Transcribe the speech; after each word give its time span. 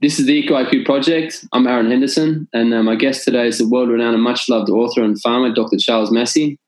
this 0.00 0.20
is 0.20 0.26
the 0.26 0.42
EcoIQ 0.42 0.84
project. 0.84 1.44
I'm 1.52 1.66
Aaron 1.66 1.90
Henderson, 1.90 2.48
and 2.52 2.72
uh, 2.72 2.82
my 2.84 2.94
guest 2.94 3.24
today 3.24 3.48
is 3.48 3.58
the 3.58 3.68
world 3.68 3.88
renowned 3.88 4.14
and 4.14 4.22
much 4.22 4.48
loved 4.48 4.70
author 4.70 5.02
and 5.02 5.20
farmer, 5.20 5.52
Dr. 5.52 5.76
Charles 5.76 6.12
Massy. 6.12 6.58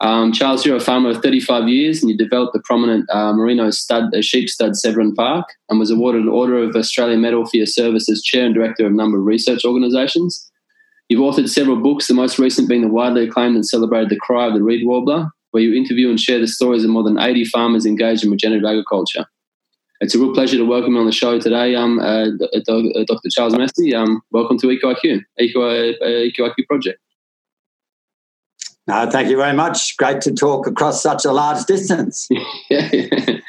Um, 0.00 0.32
Charles, 0.32 0.66
you're 0.66 0.76
a 0.76 0.80
farmer 0.80 1.10
of 1.10 1.22
35 1.22 1.68
years 1.68 2.02
and 2.02 2.10
you 2.10 2.18
developed 2.18 2.54
the 2.54 2.62
prominent 2.64 3.08
uh, 3.08 3.32
merino 3.34 3.70
stud, 3.70 4.12
uh, 4.12 4.20
sheep 4.20 4.48
stud 4.48 4.74
Severn 4.74 5.14
Park 5.14 5.46
and 5.68 5.78
was 5.78 5.92
awarded 5.92 6.22
an 6.22 6.28
Order 6.28 6.58
of 6.58 6.74
Australia 6.74 7.16
Medal 7.16 7.46
for 7.46 7.56
your 7.56 7.66
service 7.66 8.08
as 8.10 8.20
chair 8.20 8.46
and 8.46 8.54
director 8.54 8.84
of 8.84 8.90
a 8.90 8.96
number 8.96 9.16
of 9.16 9.26
research 9.26 9.64
organisations. 9.64 10.50
You've 11.08 11.20
authored 11.20 11.48
several 11.48 11.76
books, 11.76 12.08
the 12.08 12.14
most 12.14 12.40
recent 12.40 12.68
being 12.68 12.82
the 12.82 12.88
widely 12.88 13.28
acclaimed 13.28 13.54
and 13.54 13.64
celebrated 13.64 14.08
The 14.08 14.18
Cry 14.18 14.48
of 14.48 14.54
the 14.54 14.62
Reed 14.62 14.84
Warbler, 14.84 15.28
where 15.52 15.62
you 15.62 15.72
interview 15.72 16.10
and 16.10 16.18
share 16.18 16.40
the 16.40 16.48
stories 16.48 16.82
of 16.82 16.90
more 16.90 17.04
than 17.04 17.20
80 17.20 17.44
farmers 17.44 17.86
engaged 17.86 18.24
in 18.24 18.30
regenerative 18.32 18.68
agriculture. 18.68 19.26
It's 20.02 20.16
a 20.16 20.18
real 20.18 20.34
pleasure 20.34 20.56
to 20.56 20.64
welcome 20.64 20.94
you 20.94 20.98
on 20.98 21.06
the 21.06 21.12
show 21.12 21.38
today, 21.38 21.76
um, 21.76 22.00
uh, 22.00 22.26
Dr. 22.66 22.88
Uh, 22.96 23.30
Charles 23.30 23.56
Massy. 23.56 23.94
Um, 23.94 24.20
welcome 24.32 24.58
to 24.58 24.66
EcoIQ, 24.66 25.22
Eco, 25.38 25.62
uh, 25.62 25.92
EcoIQ 26.02 26.66
project. 26.66 26.98
No, 28.88 29.08
thank 29.08 29.28
you 29.28 29.36
very 29.36 29.52
much. 29.52 29.96
Great 29.98 30.20
to 30.22 30.34
talk 30.34 30.66
across 30.66 31.00
such 31.00 31.24
a 31.24 31.30
large 31.30 31.66
distance. 31.66 32.26
yeah, 32.68 32.88
the 32.90 33.42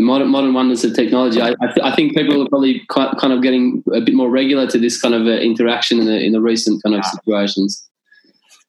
modern 0.00 0.26
modern 0.26 0.52
wonders 0.54 0.82
of 0.82 0.92
technology. 0.94 1.40
I, 1.40 1.50
I, 1.60 1.66
th- 1.66 1.84
I, 1.84 1.94
think 1.94 2.16
people 2.16 2.42
are 2.42 2.48
probably 2.48 2.82
quite, 2.88 3.16
kind 3.18 3.32
of 3.32 3.40
getting 3.40 3.84
a 3.94 4.00
bit 4.00 4.16
more 4.16 4.28
regular 4.28 4.66
to 4.66 4.80
this 4.80 5.00
kind 5.00 5.14
of 5.14 5.28
uh, 5.28 5.38
interaction 5.38 6.00
in 6.00 6.06
the 6.06 6.18
in 6.18 6.32
the 6.32 6.40
recent 6.40 6.82
kind 6.82 6.96
of 6.96 7.04
situations. 7.04 7.88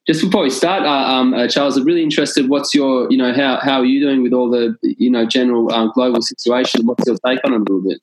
Just 0.06 0.22
before 0.22 0.44
we 0.44 0.50
start, 0.50 0.84
uh, 0.84 0.90
um, 0.90 1.34
uh, 1.34 1.48
Charles, 1.48 1.78
I'm 1.78 1.86
really 1.86 2.04
interested. 2.04 2.50
What's 2.50 2.74
your, 2.74 3.10
you 3.10 3.18
know, 3.18 3.34
how 3.34 3.60
how 3.62 3.80
are 3.80 3.86
you 3.86 4.02
doing 4.02 4.22
with 4.22 4.34
all 4.34 4.50
the, 4.50 4.76
you 4.82 5.10
know, 5.10 5.26
general 5.26 5.72
um, 5.72 5.92
global 5.94 6.22
situation? 6.22 6.86
What's 6.86 7.08
your 7.08 7.18
take 7.26 7.40
on 7.46 7.54
it 7.54 7.58
a 7.58 7.60
little 7.60 7.82
bit? 7.82 8.02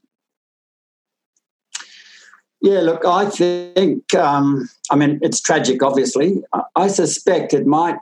Yeah, 2.62 2.80
look, 2.80 3.04
I 3.06 3.28
think, 3.28 4.14
um, 4.14 4.68
I 4.90 4.96
mean, 4.96 5.18
it's 5.22 5.40
tragic, 5.40 5.82
obviously. 5.82 6.42
I 6.76 6.88
suspect 6.88 7.54
it 7.54 7.66
might 7.66 7.96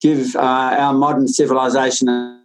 give 0.00 0.36
uh, 0.36 0.40
our 0.78 0.92
modern 0.92 1.26
civilization 1.26 2.08
a, 2.08 2.40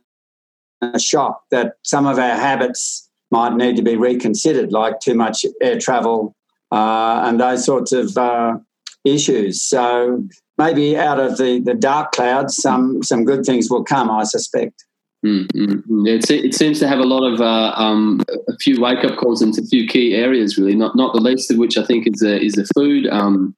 a 0.82 1.00
shock 1.00 1.44
that 1.52 1.74
some 1.84 2.08
of 2.08 2.18
our 2.18 2.36
habits 2.36 3.08
might 3.30 3.54
need 3.54 3.76
to 3.76 3.84
be 3.84 3.96
reconsidered, 3.96 4.72
like 4.72 5.00
too 5.00 5.14
much 5.14 5.46
air 5.62 5.80
travel 5.80 6.36
uh, 6.72 7.22
and 7.26 7.40
those 7.40 7.64
sorts 7.66 7.92
of 7.92 8.18
uh, 8.18 8.58
issues. 9.04 9.62
So 9.62 10.24
maybe 10.58 10.98
out 10.98 11.20
of 11.20 11.38
the, 11.38 11.60
the 11.60 11.74
dark 11.74 12.12
clouds, 12.12 12.56
some, 12.56 13.04
some 13.04 13.26
good 13.26 13.46
things 13.46 13.70
will 13.70 13.84
come, 13.84 14.10
I 14.10 14.24
suspect. 14.24 14.84
Mm-hmm. 15.26 16.06
It, 16.06 16.30
it 16.30 16.54
seems 16.54 16.80
to 16.80 16.88
have 16.88 17.00
a 17.00 17.06
lot 17.06 17.24
of 17.24 17.40
uh, 17.40 17.74
um, 17.78 18.22
a 18.50 18.58
few 18.58 18.82
wake 18.82 19.06
up 19.06 19.18
calls 19.18 19.42
into 19.42 19.62
a 19.62 19.66
few 19.66 19.88
key 19.88 20.16
areas, 20.16 20.58
really. 20.58 20.76
Not 20.76 20.98
not 20.98 21.14
the 21.14 21.22
least 21.22 21.50
of 21.50 21.58
which 21.58 21.78
I 21.78 21.86
think 21.86 22.06
is 22.06 22.20
the 22.20 22.42
is 22.42 22.54
the 22.54 22.68
food 22.76 23.08
um, 23.08 23.56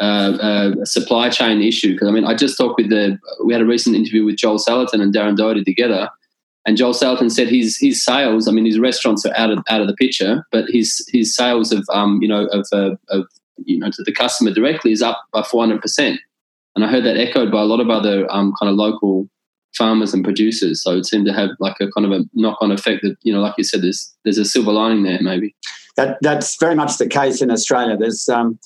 uh, 0.00 0.38
uh, 0.40 0.84
supply 0.84 1.28
chain 1.28 1.60
issue. 1.60 1.94
Because 1.94 2.06
I 2.06 2.12
mean, 2.12 2.24
I 2.24 2.34
just 2.34 2.56
talked 2.56 2.78
with 2.78 2.90
the 2.90 3.18
we 3.44 3.52
had 3.52 3.62
a 3.62 3.66
recent 3.66 3.96
interview 3.96 4.24
with 4.24 4.36
Joel 4.36 4.58
Salatin 4.58 5.02
and 5.02 5.12
Darren 5.12 5.36
Doherty 5.36 5.64
together, 5.64 6.08
and 6.66 6.76
Joel 6.76 6.94
Salatin 6.94 7.32
said 7.32 7.48
his 7.48 7.76
his 7.80 8.04
sales. 8.04 8.46
I 8.46 8.52
mean, 8.52 8.64
his 8.64 8.78
restaurants 8.78 9.26
are 9.26 9.36
out 9.36 9.50
of 9.50 9.58
out 9.68 9.80
of 9.80 9.88
the 9.88 9.94
picture, 9.94 10.46
but 10.52 10.66
his 10.68 11.04
his 11.12 11.34
sales 11.34 11.72
of 11.72 11.84
um, 11.92 12.20
you 12.22 12.28
know 12.28 12.46
of, 12.46 12.64
uh, 12.72 12.94
of 13.08 13.26
you 13.56 13.78
know 13.78 13.90
to 13.90 14.02
the 14.04 14.12
customer 14.12 14.52
directly 14.52 14.92
is 14.92 15.02
up 15.02 15.22
by 15.32 15.42
four 15.42 15.62
hundred 15.62 15.80
percent. 15.82 16.20
And 16.74 16.84
I 16.84 16.88
heard 16.88 17.04
that 17.04 17.18
echoed 17.18 17.50
by 17.52 17.60
a 17.60 17.66
lot 17.66 17.80
of 17.80 17.90
other 17.90 18.26
um, 18.30 18.54
kind 18.58 18.70
of 18.70 18.76
local 18.76 19.28
farmers 19.76 20.14
and 20.14 20.24
producers. 20.24 20.82
So 20.82 20.96
it 20.96 21.06
seemed 21.06 21.26
to 21.26 21.32
have 21.32 21.50
like 21.60 21.76
a 21.80 21.90
kind 21.90 22.06
of 22.06 22.12
a 22.12 22.24
knock 22.34 22.58
on 22.60 22.72
effect 22.72 23.02
that, 23.02 23.16
you 23.22 23.32
know, 23.32 23.40
like 23.40 23.54
you 23.58 23.64
said, 23.64 23.82
there's 23.82 24.14
there's 24.24 24.38
a 24.38 24.44
silver 24.44 24.72
lining 24.72 25.02
there 25.02 25.20
maybe. 25.20 25.54
That 25.96 26.18
that's 26.22 26.56
very 26.58 26.74
much 26.74 26.96
the 26.98 27.06
case 27.06 27.42
in 27.42 27.50
Australia. 27.50 27.96
There's 27.96 28.28
um, 28.28 28.58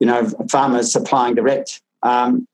you 0.00 0.06
know, 0.06 0.28
farmers 0.50 0.92
supplying 0.92 1.36
direct. 1.36 1.80
Um, 2.02 2.48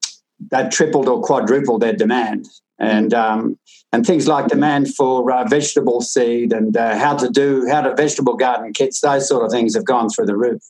they've 0.50 0.70
tripled 0.70 1.08
or 1.08 1.22
quadrupled 1.22 1.80
their 1.80 1.94
demand. 1.94 2.46
And 2.78 3.14
um, 3.14 3.58
and 3.90 4.04
things 4.04 4.28
like 4.28 4.48
demand 4.48 4.94
for 4.94 5.32
uh, 5.32 5.48
vegetable 5.48 6.02
seed 6.02 6.52
and 6.52 6.76
uh, 6.76 6.98
how 6.98 7.16
to 7.16 7.30
do 7.30 7.66
how 7.70 7.80
to 7.80 7.94
vegetable 7.94 8.36
garden 8.36 8.74
kits, 8.74 9.00
those 9.00 9.26
sort 9.26 9.46
of 9.46 9.50
things 9.50 9.74
have 9.74 9.86
gone 9.86 10.10
through 10.10 10.26
the 10.26 10.36
roof. 10.36 10.60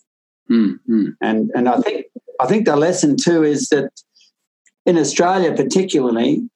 Mm-hmm. 0.50 1.10
And 1.20 1.50
and 1.54 1.68
I 1.68 1.80
think 1.80 2.06
I 2.40 2.46
think 2.46 2.66
the 2.66 2.76
lesson 2.76 3.16
too 3.16 3.42
is 3.42 3.68
that 3.68 3.90
in 4.84 4.98
Australia, 4.98 5.52
particularly, 5.54 6.48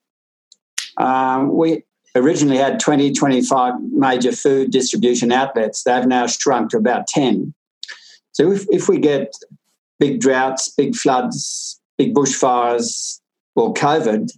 um, 0.99 1.57
we 1.57 1.83
originally 2.15 2.57
had 2.57 2.81
20, 2.81 3.13
25 3.13 3.75
major 3.93 4.33
food 4.33 4.71
distribution 4.71 5.33
outlets. 5.33 5.83
They've 5.83 6.07
now 6.07 6.27
shrunk 6.27 6.71
to 6.71 6.77
about 6.77 7.07
10. 7.07 7.55
So 8.33 8.53
if, 8.53 8.67
if 8.71 8.89
we 8.89 8.99
get 8.99 9.35
big 9.99 10.21
droughts, 10.21 10.69
big 10.69 10.95
floods, 10.95 11.81
big 11.99 12.15
bushfires, 12.15 13.21
or 13.57 13.75
COVID, 13.75 14.31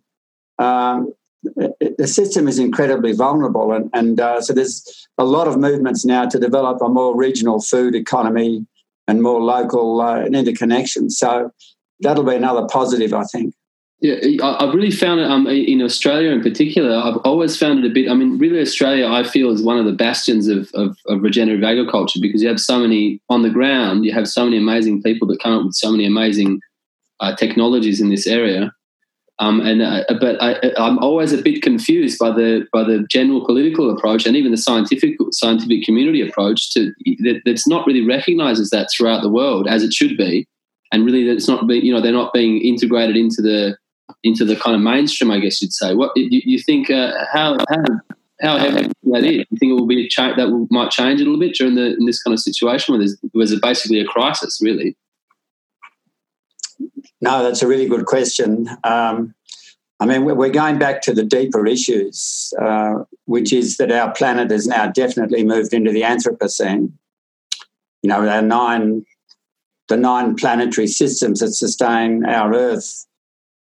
um, 0.59 1.13
the 1.45 2.07
system 2.07 2.49
is 2.49 2.59
incredibly 2.59 3.13
vulnerable. 3.13 3.73
And, 3.73 3.91
and 3.93 4.21
uh, 4.21 4.41
so 4.41 4.53
there's 4.53 5.09
a 5.19 5.25
lot 5.25 5.49
of 5.49 5.59
movements 5.59 6.05
now 6.05 6.27
to 6.27 6.39
develop 6.39 6.81
a 6.81 6.89
more 6.89 7.17
regional 7.17 7.61
food 7.61 7.95
economy 7.95 8.67
and 9.13 9.23
more 9.23 9.43
local 9.43 10.01
uh, 10.01 10.25
interconnection. 10.25 11.11
So 11.11 11.51
that'll 12.01 12.25
be 12.25 12.35
another 12.35 12.67
positive, 12.67 13.13
I 13.13 13.25
think. 13.25 13.55
Yeah, 14.01 14.17
I've 14.43 14.75
really 14.75 14.91
found 14.91 15.21
it 15.21 15.31
um, 15.31 15.47
in 15.47 15.81
Australia 15.83 16.31
in 16.31 16.43
particular. 16.43 16.97
I've 16.97 17.19
always 17.19 17.57
found 17.57 17.85
it 17.85 17.91
a 17.91 17.95
bit. 17.95 18.11
I 18.11 18.15
mean, 18.15 18.39
really, 18.39 18.61
Australia 18.61 19.07
I 19.07 19.23
feel 19.23 19.51
is 19.51 19.63
one 19.63 19.79
of 19.79 19.85
the 19.85 19.93
bastions 19.93 20.49
of, 20.49 20.69
of, 20.75 20.97
of, 21.07 21.23
regenerative 21.23 21.63
agriculture 21.63 22.19
because 22.21 22.43
you 22.43 22.49
have 22.49 22.59
so 22.59 22.81
many 22.81 23.21
on 23.29 23.43
the 23.43 23.51
ground. 23.51 24.05
You 24.05 24.13
have 24.13 24.27
so 24.27 24.45
many 24.45 24.57
amazing 24.57 25.03
people 25.03 25.29
that 25.29 25.41
come 25.41 25.57
up 25.57 25.65
with 25.67 25.75
so 25.75 25.93
many 25.93 26.05
amazing 26.05 26.61
uh, 27.21 27.37
technologies 27.37 28.01
in 28.01 28.09
this 28.09 28.27
area. 28.27 28.73
Um, 29.39 29.61
and 29.61 29.83
uh, 29.83 30.05
but 30.21 30.41
I, 30.43 30.57
am 30.77 30.99
always 30.99 31.33
a 31.33 31.43
bit 31.43 31.63
confused 31.63 32.19
by 32.19 32.31
the 32.31 32.67
by 32.73 32.85
the 32.85 33.05
general 33.11 33.45
political 33.45 33.91
approach 33.91 34.27
and 34.27 34.37
even 34.37 34.53
the 34.53 34.59
scientific 34.59 35.17
scientific 35.33 35.85
community 35.85 36.27
approach 36.27 36.71
to 36.75 36.93
that, 37.21 37.41
that's 37.45 37.67
not 37.67 37.87
really 37.87 38.07
recognises 38.07 38.71
that 38.71 38.89
throughout 38.95 39.23
the 39.23 39.31
world 39.31 39.67
as 39.67 39.83
it 39.83 39.93
should 39.93 40.17
be, 40.17 40.47
and 40.93 41.05
really 41.07 41.25
that 41.25 41.33
it's 41.33 41.49
not 41.49 41.67
being 41.67 41.85
you 41.85 41.93
know 41.93 42.01
they're 42.01 42.13
not 42.13 42.33
being 42.33 42.61
integrated 42.61 43.17
into 43.17 43.41
the 43.41 43.77
into 44.23 44.45
the 44.45 44.57
kind 44.57 44.77
of 44.77 44.83
mainstream, 44.83 45.31
I 45.31 45.41
guess 45.41 45.61
you'd 45.63 45.73
say. 45.73 45.95
What 45.95 46.13
you, 46.15 46.41
you 46.45 46.59
think? 46.59 46.91
Uh, 46.91 47.13
how 47.33 47.57
how 47.69 47.85
how 48.43 48.59
heavy 48.59 48.91
that 49.05 49.25
is? 49.25 49.47
You 49.51 49.59
think 49.59 49.71
it 49.71 49.75
will 49.75 49.87
be 49.87 50.07
a 50.07 50.09
cha- 50.09 50.35
that 50.35 50.51
will, 50.51 50.67
might 50.71 50.91
change 50.91 51.21
a 51.21 51.25
little 51.25 51.41
bit 51.41 51.55
during 51.55 51.75
the 51.75 51.95
in 51.97 52.07
this 52.07 52.23
kind 52.23 52.35
of 52.35 52.41
situation 52.41 52.93
where 52.93 52.99
there's 52.99 53.17
was 53.35 53.53
it 53.53 53.63
basically 53.63 54.01
a 54.01 54.05
crisis, 54.05 54.61
really? 54.63 54.97
No, 57.21 57.43
that's 57.43 57.63
a 57.63 57.69
really 57.69 57.89
good 57.89 58.07
question. 58.07 58.69
Um, 58.85 59.35
I 60.01 60.07
mean, 60.07 60.25
we're 60.25 60.51
going 60.51 60.81
back 60.81 61.01
to 61.03 61.15
the 61.15 61.23
deeper 61.23 61.65
issues, 61.65 62.53
uh, 62.61 63.05
which 63.27 63.53
is 63.53 63.77
that 63.77 63.93
our 63.93 64.13
planet 64.13 64.51
has 64.51 64.67
now 64.67 64.89
definitely 64.89 65.45
moved 65.45 65.73
into 65.73 65.93
the 65.93 66.03
Anthropocene. 66.03 66.91
You 68.03 68.09
know, 68.09 68.29
our 68.29 68.43
nine, 68.43 69.07
the 69.89 69.97
nine 69.97 70.35
planetary 70.35 70.89
systems 70.89 71.39
that 71.39 71.53
sustain 71.53 72.25
our 72.25 72.53
Earth 72.53 73.07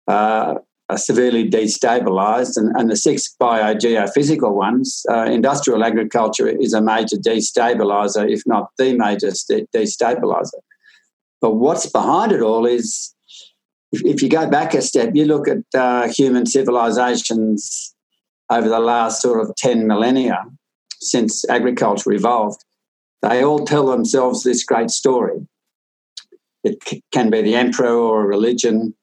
uh, 0.08 0.56
are 0.90 0.98
severely 0.98 1.50
destabilised, 1.50 2.56
and, 2.56 2.74
and 2.78 2.90
the 2.90 2.96
six 2.96 3.36
biogeophysical 3.40 4.54
ones, 4.54 5.06
uh, 5.12 5.26
industrial 5.26 5.84
agriculture 5.84 6.48
is 6.48 6.74
a 6.74 6.82
major 6.82 7.18
destabiliser, 7.18 8.32
if 8.32 8.44
not 8.46 8.70
the 8.78 8.94
major 8.94 9.28
destabiliser. 9.28 10.60
But 11.42 11.56
what's 11.56 11.86
behind 11.86 12.32
it 12.32 12.42
all 12.42 12.66
is 12.66 13.14
if, 13.92 14.04
if, 14.06 14.22
you 14.22 14.30
go 14.30 14.50
back 14.50 14.74
a 14.74 14.82
step, 14.82 15.12
you 15.14 15.26
look 15.26 15.48
at 15.48 15.64
uh, 15.74 16.08
human 16.10 16.46
civilizations 16.46 17.96
over 18.50 18.68
the 18.68 18.80
last 18.80 19.22
sort 19.22 19.42
of 19.42 19.56
10 19.56 19.88
millennia 19.88 20.44
since 21.02 21.48
agriculture 21.50 22.12
evolved, 22.12 22.64
they 23.22 23.44
all 23.44 23.66
tell 23.66 23.88
themselves 23.88 24.44
this 24.44 24.64
great 24.64 24.90
story. 24.90 25.48
It 26.63 26.78
c- 26.86 27.04
can 27.12 27.30
be 27.30 27.42
the 27.42 27.56
emperor 27.56 27.94
or 27.94 28.28
religion, 28.28 28.96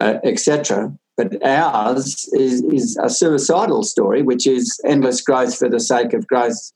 uh, 0.00 0.18
etc. 0.24 0.92
But 1.16 1.44
ours 1.44 2.28
is, 2.32 2.62
is 2.62 2.98
a 3.02 3.10
suicidal 3.10 3.82
story, 3.82 4.22
which 4.22 4.46
is 4.46 4.78
endless 4.84 5.20
growth 5.20 5.56
for 5.56 5.68
the 5.68 5.80
sake 5.80 6.12
of 6.12 6.26
growth. 6.26 6.72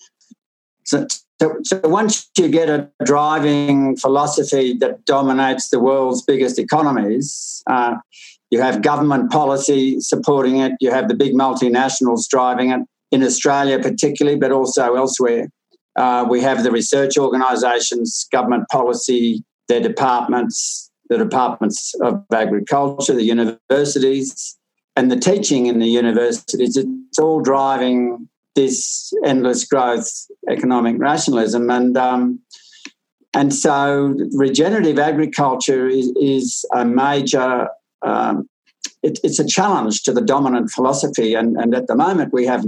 So, 0.85 1.07
so, 1.41 1.57
so, 1.65 1.81
once 1.85 2.31
you 2.39 2.49
get 2.49 2.69
a 2.69 2.89
driving 3.05 3.97
philosophy 3.97 4.75
that 4.79 5.05
dominates 5.05 5.71
the 5.71 5.81
world's 5.81 6.23
biggest 6.23 6.59
economies, 6.59 7.63
uh, 7.69 7.97
you 8.51 8.61
have 8.61 8.83
government 8.83 9.31
policy 9.31 9.99
supporting 10.01 10.59
it, 10.59 10.73
you 10.81 10.91
have 10.91 11.09
the 11.09 11.15
big 11.15 11.33
multinationals 11.35 12.29
driving 12.29 12.71
it, 12.71 12.81
in 13.11 13.23
Australia 13.23 13.79
particularly, 13.79 14.39
but 14.39 14.53
also 14.53 14.95
elsewhere. 14.95 15.49
Uh, 15.97 16.27
we 16.29 16.41
have 16.41 16.63
the 16.63 16.73
research 16.73 17.19
organisations, 17.19 18.27
government 18.33 18.65
policy, 18.71 19.45
their 19.69 19.81
departments, 19.81 20.91
the 21.09 21.19
departments 21.19 21.95
of 22.01 22.25
agriculture, 22.33 23.15
the 23.15 23.25
universities, 23.25 24.57
and 24.97 25.11
the 25.11 25.17
teaching 25.17 25.67
in 25.67 25.79
the 25.79 25.87
universities. 25.87 26.77
It's 26.77 27.19
all 27.19 27.41
driving 27.41 28.29
this 28.55 29.13
endless 29.25 29.65
growth, 29.65 30.09
economic 30.51 30.97
rationalism, 30.99 31.71
and 31.71 31.97
um, 31.97 32.41
and 33.35 33.55
so 33.55 34.15
regenerative 34.33 34.99
agriculture 34.99 35.89
is, 35.89 36.13
is 36.21 36.65
a 36.75 36.85
major 36.85 37.69
um, 38.03 38.49
it, 39.03 39.19
it's 39.25 39.39
a 39.39 39.47
challenge 39.47 40.03
to 40.03 40.13
the 40.13 40.21
dominant 40.21 40.71
philosophy. 40.71 41.35
And, 41.35 41.57
and 41.57 41.75
at 41.75 41.87
the 41.87 41.97
moment 41.97 42.33
we 42.33 42.47
have 42.47 42.65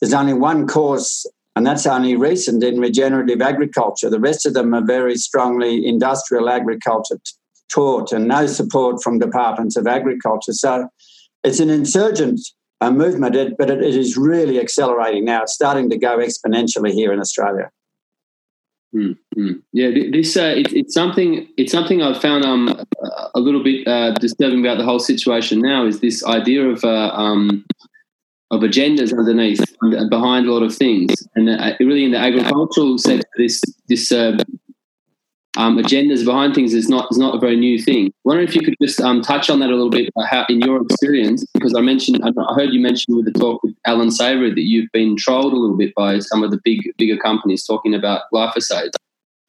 there's 0.00 0.14
only 0.14 0.34
one 0.34 0.66
course 0.66 1.26
and 1.56 1.66
that's 1.66 1.86
only 1.86 2.14
recent 2.14 2.62
in 2.62 2.78
regenerative 2.78 3.42
agriculture. 3.42 4.08
The 4.08 4.20
rest 4.20 4.46
of 4.46 4.54
them 4.54 4.74
are 4.74 4.84
very 4.84 5.16
strongly 5.16 5.84
industrial 5.86 6.48
agriculture 6.48 7.18
taught 7.68 8.12
and 8.12 8.28
no 8.28 8.46
support 8.46 9.02
from 9.02 9.18
departments 9.18 9.76
of 9.76 9.86
agriculture. 9.86 10.52
So 10.52 10.88
it's 11.42 11.58
an 11.58 11.68
insurgent 11.68 12.40
uh, 12.80 12.90
movement 12.90 13.34
but 13.58 13.70
it, 13.70 13.82
it 13.82 13.94
is 13.94 14.16
really 14.16 14.60
accelerating 14.60 15.24
now 15.24 15.42
it's 15.42 15.54
starting 15.54 15.90
to 15.90 15.98
go 15.98 16.18
exponentially 16.18 16.92
here 16.92 17.12
in 17.12 17.20
australia 17.20 17.70
Mm-hmm. 18.94 19.52
Yeah, 19.72 19.90
this 20.10 20.36
uh, 20.36 20.54
it, 20.56 20.72
it's 20.72 20.94
something. 20.94 21.46
It's 21.58 21.72
something 21.72 22.02
I've 22.02 22.20
found 22.20 22.44
um 22.44 22.86
a 23.34 23.40
little 23.40 23.62
bit 23.62 23.86
uh, 23.86 24.12
disturbing 24.12 24.64
about 24.64 24.78
the 24.78 24.84
whole 24.84 24.98
situation 24.98 25.60
now 25.60 25.84
is 25.84 26.00
this 26.00 26.24
idea 26.24 26.66
of 26.66 26.82
uh, 26.84 27.10
um 27.14 27.66
of 28.50 28.62
agendas 28.62 29.16
underneath 29.16 29.62
behind 30.08 30.46
a 30.46 30.52
lot 30.52 30.62
of 30.62 30.74
things, 30.74 31.12
and 31.34 31.50
uh, 31.50 31.72
really 31.80 32.04
in 32.04 32.12
the 32.12 32.18
agricultural 32.18 32.96
sector, 32.96 33.28
this 33.36 33.62
this 33.88 34.10
uh, 34.10 34.38
um, 35.58 35.76
agendas 35.76 36.24
behind 36.24 36.54
things 36.54 36.72
is 36.72 36.88
not 36.88 37.08
is 37.10 37.18
not 37.18 37.34
a 37.34 37.38
very 37.38 37.56
new 37.56 37.80
thing. 37.82 38.06
I 38.06 38.12
wonder 38.22 38.42
if 38.44 38.54
you 38.54 38.62
could 38.62 38.76
just 38.80 39.00
um, 39.00 39.20
touch 39.20 39.50
on 39.50 39.58
that 39.58 39.70
a 39.70 39.74
little 39.74 39.90
bit, 39.90 40.08
how 40.30 40.46
in 40.48 40.60
your 40.60 40.80
experience, 40.80 41.44
because 41.52 41.74
I 41.76 41.80
mentioned 41.80 42.20
I 42.22 42.54
heard 42.54 42.70
you 42.70 42.80
mention 42.80 43.16
with 43.16 43.24
the 43.24 43.32
talk 43.32 43.62
with 43.64 43.74
Allan 43.84 44.12
Savory 44.12 44.54
that 44.54 44.62
you've 44.62 44.90
been 44.92 45.16
trolled 45.16 45.52
a 45.52 45.56
little 45.56 45.76
bit 45.76 45.92
by 45.96 46.20
some 46.20 46.44
of 46.44 46.52
the 46.52 46.60
big 46.64 46.88
bigger 46.96 47.16
companies 47.16 47.66
talking 47.66 47.92
about 47.92 48.22
glyphosate. 48.32 48.92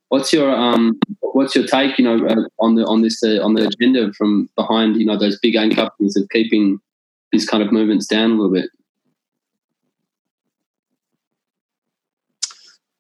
What's 0.08 0.34
your 0.34 0.50
um 0.50 1.00
what's 1.22 1.54
your 1.54 1.68
take 1.68 2.00
you 2.00 2.06
know 2.06 2.26
uh, 2.26 2.48
on 2.60 2.74
the 2.74 2.86
on 2.86 3.04
this 3.04 3.24
uh, 3.24 3.40
on 3.44 3.54
the 3.54 3.68
agenda 3.68 4.12
from 4.14 4.50
behind 4.56 4.96
you 4.96 5.06
know 5.06 5.18
those 5.18 5.38
big 5.38 5.56
AIM 5.56 5.76
companies 5.76 6.18
of 6.18 6.28
keeping 6.30 6.80
these 7.32 7.48
kind 7.48 7.62
of 7.62 7.72
movements 7.72 8.08
down 8.08 8.32
a 8.32 8.34
little 8.34 8.52
bit? 8.52 8.72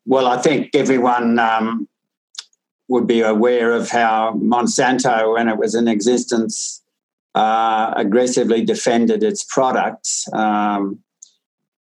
Well, 0.06 0.28
I 0.28 0.38
think 0.40 0.70
everyone 0.76 1.40
um, 1.40 1.88
would 2.90 3.08
be 3.08 3.22
aware 3.22 3.72
of 3.74 3.90
how 3.90 4.34
Monsanto, 4.34 5.34
when 5.34 5.48
it 5.48 5.58
was 5.58 5.76
in 5.76 5.88
existence, 5.88 6.84
uh, 7.36 7.94
aggressively 7.96 8.66
defended 8.66 9.24
its 9.24 9.44
products. 9.44 10.26
Um, 10.34 11.00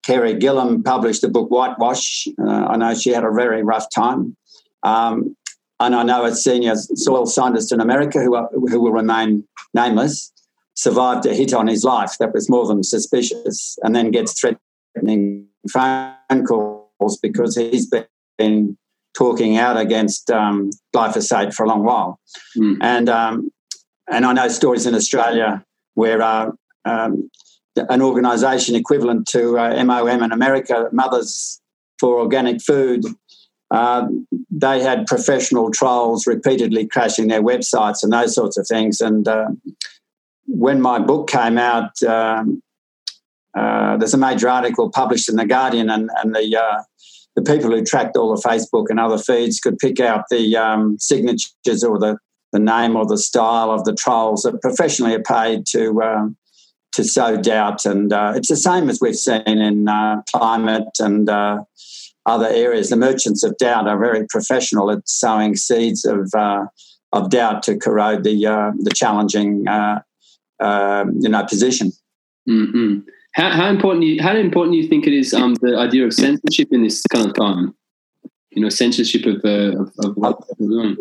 Carey 0.04 0.34
Gillam 0.34 0.84
published 0.84 1.22
the 1.22 1.28
book 1.28 1.50
Whitewash. 1.50 2.28
Uh, 2.40 2.66
I 2.66 2.76
know 2.76 2.94
she 2.94 3.10
had 3.10 3.24
a 3.24 3.32
very 3.32 3.62
rough 3.62 3.86
time. 3.92 4.36
Um, 4.82 5.34
and 5.80 5.94
I 5.94 6.02
know 6.02 6.24
a 6.24 6.34
senior 6.34 6.74
soil 6.76 7.26
scientist 7.26 7.72
in 7.72 7.80
America 7.80 8.20
who, 8.20 8.36
who 8.68 8.80
will 8.80 8.92
remain 8.92 9.44
nameless 9.74 10.32
survived 10.78 11.26
a 11.26 11.34
hit 11.34 11.52
on 11.52 11.66
his 11.66 11.82
life 11.82 12.16
that 12.20 12.32
was 12.32 12.48
more 12.48 12.64
than 12.64 12.84
suspicious 12.84 13.76
and 13.82 13.96
then 13.96 14.12
gets 14.12 14.38
threatening 14.38 15.44
phone 15.72 16.46
calls 16.46 17.18
because 17.20 17.56
he's 17.56 17.92
been 18.38 18.78
talking 19.16 19.56
out 19.56 19.76
against 19.76 20.30
um, 20.30 20.70
glyphosate 20.94 21.52
for 21.54 21.64
a 21.64 21.68
long 21.68 21.84
while. 21.84 22.20
Mm. 22.56 22.78
And, 22.80 23.08
um, 23.08 23.50
and 24.10 24.24
I 24.24 24.32
know 24.32 24.48
stories 24.48 24.86
in 24.86 24.94
Australia 24.94 25.64
where 25.94 26.22
uh, 26.22 26.50
um, 26.84 27.30
an 27.76 28.02
organisation 28.02 28.74
equivalent 28.74 29.26
to 29.28 29.58
uh, 29.58 29.84
MOM 29.84 30.22
in 30.22 30.32
America, 30.32 30.88
Mothers 30.92 31.60
for 31.98 32.18
Organic 32.18 32.60
Food, 32.60 33.04
uh, 33.70 34.06
they 34.50 34.80
had 34.80 35.06
professional 35.06 35.70
trolls 35.70 36.26
repeatedly 36.26 36.86
crashing 36.86 37.28
their 37.28 37.42
websites 37.42 38.02
and 38.02 38.12
those 38.12 38.34
sorts 38.34 38.56
of 38.56 38.66
things. 38.66 39.00
And 39.00 39.28
uh, 39.28 39.48
when 40.46 40.80
my 40.80 40.98
book 40.98 41.28
came 41.28 41.58
out, 41.58 42.02
um, 42.02 42.62
uh, 43.54 43.96
there's 43.96 44.14
a 44.14 44.18
major 44.18 44.48
article 44.48 44.90
published 44.90 45.28
in 45.28 45.36
the 45.36 45.44
Guardian, 45.44 45.90
and, 45.90 46.10
and 46.22 46.34
the 46.34 46.56
uh, 46.56 46.82
the 47.38 47.52
people 47.52 47.70
who 47.70 47.84
tracked 47.84 48.16
all 48.16 48.34
the 48.34 48.42
Facebook 48.42 48.86
and 48.88 48.98
other 48.98 49.16
feeds 49.16 49.60
could 49.60 49.78
pick 49.78 50.00
out 50.00 50.24
the 50.28 50.56
um, 50.56 50.98
signatures 50.98 51.84
or 51.84 51.96
the, 51.96 52.18
the 52.52 52.58
name 52.58 52.96
or 52.96 53.06
the 53.06 53.16
style 53.16 53.70
of 53.70 53.84
the 53.84 53.94
trolls 53.94 54.42
that 54.42 54.60
professionally 54.60 55.14
are 55.14 55.22
paid 55.22 55.64
to 55.66 56.02
um, 56.02 56.36
to 56.92 57.04
sow 57.04 57.36
doubt. 57.36 57.84
And 57.84 58.12
uh, 58.12 58.32
it's 58.34 58.48
the 58.48 58.56
same 58.56 58.90
as 58.90 59.00
we've 59.00 59.14
seen 59.14 59.42
in 59.46 59.86
uh, 59.86 60.22
climate 60.34 60.88
and 60.98 61.28
uh, 61.28 61.62
other 62.26 62.48
areas. 62.48 62.90
The 62.90 62.96
merchants 62.96 63.44
of 63.44 63.56
doubt 63.58 63.86
are 63.86 63.98
very 63.98 64.26
professional 64.28 64.90
at 64.90 65.08
sowing 65.08 65.54
seeds 65.54 66.04
of 66.04 66.32
uh, 66.36 66.64
of 67.12 67.30
doubt 67.30 67.62
to 67.64 67.76
corrode 67.76 68.24
the 68.24 68.46
uh, 68.46 68.72
the 68.80 68.90
challenging 68.90 69.68
uh, 69.68 70.00
you 70.60 71.28
know 71.28 71.44
position. 71.44 71.92
Mm-hmm. 72.48 73.08
How, 73.38 73.50
how 73.50 73.68
important? 73.70 74.04
You, 74.04 74.20
how 74.20 74.36
important 74.36 74.74
do 74.74 74.78
you 74.78 74.88
think 74.88 75.06
it 75.06 75.12
is? 75.12 75.32
Um, 75.32 75.54
the 75.60 75.78
idea 75.78 76.04
of 76.04 76.12
censorship 76.12 76.68
in 76.72 76.82
this 76.82 77.02
kind 77.06 77.28
of 77.28 77.34
time. 77.34 77.72
You 78.50 78.62
know, 78.62 78.68
censorship 78.68 79.26
of 79.26 79.44
uh, 79.44 79.80
of, 79.80 79.92
of 80.04 80.16
what 80.16 80.42
we're 80.58 80.68
doing. 80.68 80.96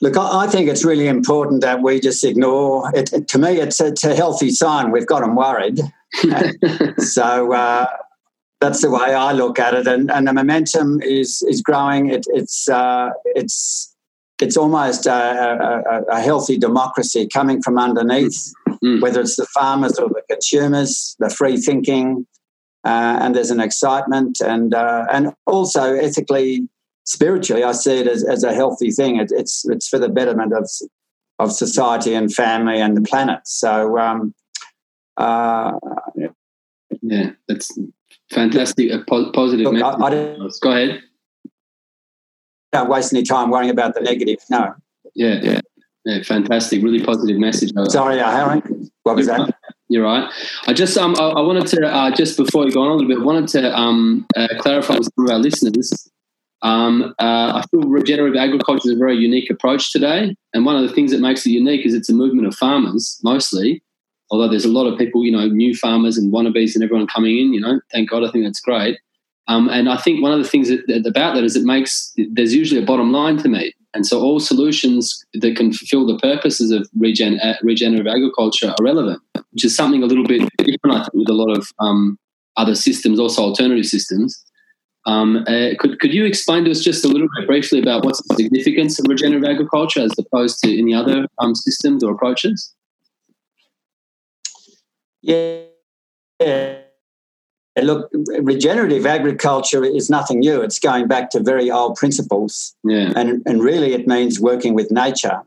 Look, 0.00 0.16
I 0.16 0.46
think 0.46 0.68
it's 0.68 0.84
really 0.84 1.08
important 1.08 1.62
that 1.62 1.82
we 1.82 1.98
just 1.98 2.22
ignore 2.22 2.88
it. 2.94 3.12
it 3.12 3.26
to 3.28 3.38
me, 3.38 3.58
it's 3.58 3.80
a, 3.80 3.88
it's 3.88 4.04
a, 4.04 4.14
healthy 4.14 4.50
sign. 4.50 4.92
We've 4.92 5.06
got 5.06 5.20
them 5.20 5.34
worried. 5.34 5.80
so 6.98 7.52
uh, 7.52 7.86
that's 8.60 8.82
the 8.82 8.90
way 8.90 9.14
I 9.14 9.32
look 9.32 9.58
at 9.58 9.74
it, 9.74 9.88
and, 9.88 10.08
and 10.08 10.28
the 10.28 10.32
momentum 10.32 11.00
is 11.02 11.42
is 11.42 11.62
growing. 11.62 12.10
It, 12.10 12.26
it's 12.28 12.68
uh, 12.68 13.10
it's 13.24 13.96
it's 14.40 14.56
almost 14.56 15.06
a, 15.06 15.12
a, 15.12 16.02
a, 16.16 16.20
healthy 16.20 16.56
democracy 16.56 17.26
coming 17.26 17.60
from 17.60 17.76
underneath, 17.76 18.52
mm. 18.84 19.00
whether 19.00 19.20
it's 19.20 19.36
the 19.36 19.46
farmers 19.46 19.98
or 19.98 20.08
the 20.08 20.22
consumers, 20.30 21.16
the 21.18 21.30
free 21.30 21.56
thinking, 21.56 22.26
uh, 22.84 23.18
and 23.20 23.34
there's 23.34 23.50
an 23.50 23.60
excitement, 23.60 24.40
and 24.40 24.74
uh, 24.74 25.06
and 25.12 25.32
also 25.46 25.94
ethically, 25.94 26.68
spiritually, 27.04 27.64
I 27.64 27.72
see 27.72 28.00
it 28.00 28.06
as, 28.06 28.24
as 28.24 28.44
a 28.44 28.54
healthy 28.54 28.90
thing. 28.90 29.16
It, 29.16 29.32
it's 29.34 29.64
it's 29.68 29.88
for 29.88 29.98
the 29.98 30.08
betterment 30.08 30.52
of 30.52 30.68
of 31.38 31.52
society 31.52 32.14
and 32.14 32.32
family 32.32 32.80
and 32.80 32.96
the 32.96 33.02
planet. 33.02 33.40
So, 33.44 33.98
um, 33.98 34.34
uh, 35.16 35.72
yeah, 37.02 37.30
that's 37.46 37.78
fantastic. 38.30 38.90
A 38.90 39.04
po- 39.08 39.30
positive. 39.32 39.72
Look, 39.72 39.82
I, 39.82 40.06
I 40.06 40.10
Go 40.60 40.72
ahead 40.72 41.02
don't 42.72 42.88
waste 42.88 43.12
any 43.12 43.22
time 43.22 43.50
worrying 43.50 43.70
about 43.70 43.94
the 43.94 44.00
negative. 44.00 44.38
No. 44.50 44.74
Yeah, 45.14 45.40
yeah, 45.42 45.60
yeah. 46.08 46.22
Fantastic. 46.22 46.82
Really 46.82 47.04
positive 47.04 47.38
message. 47.38 47.72
Sorry, 47.88 48.20
uh, 48.20 48.30
Aaron. 48.30 48.90
What 49.02 49.16
was 49.16 49.26
that? 49.26 49.54
You're 49.88 50.04
right. 50.04 50.30
I 50.66 50.72
just 50.72 50.96
um 50.98 51.14
I, 51.18 51.28
I 51.28 51.40
wanted 51.40 51.66
to 51.68 51.86
uh, 51.86 52.10
just 52.10 52.36
before 52.36 52.64
we 52.64 52.72
go 52.72 52.82
on 52.82 52.88
a 52.88 52.94
little 52.94 53.08
bit, 53.08 53.22
wanted 53.22 53.48
to 53.48 53.76
um 53.76 54.26
uh, 54.36 54.48
clarify 54.58 54.94
with 54.98 55.08
some 55.14 55.26
of 55.26 55.30
our 55.30 55.38
listeners. 55.38 56.10
Um, 56.60 57.14
uh, 57.20 57.60
I 57.60 57.64
feel 57.70 57.82
regenerative 57.82 58.36
agriculture 58.36 58.88
is 58.88 58.96
a 58.96 58.98
very 58.98 59.16
unique 59.16 59.48
approach 59.48 59.92
today, 59.92 60.34
and 60.52 60.66
one 60.66 60.76
of 60.76 60.82
the 60.88 60.94
things 60.94 61.12
that 61.12 61.20
makes 61.20 61.46
it 61.46 61.50
unique 61.50 61.86
is 61.86 61.94
it's 61.94 62.10
a 62.10 62.14
movement 62.14 62.48
of 62.48 62.54
farmers 62.54 63.20
mostly. 63.22 63.82
Although 64.30 64.48
there's 64.48 64.66
a 64.66 64.72
lot 64.72 64.86
of 64.86 64.98
people, 64.98 65.24
you 65.24 65.32
know, 65.32 65.46
new 65.46 65.74
farmers 65.74 66.18
and 66.18 66.32
wannabes 66.32 66.74
and 66.74 66.84
everyone 66.84 67.06
coming 67.06 67.38
in, 67.38 67.54
you 67.54 67.60
know, 67.60 67.80
thank 67.92 68.10
God, 68.10 68.24
I 68.24 68.30
think 68.30 68.44
that's 68.44 68.60
great. 68.60 68.98
Um, 69.46 69.70
and 69.70 69.88
I 69.88 69.96
think 69.96 70.22
one 70.22 70.32
of 70.32 70.38
the 70.38 70.48
things 70.48 70.68
that, 70.68 70.86
that, 70.88 71.06
about 71.06 71.34
that 71.34 71.44
is 71.44 71.56
it 71.56 71.64
makes 71.64 72.12
there's 72.32 72.54
usually 72.54 72.82
a 72.82 72.84
bottom 72.84 73.10
line 73.10 73.38
to 73.38 73.48
meet, 73.48 73.74
and 73.94 74.06
so 74.06 74.20
all 74.20 74.38
solutions 74.38 75.24
that 75.34 75.56
can 75.56 75.72
fulfil 75.72 76.06
the 76.06 76.18
purposes 76.18 76.70
of 76.70 76.88
regen, 76.98 77.40
uh, 77.40 77.54
regenerative 77.62 78.06
agriculture 78.06 78.68
are 78.68 78.84
relevant, 78.84 79.20
which 79.52 79.64
is 79.64 79.74
something 79.74 80.02
a 80.02 80.06
little 80.06 80.24
bit 80.24 80.48
different, 80.58 80.96
I 80.96 80.98
think, 81.04 81.14
with 81.14 81.30
a 81.30 81.32
lot 81.32 81.56
of 81.56 81.66
um, 81.78 82.18
other 82.56 82.74
systems, 82.74 83.18
also 83.18 83.42
alternative 83.42 83.86
systems. 83.86 84.44
Um, 85.06 85.44
uh, 85.46 85.70
could 85.78 85.98
could 86.00 86.12
you 86.12 86.26
explain 86.26 86.64
to 86.64 86.70
us 86.70 86.80
just 86.80 87.04
a 87.04 87.08
little 87.08 87.28
bit 87.38 87.46
briefly 87.46 87.78
about 87.78 88.04
what's 88.04 88.20
the 88.28 88.34
significance 88.34 88.98
of 88.98 89.06
regenerative 89.08 89.48
agriculture 89.48 90.00
as 90.00 90.12
opposed 90.18 90.58
to 90.60 90.78
any 90.78 90.92
other 90.92 91.26
um, 91.38 91.54
systems 91.54 92.04
or 92.04 92.12
approaches? 92.12 92.74
Yeah. 95.22 95.62
yeah 96.40 96.78
look, 97.82 98.10
regenerative 98.40 99.06
agriculture 99.06 99.84
is 99.84 100.08
nothing 100.08 100.40
new. 100.40 100.60
It's 100.62 100.78
going 100.78 101.08
back 101.08 101.30
to 101.30 101.40
very 101.40 101.70
old 101.70 101.96
principles. 101.96 102.74
Yeah. 102.84 103.12
And, 103.14 103.42
and 103.46 103.62
really, 103.62 103.92
it 103.92 104.06
means 104.06 104.40
working 104.40 104.74
with 104.74 104.90
nature. 104.90 105.42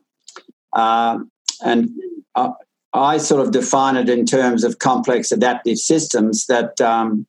Uh, 0.74 1.20
and 1.64 1.90
I, 2.36 2.52
I, 2.94 3.18
sort 3.18 3.42
of 3.42 3.52
define 3.52 3.98
it 3.98 4.10
in 4.10 4.26
terms 4.26 4.64
of 4.64 4.80
complex 4.80 5.32
adaptive 5.32 5.78
systems 5.78 6.46
that 6.46 6.80
um, 6.80 7.28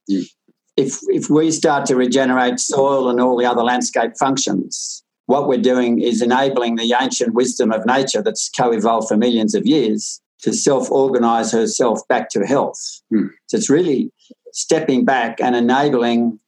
if, 0.76 1.00
if 1.08 1.28
we 1.28 1.50
start 1.50 1.86
to 1.86 1.96
regenerate 1.96 2.60
soil 2.60 3.08
and 3.08 3.20
all 3.20 3.36
the 3.36 3.46
other 3.46 3.62
landscape 3.62 4.12
functions, 4.18 5.02
what 5.26 5.48
we're 5.48 5.60
doing 5.60 6.00
is 6.00 6.22
enabling 6.22 6.76
the 6.76 6.94
ancient 7.00 7.34
wisdom 7.34 7.72
of 7.72 7.86
nature 7.86 8.22
that's 8.22 8.48
co 8.48 8.70
evolved 8.70 9.08
for 9.08 9.16
millions 9.16 9.54
of 9.54 9.66
years 9.66 10.20
to 10.42 10.52
self 10.52 10.90
organize 10.90 11.52
herself 11.52 12.00
back 12.08 12.28
to 12.30 12.46
health. 12.46 13.00
Mm. 13.12 13.30
So 13.46 13.56
it's 13.56 13.70
really 13.70 14.12
stepping 14.52 15.04
back 15.04 15.40
and 15.40 15.56
enabling 15.56 16.38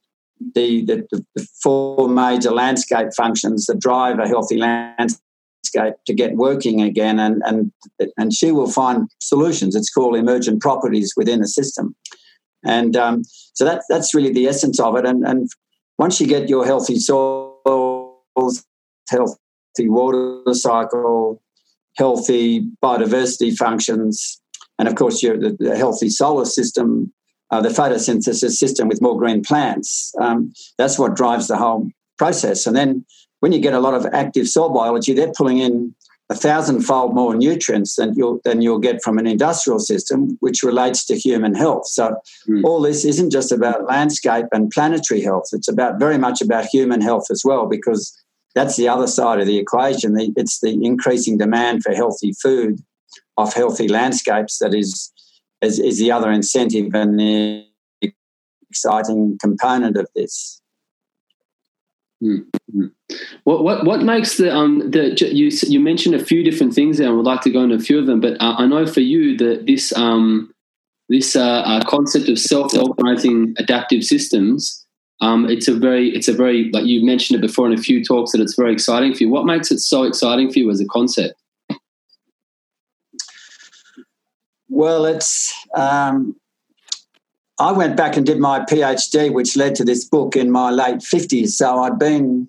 the, 0.54 0.84
the, 0.84 1.24
the 1.34 1.46
four 1.62 2.08
major 2.08 2.50
landscape 2.50 3.08
functions 3.16 3.66
that 3.66 3.80
drive 3.80 4.18
a 4.18 4.28
healthy 4.28 4.58
landscape 4.58 5.20
to 6.06 6.14
get 6.14 6.36
working 6.36 6.82
again, 6.82 7.18
and 7.18 7.42
and 7.44 7.72
and 8.16 8.32
she 8.32 8.52
will 8.52 8.70
find 8.70 9.08
solutions. 9.18 9.74
It's 9.74 9.90
called 9.90 10.16
emergent 10.16 10.60
properties 10.60 11.14
within 11.16 11.42
a 11.42 11.46
system, 11.46 11.96
and 12.64 12.96
um, 12.96 13.22
so 13.54 13.64
that 13.64 13.82
that's 13.88 14.14
really 14.14 14.32
the 14.32 14.46
essence 14.46 14.78
of 14.78 14.96
it. 14.96 15.06
And 15.06 15.26
and 15.26 15.48
once 15.98 16.20
you 16.20 16.26
get 16.26 16.48
your 16.48 16.64
healthy 16.64 16.98
soils, 16.98 18.64
healthy 19.08 19.38
water 19.88 20.42
cycle, 20.52 21.42
healthy 21.96 22.68
biodiversity 22.82 23.56
functions, 23.56 24.40
and 24.78 24.86
of 24.86 24.94
course 24.94 25.22
your 25.22 25.38
the, 25.38 25.56
the 25.58 25.76
healthy 25.76 26.10
solar 26.10 26.44
system, 26.44 27.12
uh, 27.54 27.60
the 27.60 27.68
photosynthesis 27.68 28.50
system 28.52 28.88
with 28.88 29.00
more 29.00 29.16
green 29.16 29.40
plants. 29.40 30.12
Um, 30.20 30.52
that's 30.76 30.98
what 30.98 31.14
drives 31.14 31.46
the 31.46 31.56
whole 31.56 31.88
process. 32.18 32.66
And 32.66 32.74
then 32.74 33.04
when 33.38 33.52
you 33.52 33.60
get 33.60 33.74
a 33.74 33.78
lot 33.78 33.94
of 33.94 34.06
active 34.12 34.48
soil 34.48 34.70
biology, 34.70 35.12
they're 35.12 35.32
pulling 35.36 35.58
in 35.58 35.94
a 36.30 36.34
thousandfold 36.34 37.14
more 37.14 37.36
nutrients 37.36 37.94
than 37.94 38.12
you'll 38.14 38.40
than 38.44 38.60
you'll 38.60 38.80
get 38.80 39.02
from 39.04 39.18
an 39.18 39.26
industrial 39.26 39.78
system, 39.78 40.36
which 40.40 40.64
relates 40.64 41.04
to 41.06 41.16
human 41.16 41.54
health. 41.54 41.86
So 41.86 42.16
mm. 42.48 42.64
all 42.64 42.80
this 42.80 43.04
isn't 43.04 43.30
just 43.30 43.52
about 43.52 43.84
landscape 43.84 44.46
and 44.50 44.70
planetary 44.70 45.20
health; 45.20 45.50
it's 45.52 45.68
about 45.68 46.00
very 46.00 46.18
much 46.18 46.42
about 46.42 46.64
human 46.64 47.00
health 47.02 47.26
as 47.30 47.42
well, 47.44 47.66
because 47.66 48.02
that's 48.56 48.76
the 48.76 48.88
other 48.88 49.06
side 49.06 49.38
of 49.38 49.46
the 49.46 49.58
equation. 49.58 50.16
It's 50.36 50.58
the 50.60 50.72
increasing 50.82 51.38
demand 51.38 51.84
for 51.84 51.92
healthy 51.92 52.32
food 52.32 52.80
off 53.36 53.54
healthy 53.54 53.86
landscapes 53.86 54.58
that 54.58 54.74
is 54.74 55.12
is, 55.64 55.78
is 55.78 55.98
the 55.98 56.12
other 56.12 56.30
incentive 56.30 56.94
and 56.94 57.18
the 57.18 57.66
exciting 58.70 59.38
component 59.40 59.96
of 59.96 60.08
this. 60.14 60.60
Mm-hmm. 62.22 62.86
What 63.44 63.64
what 63.64 63.84
what 63.84 64.02
makes 64.02 64.38
the 64.38 64.54
um 64.54 64.90
the 64.90 65.14
you 65.32 65.50
you 65.68 65.80
mentioned 65.80 66.14
a 66.14 66.24
few 66.24 66.42
different 66.42 66.72
things 66.72 66.98
there, 66.98 67.08
and 67.08 67.16
would 67.16 67.26
like 67.26 67.42
to 67.42 67.50
go 67.50 67.62
into 67.62 67.74
a 67.74 67.80
few 67.80 67.98
of 67.98 68.06
them. 68.06 68.20
But 68.20 68.40
uh, 68.40 68.54
I 68.56 68.66
know 68.66 68.86
for 68.86 69.00
you 69.00 69.36
that 69.38 69.66
this 69.66 69.92
um 69.96 70.52
this 71.08 71.36
uh, 71.36 71.60
uh, 71.60 71.84
concept 71.84 72.30
of 72.30 72.38
self-organizing 72.38 73.54
adaptive 73.58 74.04
systems, 74.04 74.86
um, 75.20 75.50
it's 75.50 75.68
a 75.68 75.74
very 75.74 76.08
it's 76.10 76.28
a 76.28 76.32
very 76.32 76.70
like 76.72 76.86
you 76.86 77.04
mentioned 77.04 77.38
it 77.38 77.46
before 77.46 77.66
in 77.66 77.78
a 77.78 77.82
few 77.82 78.02
talks 78.02 78.32
that 78.32 78.40
it's 78.40 78.56
very 78.56 78.72
exciting 78.72 79.12
for 79.12 79.24
you. 79.24 79.28
What 79.28 79.44
makes 79.44 79.70
it 79.70 79.80
so 79.80 80.04
exciting 80.04 80.50
for 80.50 80.60
you 80.60 80.70
as 80.70 80.80
a 80.80 80.86
concept? 80.86 81.34
Well, 84.74 85.04
it's 85.06 85.54
um, 85.76 86.34
I 87.60 87.70
went 87.70 87.96
back 87.96 88.16
and 88.16 88.26
did 88.26 88.40
my 88.40 88.58
PhD, 88.64 89.32
which 89.32 89.56
led 89.56 89.76
to 89.76 89.84
this 89.84 90.04
book 90.04 90.34
in 90.34 90.50
my 90.50 90.70
late 90.72 90.96
50s. 90.96 91.50
So 91.50 91.78
I'd 91.78 91.96
been, 91.96 92.48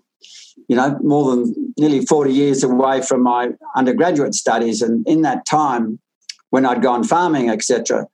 you 0.67 0.75
know, 0.75 0.98
more 1.03 1.29
than 1.29 1.74
nearly 1.77 2.03
40 2.03 2.34
years 2.34 2.63
away 2.63 3.03
from 3.03 3.22
my 3.22 3.50
undergraduate 3.75 4.34
studies. 4.34 4.82
And 4.82 5.08
in 5.08 5.22
that 5.22 5.46
time, 5.46 6.00
when 6.50 6.65
I'd 6.65 6.82
gone 6.82 7.03
farming, 7.03 7.51
etc., 7.51 8.08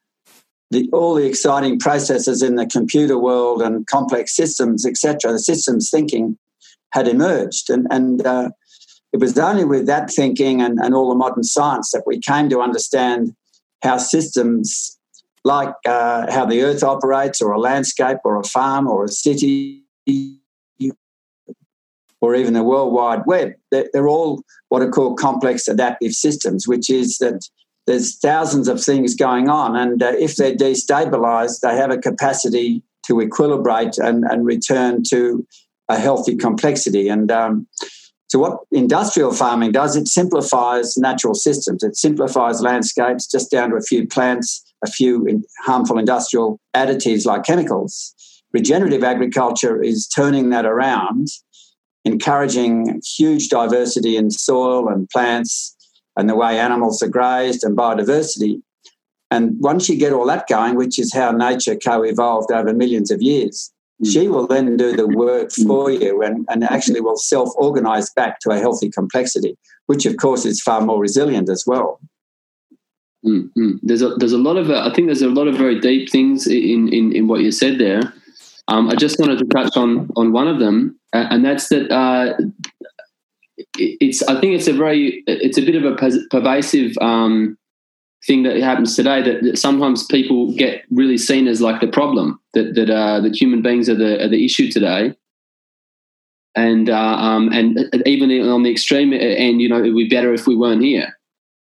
the, 0.71 0.89
all 0.91 1.13
the 1.13 1.25
exciting 1.25 1.79
processes 1.79 2.43
in 2.43 2.55
the 2.55 2.65
computer 2.65 3.17
world 3.17 3.61
and 3.61 3.87
complex 3.87 4.35
systems, 4.35 4.85
etc., 4.85 5.31
the 5.31 5.39
systems 5.39 5.89
thinking 5.89 6.37
had 6.91 7.07
emerged. 7.07 7.69
And, 7.69 7.87
and 7.89 8.27
uh, 8.27 8.49
it 9.13 9.21
was 9.21 9.37
only 9.37 9.63
with 9.63 9.85
that 9.85 10.11
thinking 10.11 10.61
and, 10.61 10.79
and 10.79 10.93
all 10.93 11.07
the 11.07 11.15
modern 11.15 11.43
science 11.43 11.91
that 11.91 12.03
we 12.05 12.19
came 12.19 12.49
to 12.49 12.59
understand 12.59 13.33
how 13.81 13.97
systems 13.97 14.97
like 15.43 15.73
uh, 15.87 16.31
how 16.31 16.45
the 16.45 16.61
earth 16.61 16.83
operates, 16.83 17.41
or 17.41 17.51
a 17.51 17.59
landscape, 17.59 18.17
or 18.23 18.39
a 18.39 18.43
farm, 18.43 18.87
or 18.87 19.05
a 19.05 19.09
city, 19.09 19.83
or 22.21 22.35
even 22.35 22.53
the 22.53 22.63
World 22.63 22.93
Wide 22.93 23.23
Web. 23.25 23.53
They're, 23.71 24.07
all 24.07 24.43
what 24.69 24.83
are 24.83 24.91
called 24.91 25.17
complex 25.17 25.67
adaptive 25.67 26.11
systems, 26.11 26.67
which 26.67 26.89
is 26.89 27.17
that 27.17 27.41
there's 27.87 28.19
thousands 28.19 28.67
of 28.67 28.83
things 28.83 29.15
going 29.15 29.49
on, 29.49 29.75
and 29.75 30.03
uh, 30.03 30.13
if 30.19 30.35
they're 30.35 30.55
destabilized, 30.55 31.61
they 31.61 31.75
have 31.75 31.89
a 31.89 31.97
capacity 31.97 32.83
to 33.07 33.15
equilibrate 33.15 33.97
and, 33.97 34.23
and 34.25 34.45
return 34.45 35.01
to 35.09 35.45
a 35.89 35.97
healthy 35.99 36.35
complexity. 36.35 37.09
And 37.09 37.31
um, 37.31 37.67
so, 38.31 38.39
what 38.39 38.59
industrial 38.71 39.33
farming 39.33 39.73
does, 39.73 39.97
it 39.97 40.07
simplifies 40.07 40.95
natural 40.95 41.33
systems. 41.35 41.83
It 41.83 41.97
simplifies 41.97 42.61
landscapes 42.61 43.27
just 43.27 43.51
down 43.51 43.71
to 43.71 43.75
a 43.75 43.81
few 43.81 44.07
plants 44.07 44.63
a 44.85 44.89
few 44.89 45.43
harmful 45.65 45.99
industrial 45.99 46.57
additives 46.73 47.25
like 47.25 47.43
chemicals. 47.43 48.15
Regenerative 48.53 49.03
agriculture 49.03 49.83
is 49.83 50.07
turning 50.07 50.49
that 50.51 50.65
around, 50.65 51.27
encouraging 52.05 53.01
huge 53.17 53.49
diversity 53.49 54.15
in 54.15 54.31
soil 54.31 54.87
and 54.87 55.09
plants 55.09 55.75
and 56.15 56.29
the 56.29 56.35
way 56.35 56.57
animals 56.57 57.03
are 57.03 57.09
grazed 57.09 57.65
and 57.65 57.77
biodiversity. 57.77 58.61
And 59.29 59.57
once 59.59 59.89
you 59.89 59.97
get 59.97 60.13
all 60.13 60.25
that 60.27 60.47
going, 60.47 60.75
which 60.75 60.97
is 60.97 61.13
how 61.13 61.31
nature 61.33 61.75
co 61.75 62.01
evolved 62.03 62.49
over 62.49 62.73
millions 62.73 63.11
of 63.11 63.21
years. 63.21 63.70
She 64.05 64.27
will 64.27 64.47
then 64.47 64.77
do 64.77 64.95
the 64.95 65.07
work 65.07 65.51
hmm. 65.55 65.67
for 65.67 65.91
you 65.91 66.21
and, 66.21 66.45
and 66.49 66.63
actually 66.63 67.01
will 67.01 67.17
self 67.17 67.49
organize 67.55 68.09
back 68.11 68.39
to 68.39 68.51
a 68.51 68.59
healthy 68.59 68.89
complexity, 68.89 69.57
which 69.87 70.05
of 70.05 70.17
course 70.17 70.45
is 70.45 70.61
far 70.61 70.81
more 70.81 70.99
resilient 70.99 71.49
as 71.49 71.65
well. 71.67 71.99
Mm-hmm. 73.25 73.73
There's 73.83 74.01
a 74.01 74.15
there's 74.15 74.33
a 74.33 74.37
lot 74.37 74.57
of 74.57 74.71
uh, 74.71 74.87
I 74.89 74.93
think 74.93 75.07
there's 75.07 75.21
a 75.21 75.29
lot 75.29 75.47
of 75.47 75.55
very 75.55 75.79
deep 75.79 76.09
things 76.09 76.47
in 76.47 76.91
in, 76.91 77.15
in 77.15 77.27
what 77.27 77.41
you 77.41 77.51
said 77.51 77.77
there. 77.77 78.01
Um, 78.67 78.89
I 78.89 78.95
just 78.95 79.19
wanted 79.19 79.37
to 79.39 79.45
touch 79.45 79.77
on 79.77 80.09
on 80.15 80.31
one 80.31 80.47
of 80.47 80.59
them, 80.59 80.99
uh, 81.13 81.27
and 81.29 81.45
that's 81.45 81.69
that 81.69 81.91
uh, 81.91 82.33
it's 83.75 84.23
I 84.23 84.39
think 84.39 84.55
it's 84.55 84.67
a 84.67 84.73
very 84.73 85.23
it's 85.27 85.59
a 85.59 85.61
bit 85.61 85.75
of 85.75 85.85
a 85.85 85.95
pervasive 86.31 86.97
um, 86.99 87.57
thing 88.25 88.43
that 88.43 88.57
happens 88.57 88.95
today 88.95 89.21
that, 89.21 89.41
that, 89.43 89.57
sometimes 89.57 90.05
people 90.05 90.53
get 90.53 90.83
really 90.91 91.17
seen 91.17 91.47
as 91.47 91.61
like 91.61 91.81
the 91.81 91.87
problem 91.87 92.39
that 92.53 92.75
that 92.75 92.89
uh, 92.89 93.19
that 93.19 93.35
human 93.35 93.61
beings 93.61 93.89
are 93.89 93.95
the 93.95 94.23
are 94.23 94.29
the 94.29 94.45
issue 94.45 94.71
today. 94.71 95.15
And 96.55 96.89
uh, 96.89 97.15
um, 97.15 97.49
and 97.53 97.79
even 98.05 98.29
on 98.47 98.63
the 98.63 98.71
extreme 98.71 99.13
end, 99.13 99.61
you 99.61 99.69
know, 99.69 99.77
it 99.77 99.91
would 99.91 99.95
be 99.95 100.09
better 100.09 100.33
if 100.33 100.47
we 100.47 100.55
weren't 100.55 100.83
here. 100.83 101.17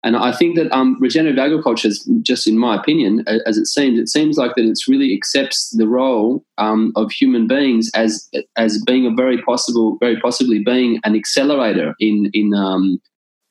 And 0.05 0.17
I 0.17 0.33
think 0.33 0.57
that 0.57 0.71
um, 0.71 0.99
regenerative 1.01 1.39
agriculture, 1.39 1.89
is, 1.89 2.07
just 2.21 2.47
in 2.47 2.59
my 2.59 2.77
opinion, 2.77 3.25
as 3.47 3.57
it 3.57 3.65
seems, 3.65 3.99
it 3.99 4.11
seems 4.11 4.37
like 4.37 4.55
that 4.55 4.67
it's 4.67 4.87
really 4.87 5.15
accepts 5.15 5.71
the 5.71 5.89
role 5.89 6.45
um, 6.59 6.93
of 6.95 7.11
human 7.11 7.47
beings 7.47 7.91
as 7.95 8.29
as 8.57 8.83
being 8.83 9.07
a 9.07 9.15
very 9.15 9.41
possible, 9.43 9.97
very 10.01 10.21
possibly 10.21 10.63
being 10.63 11.01
an 11.05 11.17
accelerator 11.17 11.95
in 11.99 12.31
in 12.35 12.53
um, 12.53 13.01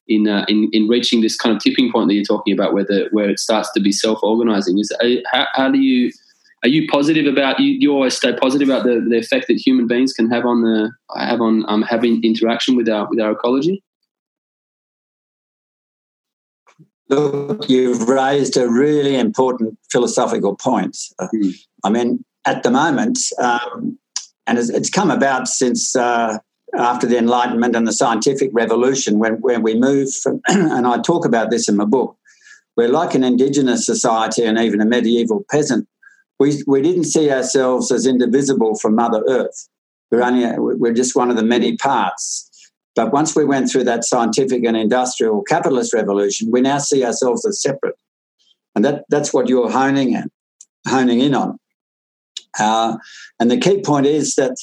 in, 0.08 0.28
uh, 0.28 0.46
in 0.48 0.70
in 0.74 0.88
reaching 0.88 1.22
this 1.22 1.38
kind 1.38 1.56
of 1.56 1.62
tipping 1.62 1.92
point 1.92 2.08
that 2.08 2.14
you're 2.14 2.24
talking 2.24 2.54
about, 2.54 2.74
where 2.74 2.84
the, 2.84 3.08
where 3.12 3.30
it 3.30 3.40
starts 3.40 3.72
to 3.74 3.80
be 3.80 3.92
self 3.92 4.20
organizing. 4.22 4.80
Is 4.80 4.92
how, 5.32 5.48
how 5.54 5.72
do 5.72 5.80
you 5.80 6.12
are 6.64 6.70
you 6.70 6.88
positive 6.88 7.26
about 7.26 7.60
you, 7.60 7.76
you 7.80 7.92
always 7.92 8.16
stay 8.16 8.34
positive 8.34 8.70
about 8.70 8.84
the, 8.84 9.06
the 9.08 9.18
effect 9.18 9.48
that 9.48 9.58
human 9.58 9.86
beings 9.86 10.14
can 10.14 10.30
have 10.32 10.46
on 10.46 10.62
the 10.62 10.92
have 11.16 11.42
on 11.42 11.66
um, 11.68 11.82
having 11.82 12.24
interaction 12.24 12.76
with 12.76 12.88
our 12.88 13.08
with 13.10 13.20
our 13.20 13.32
ecology? 13.32 13.84
Look, 17.10 17.70
you've 17.70 18.08
raised 18.08 18.56
a 18.56 18.70
really 18.70 19.18
important 19.18 19.78
philosophical 19.92 20.56
point. 20.56 20.98
Mm. 21.20 21.54
I 21.84 21.90
mean, 21.90 22.24
at 22.46 22.64
the 22.64 22.72
moment, 22.72 23.20
um, 23.40 24.00
and 24.48 24.58
it's, 24.58 24.70
it's, 24.70 24.90
come 24.90 25.12
about 25.12 25.48
since 25.48 25.96
uh, 25.96 26.38
after 26.77 27.08
the 27.08 27.18
Enlightenment 27.18 27.75
and 27.75 27.88
the 27.88 27.94
scientific 27.94 28.50
revolution, 28.53 29.20
when, 29.20 29.34
when 29.42 29.62
we 29.62 29.77
move 29.77 30.13
from, 30.13 30.42
and 30.48 30.88
I 30.88 31.00
talk 31.00 31.25
about 31.25 31.50
this 31.50 31.70
in 31.70 31.77
my 31.77 31.86
book, 31.86 32.18
we're 32.75 32.89
like 32.89 33.13
an 33.13 33.24
indigenous 33.24 33.86
society 33.86 34.44
and 34.44 34.58
even 34.58 34.82
a 34.82 34.86
medieval 34.86 35.46
peasant. 35.51 35.88
We, 36.39 36.63
we 36.65 36.82
didn't 36.82 37.06
see 37.06 37.32
ourselves 37.32 37.92
as 37.92 38.08
indivisible 38.08 38.75
from 38.75 38.96
Mother 38.96 39.24
Earth. 39.27 39.70
We're 40.12 40.24
only 40.24 40.46
we're 40.58 40.94
just 40.94 41.15
one 41.15 41.30
of 41.30 41.38
the 41.38 41.44
many 41.44 41.77
parts. 41.77 42.50
But 42.96 43.12
once 43.12 43.36
we 43.36 43.46
went 43.46 43.72
through 43.72 43.86
that 43.86 44.03
scientific 44.03 44.63
and 44.63 44.77
industrial 44.77 45.42
capitalist 45.44 45.94
revolution, 45.94 46.51
we 46.51 46.62
now 46.62 46.77
see 46.77 47.03
ourselves 47.03 47.46
as 47.46 47.62
separate. 47.62 47.96
And 48.75 48.86
that, 48.86 49.06
that's 49.10 49.34
what 49.34 49.50
you're 49.50 49.72
honing 49.72 50.13
in, 50.13 50.30
honing 50.88 51.22
in 51.22 51.34
on. 51.34 51.58
Uh, 52.60 52.98
and 53.39 53.50
the 53.50 53.58
key 53.58 53.82
point 53.82 54.06
is 54.06 54.36
that 54.36 54.56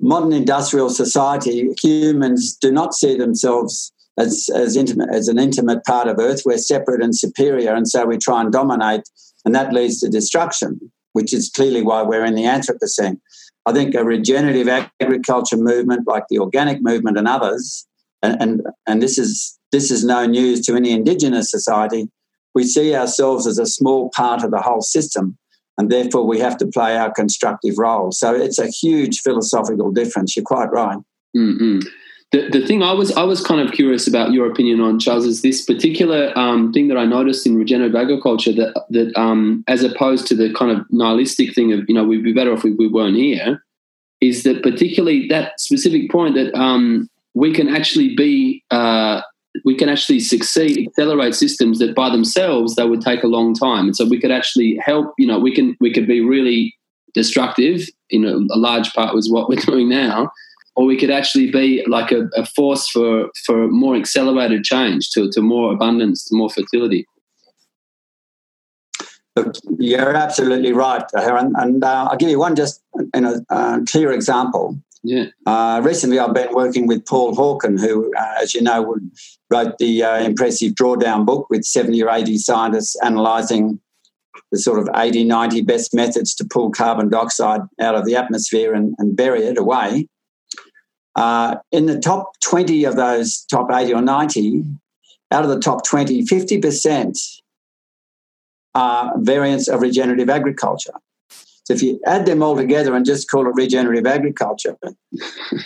modern 0.00 0.32
industrial 0.32 0.90
society, 0.90 1.70
humans 1.82 2.56
do 2.56 2.70
not 2.70 2.94
see 2.94 3.16
themselves 3.16 3.92
as, 4.18 4.48
as 4.54 4.76
intimate 4.76 5.10
as 5.12 5.28
an 5.28 5.38
intimate 5.38 5.84
part 5.84 6.08
of 6.08 6.18
Earth. 6.18 6.42
We're 6.44 6.58
separate 6.58 7.02
and 7.02 7.16
superior, 7.16 7.74
and 7.74 7.88
so 7.88 8.06
we 8.06 8.18
try 8.18 8.40
and 8.40 8.52
dominate, 8.52 9.08
and 9.44 9.54
that 9.54 9.72
leads 9.72 10.00
to 10.00 10.08
destruction, 10.08 10.80
which 11.12 11.32
is 11.32 11.50
clearly 11.54 11.82
why 11.82 12.02
we're 12.02 12.24
in 12.24 12.34
the 12.34 12.44
Anthropocene. 12.44 13.20
I 13.66 13.72
think 13.72 13.94
a 13.94 14.04
regenerative 14.04 14.68
agriculture 15.00 15.56
movement 15.56 16.06
like 16.06 16.24
the 16.28 16.38
organic 16.38 16.80
movement 16.82 17.18
and 17.18 17.28
others, 17.28 17.86
and, 18.22 18.40
and, 18.40 18.62
and 18.86 19.02
this 19.02 19.18
is 19.18 19.58
this 19.72 19.90
is 19.90 20.04
no 20.04 20.24
news 20.24 20.60
to 20.62 20.76
any 20.76 20.92
indigenous 20.92 21.50
society, 21.50 22.08
we 22.54 22.64
see 22.64 22.94
ourselves 22.94 23.46
as 23.46 23.58
a 23.58 23.66
small 23.66 24.10
part 24.14 24.42
of 24.44 24.50
the 24.50 24.62
whole 24.62 24.80
system. 24.80 25.36
And 25.78 25.90
therefore 25.90 26.26
we 26.26 26.38
have 26.38 26.56
to 26.58 26.66
play 26.66 26.96
our 26.96 27.12
constructive 27.12 27.78
role. 27.78 28.12
So 28.12 28.34
it's 28.34 28.58
a 28.58 28.68
huge 28.68 29.20
philosophical 29.20 29.90
difference. 29.92 30.36
You're 30.36 30.44
quite 30.44 30.70
right. 30.70 30.98
Mm-hmm. 31.36 31.80
The, 32.32 32.48
the 32.50 32.66
thing 32.66 32.82
I 32.82 32.92
was 32.92 33.12
I 33.12 33.22
was 33.22 33.40
kind 33.40 33.60
of 33.60 33.72
curious 33.72 34.08
about 34.08 34.32
your 34.32 34.50
opinion 34.50 34.80
on 34.80 34.98
Charles 34.98 35.26
is 35.26 35.42
this 35.42 35.64
particular 35.64 36.36
um, 36.36 36.72
thing 36.72 36.88
that 36.88 36.98
I 36.98 37.04
noticed 37.04 37.46
in 37.46 37.56
regenerative 37.56 37.94
agriculture 37.94 38.52
that 38.52 38.74
that 38.90 39.16
um, 39.16 39.62
as 39.68 39.84
opposed 39.84 40.26
to 40.28 40.34
the 40.34 40.52
kind 40.52 40.72
of 40.72 40.84
nihilistic 40.90 41.54
thing 41.54 41.72
of 41.72 41.84
you 41.88 41.94
know 41.94 42.04
we'd 42.04 42.24
be 42.24 42.32
better 42.32 42.52
off 42.52 42.58
if 42.58 42.64
we, 42.64 42.72
we 42.72 42.88
weren't 42.88 43.16
here, 43.16 43.62
is 44.20 44.42
that 44.42 44.62
particularly 44.64 45.28
that 45.28 45.60
specific 45.60 46.10
point 46.10 46.34
that 46.34 46.52
um, 46.58 47.08
we 47.34 47.52
can 47.52 47.68
actually 47.68 48.16
be 48.16 48.64
uh, 48.72 49.20
we 49.64 49.74
can 49.74 49.88
actually 49.88 50.20
succeed 50.20 50.88
accelerate 50.88 51.34
systems 51.34 51.78
that 51.78 51.94
by 51.94 52.10
themselves 52.10 52.74
they 52.74 52.86
would 52.86 53.00
take 53.00 53.22
a 53.22 53.28
long 53.28 53.54
time. 53.54 53.86
And 53.86 53.96
so 53.96 54.06
we 54.06 54.20
could 54.20 54.30
actually 54.30 54.78
help 54.84 55.14
you 55.18 55.26
know 55.26 55.38
we 55.38 55.54
can 55.54 55.76
we 55.80 55.92
could 55.92 56.06
be 56.06 56.20
really 56.20 56.74
destructive 57.14 57.88
in 58.10 58.24
a, 58.24 58.34
a 58.36 58.58
large 58.58 58.92
part 58.92 59.14
was 59.14 59.30
what 59.30 59.48
we're 59.48 59.56
doing 59.60 59.88
now 59.88 60.30
or 60.76 60.84
we 60.84 60.96
could 60.96 61.10
actually 61.10 61.50
be 61.50 61.82
like 61.88 62.12
a, 62.12 62.28
a, 62.36 62.44
force 62.44 62.86
for 62.88 63.30
for 63.44 63.66
more 63.68 63.96
accelerated 63.96 64.62
change 64.62 65.08
to, 65.10 65.30
to 65.32 65.40
more 65.40 65.72
abundance 65.72 66.24
to 66.26 66.36
more 66.36 66.50
fertility. 66.50 67.06
You're 69.78 70.14
absolutely 70.14 70.72
right 70.72 71.04
Aaron. 71.14 71.52
and 71.56 71.84
uh, 71.84 72.08
i'll 72.10 72.16
give 72.16 72.30
you 72.30 72.38
one 72.38 72.56
just 72.56 72.82
you 73.14 73.20
know, 73.20 73.38
uh, 73.50 73.80
clear 73.86 74.10
example 74.12 74.78
yeah. 75.06 75.26
Uh, 75.46 75.80
recently, 75.84 76.18
I've 76.18 76.34
been 76.34 76.52
working 76.52 76.88
with 76.88 77.06
Paul 77.06 77.36
Hawken, 77.36 77.78
who, 77.78 78.12
uh, 78.18 78.34
as 78.42 78.54
you 78.54 78.60
know, 78.60 78.96
wrote 79.50 79.78
the 79.78 80.02
uh, 80.02 80.18
impressive 80.18 80.72
Drawdown 80.72 81.24
book 81.24 81.48
with 81.48 81.64
70 81.64 82.02
or 82.02 82.10
80 82.10 82.38
scientists 82.38 82.96
analysing 83.00 83.78
the 84.50 84.58
sort 84.58 84.80
of 84.80 84.88
80, 84.96 85.22
90 85.24 85.62
best 85.62 85.94
methods 85.94 86.34
to 86.34 86.44
pull 86.44 86.70
carbon 86.70 87.08
dioxide 87.08 87.60
out 87.80 87.94
of 87.94 88.04
the 88.04 88.16
atmosphere 88.16 88.74
and, 88.74 88.96
and 88.98 89.16
bury 89.16 89.44
it 89.44 89.58
away. 89.58 90.08
Uh, 91.14 91.56
in 91.70 91.86
the 91.86 92.00
top 92.00 92.32
20 92.40 92.84
of 92.84 92.96
those 92.96 93.44
top 93.44 93.70
80 93.72 93.94
or 93.94 94.02
90, 94.02 94.64
out 95.30 95.44
of 95.44 95.50
the 95.50 95.60
top 95.60 95.84
20, 95.84 96.24
50% 96.24 97.40
are 98.74 99.12
variants 99.18 99.68
of 99.68 99.80
regenerative 99.82 100.28
agriculture. 100.28 100.92
So 101.66 101.74
if 101.74 101.82
you 101.82 102.00
add 102.06 102.26
them 102.26 102.44
all 102.44 102.54
together 102.54 102.94
and 102.94 103.04
just 103.04 103.28
call 103.28 103.48
it 103.48 103.54
regenerative 103.56 104.06
agriculture, 104.06 104.76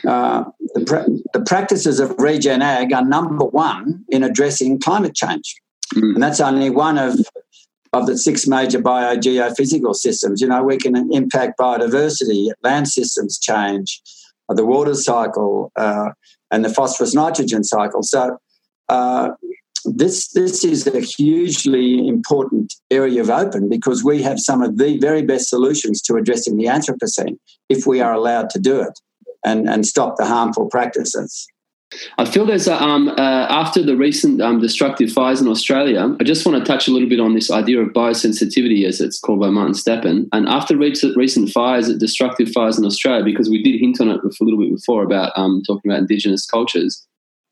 uh, 0.06 0.44
the, 0.74 0.84
pra- 0.86 1.04
the, 1.34 1.42
practices 1.44 2.00
of 2.00 2.14
regen 2.18 2.62
ag 2.62 2.94
are 2.94 3.04
number 3.04 3.44
one 3.44 4.02
in 4.08 4.22
addressing 4.22 4.80
climate 4.80 5.14
change. 5.14 5.54
Mm. 5.94 6.14
And 6.14 6.22
that's 6.22 6.40
only 6.40 6.70
one 6.70 6.96
of, 6.96 7.20
of 7.92 8.06
the 8.06 8.16
six 8.16 8.46
major 8.46 8.80
biogeophysical 8.80 9.94
systems. 9.94 10.40
You 10.40 10.48
know, 10.48 10.62
we 10.62 10.78
can 10.78 11.12
impact 11.12 11.58
biodiversity, 11.58 12.50
land 12.62 12.88
systems 12.88 13.38
change, 13.38 14.00
uh, 14.48 14.54
the 14.54 14.64
water 14.64 14.94
cycle, 14.94 15.70
uh, 15.76 16.12
and 16.50 16.64
the 16.64 16.70
phosphorus 16.70 17.14
nitrogen 17.14 17.62
cycle. 17.62 18.02
So 18.02 18.38
uh, 18.88 19.32
this 19.84 20.28
this 20.32 20.64
is 20.64 20.86
a 20.86 21.00
hugely 21.00 22.06
important 22.08 22.74
area 22.90 23.20
of 23.20 23.30
open 23.30 23.68
because 23.68 24.04
we 24.04 24.22
have 24.22 24.38
some 24.38 24.62
of 24.62 24.78
the 24.78 24.98
very 24.98 25.22
best 25.22 25.48
solutions 25.48 26.00
to 26.02 26.16
addressing 26.16 26.56
the 26.56 26.66
Anthropocene 26.66 27.36
if 27.68 27.86
we 27.86 28.00
are 28.00 28.12
allowed 28.12 28.50
to 28.50 28.58
do 28.58 28.80
it 28.80 28.98
and, 29.44 29.68
and 29.68 29.86
stop 29.86 30.16
the 30.16 30.26
harmful 30.26 30.68
practices. 30.68 31.46
I 32.18 32.24
feel 32.24 32.46
there's 32.46 32.68
a, 32.68 32.80
um, 32.80 33.08
uh, 33.08 33.46
after 33.50 33.82
the 33.82 33.96
recent 33.96 34.40
um, 34.40 34.60
destructive 34.60 35.10
fires 35.10 35.40
in 35.40 35.48
Australia, 35.48 36.14
I 36.20 36.24
just 36.24 36.46
want 36.46 36.56
to 36.58 36.64
touch 36.64 36.86
a 36.86 36.92
little 36.92 37.08
bit 37.08 37.18
on 37.18 37.34
this 37.34 37.50
idea 37.50 37.80
of 37.80 37.88
biosensitivity, 37.88 38.86
as 38.86 39.00
it's 39.00 39.18
called 39.18 39.40
by 39.40 39.50
Martin 39.50 39.74
Stappen. 39.74 40.28
And 40.32 40.48
after 40.48 40.76
recent, 40.76 41.16
recent 41.16 41.50
fires, 41.50 41.92
destructive 41.96 42.50
fires 42.52 42.78
in 42.78 42.84
Australia, 42.84 43.24
because 43.24 43.50
we 43.50 43.60
did 43.60 43.80
hint 43.80 44.00
on 44.00 44.08
it 44.08 44.20
a 44.22 44.44
little 44.44 44.60
bit 44.60 44.72
before 44.72 45.02
about 45.02 45.32
um, 45.34 45.62
talking 45.66 45.90
about 45.90 46.00
Indigenous 46.00 46.46
cultures, 46.46 47.04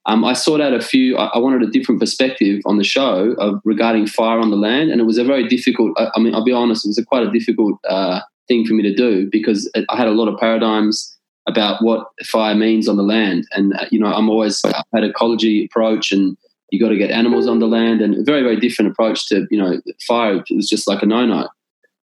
um, 0.09 0.25
I 0.25 0.33
sought 0.33 0.63
out 0.63 0.73
a 0.73 0.81
few. 0.81 1.17
I, 1.19 1.27
I, 1.35 1.39
wanted 1.39 1.63
a 1.63 1.71
different 1.71 2.01
perspective 2.01 2.63
on 2.65 2.79
the 2.79 2.85
show 2.85 3.35
of 3.39 3.61
regarding 3.65 4.07
fire 4.07 4.41
on 4.41 4.51
the 4.51 4.57
land, 4.57 4.91
and 4.91 5.03
it 5.03 5.05
was 5.05 5.19
a 5.19 5.25
very 5.25 5.47
difficult. 5.47 5.93
I, 5.99 6.09
I 6.17 6.19
mean, 6.19 6.35
I'll 6.35 6.45
be 6.45 6.53
honest, 6.53 6.87
it 6.87 6.89
was 6.89 6.99
a 6.99 7.05
quite 7.05 7.27
a 7.27 7.31
difficult 7.31 7.79
uh, 7.87 8.21
thing 8.49 8.65
for 8.65 8.73
me 8.73 8.83
to 8.85 8.95
do 8.95 9.29
because 9.31 9.71
I 9.91 9.97
had 9.97 10.09
a 10.09 10.13
lot 10.13 10.29
of 10.29 10.41
paradigms 10.41 11.15
about 11.47 11.83
what 11.83 12.07
fire 12.25 12.55
means 12.55 12.89
on 12.89 12.97
the 12.97 13.03
land, 13.03 13.47
and 13.53 13.75
uh, 13.75 13.85
you 13.91 14.01
know, 14.01 14.07
I'm 14.07 14.31
always 14.31 14.65
I've 14.65 14.83
had 14.95 15.05
ecology 15.05 15.67
approach, 15.67 16.11
and 16.11 16.39
you 16.71 16.81
got 16.81 16.89
to 16.89 16.97
get 16.97 17.11
animals 17.11 17.47
on 17.47 17.59
the 17.59 17.69
land, 17.69 18.01
and 18.01 18.15
a 18.15 18.25
very 18.25 18.43
very 18.43 18.59
different 18.59 18.91
approach 18.91 19.27
to 19.29 19.47
you 19.51 19.59
know 19.59 19.79
fire. 20.07 20.37
It 20.37 20.57
was 20.57 20.71
just 20.71 20.89
like 20.89 21.03
a 21.03 21.07
no 21.07 21.27
no. 21.27 21.49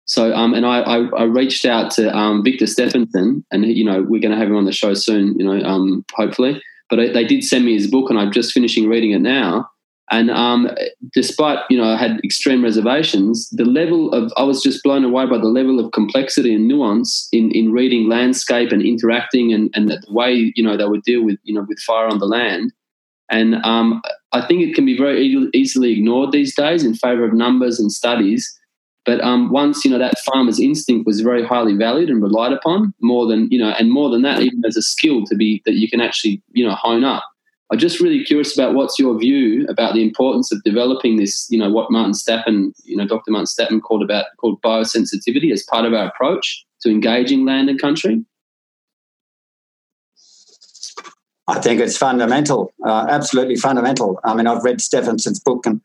So, 0.06 0.34
um, 0.34 0.56
and 0.56 0.66
I, 0.66 0.82
I, 0.82 0.98
I, 1.20 1.24
reached 1.24 1.64
out 1.64 1.92
to 1.92 2.14
um, 2.14 2.44
Victor 2.44 2.66
Steffensen, 2.66 3.44
and 3.52 3.66
you 3.66 3.86
know, 3.86 4.02
we're 4.02 4.20
going 4.20 4.32
to 4.32 4.38
have 4.38 4.48
him 4.48 4.58
on 4.58 4.66
the 4.66 4.74
show 4.74 4.94
soon. 4.94 5.40
You 5.40 5.46
know, 5.46 5.64
um, 5.64 6.04
hopefully 6.14 6.62
but 6.92 7.00
I, 7.00 7.12
they 7.12 7.26
did 7.26 7.44
send 7.44 7.66
me 7.66 7.74
his 7.74 7.90
book, 7.90 8.12
and 8.12 8.20
I'm 8.20 8.32
just 8.32 8.52
finishing 8.52 8.88
reading 8.88 9.12
it 9.12 9.22
now. 9.22 9.72
And 10.12 10.30
um, 10.30 10.70
despite 11.14 11.60
you 11.70 11.78
know 11.78 11.86
I 11.86 11.96
had 11.96 12.20
extreme 12.24 12.64
reservations, 12.64 13.50
the 13.52 13.66
level 13.66 14.12
of 14.12 14.32
I 14.36 14.44
was 14.44 14.62
just 14.62 14.84
blown 14.84 15.06
away 15.06 15.26
by 15.26 15.38
the 15.38 15.48
level 15.48 15.80
of 15.80 15.94
complexity 15.94 16.54
and 16.54 16.68
nuance 16.68 17.30
in, 17.32 17.50
in 17.52 17.72
reading 17.72 18.10
landscape 18.10 18.74
and 18.74 18.82
interacting 18.82 19.54
and, 19.54 19.72
and 19.74 19.90
the 19.90 20.04
way 20.10 20.54
you 20.56 20.64
know 20.64 20.76
they 20.76 20.86
would 20.86 21.04
deal 21.04 21.24
with 21.24 21.40
you 21.44 21.56
know 21.56 21.66
with 21.68 21.80
fire 21.80 22.08
on 22.08 22.20
the 22.20 22.28
land. 22.28 22.74
And 23.32 23.56
um, 23.64 24.02
I 24.34 24.46
think 24.46 24.62
it 24.62 24.76
can 24.76 24.86
be 24.86 24.98
very 24.98 25.26
easily 25.54 25.94
ignored 25.94 26.34
these 26.34 26.54
days 26.54 26.84
in 26.84 26.94
favour 26.94 27.24
of 27.24 27.34
numbers 27.34 27.80
and 27.80 27.90
studies. 27.90 28.54
But 29.06 29.20
um, 29.22 29.52
once 29.52 29.84
you 29.84 29.92
know 29.92 29.98
that 29.98 30.20
farmer's 30.20 30.60
instinct 30.60 31.08
was 31.08 31.22
very 31.22 31.46
highly 31.46 31.76
valued 31.76 32.10
and 32.10 32.22
relied 32.22 32.54
upon, 32.54 32.94
more 33.02 33.26
than 33.26 33.50
you 33.50 33.58
know, 33.58 33.74
and 33.80 33.92
more 33.92 34.10
than 34.10 34.22
that, 34.22 34.42
even 34.42 34.64
as 34.66 34.78
a 34.78 34.82
skill 34.82 35.26
to 35.26 35.36
be 35.36 35.62
that 35.66 35.74
you 35.74 35.90
can 35.90 36.02
actually 36.02 36.42
you 36.52 36.66
know 36.66 36.76
hone 36.76 37.04
up. 37.04 37.24
I'm 37.72 37.80
just 37.80 38.02
really 38.02 38.24
curious 38.24 38.54
about 38.54 38.74
what's 38.74 39.00
your 39.00 39.18
view 39.18 39.66
about 39.70 39.94
the 39.94 40.04
importance 40.04 40.52
of 40.52 40.62
developing 40.64 41.16
this, 41.16 41.48
you 41.50 41.58
know, 41.58 41.72
what 41.72 41.90
Martin 41.90 42.12
Stappen, 42.12 42.74
you 42.84 42.98
know, 42.98 43.08
Dr. 43.08 43.32
Martin 43.32 43.46
Stappen 43.46 43.82
called 43.82 44.04
about 44.04 44.26
called 44.38 44.62
biosensitivity 44.62 45.54
as 45.54 45.64
part 45.64 45.86
of 45.86 45.94
our 45.94 46.08
approach 46.08 46.66
to 46.82 46.90
engaging 46.90 47.46
land 47.46 47.70
and 47.70 47.80
country. 47.80 48.26
I 51.48 51.60
think 51.60 51.80
it's 51.80 51.98
fundamental, 51.98 52.74
uh, 52.86 53.08
absolutely 53.10 53.56
fundamental. 53.56 54.20
I 54.26 54.34
mean, 54.36 54.48
I've 54.48 54.64
read 54.64 54.80
Steffensen's 54.80 55.40
book 55.40 55.66
and 55.66 55.82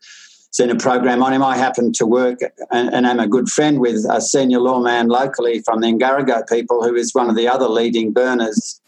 seen 0.51 0.69
a 0.69 0.75
program 0.75 1.21
on 1.21 1.33
him. 1.33 1.43
I 1.43 1.57
happen 1.57 1.91
to 1.93 2.05
work 2.05 2.39
and, 2.71 2.93
and 2.93 3.05
am 3.05 3.19
a 3.19 3.27
good 3.27 3.49
friend 3.49 3.79
with 3.79 4.05
a 4.09 4.21
senior 4.21 4.59
lawman 4.59 5.07
locally 5.07 5.61
from 5.61 5.81
the 5.81 5.87
Ngarigo 5.87 6.47
people, 6.47 6.83
who 6.83 6.95
is 6.95 7.13
one 7.13 7.29
of 7.29 7.35
the 7.35 7.47
other 7.47 7.67
leading 7.67 8.13
burners, 8.13 8.81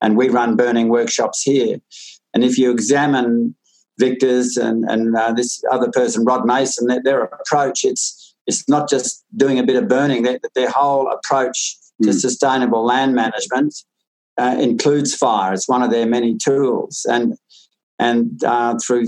and 0.00 0.16
we 0.16 0.28
run 0.28 0.56
burning 0.56 0.88
workshops 0.88 1.42
here. 1.42 1.80
And 2.34 2.42
if 2.42 2.58
you 2.58 2.70
examine 2.70 3.54
Victor's 3.98 4.56
and, 4.56 4.84
and 4.90 5.14
uh, 5.16 5.32
this 5.32 5.62
other 5.70 5.90
person, 5.90 6.24
Rod 6.24 6.46
Mason, 6.46 6.86
their, 6.86 7.02
their, 7.02 7.24
approach, 7.24 7.84
it's 7.84 8.34
it's 8.46 8.68
not 8.68 8.88
just 8.88 9.24
doing 9.36 9.58
a 9.58 9.62
bit 9.62 9.76
of 9.76 9.88
burning. 9.88 10.24
Their, 10.24 10.40
their 10.54 10.70
whole 10.70 11.08
approach 11.08 11.76
mm. 12.02 12.06
to 12.06 12.12
hmm. 12.12 12.18
sustainable 12.18 12.84
land 12.84 13.14
management 13.14 13.74
uh, 14.36 14.56
includes 14.58 15.14
fire. 15.14 15.52
It's 15.52 15.68
one 15.68 15.82
of 15.82 15.90
their 15.90 16.06
many 16.06 16.36
tools. 16.36 17.06
And 17.08 17.36
and 18.02 18.42
uh, 18.42 18.76
through 18.84 19.06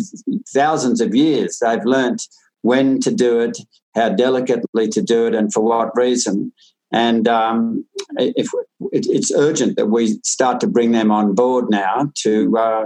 thousands 0.55 1.01
of 1.01 1.17
years, 1.17 1.59
they've 1.59 1.85
learnt 1.85 2.23
when 2.63 3.01
to 3.01 3.11
do 3.13 3.41
it, 3.41 3.59
how 3.97 4.11
delicately 4.11 4.87
to 4.89 5.03
do 5.03 5.27
it, 5.27 5.35
and 5.35 5.53
for 5.53 5.65
what 5.65 5.97
reason. 5.97 6.53
And 6.93 7.27
um, 7.27 7.85
if 8.17 8.49
it, 8.93 9.07
it's 9.11 9.33
urgent 9.35 9.77
that 9.77 9.87
we 9.87 10.21
start 10.23 10.61
to 10.61 10.69
bring 10.69 10.93
them 10.93 11.11
on 11.11 11.35
board 11.35 11.65
now 11.71 12.13
to 12.23 12.57
uh, 12.57 12.85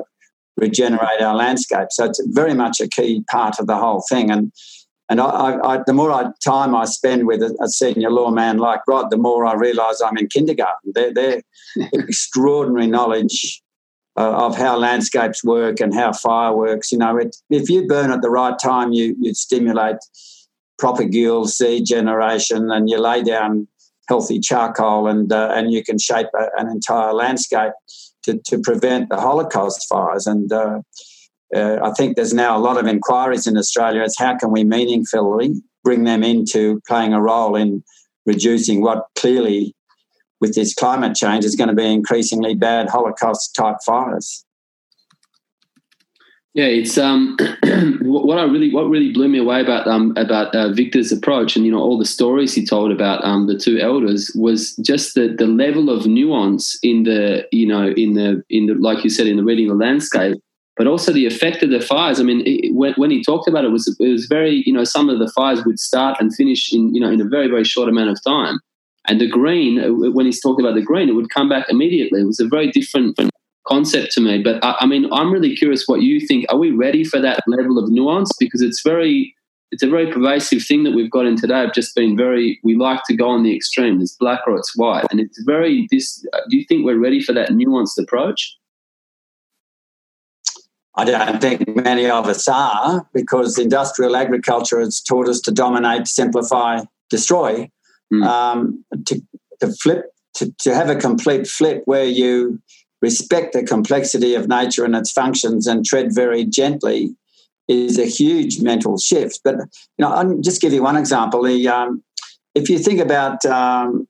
regenerate 0.57 1.21
our 1.21 1.37
landscape. 1.37 1.89
So 1.91 2.07
it's 2.07 2.23
very 2.29 2.55
much 2.55 2.81
a 2.81 2.89
key 2.89 3.23
part 3.31 3.59
of 3.59 3.67
the 3.67 3.77
whole 3.77 4.03
thing. 4.09 4.31
And 4.31 4.51
and 5.11 5.21
I, 5.21 5.59
I, 5.63 5.81
the 5.87 5.95
more 5.95 6.11
I, 6.11 6.31
time 6.45 6.75
I 6.75 6.85
spend 6.85 7.27
with 7.27 7.43
a, 7.43 7.57
a 7.63 7.69
senior 7.69 8.11
lawman 8.11 8.59
like 8.59 8.81
Rod, 8.87 9.11
the 9.11 9.17
more 9.17 9.47
I 9.47 9.55
realise 9.55 10.03
I'm 10.03 10.19
in 10.19 10.29
kindergarten. 10.29 10.93
They're, 10.95 11.15
they're 11.15 11.43
extraordinary 11.93 12.87
knowledge 12.87 13.63
uh, 14.19 14.47
of 14.47 14.57
how 14.57 14.77
landscapes 14.77 15.45
work 15.45 15.79
and 15.81 15.95
how 15.95 16.13
fire 16.13 16.55
works. 16.55 16.91
You 16.91 16.99
know, 16.99 17.17
it, 17.17 17.37
if 17.51 17.71
you 17.71 17.87
burn 17.87 18.11
at 18.11 18.21
the 18.21 18.31
right 18.31 18.59
time, 18.59 18.93
you, 18.93 19.15
you 19.21 19.33
stimulate 19.33 19.99
propagule 20.81 21.47
seed 21.47 21.87
generation 21.87 22.71
and 22.71 22.89
you 22.89 23.01
lay 23.01 23.23
down 23.23 23.69
healthy 24.09 24.41
charcoal 24.41 25.07
and, 25.07 25.33
uh, 25.33 25.53
and 25.55 25.73
you 25.73 25.85
can 25.85 25.99
shape 25.99 26.27
a, 26.35 26.49
an 26.61 26.69
entire 26.69 27.13
landscape 27.13 27.73
to, 28.25 28.39
to 28.45 28.59
prevent 28.59 29.09
the 29.09 29.21
Holocaust 29.21 29.87
fires. 29.89 30.27
And 30.27 30.53
uh, 30.53 30.81
uh, 31.55 31.79
I 31.83 31.93
think 31.93 32.17
there's 32.17 32.35
now 32.35 32.57
a 32.57 32.61
lot 32.61 32.77
of 32.77 32.87
inquiries 32.89 33.47
in 33.47 33.57
Australia 33.57 34.03
as 34.03 34.17
how 34.19 34.37
can 34.37 34.51
we 34.51 34.65
meaningfully 34.65 35.55
bring 35.85 36.05
them 36.05 36.25
into 36.25 36.81
playing 36.89 37.13
a 37.13 37.23
role 37.23 37.55
in 37.55 37.85
reducing 38.27 38.83
what 38.83 39.07
clearly 39.17 39.77
with 40.41 40.55
this 40.55 40.75
climate 40.75 41.17
change 41.17 41.45
is 41.45 41.57
going 41.57 41.69
to 41.69 41.75
be 41.75 41.87
increasingly 41.87 42.55
bad 42.55 42.89
Holocaust 42.89 43.55
type 43.55 43.77
fires. 43.85 44.45
Yeah, 46.55 46.65
it's 46.65 46.99
um, 46.99 47.37
what 48.03 48.39
I 48.39 48.43
really 48.43 48.73
what 48.73 48.89
really 48.89 49.13
blew 49.13 49.29
me 49.29 49.39
away 49.39 49.61
about 49.61 49.87
um 49.87 50.13
about 50.17 50.53
uh, 50.57 50.73
Victor's 50.73 51.13
approach 51.13 51.55
and 51.55 51.65
you 51.65 51.71
know 51.71 51.79
all 51.79 51.99
the 51.99 52.05
stories 52.05 52.53
he 52.53 52.67
told 52.67 52.91
about 52.91 53.23
um 53.23 53.47
the 53.47 53.57
two 53.57 53.79
elders 53.79 54.33
was 54.35 54.75
just 54.77 55.15
the 55.15 55.29
the 55.29 55.47
level 55.47 55.89
of 55.89 56.07
nuance 56.07 56.77
in 56.83 57.05
the 57.05 57.47
you 57.53 57.65
know 57.65 57.91
in 57.91 58.15
the 58.15 58.43
in 58.51 58.67
the 58.67 58.75
like 58.75 59.05
you 59.05 59.11
said 59.11 59.29
in 59.29 59.37
the 59.37 59.45
reading 59.45 59.69
the 59.69 59.75
landscape, 59.75 60.37
but 60.77 60.89
also 60.89 61.13
the 61.13 61.27
effect 61.27 61.63
of 61.63 61.71
the 61.71 61.81
fires. 61.81 62.19
I 62.19 62.25
mean, 62.25 62.43
it, 62.45 62.75
when, 62.75 62.95
when 62.95 63.11
he 63.11 63.23
talked 63.23 63.47
about 63.47 63.65
it, 63.65 63.71
was 63.71 63.87
it 63.87 64.09
was 64.09 64.27
very 64.27 64.65
you 64.67 64.73
know 64.73 64.85
some 64.85 65.09
of 65.09 65.21
the 65.21 65.31
fires 65.37 65.65
would 65.65 65.79
start 65.79 66.17
and 66.19 66.35
finish 66.35 66.73
in 66.73 66.93
you 66.95 67.01
know 67.01 67.11
in 67.11 67.21
a 67.21 67.29
very 67.29 67.47
very 67.47 67.65
short 67.65 67.89
amount 67.89 68.11
of 68.11 68.19
time, 68.25 68.59
and 69.09 69.21
the 69.21 69.29
green 69.29 69.81
uh, 69.81 70.11
when 70.11 70.27
he's 70.27 70.41
talking 70.41 70.65
about 70.65 70.75
the 70.75 70.83
green, 70.83 71.09
it 71.09 71.13
would 71.13 71.31
come 71.31 71.49
back 71.49 71.67
immediately. 71.69 72.21
It 72.21 72.27
was 72.27 72.41
a 72.41 72.47
very 72.47 72.71
different 72.71 73.19
concept 73.67 74.13
to 74.13 74.21
me. 74.21 74.43
But 74.43 74.65
I, 74.65 74.77
I, 74.81 74.87
mean, 74.87 75.09
I'm 75.13 75.33
really 75.33 75.55
curious 75.55 75.85
what 75.87 76.03
you 76.03 76.27
think. 76.27 76.47
Are 76.49 76.59
we 76.59 76.71
ready 76.71 77.05
for 77.05 77.21
that 77.21 77.41
level 77.47 77.79
of 77.79 77.91
nuance? 77.91 78.31
Because 78.39 78.63
it's 78.63 78.83
very, 78.83 79.35
it's 79.71 79.83
a 79.83 79.89
very 79.89 80.11
pervasive 80.11 80.65
thing 80.65 80.85
that 80.85 80.93
we've 80.93 81.11
got 81.11 81.27
in 81.27 81.37
today. 81.37 81.65
Of 81.65 81.75
just 81.75 81.95
being 81.95 82.17
very, 82.17 82.59
we 82.65 82.77
like 82.77 83.01
to 83.05 83.17
go 83.17 83.29
on 83.29 83.43
the 83.43 83.55
extreme. 83.55 84.01
It's 84.01 84.17
black 84.17 84.41
or 84.47 84.57
it's 84.57 84.77
white, 84.77 85.07
and 85.11 85.21
it's 85.21 85.43
very. 85.45 85.87
This. 85.91 86.25
Do 86.51 86.57
you 86.57 86.65
think 86.67 86.85
we're 86.85 86.99
ready 86.99 87.23
for 87.23 87.33
that 87.35 87.51
nuanced 87.51 87.99
approach? 87.99 88.57
I 90.97 91.05
don't 91.05 91.41
think 91.41 91.77
many 91.77 92.11
of 92.11 92.27
us 92.27 92.49
are 92.49 93.09
because 93.15 93.57
industrial 93.57 94.17
agriculture 94.17 94.81
has 94.81 95.01
taught 95.01 95.29
us 95.29 95.41
to 95.43 95.53
dominate, 95.53 96.09
simplify, 96.09 96.81
destroy. 97.09 97.71
Mm. 98.13 98.25
Um, 98.25 98.85
to, 99.07 99.21
to 99.61 99.73
flip, 99.73 100.13
to, 100.35 100.53
to 100.61 100.75
have 100.75 100.89
a 100.89 100.97
complete 100.97 101.47
flip 101.47 101.83
where 101.85 102.05
you 102.05 102.61
respect 103.03 103.53
the 103.53 103.63
complexity 103.63 104.35
of 104.35 104.49
nature 104.49 104.85
and 104.85 104.97
its 104.97 105.13
functions 105.13 105.67
and 105.67 105.85
tread 105.85 106.15
very 106.15 106.45
gently 106.45 107.15
is 107.69 107.99
a 107.99 108.07
huge 108.07 108.61
mental 108.61 108.99
shift. 108.99 109.41
But 109.45 109.57
you 109.57 109.67
know, 109.99 110.11
I'll 110.11 110.39
just 110.39 110.61
give 110.61 110.73
you 110.73 110.83
one 110.83 110.97
example. 110.97 111.43
The, 111.43 111.69
um, 111.69 112.03
if 112.55 112.71
you 112.71 112.79
think 112.79 112.99
about 112.99 113.45
um, 113.45 114.09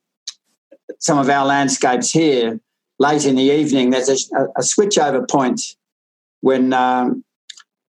some 1.01 1.19
of 1.19 1.29
our 1.29 1.45
landscapes 1.45 2.11
here, 2.11 2.61
late 2.99 3.27
in 3.27 3.35
the 3.35 3.43
evening, 3.43 3.91
there's 3.91 4.09
a, 4.09 4.45
a 4.57 4.61
switchover 4.61 5.29
point 5.29 5.61
when 6.41 6.73
um, 6.73 7.25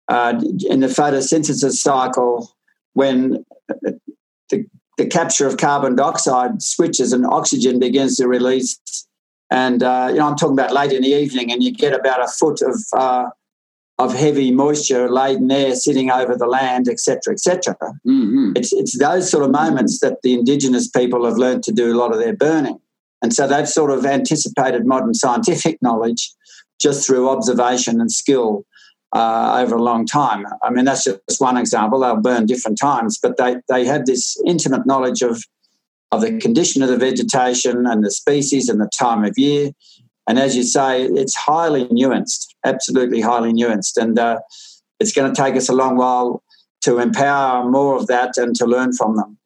uh, 0.08 0.40
in 0.70 0.82
the 0.82 0.88
photosynthesis 0.88 1.74
cycle 1.74 2.56
when 2.94 3.44
the, 4.98 5.06
capture 5.06 5.48
of 5.48 5.58
carbon 5.58 5.96
dioxide 5.96 6.62
switches 6.62 7.14
and 7.14 7.26
oxygen 7.26 7.80
begins 7.80 8.16
to 8.18 8.28
release 8.28 8.80
and 9.52 9.84
uh, 9.84 10.08
you 10.10 10.18
know, 10.18 10.28
I'm 10.28 10.36
talking 10.36 10.58
about 10.58 10.74
late 10.74 10.92
in 10.92 11.04
the 11.04 11.10
evening, 11.10 11.52
and 11.52 11.62
you 11.62 11.72
get 11.72 11.94
about 11.94 12.24
a 12.24 12.28
foot 12.28 12.62
of 12.62 12.84
uh, 12.98 13.30
of 13.98 14.14
heavy 14.14 14.52
moisture 14.52 15.10
laden 15.10 15.50
air 15.52 15.76
sitting 15.76 16.12
over 16.12 16.36
the 16.36 16.48
land, 16.48 16.90
etc., 16.90 17.34
etc. 17.34 17.76
Mm-hmm. 18.08 18.54
It's 18.56 18.74
it's 18.74 18.98
those 18.98 19.30
sort 19.30 19.44
of 19.44 19.52
moments 19.52 20.00
that 20.00 20.22
the 20.24 20.34
indigenous 20.34 20.90
people 20.90 21.26
have 21.26 21.38
learned 21.38 21.64
to 21.64 21.72
do 21.72 21.94
a 21.94 21.98
lot 21.98 22.12
of 22.12 22.20
their 22.20 22.36
burning, 22.36 22.80
and 23.22 23.34
so 23.34 23.48
they've 23.48 23.70
sort 23.70 23.92
of 23.92 24.06
anticipated 24.06 24.86
modern 24.86 25.14
scientific 25.14 25.78
knowledge 25.82 26.34
just 26.80 27.06
through 27.06 27.30
observation 27.30 28.02
and 28.02 28.12
skill 28.12 28.66
uh, 29.16 29.62
over 29.64 29.76
a 29.76 29.82
long 29.82 30.06
time. 30.06 30.46
I 30.62 30.70
mean, 30.70 30.84
that's 30.84 31.06
just 31.06 31.40
one 31.40 31.58
example. 31.58 32.02
They'll 32.02 32.18
burn 32.18 32.46
different 32.46 32.78
times, 32.78 33.18
but 33.18 33.38
they 33.38 33.56
they 33.70 33.86
have 33.86 34.06
this 34.06 34.38
intimate 34.46 34.86
knowledge 34.86 35.22
of 35.22 35.42
of 36.12 36.22
the 36.22 36.38
condition 36.38 36.84
of 36.84 36.90
the 36.90 36.98
vegetation 36.98 37.86
and 37.88 38.04
the 38.04 38.12
species 38.12 38.70
and 38.70 38.80
the 38.80 38.90
time 38.98 39.24
of 39.24 39.38
year. 39.38 39.72
And 40.28 40.38
as 40.38 40.56
you 40.56 40.64
say, 40.64 41.04
it's 41.04 41.36
highly 41.36 41.86
nuanced, 41.86 42.48
absolutely 42.66 43.22
highly 43.22 43.54
nuanced. 43.54 43.98
And 43.98 44.20
uh, 44.20 44.40
it's 45.00 45.14
going 45.14 45.34
to 45.34 45.42
take 45.42 45.56
us 45.56 45.70
a 45.70 45.74
long 45.74 45.96
while 45.98 46.44
to 46.82 47.00
empower 47.00 47.70
more 47.70 47.96
of 47.96 48.08
that 48.08 48.38
and 48.38 48.56
to 48.58 48.66
learn 48.66 48.94
from 48.94 49.16
them. 49.16 49.38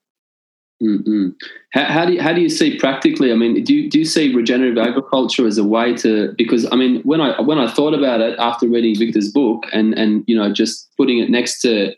Mm-hmm. 0.81 1.29
How, 1.73 1.85
how, 1.85 2.05
do 2.05 2.13
you, 2.13 2.21
how 2.21 2.33
do 2.33 2.41
you 2.41 2.49
see 2.49 2.77
practically? 2.77 3.31
I 3.31 3.35
mean, 3.35 3.63
do 3.63 3.73
you, 3.73 3.89
do 3.89 3.99
you 3.99 4.05
see 4.05 4.33
regenerative 4.33 4.77
agriculture 4.77 5.45
as 5.45 5.57
a 5.57 5.63
way 5.63 5.93
to? 5.97 6.33
Because 6.37 6.65
I 6.71 6.75
mean, 6.75 7.01
when 7.01 7.19
I 7.19 7.39
when 7.41 7.59
I 7.59 7.69
thought 7.69 7.93
about 7.93 8.21
it 8.21 8.39
after 8.39 8.67
reading 8.67 8.97
Victor's 8.97 9.29
book 9.31 9.65
and 9.73 9.93
and 9.93 10.23
you 10.25 10.37
know 10.37 10.53
just 10.53 10.89
putting 10.95 11.19
it 11.19 11.29
next 11.29 11.59
to 11.61 11.93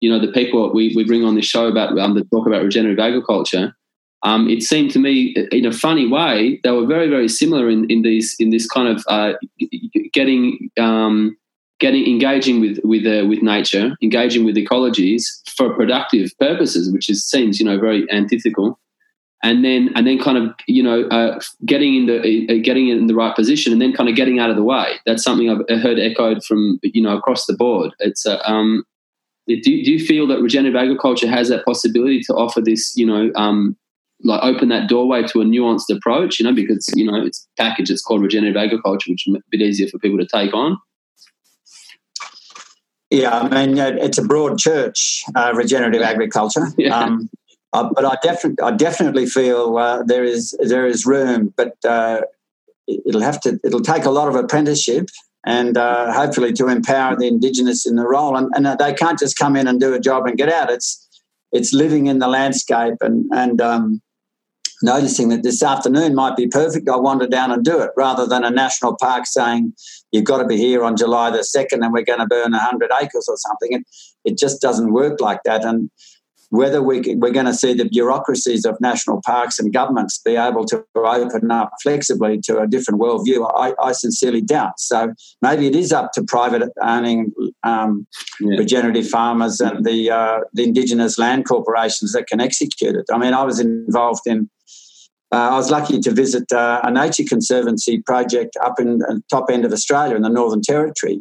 you 0.00 0.10
know 0.10 0.18
the 0.18 0.32
people 0.32 0.72
we, 0.72 0.94
we 0.96 1.04
bring 1.04 1.24
on 1.24 1.34
the 1.34 1.42
show 1.42 1.66
about 1.66 1.98
um, 1.98 2.14
the 2.14 2.24
talk 2.24 2.46
about 2.46 2.62
regenerative 2.62 2.98
agriculture, 2.98 3.74
um, 4.22 4.48
it 4.48 4.62
seemed 4.62 4.92
to 4.92 4.98
me, 4.98 5.34
in 5.50 5.66
a 5.66 5.72
funny 5.72 6.06
way, 6.06 6.60
they 6.62 6.70
were 6.70 6.86
very, 6.86 7.08
very 7.08 7.28
similar 7.28 7.68
in, 7.68 7.90
in 7.90 8.02
these 8.02 8.36
in 8.38 8.50
this 8.50 8.68
kind 8.68 8.88
of 8.88 9.04
uh, 9.08 9.32
getting 10.12 10.70
um, 10.78 11.36
getting 11.82 12.06
engaging 12.06 12.60
with 12.60 12.78
with 12.84 13.04
uh, 13.04 13.26
with 13.26 13.42
nature, 13.42 13.96
engaging 14.00 14.44
with 14.46 14.56
ecologies 14.56 15.24
for 15.56 15.74
productive 15.74 16.30
purposes, 16.38 16.90
which 16.92 17.10
is 17.10 17.28
seems 17.28 17.58
you 17.58 17.66
know 17.66 17.78
very 17.78 18.06
antithetical, 18.10 18.78
and 19.42 19.64
then 19.64 19.90
and 19.96 20.06
then 20.06 20.18
kind 20.18 20.38
of 20.38 20.54
you 20.66 20.82
know 20.82 21.02
uh, 21.08 21.40
getting 21.66 21.94
in 21.94 22.06
the 22.06 22.18
uh, 22.48 22.62
getting 22.62 22.88
in 22.88 23.08
the 23.08 23.14
right 23.14 23.34
position, 23.34 23.72
and 23.72 23.82
then 23.82 23.92
kind 23.92 24.08
of 24.08 24.14
getting 24.14 24.38
out 24.38 24.48
of 24.48 24.56
the 24.56 24.62
way. 24.62 24.94
That's 25.04 25.24
something 25.24 25.50
I've 25.50 25.82
heard 25.82 25.98
echoed 25.98 26.42
from 26.44 26.78
you 26.82 27.02
know 27.02 27.16
across 27.16 27.46
the 27.46 27.54
board. 27.54 27.92
It's 27.98 28.24
uh, 28.24 28.38
um, 28.44 28.84
do, 29.48 29.60
do 29.60 29.92
you 29.92 30.06
feel 30.06 30.26
that 30.28 30.40
regenerative 30.40 30.80
agriculture 30.80 31.28
has 31.28 31.48
that 31.48 31.64
possibility 31.64 32.20
to 32.22 32.32
offer 32.34 32.60
this 32.60 32.96
you 32.96 33.06
know 33.06 33.32
um, 33.34 33.76
like 34.24 34.40
open 34.44 34.68
that 34.68 34.88
doorway 34.88 35.24
to 35.24 35.40
a 35.40 35.44
nuanced 35.44 35.94
approach, 35.94 36.38
you 36.38 36.46
know, 36.46 36.54
because 36.54 36.88
you 36.94 37.10
know 37.10 37.26
it's 37.26 37.48
package. 37.58 37.90
It's 37.90 38.02
called 38.02 38.22
regenerative 38.22 38.56
agriculture, 38.56 39.10
which 39.10 39.26
is 39.26 39.34
a 39.34 39.40
bit 39.50 39.62
easier 39.62 39.88
for 39.88 39.98
people 39.98 40.18
to 40.18 40.26
take 40.26 40.54
on. 40.54 40.78
Yeah, 43.12 43.40
I 43.40 43.66
mean 43.66 43.76
it's 43.76 44.16
a 44.16 44.22
broad 44.22 44.58
church, 44.58 45.22
uh, 45.34 45.52
regenerative 45.54 46.00
agriculture. 46.00 46.68
Yeah. 46.78 46.98
Um, 46.98 47.28
uh, 47.74 47.88
but 47.94 48.04
I 48.04 48.16
definitely, 48.22 48.62
I 48.64 48.70
definitely 48.70 49.26
feel 49.26 49.76
uh, 49.76 50.02
there 50.02 50.24
is 50.24 50.56
there 50.60 50.86
is 50.86 51.04
room, 51.04 51.52
but 51.56 51.74
uh, 51.84 52.22
it'll 52.86 53.20
have 53.20 53.40
to 53.42 53.60
it'll 53.64 53.82
take 53.82 54.06
a 54.06 54.10
lot 54.10 54.28
of 54.28 54.34
apprenticeship 54.34 55.08
and 55.44 55.76
uh, 55.76 56.12
hopefully 56.12 56.54
to 56.54 56.68
empower 56.68 57.14
the 57.16 57.26
indigenous 57.26 57.86
in 57.86 57.96
the 57.96 58.06
role. 58.06 58.36
And, 58.36 58.50
and, 58.54 58.78
they 58.78 58.94
can't 58.94 59.18
just 59.18 59.36
come 59.36 59.56
in 59.56 59.66
and 59.66 59.80
do 59.80 59.92
a 59.92 60.00
job 60.00 60.26
and 60.26 60.36
get 60.36 60.48
out. 60.48 60.70
It's 60.70 61.06
it's 61.50 61.74
living 61.74 62.06
in 62.06 62.18
the 62.18 62.28
landscape 62.28 62.96
and 63.02 63.26
and 63.32 63.60
um, 63.60 64.00
noticing 64.82 65.28
that 65.30 65.42
this 65.42 65.62
afternoon 65.62 66.14
might 66.14 66.36
be 66.36 66.46
perfect, 66.46 66.88
I'll 66.88 67.02
wander 67.02 67.26
down 67.26 67.50
and 67.50 67.64
do 67.64 67.80
it 67.80 67.90
rather 67.96 68.26
than 68.26 68.44
a 68.44 68.50
national 68.50 68.96
park 68.96 69.26
saying, 69.26 69.72
you've 70.10 70.24
got 70.24 70.38
to 70.38 70.46
be 70.46 70.56
here 70.56 70.84
on 70.84 70.96
July 70.96 71.30
the 71.30 71.38
2nd 71.38 71.84
and 71.84 71.92
we're 71.92 72.04
going 72.04 72.20
to 72.20 72.26
burn 72.26 72.52
100 72.52 72.90
acres 73.00 73.26
or 73.28 73.36
something. 73.36 73.72
It, 73.72 73.82
it 74.24 74.38
just 74.38 74.60
doesn't 74.60 74.92
work 74.92 75.20
like 75.20 75.40
that. 75.44 75.64
And 75.64 75.90
whether 76.52 76.82
we, 76.82 77.00
we're 77.16 77.32
going 77.32 77.46
to 77.46 77.54
see 77.54 77.72
the 77.72 77.86
bureaucracies 77.86 78.66
of 78.66 78.78
national 78.78 79.22
parks 79.24 79.58
and 79.58 79.72
governments 79.72 80.20
be 80.22 80.36
able 80.36 80.66
to 80.66 80.84
open 80.94 81.50
up 81.50 81.70
flexibly 81.82 82.38
to 82.42 82.58
a 82.58 82.66
different 82.66 83.00
worldview, 83.00 83.50
I, 83.56 83.72
I 83.82 83.92
sincerely 83.92 84.42
doubt. 84.42 84.78
So 84.78 85.14
maybe 85.40 85.66
it 85.66 85.74
is 85.74 85.92
up 85.92 86.12
to 86.12 86.22
private 86.22 86.68
owning 86.82 87.32
um, 87.64 88.06
yeah. 88.38 88.58
regenerative 88.58 89.08
farmers 89.08 89.62
and 89.62 89.82
the 89.86 90.10
uh, 90.10 90.40
the 90.52 90.64
indigenous 90.64 91.18
land 91.18 91.46
corporations 91.46 92.12
that 92.12 92.26
can 92.26 92.38
execute 92.38 92.96
it. 92.96 93.06
I 93.10 93.16
mean, 93.16 93.32
I 93.32 93.44
was 93.44 93.58
involved 93.58 94.26
in 94.26 94.50
I 95.32 95.56
was 95.56 95.70
lucky 95.70 95.98
to 96.00 96.10
visit 96.10 96.52
uh, 96.52 96.80
a 96.84 96.90
nature 96.90 97.24
conservancy 97.26 98.02
project 98.02 98.56
up 98.62 98.78
in 98.78 98.98
the 98.98 99.22
top 99.30 99.46
end 99.50 99.64
of 99.64 99.72
Australia 99.72 100.14
in 100.14 100.22
the 100.22 100.28
Northern 100.28 100.60
Territory, 100.60 101.20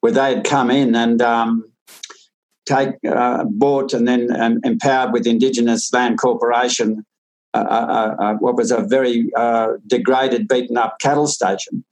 where 0.00 0.12
they 0.12 0.34
had 0.34 0.44
come 0.44 0.70
in 0.70 0.96
and 0.96 1.22
um, 1.22 1.70
take 2.66 2.94
uh, 3.08 3.44
bought 3.44 3.92
and 3.92 4.08
then 4.08 4.34
um, 4.40 4.58
empowered 4.64 5.12
with 5.12 5.26
Indigenous 5.26 5.92
Land 5.92 6.18
Corporation 6.18 7.04
uh, 7.52 7.58
uh, 7.58 8.16
uh, 8.22 8.34
what 8.34 8.54
was 8.54 8.70
a 8.70 8.80
very 8.80 9.28
degraded, 9.86 10.46
beaten 10.46 10.76
up 10.76 10.96
cattle 11.00 11.26
station. 11.26 11.84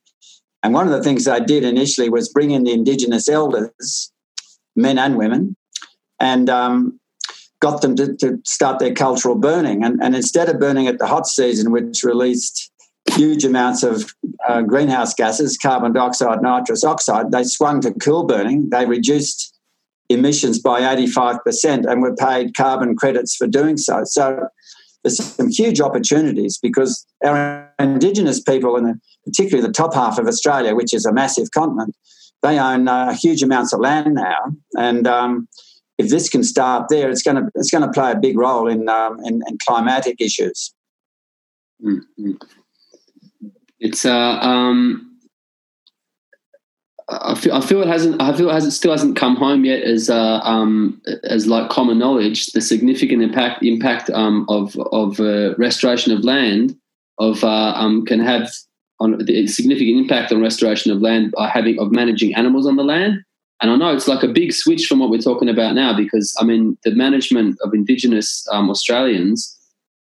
And 0.63 0.73
one 0.73 0.87
of 0.87 0.93
the 0.93 1.03
things 1.03 1.25
they 1.25 1.41
did 1.41 1.65
initially 1.65 2.09
was 2.09 2.29
bring 2.29 2.53
in 2.53 2.65
the 2.65 2.73
Indigenous 2.73 3.29
elders, 3.29 4.13
men 4.77 4.99
and 4.99 5.17
women, 5.17 5.57
and 6.21 6.49
um, 6.49 6.98
got 7.61 7.83
them 7.83 7.97
to, 7.97 8.15
to 8.17 8.41
start 8.45 8.79
their 8.79 8.95
cultural 8.95 9.35
burning. 9.35 9.85
And, 9.85 10.03
and 10.03 10.15
instead 10.15 10.49
of 10.49 10.61
burning 10.61 10.87
at 10.87 10.99
the 10.99 11.07
hot 11.07 11.27
season, 11.27 11.73
which 11.73 12.05
released 12.05 12.71
huge 13.11 13.45
amounts 13.45 13.83
of 13.83 14.15
uh, 14.49 14.63
greenhouse 14.63 15.15
gases, 15.15 15.57
carbon 15.57 15.93
dioxide, 15.93 16.43
nitrous 16.43 16.85
oxide, 16.85 17.33
they 17.33 17.45
swung 17.45 17.81
to 17.81 17.93
cool 17.95 18.25
burning. 18.25 18.69
They 18.71 18.87
reduced 18.87 19.55
emissions 20.09 20.59
by 20.59 20.81
85% 20.81 21.91
and 21.91 22.01
were 22.01 22.17
paid 22.17 22.57
carbon 22.57 22.97
credits 22.97 23.37
for 23.37 23.47
doing 23.47 23.77
so. 23.77 24.03
So 24.05 24.49
there's 25.03 25.23
some 25.23 25.51
huge 25.51 25.81
opportunities 25.81 26.59
because 26.59 27.07
our 27.25 27.73
Indigenous 27.79 28.41
people, 28.41 28.77
and 28.77 29.01
particularly 29.25 29.67
the 29.67 29.73
top 29.73 29.95
half 29.95 30.19
of 30.19 30.27
Australia, 30.27 30.75
which 30.75 30.95
is 30.95 31.05
a 31.05 31.13
massive 31.13 31.51
continent, 31.53 31.95
they 32.43 32.59
own 32.59 32.89
uh, 32.89 33.15
huge 33.15 33.43
amounts 33.43 33.73
of 33.73 33.81
land 33.81 34.15
now. 34.15 34.39
And 34.77 35.07
um, 35.07 35.49
if 35.99 36.11
this 36.11 36.29
can 36.29 36.45
start 36.45 36.87
there, 36.89 37.11
it's 37.11 37.23
going 37.23 37.37
to 37.37 37.51
it's 37.55 37.71
going 37.71 37.83
to 37.83 37.93
play 37.93 38.13
a 38.13 38.17
big 38.17 38.39
role 38.39 38.69
in 38.69 38.89
um, 38.89 39.19
in, 39.25 39.43
in, 39.49 39.59
climatic 39.67 40.21
issues. 40.21 40.73
Mm-hmm. 41.85 42.33
It's 43.81 44.05
uh, 44.05 44.39
um, 44.41 45.09
I 47.09 47.35
feel, 47.35 47.55
I 47.55 47.61
feel 47.61 47.83
it 47.83 47.89
hasn't. 47.89 48.21
I 48.21 48.37
feel 48.37 48.51
it 48.51 48.53
hasn't 48.53 48.75
still 48.75 48.93
hasn't 48.93 49.17
come 49.17 49.37
home 49.37 49.65
yet 49.65 49.83
as 49.83 50.11
uh, 50.11 50.41
um, 50.43 51.01
as 51.25 51.47
like 51.47 51.71
common 51.71 51.99
knowledge. 51.99 52.49
The 52.53 52.61
significant 52.61 53.23
impact 53.23 53.65
impact 53.65 54.11
um, 54.11 54.47
of 54.49 54.77
of 54.93 55.19
uh, 55.19 55.55
restoration 55.57 56.13
of 56.13 56.23
land 56.23 56.77
of 57.19 57.43
uh, 57.43 57.73
um, 57.75 58.05
can 58.05 58.21
have 58.21 58.51
on 59.01 59.25
the 59.25 59.47
significant 59.47 59.99
impact 59.99 60.33
on 60.33 60.43
restoration 60.43 60.93
of 60.93 61.01
land 61.01 61.33
by 61.37 61.49
having 61.49 61.79
of 61.79 61.91
managing 61.93 62.35
animals 62.35 62.67
on 62.67 62.77
the 62.77 62.85
land. 62.85 63.23
And 63.61 63.71
I 63.71 63.77
know 63.77 63.93
it's 63.93 64.09
like 64.09 64.23
a 64.23 64.29
big 64.29 64.53
switch 64.53 64.87
from 64.87 65.01
what 65.01 65.11
we're 65.11 65.19
talking 65.19 65.49
about 65.49 65.75
now 65.75 65.97
because 65.97 66.35
I 66.41 66.45
mean 66.45 66.79
the 66.85 66.95
management 66.95 67.59
of 67.63 67.75
Indigenous 67.75 68.47
um, 68.53 68.71
Australians 68.71 69.55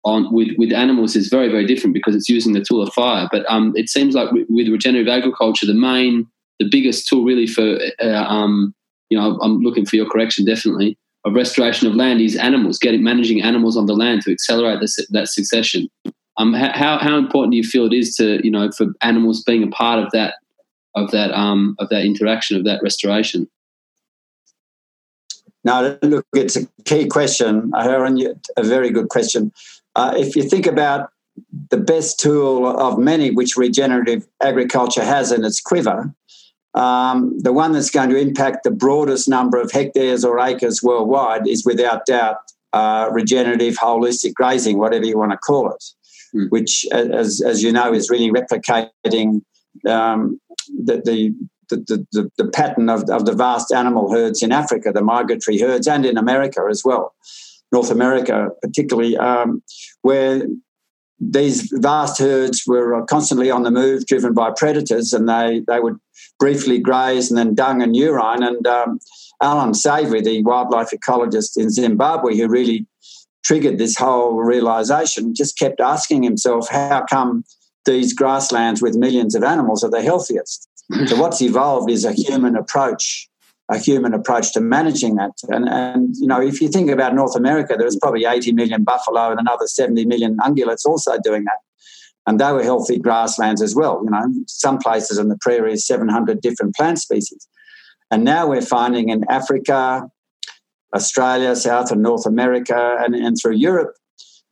on 0.04 0.34
with 0.34 0.50
with 0.58 0.74
animals 0.74 1.16
is 1.16 1.30
very 1.30 1.50
very 1.50 1.66
different 1.66 1.94
because 1.94 2.16
it's 2.16 2.30
using 2.30 2.54
the 2.54 2.64
tool 2.64 2.82
of 2.82 2.94
fire. 2.94 3.28
But 3.32 3.46
um, 3.50 3.74
it 3.76 3.90
seems 3.90 4.16
like 4.16 4.32
with 4.32 4.68
regenerative 4.70 5.08
agriculture, 5.08 5.66
the 5.66 5.74
main 5.74 6.28
the 6.60 6.70
biggest 6.70 7.08
tool 7.08 7.24
really 7.24 7.48
for 7.48 7.80
uh, 8.02 8.26
um, 8.28 8.74
you 9.10 9.18
know 9.18 9.40
I'm 9.42 9.60
looking 9.60 9.86
for 9.86 9.96
your 9.96 10.10
correction 10.10 10.46
definitely 10.46 10.98
of 11.26 11.34
restoration 11.34 11.88
of 11.88 11.96
land 11.96 12.22
is 12.22 12.36
animals 12.36 12.78
getting 12.78 13.04
managing 13.04 13.42
animals 13.42 13.78
on 13.78 13.86
the 13.86 13.94
land 13.94 14.22
to 14.24 14.32
accelerate 14.32 14.80
that 15.10 15.28
succession. 15.30 15.90
Um, 16.38 16.54
how 16.54 16.98
how 16.98 17.18
important 17.18 17.52
do 17.52 17.58
you 17.58 17.64
feel 17.64 17.86
it 17.86 17.94
is 17.94 18.16
to 18.16 18.44
you 18.44 18.52
know 18.52 18.72
for 18.72 18.88
animals 19.02 19.44
being 19.44 19.64
a 19.64 19.68
part 19.68 20.04
of 20.04 20.12
that 20.12 20.36
of 20.96 21.12
that 21.12 21.32
um, 21.32 21.76
of 21.80 21.90
that 21.90 22.06
interaction 22.06 22.58
of 22.58 22.66
that 22.66 22.82
restoration? 22.84 23.50
No, 25.66 25.98
look, 26.02 26.26
it's 26.34 26.58
a 26.58 26.68
key 26.84 27.08
question, 27.08 27.72
Aaron. 27.76 28.20
A 28.58 28.64
very 28.64 28.90
good 28.90 29.08
question. 29.10 29.54
Uh, 29.96 30.14
if 30.18 30.36
you 30.36 30.44
think 30.44 30.68
about 30.68 31.10
the 31.70 31.78
best 31.78 32.20
tool 32.20 32.68
of 32.68 32.98
many 32.98 33.32
which 33.32 33.56
regenerative 33.56 34.28
agriculture 34.42 35.06
has 35.06 35.32
in 35.32 35.46
its 35.46 35.62
quiver, 35.62 36.14
um, 36.74 37.38
the 37.40 37.54
one 37.54 37.72
that's 37.72 37.90
going 37.90 38.10
to 38.10 38.18
impact 38.18 38.64
the 38.64 38.72
broadest 38.72 39.30
number 39.30 39.60
of 39.60 39.72
hectares 39.72 40.26
or 40.26 40.40
acres 40.40 40.82
worldwide 40.82 41.48
is 41.48 41.66
without 41.66 42.06
doubt 42.06 42.38
uh, 42.74 43.10
regenerative 43.12 43.76
holistic 43.76 44.34
grazing, 44.34 44.80
whatever 44.80 45.06
you 45.06 45.18
want 45.18 45.32
to 45.32 45.38
call 45.38 45.72
it, 45.72 45.84
mm. 46.36 46.50
which, 46.50 46.86
as, 46.92 47.42
as 47.42 47.62
you 47.62 47.72
know, 47.72 47.94
is 47.94 48.10
really 48.10 48.32
replicating 48.32 49.42
um, 49.88 50.40
the, 50.68 51.02
the 51.04 51.36
the, 51.70 52.06
the, 52.12 52.30
the, 52.38 52.50
pattern 52.50 52.90
of, 52.90 53.10
of 53.10 53.26
the 53.26 53.34
vast 53.34 53.72
animal 53.72 54.12
herds 54.12 54.44
in 54.44 54.52
Africa, 54.52 54.92
the 54.94 55.02
migratory 55.02 55.58
herds, 55.60 55.88
and 55.88 56.06
in 56.06 56.18
America 56.18 56.62
as 56.70 56.84
well, 56.84 57.16
North 57.72 57.90
America 57.90 58.50
particularly, 58.62 59.18
um, 59.18 59.64
where 60.02 60.44
these 61.20 61.72
vast 61.74 62.20
herds 62.20 62.64
were 62.68 63.04
constantly 63.06 63.50
on 63.50 63.64
the 63.64 63.72
move, 63.72 64.06
driven 64.06 64.34
by 64.34 64.52
predators, 64.56 65.14
and 65.14 65.28
they, 65.28 65.64
they 65.68 65.80
would 65.80 65.98
briefly 66.40 66.80
graze 66.80 67.32
and 67.32 67.38
then 67.38 67.56
dung 67.56 67.82
and 67.82 67.96
urine. 67.96 68.44
And 68.44 68.68
um, 68.68 69.00
Allan 69.42 69.74
Savory, 69.74 70.22
the 70.22 70.44
wildlife 70.44 70.90
ecologist 70.92 71.58
in 71.58 71.70
Zimbabwe, 71.70 72.38
who 72.38 72.48
really 72.48 72.86
triggered 73.44 73.78
this 73.78 73.98
whole 73.98 74.36
realization, 74.36 75.34
just 75.34 75.58
kept 75.58 75.80
asking 75.80 76.24
himself, 76.24 76.70
how 76.70 77.06
come 77.10 77.44
these 77.86 78.14
grasslands 78.14 78.82
with 78.82 78.96
millions 78.96 79.36
of 79.36 79.44
animals 79.44 79.84
are 79.84 79.90
the 79.90 80.02
healthiest? 80.02 80.68
so 81.06 81.20
what's 81.20 81.42
evolved 81.42 81.90
is 81.90 82.06
a 82.06 82.12
human 82.12 82.56
approach 82.56 83.30
a 83.70 83.78
human 83.78 84.14
approach 84.14 84.54
to 84.54 84.62
managing 84.62 85.16
that. 85.16 85.32
And, 85.48 85.68
and, 85.70 86.16
you 86.18 86.28
know, 86.28 86.42
if 86.42 86.62
you 86.62 86.68
think 86.68 86.90
about 86.90 87.16
North 87.16 87.36
America, 87.36 87.76
there 87.78 87.86
was 87.86 87.98
probably 87.98 88.26
80 88.26 88.52
million 88.54 88.84
buffalo 88.84 89.32
and 89.32 89.40
another 89.40 89.68
70 89.68 90.06
million 90.06 90.38
ungulates 90.38 90.86
also 90.86 91.18
doing 91.24 91.46
that. 91.46 91.60
And 92.26 92.40
they 92.40 92.52
were 92.52 92.64
healthy 92.64 93.00
grasslands 93.00 93.62
as 93.62 93.76
well. 93.76 94.02
You 94.04 94.12
know, 94.12 94.34
some 94.48 94.78
places 94.78 95.18
in 95.18 95.30
the 95.30 95.38
prairies, 95.42 95.86
700 95.86 96.42
different 96.42 96.76
plant 96.76 97.00
species. 97.00 97.48
And 98.12 98.24
now 98.24 98.48
we're 98.48 98.62
finding 98.62 99.10
in 99.10 99.24
Africa, 99.30 100.10
Australia, 100.96 101.56
South 101.56 101.92
and 101.92 102.02
North 102.02 102.26
America, 102.26 102.98
and, 103.00 103.16
and 103.16 103.38
through 103.42 103.56
Europe, 103.56 103.96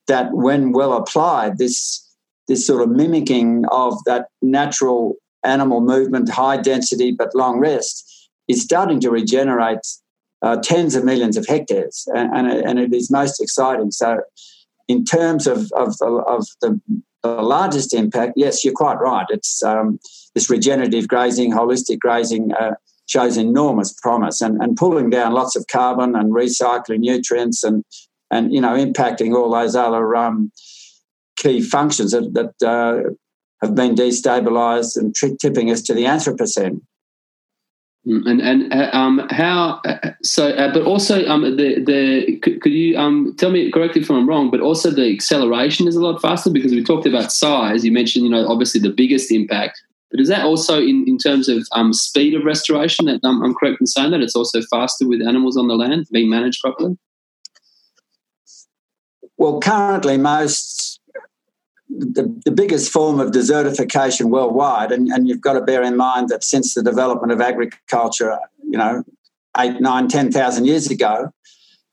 that 0.07 0.31
when 0.31 0.71
well 0.71 0.93
applied, 0.93 1.57
this, 1.57 2.05
this 2.51 2.67
sort 2.67 2.81
of 2.81 2.89
mimicking 2.89 3.63
of 3.71 3.97
that 4.03 4.27
natural 4.41 5.15
animal 5.45 5.79
movement, 5.79 6.29
high 6.29 6.57
density 6.57 7.09
but 7.11 7.33
long 7.33 7.59
rest, 7.59 8.29
is 8.49 8.61
starting 8.61 8.99
to 8.99 9.09
regenerate 9.09 9.87
uh, 10.41 10.57
tens 10.57 10.93
of 10.95 11.05
millions 11.05 11.37
of 11.37 11.45
hectares, 11.47 12.05
and, 12.13 12.29
and, 12.35 12.47
and, 12.67 12.77
it 12.77 12.93
is 12.93 13.09
most 13.09 13.41
exciting. 13.41 13.89
So, 13.91 14.19
in 14.89 15.05
terms 15.05 15.47
of, 15.47 15.71
of, 15.77 15.97
the, 15.99 16.07
of 16.27 16.45
the, 16.59 16.81
the 17.23 17.29
largest 17.29 17.93
impact, 17.93 18.33
yes, 18.35 18.65
you're 18.65 18.73
quite 18.73 18.99
right. 18.99 19.27
It's 19.29 19.63
um, 19.63 19.99
this 20.35 20.49
regenerative 20.49 21.07
grazing, 21.07 21.53
holistic 21.53 21.99
grazing 21.99 22.51
uh, 22.59 22.71
shows 23.05 23.37
enormous 23.37 23.93
promise, 23.93 24.41
and, 24.41 24.61
and 24.61 24.75
pulling 24.75 25.09
down 25.09 25.31
lots 25.31 25.55
of 25.55 25.67
carbon 25.71 26.15
and 26.15 26.33
recycling 26.33 26.99
nutrients, 26.99 27.63
and 27.63 27.85
and 28.29 28.53
you 28.53 28.59
know 28.59 28.75
impacting 28.75 29.33
all 29.35 29.51
those 29.51 29.75
other 29.75 30.15
um, 30.17 30.51
key 31.41 31.61
functions 31.61 32.11
that, 32.11 32.33
that 32.33 32.67
uh, 32.67 33.09
have 33.61 33.75
been 33.75 33.95
destabilised 33.95 34.95
and 34.95 35.13
tri- 35.15 35.35
tipping 35.41 35.71
us 35.71 35.81
to 35.83 35.93
the 35.93 36.03
Anthropocene. 36.03 36.81
Mm, 38.07 38.27
and 38.27 38.41
and 38.41 38.73
uh, 38.73 38.89
um, 38.93 39.27
how 39.29 39.79
uh, 39.85 40.13
so? 40.23 40.49
Uh, 40.49 40.73
but 40.73 40.81
also, 40.83 41.23
um, 41.27 41.43
the 41.43 41.83
the 41.83 42.37
could, 42.41 42.59
could 42.61 42.71
you 42.71 42.97
um, 42.97 43.35
tell 43.37 43.51
me 43.51 43.69
correctly 43.71 44.01
if 44.01 44.09
I'm 44.09 44.27
wrong? 44.27 44.49
But 44.49 44.59
also, 44.59 44.89
the 44.89 45.13
acceleration 45.13 45.87
is 45.87 45.95
a 45.95 46.01
lot 46.01 46.19
faster 46.19 46.49
because 46.49 46.71
we 46.71 46.83
talked 46.83 47.05
about 47.05 47.31
size. 47.31 47.85
You 47.85 47.91
mentioned, 47.91 48.25
you 48.25 48.31
know, 48.31 48.47
obviously 48.47 48.81
the 48.81 48.89
biggest 48.89 49.31
impact. 49.31 49.79
But 50.09 50.19
is 50.19 50.29
that 50.29 50.45
also 50.45 50.79
in, 50.81 51.05
in 51.07 51.19
terms 51.19 51.47
of 51.47 51.63
um, 51.73 51.93
speed 51.93 52.33
of 52.33 52.43
restoration? 52.43 53.05
That 53.05 53.23
um, 53.23 53.43
I'm 53.43 53.53
correct 53.53 53.79
in 53.79 53.85
saying 53.85 54.11
that 54.11 54.21
it's 54.21 54.35
also 54.35 54.63
faster 54.63 55.07
with 55.07 55.21
animals 55.21 55.55
on 55.55 55.67
the 55.67 55.75
land 55.75 56.07
being 56.11 56.29
managed 56.29 56.59
properly. 56.59 56.97
Well, 59.37 59.59
currently, 59.59 60.17
most 60.17 60.90
the, 61.97 62.41
the 62.45 62.51
biggest 62.51 62.91
form 62.91 63.19
of 63.19 63.31
desertification 63.31 64.29
worldwide. 64.29 64.91
And, 64.91 65.09
and 65.09 65.27
you've 65.27 65.41
got 65.41 65.53
to 65.53 65.61
bear 65.61 65.83
in 65.83 65.97
mind 65.97 66.29
that 66.29 66.43
since 66.43 66.73
the 66.73 66.83
development 66.83 67.31
of 67.31 67.41
agriculture, 67.41 68.37
you 68.63 68.77
know, 68.77 69.03
eight, 69.57 69.81
nine, 69.81 70.07
10,000 70.07 70.65
years 70.65 70.89
ago, 70.89 71.31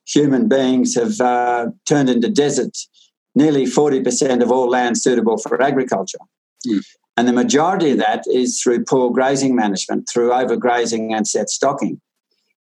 human 0.06 0.48
beings 0.48 0.94
have 0.94 1.20
uh, 1.20 1.66
turned 1.86 2.08
into 2.08 2.28
deserts 2.28 2.88
nearly 3.34 3.64
40% 3.64 4.42
of 4.42 4.50
all 4.50 4.68
land 4.68 4.98
suitable 4.98 5.38
for 5.38 5.60
agriculture. 5.62 6.18
Mm. 6.66 6.84
And 7.16 7.28
the 7.28 7.32
majority 7.32 7.90
of 7.90 7.98
that 7.98 8.24
is 8.26 8.60
through 8.60 8.84
poor 8.84 9.10
grazing 9.10 9.56
management, 9.56 10.08
through 10.08 10.30
overgrazing 10.30 11.12
and 11.12 11.26
set 11.26 11.50
stocking 11.50 12.00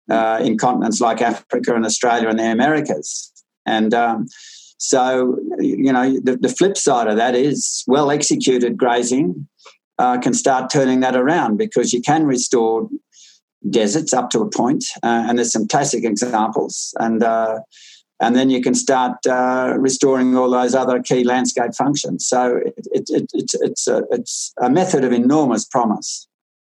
uh, 0.09 0.39
in 0.41 0.57
continents 0.57 1.01
like 1.01 1.21
Africa 1.21 1.75
and 1.75 1.85
Australia 1.85 2.29
and 2.29 2.39
the 2.39 2.51
Americas. 2.51 3.31
And 3.65 3.93
um, 3.93 4.27
so, 4.77 5.37
you 5.59 5.91
know, 5.91 6.19
the, 6.19 6.37
the 6.37 6.49
flip 6.49 6.77
side 6.77 7.07
of 7.07 7.17
that 7.17 7.35
is 7.35 7.83
well 7.87 8.11
executed 8.11 8.77
grazing 8.77 9.47
uh, 9.97 10.17
can 10.19 10.33
start 10.33 10.69
turning 10.69 10.99
that 10.99 11.15
around 11.15 11.57
because 11.57 11.93
you 11.93 12.01
can 12.01 12.25
restore 12.25 12.89
deserts 13.69 14.13
up 14.13 14.29
to 14.29 14.41
a 14.41 14.49
point, 14.49 14.85
uh, 15.01 15.25
and 15.27 15.37
there's 15.37 15.51
some 15.51 15.67
classic 15.67 16.03
examples, 16.03 16.93
and 16.99 17.23
uh, 17.23 17.59
and 18.21 18.35
then 18.35 18.49
you 18.49 18.61
can 18.61 18.75
start 18.75 19.25
uh, 19.27 19.73
restoring 19.77 20.37
all 20.37 20.51
those 20.51 20.75
other 20.75 21.01
key 21.01 21.23
landscape 21.23 21.73
functions. 21.73 22.27
So 22.27 22.57
it, 22.57 22.87
it, 22.91 23.09
it, 23.09 23.29
it's 23.33 23.53
it's 23.55 23.87
a, 23.87 24.03
it's 24.11 24.53
a 24.61 24.69
method 24.69 25.03
of 25.03 25.13
enormous 25.13 25.65
promise. 25.65 26.27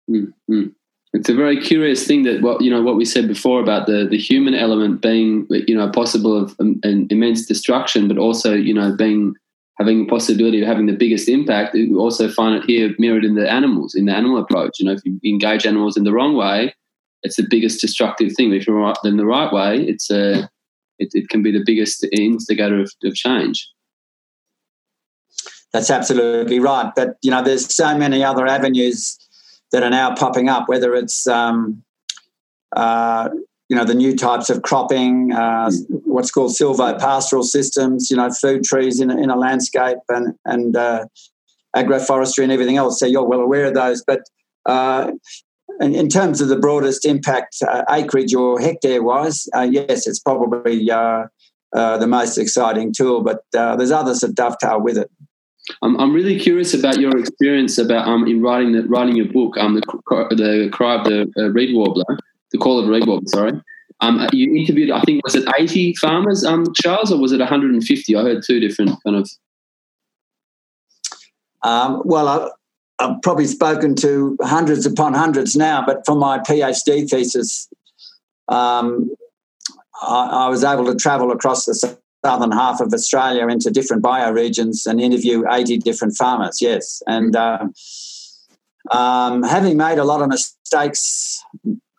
Mm-hmm 0.09 0.69
it's 1.13 1.29
a 1.29 1.35
very 1.35 1.61
curious 1.61 2.07
thing 2.07 2.25
that 2.25 2.43
what 2.43 2.61
you 2.61 2.71
know 2.71 2.83
what 2.83 2.97
we 2.97 3.05
said 3.05 3.29
before 3.29 3.61
about 3.61 3.87
the 3.87 4.07
the 4.11 4.19
human 4.19 4.55
element 4.55 5.01
being 5.01 5.47
you 5.51 5.77
know 5.77 5.91
possible 5.91 6.37
of 6.37 6.55
um, 6.61 6.81
an 6.83 7.07
immense 7.11 7.47
destruction, 7.47 8.09
but 8.09 8.19
also 8.19 8.53
you 8.55 8.75
know 8.75 8.95
being 8.95 9.35
having 9.79 10.03
a 10.03 10.07
possibility 10.07 10.63
of 10.63 10.69
having 10.69 10.87
the 10.87 10.93
biggest 10.93 11.29
impact. 11.29 11.75
We 11.75 11.95
also 11.95 12.29
find 12.29 12.55
it 12.57 12.65
here 12.65 12.95
mirrored 12.99 13.25
in 13.25 13.35
the 13.35 13.51
animals, 13.51 13.95
in 13.95 14.07
the 14.07 14.15
animal 14.15 14.39
approach. 14.39 14.79
You 14.79 14.87
know, 14.87 14.93
if 14.93 15.01
you 15.05 15.21
engage 15.25 15.67
animals 15.67 15.97
in 15.97 16.05
the 16.05 16.13
wrong 16.13 16.35
way, 16.35 16.75
it's 17.23 17.37
the 17.37 17.47
biggest 17.49 17.81
destructive 17.81 18.33
thing. 18.37 18.53
If 18.53 18.67
you're 18.67 18.95
in 19.05 19.17
the 19.17 19.27
right 19.27 19.53
way, 19.53 19.83
it's 19.83 20.11
a 20.11 20.49
it, 20.99 21.11
it 21.13 21.29
can 21.29 21.43
be 21.43 21.53
the 21.53 21.65
biggest 21.65 22.05
instigator 22.13 22.81
of, 22.81 22.91
of 23.05 23.15
change. 23.15 23.69
That's 25.73 25.91
absolutely 25.91 26.59
right. 26.59 26.91
But 26.95 27.17
you 27.23 27.31
know, 27.31 27.43
there's 27.43 27.73
so 27.75 27.97
many 27.97 28.25
other 28.25 28.47
avenues 28.47 29.19
that 29.77 29.83
are 29.83 29.91
now 29.91 30.15
popping 30.15 30.49
up, 30.49 30.71
whether 30.71 30.95
it's 30.95 31.27
um, 31.27 31.83
uh, 32.75 33.29
you 33.69 33.77
know 33.77 33.85
the 33.85 33.95
new 33.95 34.17
types 34.17 34.49
of 34.49 34.63
cropping, 34.63 35.33
uh, 35.33 35.71
what's 36.05 36.31
called 36.31 36.53
silvopastoral 36.53 37.45
systems, 37.45 38.11
you 38.11 38.17
know 38.17 38.31
food 38.31 38.65
trees 38.65 39.01
in, 39.01 39.11
in 39.11 39.29
a 39.29 39.37
landscape, 39.37 39.99
and 40.09 40.35
and 40.47 40.77
uh, 40.77 41.05
agroforestry 41.77 42.43
and 42.43 42.53
everything 42.53 42.79
else. 42.79 42.99
So 42.99 43.05
you're 43.05 43.29
well 43.29 43.41
aware 43.41 43.67
of 43.67 43.75
those, 43.75 44.03
but. 44.07 44.21
Uh, 44.65 45.13
in, 45.81 45.95
in 45.95 46.09
terms 46.09 46.41
of 46.41 46.49
the 46.49 46.59
broadest 46.59 47.05
impact, 47.05 47.57
uh, 47.69 47.85
acreage 47.91 48.35
or 48.35 48.59
hectare 48.59 49.03
wise, 49.03 49.47
uh, 49.55 49.61
yes, 49.61 50.07
it's 50.07 50.19
probably 50.19 50.87
the 50.87 52.07
most 52.09 52.39
exciting 52.39 52.93
tool, 52.97 53.23
but 53.23 53.41
there's 53.53 53.91
others 53.91 54.21
that 54.21 54.35
dovetail 54.35 54.81
with 54.81 54.97
it. 54.97 55.11
I'm, 55.87 55.97
I'm 56.01 56.13
really 56.13 56.37
curious 56.37 56.75
about 56.75 56.99
your 56.99 57.17
experience 57.17 57.79
about 57.79 58.09
um 58.09 58.27
in 58.27 58.43
writing 58.43 58.73
the 58.73 58.83
writing 58.89 59.15
your 59.15 59.27
book 59.27 59.57
um 59.57 59.75
the 59.75 59.81
the 60.31 60.69
cry 60.73 60.97
of 60.97 61.05
the 61.05 61.33
uh, 61.39 61.51
reed 61.51 61.75
warbler 61.75 62.19
the 62.51 62.59
call 62.59 62.81
of 62.81 62.89
reed 62.89 63.07
warbler 63.07 63.29
sorry. 63.29 63.53
Um 64.01 64.27
you 64.33 64.55
interviewed 64.55 64.91
I 64.91 65.01
think 65.03 65.25
was 65.25 65.37
it 65.37 65.49
80 65.59 65.95
farmers 65.95 66.45
um 66.45 66.67
Charles 66.75 67.13
or 67.13 67.21
was 67.21 67.31
it 67.31 67.39
150 67.39 68.17
I 68.17 68.23
heard 68.23 68.43
two 68.45 68.59
different 68.59 68.99
kind 69.05 69.17
of 69.17 69.31
um, 71.63 72.03
well 72.05 72.29
I, 72.29 72.49
I've 72.99 73.23
probably 73.23 73.47
spoken 73.47 73.95
to 73.97 74.37
hundreds 74.43 74.87
upon 74.87 75.15
hundreds 75.15 75.55
now 75.55 75.85
but 75.87 76.05
for 76.05 76.17
my 76.17 76.39
PhD 76.41 77.09
thesis 77.09 77.69
um, 78.49 79.11
I, 80.03 80.47
I 80.47 80.49
was 80.49 80.65
able 80.65 80.87
to 80.87 80.97
travel 80.97 81.31
across 81.31 81.65
the 81.65 81.97
southern 82.27 82.51
half 82.51 82.81
of 82.81 82.93
Australia 82.93 83.47
into 83.47 83.71
different 83.71 84.03
bioregions 84.03 84.85
and 84.85 85.01
interview 85.01 85.45
80 85.49 85.79
different 85.79 86.17
farmers, 86.17 86.61
yes. 86.61 87.01
And 87.07 87.37
uh, 87.37 87.69
um, 88.91 89.45
having 89.45 89.77
made 89.77 89.99
a 89.99 90.05
lot 90.05 90.23
of 90.23 90.29
mistakes 90.29 91.41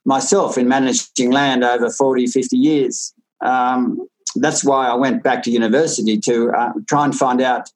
myself 0.04 0.58
in 0.58 0.68
managing 0.68 1.32
land 1.32 1.64
over 1.64 1.90
40, 1.90 2.28
50 2.28 2.58
years, 2.58 3.14
um, 3.46 4.06
that's 4.36 4.66
why 4.66 4.88
I 4.88 4.96
went 4.96 5.24
back 5.24 5.44
to 5.44 5.52
university 5.52 6.18
to 6.18 6.52
uh, 6.52 6.74
try 6.90 7.06
and 7.06 7.16
find 7.16 7.42
out. 7.42 7.70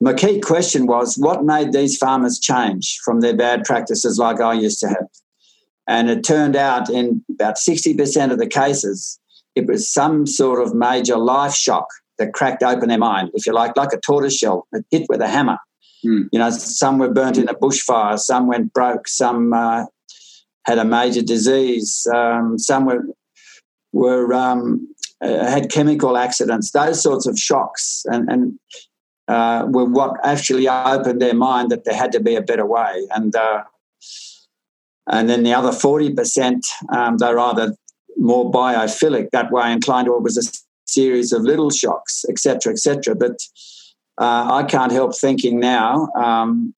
My 0.00 0.14
key 0.14 0.40
question 0.40 0.86
was 0.86 1.16
what 1.16 1.44
made 1.44 1.72
these 1.74 1.98
farmers 1.98 2.40
change 2.40 2.98
from 3.04 3.20
their 3.20 3.36
bad 3.36 3.64
practices 3.64 4.18
like 4.18 4.40
I 4.40 4.54
used 4.54 4.80
to 4.80 4.88
have? 4.88 5.08
And 5.86 6.08
it 6.08 6.24
turned 6.24 6.56
out 6.56 6.88
in 6.88 7.22
about 7.30 7.56
60% 7.56 8.32
of 8.32 8.38
the 8.38 8.46
cases, 8.46 9.20
it 9.54 9.66
was 9.66 9.90
some 9.92 10.26
sort 10.26 10.60
of 10.62 10.74
major 10.74 11.16
life 11.16 11.54
shock 11.54 11.86
that 12.18 12.32
cracked 12.32 12.62
open 12.62 12.88
their 12.88 12.98
mind, 12.98 13.30
if 13.34 13.46
you 13.46 13.52
like, 13.52 13.76
like 13.76 13.92
a 13.92 14.00
tortoise 14.00 14.36
shell, 14.36 14.66
it 14.72 14.84
hit 14.90 15.06
with 15.08 15.20
a 15.20 15.28
hammer. 15.28 15.58
Mm. 16.04 16.28
You 16.32 16.38
know, 16.38 16.50
some 16.50 16.98
were 16.98 17.12
burnt 17.12 17.38
in 17.38 17.48
a 17.48 17.54
bushfire, 17.54 18.18
some 18.18 18.46
went 18.46 18.72
broke, 18.72 19.08
some 19.08 19.52
uh, 19.52 19.84
had 20.64 20.78
a 20.78 20.84
major 20.84 21.22
disease, 21.22 22.06
um, 22.14 22.58
some 22.58 22.86
were 22.86 23.04
were 23.92 24.32
um, 24.32 24.88
uh, 25.20 25.46
had 25.50 25.70
chemical 25.70 26.16
accidents. 26.16 26.70
Those 26.70 27.02
sorts 27.02 27.26
of 27.26 27.38
shocks 27.38 28.04
and, 28.06 28.28
and 28.30 28.58
uh, 29.28 29.66
were 29.68 29.84
what 29.84 30.14
actually 30.24 30.68
opened 30.68 31.20
their 31.20 31.34
mind 31.34 31.70
that 31.70 31.84
there 31.84 31.94
had 31.94 32.12
to 32.12 32.20
be 32.20 32.34
a 32.34 32.42
better 32.42 32.66
way. 32.66 33.06
And 33.14 33.34
uh, 33.36 33.62
and 35.08 35.28
then 35.28 35.42
the 35.42 35.54
other 35.54 35.72
forty 35.72 36.12
percent, 36.12 36.66
um, 36.88 37.18
they're 37.18 37.38
either 37.38 37.76
more 38.22 38.50
biophilic 38.50 39.30
that 39.32 39.50
way, 39.50 39.72
inclined, 39.72 40.08
or 40.08 40.16
it 40.16 40.22
was 40.22 40.38
a 40.38 40.48
series 40.88 41.32
of 41.32 41.42
little 41.42 41.70
shocks, 41.70 42.24
etc., 42.28 42.72
etc. 42.72 43.14
But 43.14 43.36
uh, 44.18 44.48
I 44.52 44.62
can't 44.62 44.92
help 44.92 45.16
thinking 45.16 45.58
now, 45.58 46.08
um, 46.16 46.74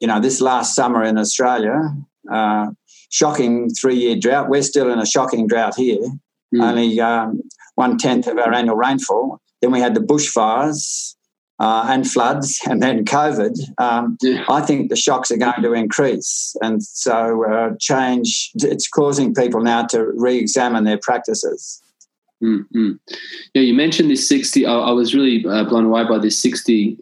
you 0.00 0.08
know, 0.08 0.20
this 0.20 0.40
last 0.40 0.74
summer 0.74 1.04
in 1.04 1.18
Australia, 1.18 1.94
uh, 2.32 2.68
shocking 3.10 3.68
three-year 3.70 4.16
drought. 4.16 4.48
We're 4.48 4.62
still 4.62 4.90
in 4.90 4.98
a 4.98 5.06
shocking 5.06 5.46
drought 5.46 5.74
here, 5.76 6.02
mm. 6.54 6.62
only 6.62 7.00
um, 7.00 7.42
one 7.74 7.98
tenth 7.98 8.26
of 8.26 8.38
our 8.38 8.52
annual 8.52 8.76
rainfall. 8.76 9.40
Then 9.60 9.72
we 9.72 9.80
had 9.80 9.94
the 9.94 10.00
bushfires. 10.00 11.14
Uh, 11.60 11.86
and 11.88 12.08
floods, 12.08 12.60
and 12.66 12.80
then 12.80 13.04
COVID, 13.04 13.52
um, 13.78 14.16
yeah. 14.22 14.44
I 14.48 14.60
think 14.60 14.90
the 14.90 14.96
shocks 14.96 15.32
are 15.32 15.36
going 15.36 15.60
to 15.60 15.72
increase. 15.72 16.54
And 16.62 16.80
so, 16.80 17.44
uh, 17.50 17.70
change, 17.80 18.52
it's 18.54 18.86
causing 18.86 19.34
people 19.34 19.60
now 19.60 19.84
to 19.86 20.12
re 20.14 20.38
examine 20.38 20.84
their 20.84 20.98
practices. 20.98 21.82
Mm-hmm. 22.42 22.92
Yeah, 23.54 23.62
you 23.62 23.74
mentioned 23.74 24.10
this 24.10 24.28
60. 24.28 24.64
I, 24.64 24.72
I 24.72 24.90
was 24.92 25.14
really 25.14 25.44
uh, 25.44 25.64
blown 25.64 25.86
away 25.86 26.04
by 26.04 26.18
this 26.18 26.40
60 26.40 26.96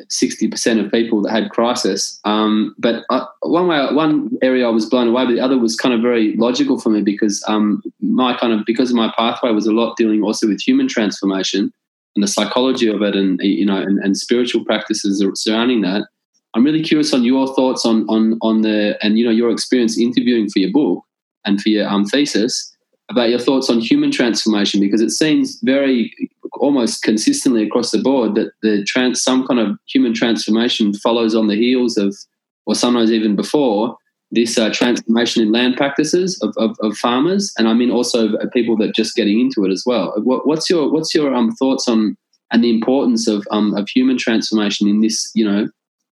percent 0.51 0.81
of 0.81 0.91
people 0.91 1.21
that 1.23 1.31
had 1.31 1.51
crisis. 1.51 2.19
Um, 2.25 2.75
but 2.79 3.05
uh, 3.11 3.27
one 3.43 3.69
way, 3.69 3.87
one 3.93 4.31
area 4.43 4.67
I 4.67 4.71
was 4.71 4.87
blown 4.87 5.09
away, 5.09 5.27
but 5.27 5.33
the 5.33 5.41
other 5.41 5.59
was 5.59 5.77
kind 5.77 5.95
of 5.95 6.01
very 6.01 6.35
logical 6.37 6.81
for 6.81 6.89
me 6.89 7.03
because 7.03 7.45
um, 7.47 7.83
my 8.01 8.37
kind 8.37 8.53
of 8.53 8.65
because 8.65 8.91
of 8.91 8.97
my 8.97 9.13
pathway 9.17 9.51
was 9.51 9.67
a 9.67 9.73
lot 9.73 9.97
dealing 9.97 10.23
also 10.23 10.49
with 10.49 10.61
human 10.61 10.89
transformation 10.89 11.73
and 12.17 12.23
the 12.23 12.29
psychology 12.29 12.89
of 12.89 13.03
it, 13.03 13.15
and 13.15 13.39
you 13.41 13.65
know, 13.65 13.77
and, 13.77 13.99
and 14.01 14.17
spiritual 14.17 14.65
practices 14.65 15.25
surrounding 15.35 15.83
that. 15.83 16.09
I'm 16.55 16.65
really 16.65 16.83
curious 16.83 17.13
on 17.13 17.25
your 17.25 17.55
thoughts 17.55 17.85
on 17.85 18.09
on 18.09 18.39
on 18.43 18.63
the 18.63 18.99
and 19.03 19.19
you 19.19 19.25
know 19.25 19.31
your 19.31 19.51
experience 19.51 19.99
interviewing 19.99 20.49
for 20.49 20.59
your 20.59 20.73
book 20.73 21.05
and 21.45 21.61
for 21.61 21.69
your 21.69 21.89
um, 21.89 22.05
thesis 22.05 22.73
about 23.09 23.31
your 23.31 23.39
thoughts 23.39 23.71
on 23.71 23.81
human 23.81 24.11
transformation 24.11 24.81
because 24.81 25.01
it 25.01 25.11
seems 25.11 25.61
very 25.63 26.13
almost 26.59 27.03
consistently 27.03 27.63
across 27.63 27.91
the 27.91 28.03
board 28.03 28.35
that 28.35 28.51
the 28.63 28.83
trans, 28.85 29.23
some 29.23 29.47
kind 29.47 29.61
of 29.61 29.79
human 29.87 30.13
transformation 30.13 30.93
follows 30.95 31.35
on 31.35 31.49
the 31.49 31.55
heels 31.55 31.97
of, 31.97 32.17
or 32.65 32.75
sometimes 32.75 33.13
even 33.13 33.37
before, 33.37 33.97
this 34.31 34.59
uh, 34.59 34.71
transformation 34.73 35.43
in 35.43 35.53
land 35.53 35.77
practices 35.77 36.41
of, 36.43 36.55
of, 36.57 36.77
of, 36.81 36.97
farmers, 36.97 37.53
and 37.59 37.69
I 37.69 37.75
mean 37.75 37.91
also 37.91 38.37
people 38.53 38.77
that 38.79 38.91
are 38.91 38.93
just 38.93 39.15
getting 39.15 39.41
into 39.41 39.65
it 39.65 39.73
as 39.73 39.85
well. 39.87 40.13
What, 40.17 40.47
what's 40.47 40.69
your 40.69 40.91
what's 40.93 41.15
your 41.15 41.33
um, 41.35 41.53
thoughts 41.53 41.89
on 41.89 42.17
and 42.53 42.63
the 42.63 42.71
importance 42.71 43.29
of 43.29 43.47
um, 43.51 43.75
of 43.75 43.89
human 43.89 44.19
transformation 44.19 44.89
in 44.89 45.01
this 45.01 45.31
you 45.35 45.45
know 45.45 45.69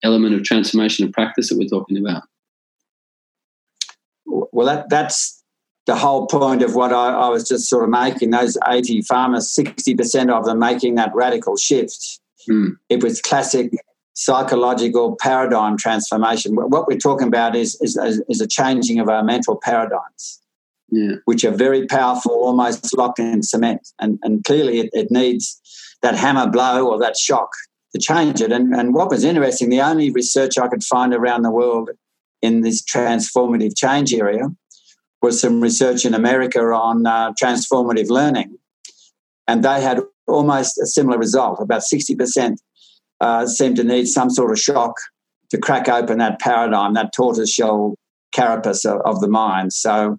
element 0.03 0.35
of 0.35 0.43
transformation 0.43 1.07
of 1.07 1.13
practice 1.13 1.49
that 1.49 1.59
we're 1.59 1.69
talking 1.69 1.97
about? 1.97 2.23
Well, 4.27 4.67
that 4.67 4.89
that's 4.89 5.41
the 5.87 5.97
whole 5.97 6.27
point 6.27 6.63
of 6.63 6.75
what 6.75 6.93
I, 6.93 7.13
I, 7.13 7.29
was 7.29 7.49
just 7.49 7.69
sort 7.69 7.85
of 7.85 7.91
making 7.91 8.31
those 8.31 8.57
80 8.69 9.03
farmers 9.03 9.53
60% 9.59 10.31
of 10.31 10.45
them 10.45 10.59
making 10.59 10.95
that 10.97 11.11
radical 11.15 11.57
shift 11.57 12.21
mm. 12.49 12.77
it 12.89 13.03
was 13.03 13.21
classic 13.21 13.73
psychological 14.21 15.17
paradigm 15.17 15.77
transformation 15.77 16.55
what 16.55 16.87
we're 16.87 16.99
talking 16.99 17.29
about 17.29 17.57
is, 17.57 17.81
is, 17.81 17.97
is 18.29 18.41
a 18.41 18.47
changing 18.47 18.99
of 18.99 19.09
our 19.09 19.25
mental 19.25 19.59
paradigms 19.63 20.41
yeah. 20.91 21.15
which 21.25 21.45
are 21.45 21.51
very 21.53 21.87
powerful 21.87 22.33
almost 22.33 22.97
locked 22.97 23.19
in 23.19 23.43
cement 23.43 23.89
and, 23.99 24.19
and 24.23 24.45
clearly 24.45 24.81
it, 24.81 24.91
it 24.93 25.11
needs 25.11 25.61
that 26.03 26.15
hammer 26.15 26.49
blow 26.51 26.87
or 26.87 26.99
that 26.99 27.17
shock 27.17 27.51
to 27.95 27.99
change 27.99 28.41
it 28.41 28.53
and, 28.53 28.75
and 28.75 28.95
what 28.95 29.09
was 29.09 29.25
interesting 29.25 29.71
the 29.71 29.81
only 29.81 30.11
research 30.11 30.59
i 30.59 30.69
could 30.69 30.85
find 30.85 31.15
around 31.15 31.43
the 31.43 31.51
world 31.51 31.91
in 32.43 32.61
this 32.61 32.83
transformative 32.83 33.77
change 33.77 34.13
area 34.13 34.49
was 35.23 35.41
some 35.41 35.61
research 35.61 36.05
in 36.05 36.15
America 36.15 36.61
on 36.61 37.07
uh, 37.07 37.33
transformative 37.33 38.09
learning, 38.09 38.57
and 39.47 39.63
they 39.63 39.83
had 39.83 40.01
almost 40.27 40.79
a 40.79 40.87
similar 40.87 41.19
result. 41.19 41.61
About 41.61 41.83
60% 41.83 42.57
uh, 43.21 43.47
seemed 43.47 43.77
to 43.77 43.85
need 43.85 44.07
some 44.07 44.31
sort 44.31 44.51
of 44.51 44.59
shock 44.59 44.95
to 45.51 45.59
crack 45.59 45.89
open 45.89 46.19
that 46.19 46.41
paradigm, 46.41 46.95
that 46.95 47.13
tortoiseshell 47.15 47.95
carapace 48.33 48.85
of, 48.85 49.01
of 49.05 49.21
the 49.21 49.29
mind. 49.29 49.73
So 49.73 50.19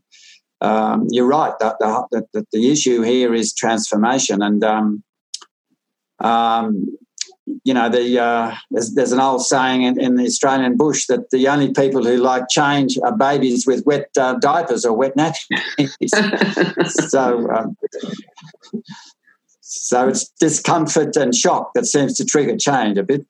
um, 0.62 1.08
you're 1.10 1.28
right. 1.28 1.54
The, 1.60 1.76
the, 2.12 2.24
the, 2.34 2.46
the, 2.52 2.70
issue 2.70 3.02
here 3.02 3.34
is 3.34 3.54
transformation, 3.54 4.44
and 4.44 4.64
um, 4.64 5.04
um, 6.20 6.86
you 7.64 7.74
know, 7.74 7.90
the 7.90 8.20
uh, 8.20 8.56
there's, 8.70 8.94
there's, 8.94 9.12
an 9.12 9.20
old 9.20 9.44
saying 9.44 9.82
in, 9.82 10.00
in, 10.00 10.16
the 10.16 10.26
Australian 10.26 10.78
bush 10.78 11.08
that 11.08 11.32
the 11.32 11.48
only 11.48 11.74
people 11.74 12.04
who 12.04 12.18
like 12.18 12.44
change 12.50 12.98
are 13.04 13.18
babies 13.18 13.66
with 13.66 13.84
wet 13.86 14.10
uh, 14.20 14.36
diapers 14.36 14.86
or 14.86 14.96
wet 14.96 15.16
napkins. 15.16 15.96
so, 17.10 17.50
um, 17.50 17.76
so 19.72 20.08
it's 20.08 20.30
discomfort 20.40 21.16
and 21.16 21.34
shock 21.36 21.72
that 21.76 21.86
seems 21.86 22.16
to 22.18 22.26
trigger 22.26 22.58
change 22.58 22.98
a 22.98 23.04
bit. 23.04 23.26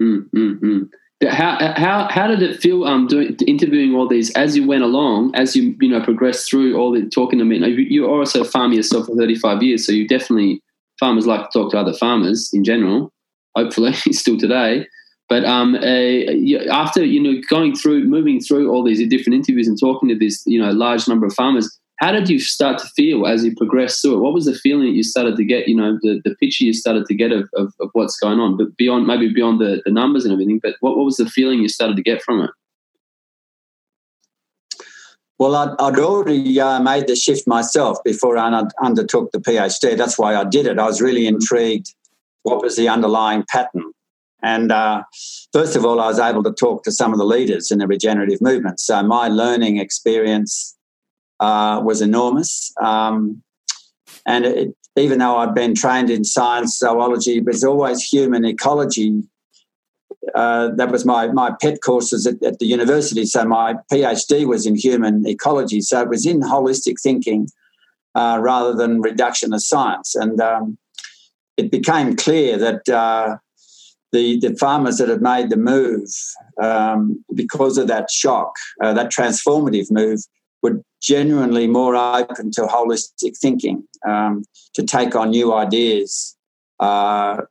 Mm-hmm. 0.00 0.82
How, 1.28 1.72
how, 1.76 2.08
how 2.10 2.26
did 2.26 2.42
it 2.42 2.60
feel 2.60 2.84
um, 2.84 3.06
doing 3.06 3.36
interviewing 3.46 3.94
all 3.94 4.06
these 4.06 4.30
as 4.34 4.54
you 4.54 4.66
went 4.66 4.82
along, 4.82 5.34
as 5.34 5.56
you 5.56 5.74
you 5.80 5.88
know 5.88 6.02
progressed 6.02 6.48
through 6.48 6.76
all 6.76 6.92
the 6.92 7.08
talking 7.08 7.38
to 7.38 7.44
me? 7.44 7.58
You're 7.88 8.10
also 8.10 8.42
a 8.42 8.44
farmer 8.44 8.74
yourself 8.74 9.06
for 9.06 9.16
35 9.16 9.62
years, 9.62 9.86
so 9.86 9.92
you 9.92 10.06
definitely 10.06 10.62
farmers 11.00 11.26
like 11.26 11.50
to 11.50 11.58
talk 11.58 11.70
to 11.70 11.78
other 11.78 11.94
farmers 11.94 12.50
in 12.52 12.64
general 12.64 13.12
hopefully 13.56 13.92
still 14.12 14.38
today. 14.38 14.86
But 15.28 15.44
um, 15.44 15.74
after 15.74 17.04
you 17.04 17.20
know 17.20 17.40
going 17.50 17.74
through, 17.74 18.04
moving 18.04 18.38
through 18.40 18.70
all 18.70 18.84
these 18.84 19.06
different 19.08 19.34
interviews 19.34 19.66
and 19.66 19.78
talking 19.80 20.08
to 20.08 20.16
this 20.16 20.44
you 20.46 20.62
know 20.62 20.70
large 20.70 21.08
number 21.08 21.26
of 21.26 21.34
farmers, 21.34 21.76
how 21.98 22.12
did 22.12 22.28
you 22.28 22.38
start 22.38 22.78
to 22.78 22.86
feel 22.88 23.26
as 23.26 23.44
you 23.44 23.54
progressed 23.56 24.02
through 24.02 24.16
it? 24.16 24.20
What 24.20 24.34
was 24.34 24.44
the 24.44 24.54
feeling 24.54 24.86
that 24.86 24.96
you 24.96 25.02
started 25.02 25.36
to 25.36 25.44
get? 25.44 25.66
You 25.66 25.76
know, 25.76 25.98
the, 26.02 26.20
the 26.24 26.34
picture 26.36 26.64
you 26.64 26.74
started 26.74 27.06
to 27.06 27.14
get 27.14 27.32
of, 27.32 27.48
of, 27.54 27.72
of 27.80 27.88
what's 27.94 28.18
going 28.18 28.38
on, 28.38 28.56
but 28.56 28.76
beyond 28.76 29.06
maybe 29.06 29.32
beyond 29.32 29.60
the, 29.60 29.82
the 29.84 29.90
numbers 29.90 30.24
and 30.24 30.32
everything. 30.32 30.60
But 30.62 30.76
what, 30.80 30.96
what 30.96 31.04
was 31.04 31.16
the 31.16 31.28
feeling 31.28 31.60
you 31.60 31.68
started 31.68 31.96
to 31.96 32.02
get 32.02 32.22
from 32.22 32.42
it? 32.42 32.50
Well, 35.38 35.54
I'd, 35.54 35.74
I'd 35.78 35.98
already 35.98 36.58
uh, 36.60 36.80
made 36.80 37.06
the 37.06 37.16
shift 37.16 37.46
myself 37.46 37.98
before 38.04 38.38
I 38.38 38.62
undertook 38.82 39.32
the 39.32 39.38
PhD. 39.38 39.96
That's 39.96 40.18
why 40.18 40.34
I 40.34 40.44
did 40.44 40.66
it. 40.66 40.78
I 40.78 40.84
was 40.84 41.00
really 41.02 41.26
intrigued 41.26 41.94
what 42.42 42.62
was 42.62 42.76
the 42.76 42.88
underlying 42.88 43.44
pattern. 43.48 43.92
And 44.42 44.70
uh, 44.70 45.02
first 45.52 45.76
of 45.76 45.84
all, 45.84 46.00
I 46.00 46.06
was 46.06 46.18
able 46.18 46.42
to 46.44 46.52
talk 46.52 46.84
to 46.84 46.92
some 46.92 47.12
of 47.12 47.18
the 47.18 47.24
leaders 47.24 47.70
in 47.70 47.78
the 47.78 47.86
regenerative 47.86 48.40
movement. 48.40 48.80
So 48.80 49.02
my 49.02 49.28
learning 49.28 49.78
experience 49.78 50.75
uh, 51.40 51.80
was 51.84 52.00
enormous. 52.00 52.72
Um, 52.82 53.42
and 54.26 54.44
it, 54.44 54.76
even 54.96 55.18
though 55.18 55.36
I'd 55.36 55.54
been 55.54 55.74
trained 55.74 56.10
in 56.10 56.24
science, 56.24 56.78
zoology, 56.78 57.40
but 57.40 57.54
it's 57.54 57.64
always 57.64 58.02
human 58.02 58.44
ecology. 58.44 59.22
uh, 60.34 60.70
that 60.76 60.90
was 60.90 61.04
my, 61.04 61.28
my 61.28 61.52
pet 61.60 61.78
courses 61.82 62.26
at, 62.26 62.42
at, 62.42 62.58
the 62.58 62.66
university. 62.66 63.24
So 63.26 63.44
my 63.44 63.74
PhD 63.92 64.46
was 64.46 64.66
in 64.66 64.74
human 64.74 65.26
ecology. 65.26 65.80
So 65.82 66.02
it 66.02 66.08
was 66.08 66.26
in 66.26 66.40
holistic 66.40 66.94
thinking 67.00 67.48
uh, 68.14 68.38
rather 68.40 68.74
than 68.74 69.02
reductionist 69.02 69.62
science. 69.62 70.14
And 70.14 70.40
um, 70.40 70.78
it 71.56 71.70
became 71.70 72.16
clear 72.16 72.56
that 72.58 72.88
uh, 72.88 73.36
the, 74.12 74.38
the 74.40 74.56
farmers 74.56 74.98
that 74.98 75.08
had 75.08 75.22
made 75.22 75.50
the 75.50 75.56
move 75.56 76.08
um, 76.62 77.22
because 77.34 77.76
of 77.76 77.86
that 77.88 78.10
shock, 78.10 78.54
uh, 78.82 78.94
that 78.94 79.12
transformative 79.12 79.90
move, 79.90 80.20
genuinely 81.00 81.66
more 81.66 81.94
open 81.94 82.50
to 82.52 82.62
holistic 82.62 83.38
thinking, 83.38 83.86
um, 84.06 84.44
to 84.74 84.82
take 84.82 85.14
on 85.14 85.30
new 85.30 85.52
ideas. 85.52 86.36
Uh, 86.80 87.42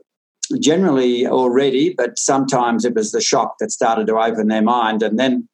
generally 0.60 1.26
already, 1.26 1.94
but 1.98 2.20
sometimes 2.20 2.86
it 2.86 2.94
was 2.94 3.12
the 3.12 3.22
shock 3.22 3.56
that 3.60 3.72
started 3.72 4.08
to 4.08 4.18
open 4.18 4.48
their 4.48 4.62
mind. 4.62 5.02
And 5.02 5.18
then 5.18 5.48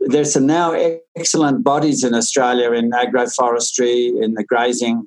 there's 0.00 0.32
some 0.32 0.46
now 0.46 0.72
excellent 1.16 1.64
bodies 1.64 2.04
in 2.04 2.14
Australia 2.14 2.72
in 2.72 2.90
agroforestry, 2.90 4.22
in 4.22 4.34
the 4.34 4.44
grazing, 4.44 5.06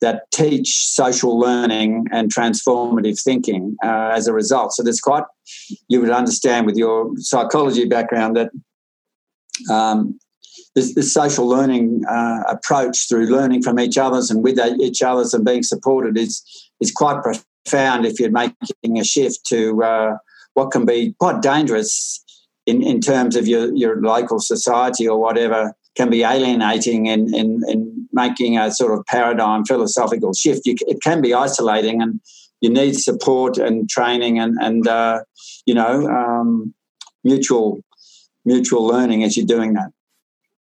that 0.00 0.30
teach 0.30 0.86
social 0.86 1.38
learning 1.38 2.06
and 2.12 2.32
transformative 2.32 3.20
thinking 3.20 3.76
uh, 3.84 4.10
as 4.14 4.28
a 4.28 4.32
result. 4.32 4.72
So 4.72 4.82
there's 4.82 5.00
quite, 5.00 5.24
you 5.88 6.00
would 6.00 6.10
understand 6.10 6.66
with 6.66 6.76
your 6.76 7.10
psychology 7.16 7.84
background 7.84 8.36
that 8.36 8.50
um, 9.68 10.18
this, 10.74 10.94
this, 10.94 11.12
social 11.12 11.46
learning 11.46 12.04
uh, 12.08 12.42
approach 12.48 13.08
through 13.08 13.26
learning 13.26 13.62
from 13.62 13.80
each 13.80 13.98
others 13.98 14.30
and 14.30 14.42
with 14.42 14.58
each 14.80 15.02
others 15.02 15.34
and 15.34 15.44
being 15.44 15.62
supported 15.62 16.16
is 16.16 16.42
is 16.80 16.92
quite 16.92 17.22
profound 17.22 18.06
if 18.06 18.20
you're 18.20 18.30
making 18.30 18.98
a 18.98 19.04
shift 19.04 19.44
to 19.46 19.82
uh, 19.82 20.16
what 20.54 20.70
can 20.70 20.84
be 20.84 21.14
quite 21.18 21.42
dangerous 21.42 22.24
in, 22.66 22.82
in 22.82 23.00
terms 23.00 23.36
of 23.36 23.48
your, 23.48 23.74
your 23.74 24.00
local 24.00 24.38
society 24.38 25.08
or 25.08 25.18
whatever 25.18 25.72
can 25.96 26.10
be 26.10 26.22
alienating 26.22 27.06
in, 27.06 27.34
in, 27.34 27.62
in 27.66 28.08
making 28.12 28.58
a 28.58 28.70
sort 28.70 28.96
of 28.96 29.04
paradigm 29.06 29.64
philosophical 29.64 30.32
shift. 30.32 30.66
You, 30.66 30.76
it 30.86 31.02
can 31.02 31.20
be 31.20 31.32
isolating 31.32 32.02
and 32.02 32.20
you 32.60 32.70
need 32.70 32.94
support 32.96 33.56
and 33.56 33.88
training 33.88 34.38
and, 34.38 34.56
and 34.60 34.86
uh, 34.86 35.20
you 35.64 35.74
know, 35.74 36.06
um, 36.08 36.74
mutual 37.24 37.80
mutual 38.44 38.86
learning 38.86 39.24
as 39.24 39.36
you're 39.36 39.46
doing 39.46 39.74
that. 39.74 39.90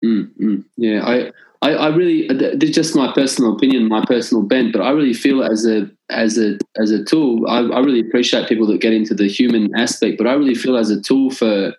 Mm, 0.05 0.63
yeah, 0.77 1.03
I, 1.03 1.31
I, 1.61 1.73
I 1.73 1.87
really, 1.95 2.27
this 2.27 2.69
is 2.69 2.75
just 2.75 2.95
my 2.95 3.11
personal 3.13 3.55
opinion, 3.55 3.87
my 3.87 4.05
personal 4.05 4.43
bent, 4.43 4.73
but 4.73 4.81
I 4.81 4.91
really 4.91 5.13
feel 5.13 5.43
as 5.43 5.65
a 5.65 5.89
as 6.09 6.37
a 6.37 6.59
as 6.77 6.91
a 6.91 7.03
tool. 7.03 7.47
I, 7.47 7.59
I 7.59 7.79
really 7.79 8.01
appreciate 8.01 8.47
people 8.47 8.67
that 8.67 8.81
get 8.81 8.93
into 8.93 9.15
the 9.15 9.27
human 9.27 9.73
aspect, 9.75 10.17
but 10.17 10.27
I 10.27 10.33
really 10.33 10.55
feel 10.55 10.77
as 10.77 10.91
a 10.91 11.01
tool 11.01 11.31
for 11.31 11.73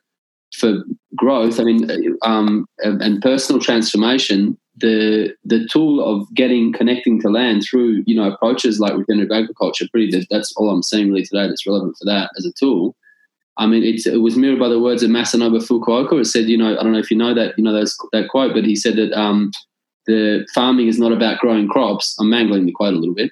for 0.55 0.83
growth. 1.15 1.61
I 1.61 1.65
mean, 1.65 1.89
um, 2.23 2.67
and 2.81 3.23
personal 3.23 3.61
transformation. 3.61 4.59
The 4.79 5.35
the 5.45 5.67
tool 5.69 6.05
of 6.05 6.27
getting 6.35 6.71
connecting 6.73 7.19
to 7.23 7.31
land 7.31 7.63
through 7.63 8.03
you 8.07 8.15
know 8.15 8.31
approaches 8.31 8.79
like 8.79 8.95
regenerative 8.95 9.33
agriculture. 9.33 9.87
Pretty. 9.91 10.27
That's 10.31 10.53
all 10.57 10.69
I'm 10.69 10.83
seeing 10.83 11.09
really 11.09 11.25
today. 11.25 11.47
That's 11.49 11.67
relevant 11.67 11.97
for 11.99 12.05
that 12.07 12.31
as 12.37 12.45
a 12.45 12.53
tool. 12.53 12.95
I 13.59 13.67
mean, 13.67 13.83
it 13.85 14.21
was 14.21 14.37
mirrored 14.37 14.59
by 14.59 14.69
the 14.69 14.81
words 14.81 15.03
of 15.03 15.11
Masanobu 15.11 15.67
Fukuoka. 15.67 16.21
It 16.21 16.27
said, 16.27 16.45
you 16.45 16.59
know, 16.59 16.79
I 16.79 16.83
don't 16.83 16.93
know 16.93 16.99
if 16.99 17.11
you 17.11 17.17
know 17.17 17.35
that, 17.35 17.55
you 17.57 17.65
know, 17.65 17.73
that 17.73 18.29
quote, 18.29 18.53
but 18.53 18.65
he 18.65 18.77
said 18.77 18.97
that 18.97 19.19
um, 19.19 19.51
the 20.07 20.47
farming 20.55 20.89
is 20.89 20.99
not 20.99 21.13
about 21.13 21.39
growing 21.39 21.69
crops. 21.69 22.17
I'm 22.21 22.29
mangling 22.29 22.67
the 22.67 22.73
quote 22.73 22.95
a 22.95 22.99
little 22.99 23.15
bit. 23.15 23.31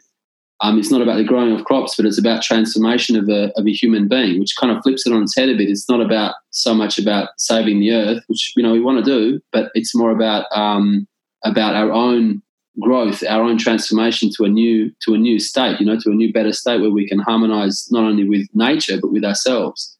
Um, 0.60 0.78
it's 0.78 0.90
not 0.90 1.02
about 1.02 1.16
the 1.16 1.24
growing 1.24 1.52
of 1.52 1.64
crops, 1.64 1.96
but 1.96 2.06
it's 2.06 2.18
about 2.18 2.42
transformation 2.42 3.16
of 3.16 3.28
a, 3.28 3.52
of 3.58 3.66
a 3.66 3.72
human 3.72 4.08
being, 4.08 4.40
which 4.40 4.56
kind 4.58 4.74
of 4.74 4.82
flips 4.82 5.06
it 5.06 5.12
on 5.12 5.24
its 5.24 5.36
head 5.36 5.48
a 5.50 5.56
bit. 5.56 5.68
It's 5.68 5.88
not 5.90 6.00
about 6.00 6.36
so 6.50 6.72
much 6.72 6.98
about 6.98 7.30
saving 7.36 7.80
the 7.80 7.92
earth, 7.92 8.24
which 8.28 8.52
you 8.56 8.62
know 8.62 8.72
we 8.72 8.80
want 8.80 9.04
to 9.04 9.10
do, 9.10 9.40
but 9.52 9.70
it's 9.74 9.94
more 9.94 10.10
about 10.10 10.46
um, 10.56 11.06
about 11.44 11.74
our 11.74 11.92
own 11.92 12.40
growth, 12.80 13.22
our 13.28 13.42
own 13.42 13.58
transformation 13.58 14.30
to 14.36 14.44
a 14.44 14.48
new 14.48 14.90
to 15.04 15.14
a 15.14 15.18
new 15.18 15.38
state, 15.38 15.80
you 15.80 15.86
know, 15.86 15.98
to 15.98 16.10
a 16.10 16.14
new 16.14 16.32
better 16.32 16.52
state 16.52 16.80
where 16.80 16.90
we 16.90 17.06
can 17.06 17.18
harmonize 17.18 17.86
not 17.90 18.04
only 18.04 18.26
with 18.26 18.46
nature 18.54 18.98
but 19.00 19.12
with 19.12 19.24
ourselves. 19.24 19.93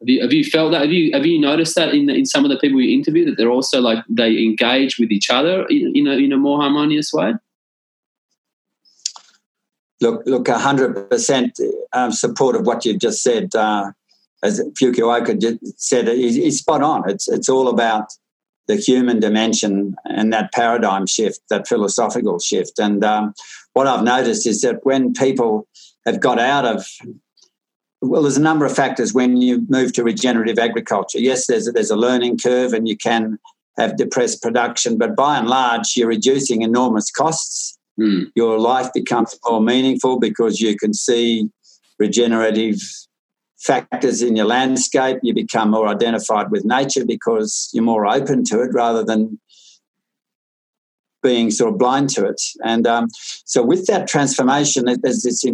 Have 0.00 0.08
you, 0.08 0.22
have 0.22 0.32
you 0.32 0.44
felt 0.44 0.70
that? 0.72 0.82
Have 0.82 0.92
you 0.92 1.12
have 1.12 1.26
you 1.26 1.40
noticed 1.40 1.74
that 1.74 1.92
in 1.92 2.08
in 2.08 2.24
some 2.24 2.44
of 2.44 2.50
the 2.50 2.58
people 2.58 2.80
you 2.80 2.96
interview 2.96 3.24
that 3.24 3.36
they're 3.36 3.50
also 3.50 3.80
like 3.80 4.04
they 4.08 4.38
engage 4.38 4.98
with 4.98 5.10
each 5.10 5.28
other 5.28 5.66
in, 5.66 5.92
in 5.94 6.06
a 6.06 6.12
in 6.12 6.32
a 6.32 6.36
more 6.36 6.60
harmonious 6.60 7.12
way? 7.12 7.34
Look, 10.00 10.22
look, 10.26 10.46
hundred 10.48 11.10
percent 11.10 11.58
um, 11.92 12.12
support 12.12 12.54
of 12.54 12.64
what 12.64 12.84
you've 12.84 13.00
just 13.00 13.22
said. 13.22 13.54
Uh, 13.54 13.90
as 14.44 14.60
Fukuoka 14.80 15.58
said, 15.76 16.06
he's, 16.06 16.36
he's 16.36 16.60
spot 16.60 16.82
on. 16.82 17.10
It's 17.10 17.28
it's 17.28 17.48
all 17.48 17.68
about 17.68 18.12
the 18.68 18.76
human 18.76 19.18
dimension 19.18 19.96
and 20.04 20.32
that 20.32 20.52
paradigm 20.52 21.06
shift, 21.06 21.40
that 21.50 21.66
philosophical 21.66 22.38
shift. 22.38 22.78
And 22.78 23.02
um, 23.02 23.34
what 23.72 23.88
I've 23.88 24.04
noticed 24.04 24.46
is 24.46 24.60
that 24.60 24.84
when 24.84 25.14
people 25.14 25.66
have 26.06 26.20
got 26.20 26.38
out 26.38 26.66
of 26.66 26.86
well, 28.00 28.22
there's 28.22 28.36
a 28.36 28.42
number 28.42 28.64
of 28.64 28.74
factors 28.74 29.12
when 29.12 29.36
you 29.38 29.66
move 29.68 29.92
to 29.94 30.04
regenerative 30.04 30.58
agriculture. 30.58 31.18
Yes, 31.18 31.46
there's 31.46 31.66
a, 31.66 31.72
there's 31.72 31.90
a 31.90 31.96
learning 31.96 32.38
curve, 32.38 32.72
and 32.72 32.86
you 32.86 32.96
can 32.96 33.38
have 33.76 33.96
depressed 33.96 34.42
production, 34.42 34.98
but 34.98 35.16
by 35.16 35.38
and 35.38 35.48
large, 35.48 35.96
you're 35.96 36.08
reducing 36.08 36.62
enormous 36.62 37.10
costs. 37.10 37.76
Mm. 37.98 38.26
Your 38.34 38.58
life 38.58 38.92
becomes 38.92 39.36
more 39.48 39.60
meaningful 39.60 40.18
because 40.18 40.60
you 40.60 40.76
can 40.76 40.94
see 40.94 41.50
regenerative 41.98 42.80
factors 43.58 44.22
in 44.22 44.36
your 44.36 44.46
landscape. 44.46 45.18
You 45.22 45.34
become 45.34 45.70
more 45.70 45.88
identified 45.88 46.50
with 46.50 46.64
nature 46.64 47.04
because 47.04 47.68
you're 47.72 47.84
more 47.84 48.06
open 48.06 48.44
to 48.44 48.62
it 48.62 48.70
rather 48.72 49.02
than 49.02 49.40
being 51.22 51.50
sort 51.50 51.72
of 51.72 51.78
blind 51.78 52.10
to 52.10 52.26
it. 52.26 52.40
And 52.64 52.86
um, 52.86 53.08
so, 53.44 53.62
with 53.62 53.86
that 53.86 54.06
transformation, 54.06 54.84
there's 55.02 55.22
this 55.22 55.44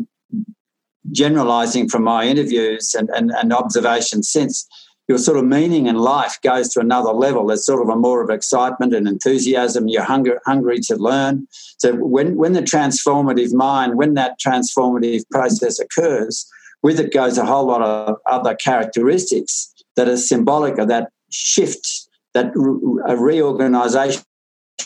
generalizing 1.12 1.88
from 1.88 2.04
my 2.04 2.24
interviews 2.24 2.94
and, 2.94 3.10
and, 3.10 3.30
and 3.30 3.52
observations 3.52 4.28
since, 4.28 4.66
your 5.08 5.18
sort 5.18 5.36
of 5.36 5.44
meaning 5.44 5.86
in 5.86 5.96
life 5.96 6.40
goes 6.42 6.70
to 6.70 6.80
another 6.80 7.10
level. 7.10 7.46
There's 7.46 7.66
sort 7.66 7.82
of 7.82 7.88
a 7.88 7.96
more 7.96 8.22
of 8.22 8.30
excitement 8.30 8.94
and 8.94 9.06
enthusiasm. 9.06 9.86
You're 9.86 10.02
hungry, 10.02 10.36
hungry 10.46 10.80
to 10.80 10.96
learn. 10.96 11.46
So 11.78 11.94
when, 11.94 12.36
when 12.36 12.54
the 12.54 12.62
transformative 12.62 13.52
mind, 13.52 13.96
when 13.96 14.14
that 14.14 14.40
transformative 14.40 15.22
process 15.30 15.78
occurs, 15.78 16.48
with 16.82 17.00
it 17.00 17.12
goes 17.12 17.36
a 17.38 17.44
whole 17.44 17.66
lot 17.66 17.82
of 17.82 18.16
other 18.26 18.54
characteristics 18.54 19.72
that 19.96 20.08
are 20.08 20.16
symbolic 20.16 20.78
of 20.78 20.88
that 20.88 21.10
shift, 21.30 22.08
that 22.32 22.52
re- 22.54 23.14
reorganization, 23.16 24.22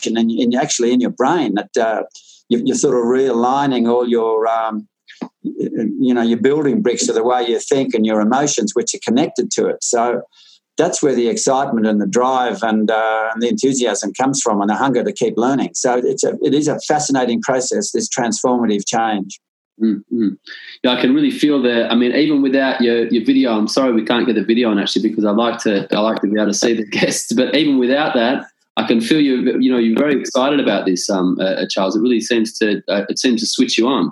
and, 0.05 0.55
actually 0.55 0.91
in 0.91 1.01
your 1.01 1.09
brain 1.11 1.55
that 1.55 1.77
uh, 1.77 2.03
you, 2.49 2.71
are 2.71 2.75
sort 2.75 2.95
of 2.95 3.03
realigning 3.03 3.89
all 3.89 4.07
your 4.07 4.47
um, 4.47 4.87
you 5.41 6.13
know, 6.13 6.21
you're 6.21 6.39
building 6.39 6.81
bricks 6.81 7.07
of 7.09 7.15
the 7.15 7.23
way 7.23 7.45
you 7.47 7.59
think 7.59 7.93
and 7.93 8.05
your 8.05 8.21
emotions, 8.21 8.73
which 8.73 8.93
are 8.93 8.99
connected 9.05 9.51
to 9.51 9.67
it. 9.67 9.83
So 9.83 10.21
that's 10.77 11.03
where 11.03 11.15
the 11.15 11.27
excitement 11.27 11.85
and 11.85 12.01
the 12.01 12.07
drive 12.07 12.63
and, 12.63 12.89
uh, 12.89 13.29
and 13.33 13.41
the 13.41 13.49
enthusiasm 13.49 14.13
comes 14.13 14.41
from, 14.41 14.61
and 14.61 14.69
the 14.69 14.75
hunger 14.75 15.03
to 15.03 15.11
keep 15.11 15.37
learning. 15.37 15.71
So 15.73 15.97
it's 15.97 16.23
a, 16.23 16.37
it 16.41 16.53
is 16.53 16.67
a 16.67 16.79
fascinating 16.81 17.41
process. 17.41 17.91
This 17.91 18.07
transformative 18.09 18.87
change. 18.87 19.39
Mm-hmm. 19.81 20.29
Yeah, 20.83 20.91
I 20.91 21.01
can 21.01 21.13
really 21.13 21.31
feel 21.31 21.61
that. 21.63 21.91
I 21.91 21.95
mean, 21.95 22.13
even 22.13 22.41
without 22.41 22.81
your, 22.81 23.07
your 23.07 23.25
video, 23.25 23.51
I'm 23.57 23.67
sorry 23.67 23.93
we 23.93 24.03
can't 24.03 24.25
get 24.25 24.35
the 24.35 24.43
video 24.43 24.71
on 24.71 24.79
actually 24.79 25.07
because 25.07 25.25
I 25.25 25.31
like 25.31 25.59
to 25.59 25.87
I 25.95 25.99
like 25.99 26.21
to 26.21 26.27
be 26.27 26.39
able 26.39 26.51
to 26.51 26.53
see 26.53 26.73
the 26.73 26.85
guests. 26.97 27.31
But 27.31 27.55
even 27.55 27.77
without 27.77 28.13
that, 28.15 28.45
I 28.75 28.85
can 28.87 28.99
feel 28.99 29.21
you. 29.21 29.57
You 29.59 29.71
know, 29.71 29.77
you're 29.77 29.97
very 29.97 30.19
excited 30.19 30.59
about 30.59 30.85
this, 30.85 31.09
um, 31.09 31.37
uh, 31.39 31.65
Charles. 31.69 31.95
It 31.95 32.01
really 32.01 32.19
seems 32.19 32.57
to 32.59 32.81
uh, 32.89 33.05
it 33.09 33.19
seems 33.19 33.41
to 33.41 33.47
switch 33.47 33.77
you 33.77 33.87
on. 33.87 34.11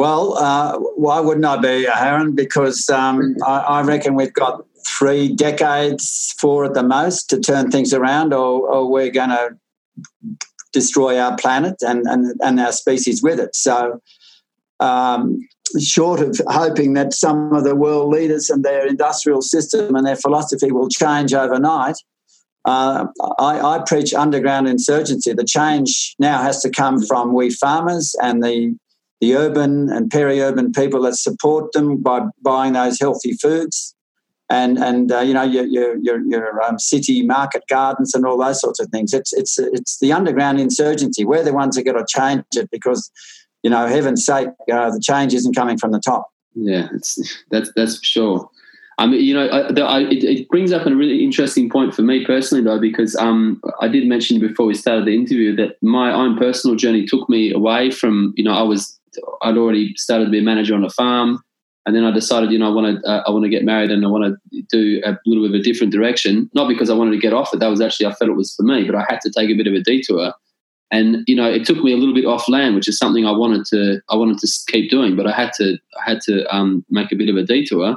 Well, 0.00 0.38
uh, 0.38 0.78
why 0.96 1.20
wouldn't 1.20 1.44
I 1.44 1.58
be, 1.58 1.86
Aaron? 1.86 2.34
Because 2.34 2.88
um, 2.88 3.36
I, 3.46 3.58
I, 3.58 3.82
reckon 3.82 4.14
we've 4.14 4.32
got 4.32 4.64
three 4.86 5.28
decades, 5.28 6.34
four 6.38 6.64
at 6.64 6.72
the 6.72 6.82
most, 6.82 7.28
to 7.28 7.38
turn 7.38 7.70
things 7.70 7.92
around, 7.92 8.32
or, 8.32 8.66
or 8.66 8.90
we're 8.90 9.10
going 9.10 9.28
to 9.28 9.58
destroy 10.72 11.18
our 11.18 11.36
planet 11.36 11.74
and, 11.82 12.06
and, 12.06 12.34
and 12.40 12.58
our 12.58 12.72
species 12.72 13.22
with 13.22 13.38
it. 13.38 13.54
So, 13.54 14.00
um, 14.80 15.46
short 15.78 16.20
of 16.20 16.40
hoping 16.46 16.94
that 16.94 17.12
some 17.12 17.52
of 17.52 17.64
the 17.64 17.76
world 17.76 18.08
leaders 18.08 18.48
and 18.48 18.64
their 18.64 18.86
industrial 18.86 19.42
system 19.42 19.94
and 19.94 20.06
their 20.06 20.16
philosophy 20.16 20.72
will 20.72 20.88
change 20.88 21.34
overnight, 21.34 21.96
uh, 22.64 23.04
I, 23.38 23.60
I, 23.60 23.82
preach 23.86 24.14
underground 24.14 24.66
insurgency. 24.66 25.34
The 25.34 25.44
change 25.44 26.16
now 26.18 26.40
has 26.40 26.62
to 26.62 26.70
come 26.70 27.02
from 27.02 27.34
we 27.34 27.50
farmers 27.50 28.16
and 28.22 28.42
the 28.42 28.78
the 29.20 29.34
urban 29.36 29.90
and 29.90 30.10
peri-urban 30.10 30.72
people 30.72 31.02
that 31.02 31.14
support 31.14 31.72
them 31.72 31.98
by 31.98 32.22
buying 32.42 32.72
those 32.72 32.98
healthy 32.98 33.34
foods 33.34 33.94
and 34.50 34.78
and 34.78 35.12
uh, 35.12 35.20
you 35.20 35.32
know 35.32 35.44
your 35.44 35.64
your 35.64 35.96
your, 35.98 36.20
your 36.26 36.62
um, 36.62 36.78
city 36.78 37.24
market 37.24 37.62
gardens 37.68 38.14
and 38.14 38.26
all 38.26 38.36
those 38.36 38.60
sorts 38.60 38.80
of 38.80 38.88
things. 38.88 39.14
It's 39.14 39.32
it's 39.32 39.58
it's 39.58 39.98
the 40.00 40.12
underground 40.12 40.60
insurgency. 40.60 41.24
We're 41.24 41.44
the 41.44 41.52
ones 41.52 41.76
that 41.76 41.84
got 41.84 41.92
to 41.92 42.04
change 42.06 42.44
it 42.56 42.68
because 42.70 43.10
you 43.62 43.70
know 43.70 43.86
heaven's 43.86 44.26
sake 44.26 44.48
uh, 44.70 44.90
the 44.90 45.00
change 45.00 45.32
isn't 45.34 45.54
coming 45.54 45.78
from 45.78 45.92
the 45.92 46.00
top. 46.00 46.28
Yeah, 46.54 46.88
that's 47.50 47.72
that's 47.76 47.98
for 47.98 48.04
sure. 48.04 48.50
I 48.98 49.06
mean, 49.06 49.24
you 49.24 49.32
know, 49.32 49.48
I, 49.50 49.72
the, 49.72 49.82
I, 49.82 50.00
it, 50.00 50.24
it, 50.24 50.48
brings 50.50 50.72
up 50.72 50.84
a 50.84 50.94
really 50.94 51.24
interesting 51.24 51.70
point 51.70 51.94
for 51.94 52.02
me 52.02 52.22
personally, 52.26 52.62
though, 52.62 52.78
because 52.78 53.16
um, 53.16 53.58
I 53.80 53.88
did 53.88 54.06
mention 54.06 54.38
before 54.38 54.66
we 54.66 54.74
started 54.74 55.06
the 55.06 55.14
interview 55.14 55.56
that 55.56 55.82
my 55.82 56.12
own 56.12 56.36
personal 56.36 56.76
journey 56.76 57.06
took 57.06 57.26
me 57.30 57.50
away 57.50 57.90
from, 57.90 58.34
you 58.36 58.44
know, 58.44 58.52
I 58.52 58.60
was, 58.60 58.99
I'd 59.42 59.56
already 59.56 59.94
started 59.96 60.26
to 60.26 60.30
be 60.30 60.38
a 60.38 60.42
manager 60.42 60.74
on 60.74 60.84
a 60.84 60.90
farm, 60.90 61.42
and 61.86 61.96
then 61.96 62.04
I 62.04 62.10
decided, 62.10 62.52
you 62.52 62.58
know, 62.58 62.70
I 62.70 62.74
want 62.74 63.02
to, 63.02 63.08
uh, 63.08 63.22
I 63.26 63.30
want 63.30 63.44
to 63.44 63.48
get 63.48 63.64
married 63.64 63.90
and 63.90 64.04
I 64.04 64.08
want 64.08 64.36
to 64.52 64.62
do 64.70 65.00
a 65.04 65.16
little 65.26 65.44
bit 65.44 65.54
of 65.54 65.60
a 65.60 65.62
different 65.62 65.92
direction. 65.92 66.50
Not 66.54 66.68
because 66.68 66.90
I 66.90 66.94
wanted 66.94 67.12
to 67.12 67.18
get 67.18 67.32
off 67.32 67.54
it; 67.54 67.60
that 67.60 67.68
was 67.68 67.80
actually 67.80 68.06
I 68.06 68.12
felt 68.12 68.30
it 68.30 68.36
was 68.36 68.54
for 68.54 68.62
me, 68.62 68.84
but 68.84 68.94
I 68.94 69.04
had 69.08 69.20
to 69.22 69.30
take 69.30 69.50
a 69.50 69.56
bit 69.56 69.66
of 69.66 69.74
a 69.74 69.80
detour. 69.80 70.34
And 70.92 71.18
you 71.26 71.36
know, 71.36 71.50
it 71.50 71.64
took 71.64 71.78
me 71.78 71.92
a 71.92 71.96
little 71.96 72.14
bit 72.14 72.24
off 72.24 72.48
land, 72.48 72.74
which 72.74 72.88
is 72.88 72.98
something 72.98 73.24
I 73.24 73.30
wanted 73.30 73.64
to, 73.66 74.00
I 74.08 74.16
wanted 74.16 74.38
to 74.38 74.48
keep 74.66 74.90
doing, 74.90 75.14
but 75.14 75.26
I 75.26 75.32
had 75.32 75.52
to, 75.54 75.78
I 75.98 76.10
had 76.10 76.20
to 76.22 76.44
um, 76.54 76.84
make 76.90 77.12
a 77.12 77.16
bit 77.16 77.28
of 77.28 77.36
a 77.36 77.44
detour 77.44 77.96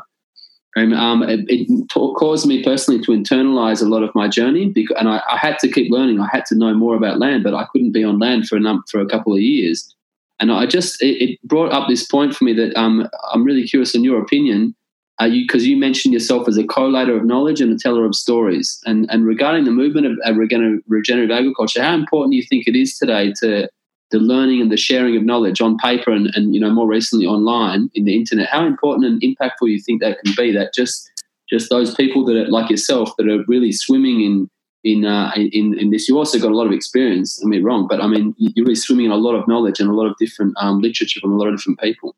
and 0.75 0.93
um, 0.93 1.21
it, 1.23 1.41
it, 1.47 1.89
caused 1.89 2.47
me 2.47 2.63
personally 2.63 2.99
to 3.01 3.11
internalize 3.11 3.81
a 3.81 3.87
lot 3.87 4.01
of 4.01 4.13
my 4.15 4.27
journey, 4.27 4.69
because, 4.69 4.97
and 4.99 5.07
I, 5.07 5.21
I, 5.29 5.37
had 5.37 5.59
to 5.59 5.69
keep 5.69 5.91
learning. 5.91 6.19
I 6.19 6.27
had 6.31 6.45
to 6.47 6.55
know 6.55 6.73
more 6.73 6.95
about 6.95 7.19
land, 7.19 7.43
but 7.43 7.53
I 7.53 7.65
couldn't 7.71 7.91
be 7.91 8.03
on 8.03 8.17
land 8.17 8.47
for 8.47 8.55
a 8.55 8.59
num- 8.59 8.83
for 8.89 8.99
a 8.99 9.05
couple 9.05 9.33
of 9.33 9.39
years. 9.39 9.93
And 10.39 10.51
I 10.51 10.65
just 10.65 11.01
it, 11.01 11.21
it 11.21 11.39
brought 11.43 11.71
up 11.71 11.87
this 11.87 12.05
point 12.05 12.35
for 12.35 12.43
me 12.43 12.53
that 12.53 12.77
um, 12.79 13.07
I'm 13.31 13.43
really 13.43 13.67
curious 13.67 13.95
in 13.95 14.03
your 14.03 14.21
opinion, 14.21 14.75
uh, 15.21 15.25
you 15.25 15.43
because 15.45 15.65
you 15.65 15.77
mentioned 15.77 16.13
yourself 16.13 16.47
as 16.47 16.57
a 16.57 16.63
collator 16.63 17.15
of 17.15 17.25
knowledge 17.25 17.61
and 17.61 17.71
a 17.71 17.77
teller 17.77 18.05
of 18.05 18.15
stories. 18.15 18.79
And 18.85 19.07
and 19.09 19.25
regarding 19.25 19.65
the 19.65 19.71
movement 19.71 20.07
of 20.07 20.37
regenerative 20.37 21.31
agriculture, 21.31 21.83
how 21.83 21.93
important 21.93 22.31
do 22.31 22.37
you 22.37 22.43
think 22.43 22.67
it 22.67 22.75
is 22.75 22.97
today 22.97 23.31
to 23.39 23.69
the 24.13 24.19
learning 24.19 24.61
and 24.61 24.71
the 24.71 24.77
sharing 24.77 25.17
of 25.17 25.23
knowledge 25.23 25.59
on 25.59 25.75
paper 25.77 26.11
and, 26.11 26.27
and 26.35 26.53
you 26.53 26.61
know 26.61 26.69
more 26.69 26.87
recently 26.87 27.25
online 27.25 27.89
in 27.95 28.05
the 28.05 28.15
internet 28.15 28.47
how 28.47 28.63
important 28.63 29.05
and 29.05 29.21
impactful 29.21 29.67
you 29.67 29.79
think 29.79 30.01
that 30.01 30.19
can 30.23 30.33
be 30.37 30.51
that 30.51 30.71
just 30.73 31.09
just 31.49 31.69
those 31.69 31.93
people 31.95 32.23
that 32.23 32.37
are 32.37 32.47
like 32.47 32.69
yourself 32.69 33.09
that 33.17 33.27
are 33.27 33.43
really 33.47 33.71
swimming 33.71 34.21
in 34.21 34.49
in 34.83 35.05
uh, 35.05 35.31
in, 35.35 35.77
in 35.79 35.91
this 35.91 36.09
you 36.09 36.17
also 36.17 36.39
got 36.39 36.51
a 36.51 36.55
lot 36.55 36.67
of 36.67 36.73
experience 36.73 37.41
i 37.43 37.47
mean 37.47 37.63
wrong 37.63 37.87
but 37.87 38.01
i 38.01 38.07
mean 38.07 38.33
you're 38.37 38.65
really 38.65 38.75
swimming 38.75 39.05
in 39.05 39.11
a 39.11 39.17
lot 39.17 39.35
of 39.35 39.47
knowledge 39.47 39.79
and 39.79 39.89
a 39.89 39.93
lot 39.93 40.07
of 40.07 40.15
different 40.17 40.53
um, 40.57 40.81
literature 40.81 41.19
from 41.19 41.31
a 41.31 41.37
lot 41.37 41.47
of 41.47 41.57
different 41.57 41.79
people 41.79 42.15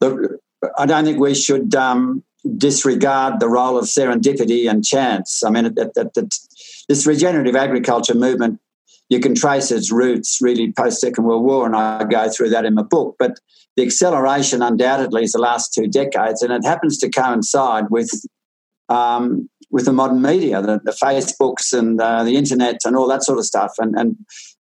Look, 0.00 0.40
i 0.78 0.86
don't 0.86 1.04
think 1.04 1.18
we 1.18 1.34
should 1.34 1.74
um, 1.74 2.22
disregard 2.56 3.40
the 3.40 3.48
role 3.48 3.78
of 3.78 3.84
serendipity 3.84 4.70
and 4.70 4.84
chance 4.84 5.42
i 5.42 5.50
mean 5.50 5.74
this 6.88 7.06
regenerative 7.06 7.56
agriculture 7.56 8.14
movement 8.14 8.60
you 9.08 9.20
can 9.20 9.34
trace 9.34 9.70
its 9.70 9.90
roots 9.90 10.38
really 10.40 10.72
post 10.72 11.00
Second 11.00 11.24
World 11.24 11.42
War, 11.42 11.64
and 11.64 11.74
I 11.74 12.04
go 12.04 12.28
through 12.28 12.50
that 12.50 12.64
in 12.64 12.74
my 12.74 12.82
book. 12.82 13.16
But 13.18 13.40
the 13.76 13.82
acceleration 13.82 14.60
undoubtedly 14.60 15.24
is 15.24 15.32
the 15.32 15.38
last 15.38 15.72
two 15.72 15.86
decades, 15.86 16.42
and 16.42 16.52
it 16.52 16.62
happens 16.64 16.98
to 16.98 17.08
coincide 17.08 17.88
with 17.90 18.10
um, 18.88 19.48
with 19.70 19.84
the 19.84 19.92
modern 19.92 20.22
media, 20.22 20.62
the, 20.62 20.80
the 20.82 20.92
Facebooks 20.92 21.72
and 21.72 22.00
uh, 22.00 22.24
the 22.24 22.36
internet 22.36 22.80
and 22.84 22.96
all 22.96 23.08
that 23.08 23.22
sort 23.22 23.38
of 23.38 23.44
stuff, 23.44 23.74
and 23.78 23.94
and 23.98 24.16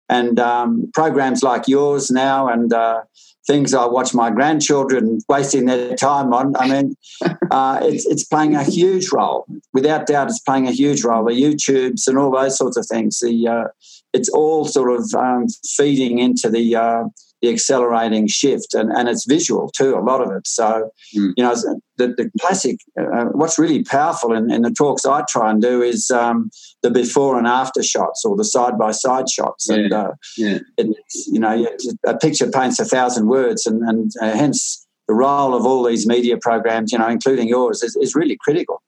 and 0.10 0.39
um, 0.39 0.91
programs 0.93 1.43
like 1.43 1.68
yours 1.68 2.12
now, 2.12 2.47
and 2.47 2.74
uh, 2.74 3.01
things 3.47 3.74
I 3.74 3.86
watch 3.86 4.14
my 4.14 4.30
grandchildren 4.32 5.20
wasting 5.30 5.66
their 5.66 5.95
time 5.95 6.34
on. 6.34 6.56
I 6.58 6.68
mean, 6.68 6.95
uh, 7.51 7.80
it's, 7.84 8.06
it's 8.06 8.24
playing 8.24 8.56
a 8.56 8.64
huge 8.64 9.12
role. 9.12 9.45
Without 9.74 10.08
doubt, 10.08 10.30
it's 10.30 10.39
playing 10.39 10.68
a 10.68 10.72
huge 10.72 11.03
role. 11.03 11.26
The 11.26 11.32
YouTubes 11.32 12.08
and 12.08 12.18
all 12.18 12.32
those 12.32 12.58
sorts 12.58 12.78
of 12.78 12.86
things. 12.88 13.20
The 13.20 13.47
uh, 13.47 13.68
it's 14.14 14.30
all 14.30 14.66
sort 14.66 14.91
of 14.91 15.14
um, 15.16 15.47
feeding 15.76 16.20
into 16.20 16.49
the 16.49 16.76
uh, 16.76 17.03
the 17.46 17.54
accelerating 17.54 18.28
shift, 18.28 18.74
and, 18.74 18.91
and 18.91 19.08
it's 19.08 19.26
visual 19.26 19.70
too. 19.76 19.96
A 19.96 20.02
lot 20.02 20.22
of 20.22 20.32
it. 20.32 20.48
So, 20.48 20.89
mm. 21.16 21.34
you 21.38 21.43
know, 21.43 21.56
the, 21.98 22.08
the 22.08 22.30
classic. 22.39 22.80
Uh, 23.00 23.26
what's 23.34 23.60
really 23.60 23.84
powerful 23.84 24.34
in, 24.34 24.52
in, 24.52 24.64
the 24.64 24.72
talks 24.72 25.06
I 25.06 25.24
try 25.30 25.52
and 25.52 25.62
do 25.62 25.82
is 25.82 26.10
um, 26.12 26.50
the 26.82 26.89
before 26.89 27.38
and 27.38 27.48
after 27.48 27.84
shots, 27.84 28.26
or 28.26 28.36
the 28.36 28.43
side 28.43 28.78
by 28.78 28.91
side 28.91 29.30
shots, 29.30 29.68
yeah. 29.70 29.76
and 29.76 29.93
uh, 29.93 30.12
yeah. 30.38 30.60
It, 30.78 30.88
you 31.28 31.39
know, 31.39 31.68
a 32.06 32.18
picture 32.18 32.50
paints 32.50 32.80
a 32.80 32.86
thousand 32.86 33.28
words, 33.28 33.66
and, 33.66 33.82
and 33.84 34.12
uh, 34.22 34.36
hence 34.36 34.86
the 35.08 35.14
role 35.14 35.54
of 35.54 35.66
all 35.66 35.84
these 35.84 36.08
media 36.08 36.38
programs, 36.38 36.91
you 36.91 36.98
know, 36.98 37.08
including 37.08 37.48
yours, 37.48 37.84
is, 37.84 37.96
is 37.96 38.16
really 38.16 38.38
critical. 38.43 38.82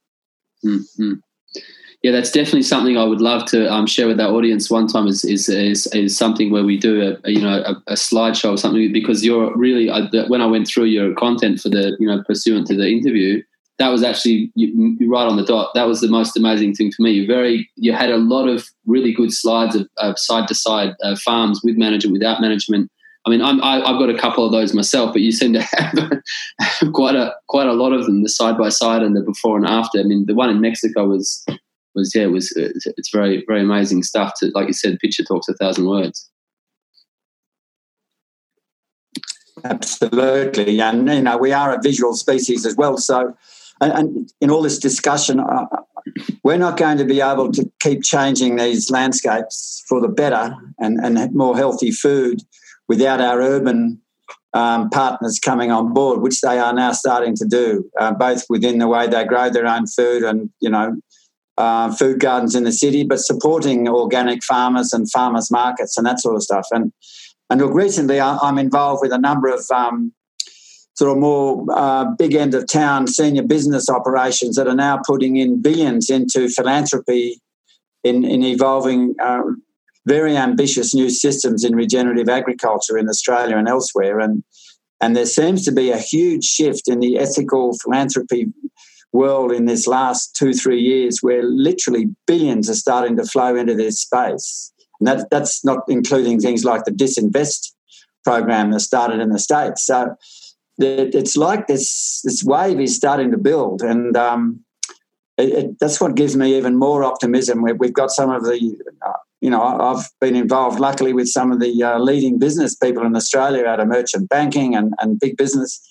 Mm-hmm 0.66 1.14
yeah, 2.04 2.12
that's 2.12 2.32
definitely 2.32 2.62
something 2.62 2.98
I 2.98 3.04
would 3.04 3.22
love 3.22 3.46
to 3.48 3.72
um, 3.72 3.88
share 3.88 4.08
with 4.08 4.20
our 4.20 4.32
audience 4.32 4.70
one 4.70 4.88
time. 4.88 5.08
Is 5.08 5.26
is 5.26 5.50
is, 5.50 5.88
is 5.88 6.16
something 6.16 6.52
where 6.52 6.64
we 6.64 6.78
do 6.78 7.18
a, 7.24 7.30
you 7.30 7.42
know 7.42 7.64
a, 7.66 7.92
a, 7.92 7.96
slideshow 7.96 8.54
or 8.54 8.58
something 8.58 8.94
because 8.94 9.26
you're 9.26 9.56
really 9.58 9.88
the, 9.88 10.26
when 10.28 10.42
I 10.42 10.46
went 10.46 10.68
through 10.68 10.86
your 10.86 11.16
content 11.16 11.60
for 11.60 11.70
the 11.70 11.98
you 12.00 12.08
know 12.08 12.24
pursuant 12.24 12.68
to 12.68 12.76
the 12.76 12.88
interview, 12.88 13.42
that 13.80 13.90
was 13.90 14.04
actually 14.04 14.52
you, 14.54 14.96
right 15.10 15.26
on 15.26 15.38
the 15.38 15.46
dot. 15.46 15.72
That 15.74 15.88
was 15.88 16.02
the 16.02 16.08
most 16.08 16.38
amazing 16.38 16.76
thing 16.76 16.92
for 16.92 17.02
me. 17.02 17.12
You 17.12 17.26
very 17.26 17.68
you 17.76 17.94
had 17.94 18.12
a 18.12 18.18
lot 18.18 18.48
of 18.48 18.68
really 18.86 19.12
good 19.12 19.34
slides 19.34 19.76
of, 19.76 19.88
of 19.98 20.20
side 20.20 20.48
to 20.50 20.56
side 20.56 20.94
uh, 21.02 21.16
farms 21.16 21.62
with 21.64 21.78
management, 21.78 22.14
without 22.14 22.42
management. 22.42 22.92
I 23.26 23.30
mean, 23.30 23.42
I'm, 23.42 23.62
I, 23.62 23.86
have 23.86 24.00
got 24.00 24.10
a 24.10 24.18
couple 24.18 24.46
of 24.46 24.54
those 24.54 24.74
myself, 24.74 25.12
but 25.12 25.22
you 25.22 25.34
seem 25.34 25.52
to 25.54 25.62
have 26.60 26.94
quite 26.94 27.16
a 27.16 27.34
quite 27.48 27.68
a 27.68 27.74
lot 27.74 27.92
of 27.92 28.06
them, 28.06 28.22
the 28.22 28.30
side 28.30 28.58
by 28.58 28.70
side 28.70 29.02
and 29.02 29.16
the 29.16 29.22
before 29.22 29.58
and 29.58 29.66
after. 29.66 30.00
I 30.00 30.04
mean, 30.04 30.28
the 30.28 30.36
one 30.36 30.52
in 30.52 30.62
Mexico 30.62 31.08
was 31.08 31.44
was 31.98 32.16
yeah, 32.16 32.24
it 32.24 32.32
was 32.32 32.54
it's 32.56 33.10
very 33.12 33.44
very 33.48 33.62
amazing 33.62 34.04
stuff. 34.04 34.34
To 34.38 34.52
like 34.54 34.68
you 34.68 34.74
said, 34.74 35.00
picture 35.00 35.24
talks 35.24 35.50
a 35.50 35.54
thousand 35.56 35.88
words. 35.88 36.30
Absolutely, 39.64 40.80
and 40.80 41.08
you 41.10 41.22
know 41.22 41.38
we 41.38 41.52
are 41.52 41.74
a 41.74 41.82
visual 41.82 42.14
species 42.14 42.66
as 42.66 42.76
well. 42.76 42.98
So, 42.98 43.36
and, 43.82 43.92
and 43.92 44.34
in 44.40 44.52
all 44.52 44.62
this 44.62 44.78
discussion, 44.78 45.40
uh, 45.40 45.66
we're 46.44 46.58
not 46.58 46.78
going 46.78 46.98
to 46.98 47.06
be 47.06 47.22
able 47.22 47.52
to 47.54 47.70
keep 47.80 48.04
changing 48.04 48.56
these 48.56 48.90
landscapes 48.92 49.84
for 49.88 50.00
the 50.00 50.08
better 50.08 50.56
and, 50.80 51.00
and 51.00 51.34
more 51.34 51.58
healthy 51.58 51.92
food 51.92 52.42
without 52.88 53.20
our 53.20 53.42
urban 53.42 54.02
um, 54.54 54.90
partners 54.90 55.40
coming 55.40 55.72
on 55.72 55.94
board, 55.94 56.22
which 56.22 56.42
they 56.42 56.58
are 56.60 56.74
now 56.74 56.92
starting 56.92 57.36
to 57.36 57.46
do, 57.46 57.90
uh, 58.00 58.12
both 58.12 58.46
within 58.50 58.80
the 58.80 58.88
way 58.88 59.08
they 59.08 59.24
grow 59.26 59.50
their 59.50 59.68
own 59.68 59.88
food 59.88 60.24
and 60.24 60.50
you 60.60 60.70
know 60.70 60.96
uh, 61.58 61.94
food 61.96 62.20
gardens 62.20 62.56
in 62.56 62.64
the 62.64 62.72
city, 62.72 63.04
but 63.04 63.20
supporting 63.20 63.88
organic 63.88 64.44
farmers 64.44 64.94
and 64.94 65.10
farmers 65.12 65.50
markets 65.50 65.98
and 65.98 66.06
that 66.06 66.20
sort 66.20 66.36
of 66.36 66.44
stuff. 66.44 66.68
And 66.72 66.92
and 67.50 67.62
look, 67.62 67.74
recently 67.74 68.20
I'm 68.20 68.58
involved 68.58 69.02
with 69.02 69.14
a 69.14 69.18
number 69.18 69.48
of 69.48 69.66
um, 69.74 70.12
sort 70.96 71.12
of 71.12 71.18
more 71.18 71.66
uh, 71.72 72.06
big 72.18 72.34
end 72.34 72.54
of 72.54 72.68
town 72.68 73.08
senior 73.08 73.44
business 73.44 73.90
operations 73.90 74.56
that 74.56 74.68
are 74.68 74.76
now 74.76 75.00
putting 75.06 75.38
in 75.38 75.62
billions 75.62 76.10
into 76.10 76.50
philanthropy 76.50 77.40
in, 78.04 78.26
in 78.26 78.44
evolving 78.44 79.16
uh, 79.22 79.44
very 80.06 80.36
ambitious 80.36 80.96
new 80.96 81.10
systems 81.10 81.64
in 81.64 81.76
regenerative 81.76 82.30
agriculture 82.30 82.98
in 82.98 83.08
Australia 83.10 83.58
and 83.58 83.68
elsewhere. 83.68 84.20
And 84.20 84.44
and 85.00 85.16
there 85.16 85.28
seems 85.28 85.64
to 85.66 85.72
be 85.72 85.92
a 85.92 85.98
huge 85.98 86.44
shift 86.44 86.88
in 86.88 87.00
the 87.00 87.20
ethical 87.20 87.78
philanthropy 87.78 88.48
world 89.14 89.52
in 89.52 89.66
this 89.66 89.88
last 89.88 90.36
two, 90.36 90.54
three 90.54 90.82
years 90.82 91.20
where 91.22 91.44
literally 91.44 92.08
billions 92.26 92.70
are 92.70 92.76
starting 92.76 93.18
to 93.18 93.26
flow 93.26 93.56
into 93.56 93.76
this 93.76 94.00
space. 94.00 94.72
And 95.00 95.08
that, 95.08 95.30
that's 95.30 95.64
not 95.64 95.80
including 95.88 96.40
things 96.40 96.64
like 96.64 96.84
the 96.84 96.92
Disinvest 96.92 97.74
program 98.24 98.72
that 98.72 98.82
started 98.82 99.20
in 99.20 99.30
the 99.30 99.40
States. 99.40 99.86
So 99.86 100.16
it's 100.80 101.38
like 101.38 101.68
this, 101.68 102.22
this 102.24 102.44
wave 102.44 102.80
is 102.80 102.96
starting 102.96 103.32
to 103.32 103.38
build. 103.38 103.82
And 103.82 104.16
um, 104.18 104.64
it, 105.38 105.50
it, 105.50 105.80
that's 105.80 106.02
what 106.02 106.16
gives 106.16 106.36
me 106.36 106.58
even 106.58 106.76
more 106.76 107.04
optimism. 107.04 107.64
We've 107.78 107.94
got 107.94 108.12
some 108.12 108.30
of 108.30 108.44
the, 108.44 108.76
uh, 109.06 109.12
you 109.40 109.50
know, 109.50 109.62
I've 109.62 110.10
been 110.20 110.36
involved 110.36 110.80
luckily 110.80 111.14
with 111.14 111.30
some 111.30 111.52
of 111.52 111.60
the 111.60 111.84
uh, 111.84 112.00
leading 112.00 112.40
business 112.40 112.76
people 112.76 113.06
in 113.06 113.16
Australia 113.16 113.66
out 113.66 113.80
of 113.80 113.88
merchant 113.88 114.30
banking 114.30 114.76
and, 114.76 114.94
and 115.00 115.20
big 115.20 115.38
business 115.38 115.82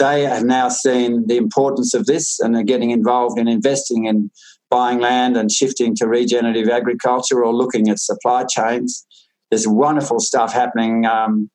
they 0.00 0.22
have 0.22 0.44
now 0.44 0.68
seen 0.68 1.26
the 1.26 1.36
importance 1.36 1.94
of 1.94 2.06
this 2.06 2.40
and 2.40 2.56
are 2.56 2.62
getting 2.62 2.90
involved 2.90 3.38
in 3.38 3.46
investing 3.46 4.06
in 4.06 4.30
buying 4.70 4.98
land 4.98 5.36
and 5.36 5.52
shifting 5.52 5.94
to 5.96 6.08
regenerative 6.08 6.68
agriculture 6.68 7.44
or 7.44 7.54
looking 7.54 7.88
at 7.88 7.98
supply 7.98 8.44
chains. 8.44 9.06
There's 9.50 9.68
wonderful 9.68 10.18
stuff 10.20 10.52
happening 10.52 11.04
um, 11.04 11.50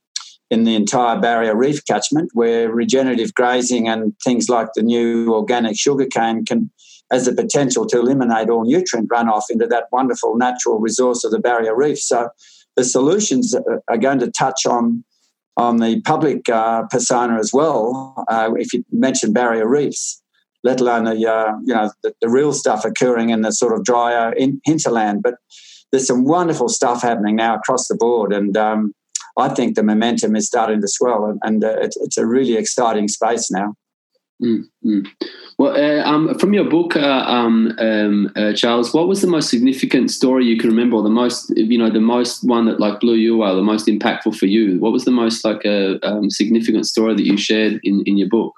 in 0.52 0.64
the 0.64 0.76
entire 0.76 1.20
barrier 1.20 1.56
reef 1.56 1.84
catchment 1.86 2.30
where 2.34 2.72
regenerative 2.72 3.34
grazing 3.34 3.88
and 3.88 4.14
things 4.24 4.48
like 4.48 4.68
the 4.76 4.84
new 4.84 5.34
organic 5.34 5.78
sugarcane 5.78 6.46
can 6.46 6.70
has 7.12 7.26
the 7.26 7.34
potential 7.34 7.86
to 7.86 8.00
eliminate 8.00 8.50
all 8.50 8.66
nutrient 8.66 9.10
runoff 9.10 9.44
into 9.50 9.68
that 9.68 9.86
wonderful 9.92 10.36
natural 10.36 10.80
resource 10.80 11.24
of 11.24 11.32
the 11.32 11.40
barrier 11.40 11.76
reef. 11.76 12.00
So 12.00 12.30
the 12.76 12.84
solutions 12.84 13.56
are 13.88 13.98
going 13.98 14.20
to 14.20 14.32
touch 14.32 14.66
on 14.66 15.04
on 15.58 15.78
the 15.78 16.02
public 16.02 16.50
uh, 16.50 16.84
persona 16.90 17.38
as 17.38 17.52
well. 17.54 18.26
Uh, 18.28 18.52
if 18.58 18.74
you 18.74 18.84
mention 18.92 19.34
barrier 19.34 19.68
reefs, 19.68 20.22
let 20.64 20.82
alone 20.82 21.06
the 21.06 21.28
uh, 21.28 21.54
you 21.64 21.74
know 21.74 21.92
the, 22.04 22.14
the, 22.22 22.30
real 22.30 22.52
stuff 22.52 22.86
occurring 22.86 23.30
in 23.30 23.42
the 23.42 23.52
sort 23.52 23.74
of 23.74 23.84
drier 23.84 24.34
in, 24.34 24.60
hinterland, 24.66 25.22
but 25.24 25.36
there's 25.92 26.08
some 26.08 26.26
wonderful 26.26 26.70
stuff 26.70 27.02
happening 27.02 27.36
now 27.36 27.56
across 27.56 27.88
the 27.88 27.96
board, 27.96 28.34
and 28.34 28.58
um, 28.58 28.94
I 29.38 29.50
think 29.50 29.76
the 29.76 29.84
momentum 29.84 30.36
is 30.36 30.48
starting 30.48 30.82
to 30.82 30.88
swell, 30.88 31.26
and, 31.26 31.40
and 31.44 31.64
uh, 31.64 31.78
it's, 31.82 31.98
it's 31.98 32.18
a 32.18 32.26
really 32.26 32.56
exciting 32.56 33.08
space 33.08 33.52
now. 33.52 33.76
Mm-hmm. 34.44 35.02
Well, 35.58 35.74
uh, 35.74 36.04
um, 36.04 36.38
from 36.38 36.54
your 36.54 36.66
book, 36.66 36.98
uh, 36.98 37.24
um, 37.28 37.74
um, 37.80 38.32
uh, 38.36 38.52
Charles, 38.54 38.94
what 38.94 39.08
was 39.08 39.22
the 39.22 39.28
most 39.28 39.50
significant 39.50 40.12
story 40.12 40.46
you 40.46 40.58
can 40.58 40.70
remember, 40.70 40.98
or 40.98 41.04
the 41.04 41.10
most, 41.10 41.50
you 41.56 41.78
know, 41.78 41.90
the 41.90 42.02
most 42.02 42.44
one 42.44 42.66
that 42.66 42.82
like 42.82 43.00
blew 43.00 43.16
you 43.16 43.36
away, 43.36 43.56
the 43.56 43.62
most 43.62 43.88
impactful 43.88 44.36
for 44.36 44.48
you? 44.48 44.78
What 44.80 44.92
was 44.92 45.06
the 45.06 45.12
most 45.12 45.46
like 45.46 45.64
a 45.64 46.06
um, 46.06 46.30
significant 46.30 46.88
story 46.88 47.16
that 47.16 47.26
you 47.26 47.38
shared 47.38 47.80
in, 47.84 48.04
in 48.06 48.18
your 48.18 48.28
book, 48.28 48.54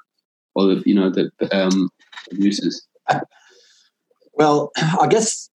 or 0.56 0.66
the, 0.68 0.84
you 0.88 0.96
know, 0.96 1.12
the 1.12 1.30
um, 1.52 1.90
uses? 2.32 2.88
Well, 4.34 4.72
I 4.78 5.08
guess 5.08 5.50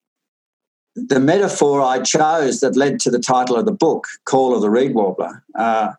the 0.94 1.20
metaphor 1.20 1.80
I 1.80 2.00
chose 2.00 2.60
that 2.60 2.76
led 2.76 3.00
to 3.00 3.10
the 3.10 3.18
title 3.18 3.56
of 3.56 3.64
the 3.64 3.72
book, 3.72 4.06
Call 4.24 4.54
of 4.54 4.60
the 4.60 4.70
Reed 4.70 4.94
Warbler, 4.94 5.42
uh, 5.58 5.92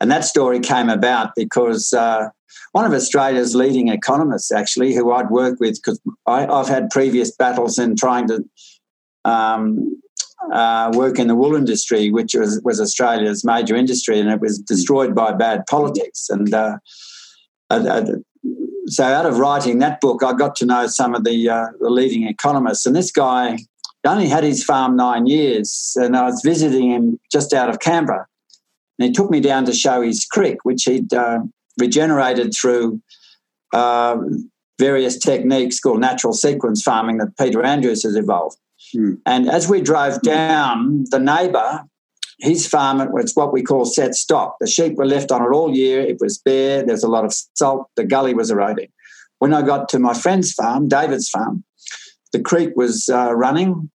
and 0.00 0.10
that 0.10 0.24
story 0.24 0.60
came 0.60 0.88
about 0.88 1.34
because 1.36 1.92
uh, 1.92 2.28
one 2.72 2.84
of 2.84 2.92
Australia's 2.92 3.54
leading 3.54 3.88
economists, 3.88 4.52
actually, 4.52 4.94
who 4.94 5.12
I'd 5.12 5.30
worked 5.30 5.60
with, 5.60 5.76
because 5.76 6.00
I've 6.26 6.68
had 6.68 6.90
previous 6.90 7.34
battles 7.34 7.78
in 7.78 7.96
trying 7.96 8.28
to 8.28 8.44
um, 9.24 10.00
uh, 10.52 10.90
work 10.94 11.18
in 11.18 11.28
the 11.28 11.34
wool 11.34 11.54
industry, 11.54 12.10
which 12.10 12.34
was, 12.34 12.60
was 12.64 12.80
Australia's 12.80 13.44
major 13.44 13.76
industry, 13.76 14.18
and 14.18 14.30
it 14.30 14.40
was 14.40 14.58
destroyed 14.58 15.14
by 15.14 15.32
bad 15.32 15.64
politics. 15.68 16.28
And 16.28 16.52
uh, 16.54 16.78
so, 18.86 19.04
out 19.04 19.26
of 19.26 19.38
writing 19.38 19.78
that 19.78 20.00
book, 20.00 20.22
I 20.24 20.32
got 20.32 20.56
to 20.56 20.66
know 20.66 20.86
some 20.86 21.14
of 21.14 21.24
the, 21.24 21.48
uh, 21.48 21.66
the 21.80 21.90
leading 21.90 22.26
economists. 22.26 22.86
And 22.86 22.96
this 22.96 23.12
guy 23.12 23.58
only 24.08 24.28
had 24.28 24.44
his 24.44 24.64
farm 24.64 24.96
nine 24.96 25.26
years, 25.26 25.96
and 25.96 26.16
I 26.16 26.24
was 26.24 26.40
visiting 26.44 26.90
him 26.90 27.20
just 27.30 27.52
out 27.52 27.68
of 27.68 27.80
Canberra. 27.80 28.26
And 28.98 29.06
he 29.06 29.12
took 29.12 29.30
me 29.30 29.40
down 29.40 29.64
to 29.66 29.72
show 29.72 30.02
his 30.02 30.24
creek, 30.24 30.58
which 30.64 30.84
he'd 30.84 31.12
uh, 31.12 31.40
regenerated 31.78 32.54
through 32.54 33.00
uh, 33.72 34.16
various 34.78 35.18
techniques 35.18 35.78
called 35.80 36.00
natural 36.00 36.32
sequence 36.32 36.82
farming 36.82 37.18
that 37.18 37.36
Peter 37.38 37.62
Andrews 37.62 38.02
has 38.02 38.16
evolved. 38.16 38.56
Mm. 38.96 39.18
And 39.26 39.48
as 39.48 39.68
we 39.68 39.80
drove 39.80 40.20
down, 40.22 41.04
the 41.10 41.18
neighbour, 41.18 41.82
his 42.38 42.66
farm 42.66 43.00
it 43.00 43.12
was 43.12 43.32
what 43.34 43.52
we 43.52 43.62
call 43.62 43.84
set 43.84 44.14
stock. 44.14 44.56
The 44.60 44.66
sheep 44.66 44.94
were 44.96 45.06
left 45.06 45.30
on 45.30 45.42
it 45.42 45.54
all 45.54 45.74
year. 45.74 46.00
It 46.00 46.16
was 46.20 46.38
bare. 46.38 46.82
There's 46.82 47.04
a 47.04 47.08
lot 47.08 47.24
of 47.24 47.34
salt. 47.54 47.88
The 47.96 48.04
gully 48.04 48.34
was 48.34 48.50
eroding. 48.50 48.88
When 49.38 49.54
I 49.54 49.62
got 49.62 49.88
to 49.90 49.98
my 49.98 50.14
friend's 50.14 50.52
farm, 50.52 50.88
David's 50.88 51.28
farm, 51.28 51.64
the 52.32 52.40
creek 52.40 52.72
was 52.76 53.08
uh, 53.08 53.34
running. 53.34 53.90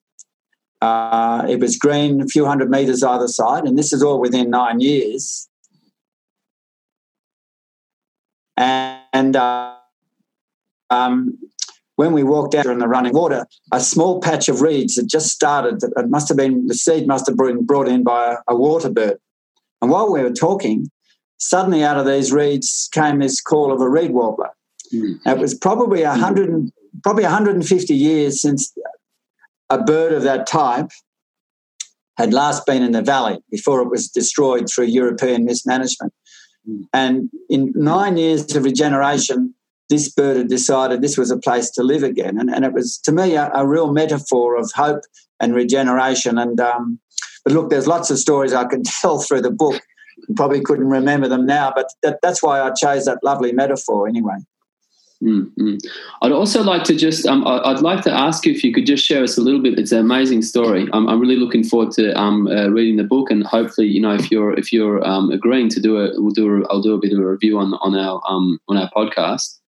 Uh, 0.82 1.46
it 1.50 1.60
was 1.60 1.78
green, 1.78 2.22
a 2.22 2.28
few 2.28 2.46
hundred 2.46 2.70
metres 2.70 3.04
either 3.04 3.28
side, 3.28 3.64
and 3.66 3.78
this 3.78 3.94
is 3.94 4.04
all 4.04 4.20
within 4.20 4.50
nine 4.50 4.80
years. 4.80 5.48
And 8.58 9.36
uh, 9.36 9.76
um, 10.90 11.38
when 11.96 12.14
we 12.14 12.24
walked 12.24 12.56
out 12.56 12.66
in 12.66 12.80
the 12.80 12.88
running 12.88 13.14
water, 13.14 13.46
a 13.72 13.80
small 13.80 14.20
patch 14.22 14.50
of 14.50 14.62
reeds 14.62 14.98
had 14.98 15.08
just 15.08 15.30
started. 15.30 15.82
It 15.84 16.10
must 16.10 16.28
have 16.28 16.38
been 16.38 16.68
the 16.68 16.74
seed 16.74 17.08
must 17.08 17.28
have 17.28 17.38
been 17.38 17.66
brought 17.66 17.88
in 17.88 18.04
by 18.04 18.34
a, 18.34 18.54
a 18.54 18.56
water 18.56 18.90
bird. 18.90 19.18
And 19.82 19.92
while 19.92 20.12
we 20.12 20.22
were 20.22 20.34
talking, 20.34 20.90
suddenly 21.38 21.84
out 21.84 21.98
of 21.98 22.06
these 22.06 22.32
reeds 22.32 22.90
came 22.92 23.20
this 23.20 23.42
call 23.42 23.72
of 23.72 23.82
a 23.82 23.90
reed 23.90 24.12
warbler. 24.12 24.50
It 25.26 25.38
was 25.38 25.54
probably 25.54 26.04
a 26.04 26.14
hundred, 26.14 26.72
probably 27.04 27.24
150 27.24 27.94
years 27.94 28.42
since 28.42 28.74
a 29.70 29.82
bird 29.82 30.14
of 30.14 30.24
that 30.24 30.48
type 30.48 30.92
had 32.18 32.34
last 32.34 32.66
been 32.66 32.84
in 32.84 32.94
the 32.94 33.02
valley 33.02 33.40
before 33.52 33.82
it 33.82 33.90
was 33.90 34.08
destroyed 34.08 34.68
through 34.70 34.86
European 34.86 35.46
mismanagement. 35.46 36.14
And 36.94 37.30
in 37.50 37.74
nine 37.76 38.18
years 38.18 38.56
of 38.56 38.64
regeneration, 38.64 39.54
this 39.90 40.10
bird 40.10 40.38
had 40.38 40.48
decided 40.48 41.02
this 41.02 41.18
was 41.18 41.30
a 41.30 41.38
place 41.38 41.70
to 41.72 41.84
live 41.84 42.04
again. 42.04 42.40
And, 42.40 42.50
and 42.50 42.66
it 42.66 42.74
was, 42.74 42.98
to 43.00 43.12
me, 43.12 43.36
a, 43.36 43.52
a 43.54 43.68
real 43.68 43.92
metaphor 43.92 44.56
of 44.58 44.72
hope 44.74 45.02
and 45.40 45.54
regeneration. 45.54 46.38
And 46.38 46.60
um, 46.60 47.00
but 47.44 47.54
look, 47.54 47.70
there's 47.70 47.88
lots 47.88 48.10
of 48.10 48.18
stories 48.18 48.54
I 48.54 48.66
could 48.66 48.86
tell 49.02 49.20
through 49.20 49.42
the 49.42 49.52
book. 49.52 49.82
Probably 50.36 50.62
couldn't 50.62 50.88
remember 50.88 51.28
them 51.28 51.46
now, 51.46 51.72
but 51.76 51.88
that, 52.02 52.20
that's 52.24 52.42
why 52.42 52.62
I 52.62 52.72
chose 52.72 53.06
that 53.06 53.20
lovely 53.22 53.52
metaphor 53.52 54.08
anyway. 54.08 54.38
Mm-hmm. 55.24 55.78
I'd 56.22 56.32
also 56.32 56.62
like 56.62 56.84
to 56.86 56.96
just, 56.96 57.26
um, 57.26 57.48
I'd 57.48 57.80
like 57.80 58.04
to 58.04 58.12
ask 58.12 58.46
you 58.46 58.54
if 58.54 58.64
you 58.64 58.74
could 58.74 58.86
just 58.86 59.06
share 59.06 59.24
us 59.24 59.38
a 59.38 59.42
little 59.42 59.62
bit. 59.62 59.80
It's 59.80 59.92
an 59.92 60.00
amazing 60.00 60.42
story. 60.42 60.88
I'm, 60.94 61.08
I'm 61.08 61.20
really 61.20 61.38
looking 61.38 61.64
forward 61.64 61.92
to 61.94 62.18
um, 62.20 62.48
uh, 62.48 62.68
reading 62.68 62.98
the 62.98 63.04
book, 63.04 63.32
and 63.32 63.46
hopefully, 63.46 63.88
you 63.88 64.02
know, 64.02 64.14
if 64.14 64.30
you're 64.30 64.54
if 64.58 64.74
you're 64.74 65.06
um, 65.08 65.32
agreeing 65.32 65.70
to 65.70 65.80
do 65.80 66.04
it, 66.04 66.14
we'll 66.18 66.32
do. 66.32 66.64
A, 66.64 66.68
I'll 66.68 66.82
do 66.82 66.94
a 66.94 67.00
bit 67.00 67.14
of 67.14 67.20
a 67.20 67.26
review 67.26 67.58
on 67.60 67.74
on 67.76 67.96
our 67.96 68.22
um, 68.28 68.60
on 68.68 68.78
our 68.78 68.90
podcast. 68.92 69.60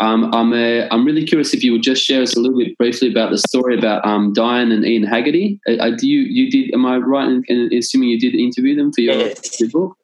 Um, 0.00 0.32
I'm 0.32 0.52
uh, 0.52 0.86
I'm 0.92 1.04
really 1.04 1.26
curious 1.26 1.52
if 1.52 1.64
you 1.64 1.72
would 1.72 1.82
just 1.82 2.04
share 2.04 2.22
us 2.22 2.36
a 2.36 2.40
little 2.40 2.58
bit 2.58 2.78
briefly 2.78 3.10
about 3.10 3.30
the 3.30 3.38
story 3.38 3.76
about 3.76 4.06
um, 4.06 4.32
Diane 4.32 4.70
and 4.70 4.84
Ian 4.84 5.02
Haggerty. 5.02 5.60
Uh, 5.68 5.72
uh 5.74 5.90
do 5.90 6.08
you 6.08 6.20
you 6.20 6.50
did? 6.50 6.72
Am 6.72 6.86
I 6.86 6.98
right 6.98 7.28
in, 7.28 7.42
in 7.48 7.76
assuming 7.76 8.10
you 8.10 8.20
did 8.20 8.34
interview 8.34 8.76
them 8.76 8.92
for 8.92 9.00
your, 9.00 9.16
yes. 9.16 9.60
your 9.60 9.70
book? 9.70 9.97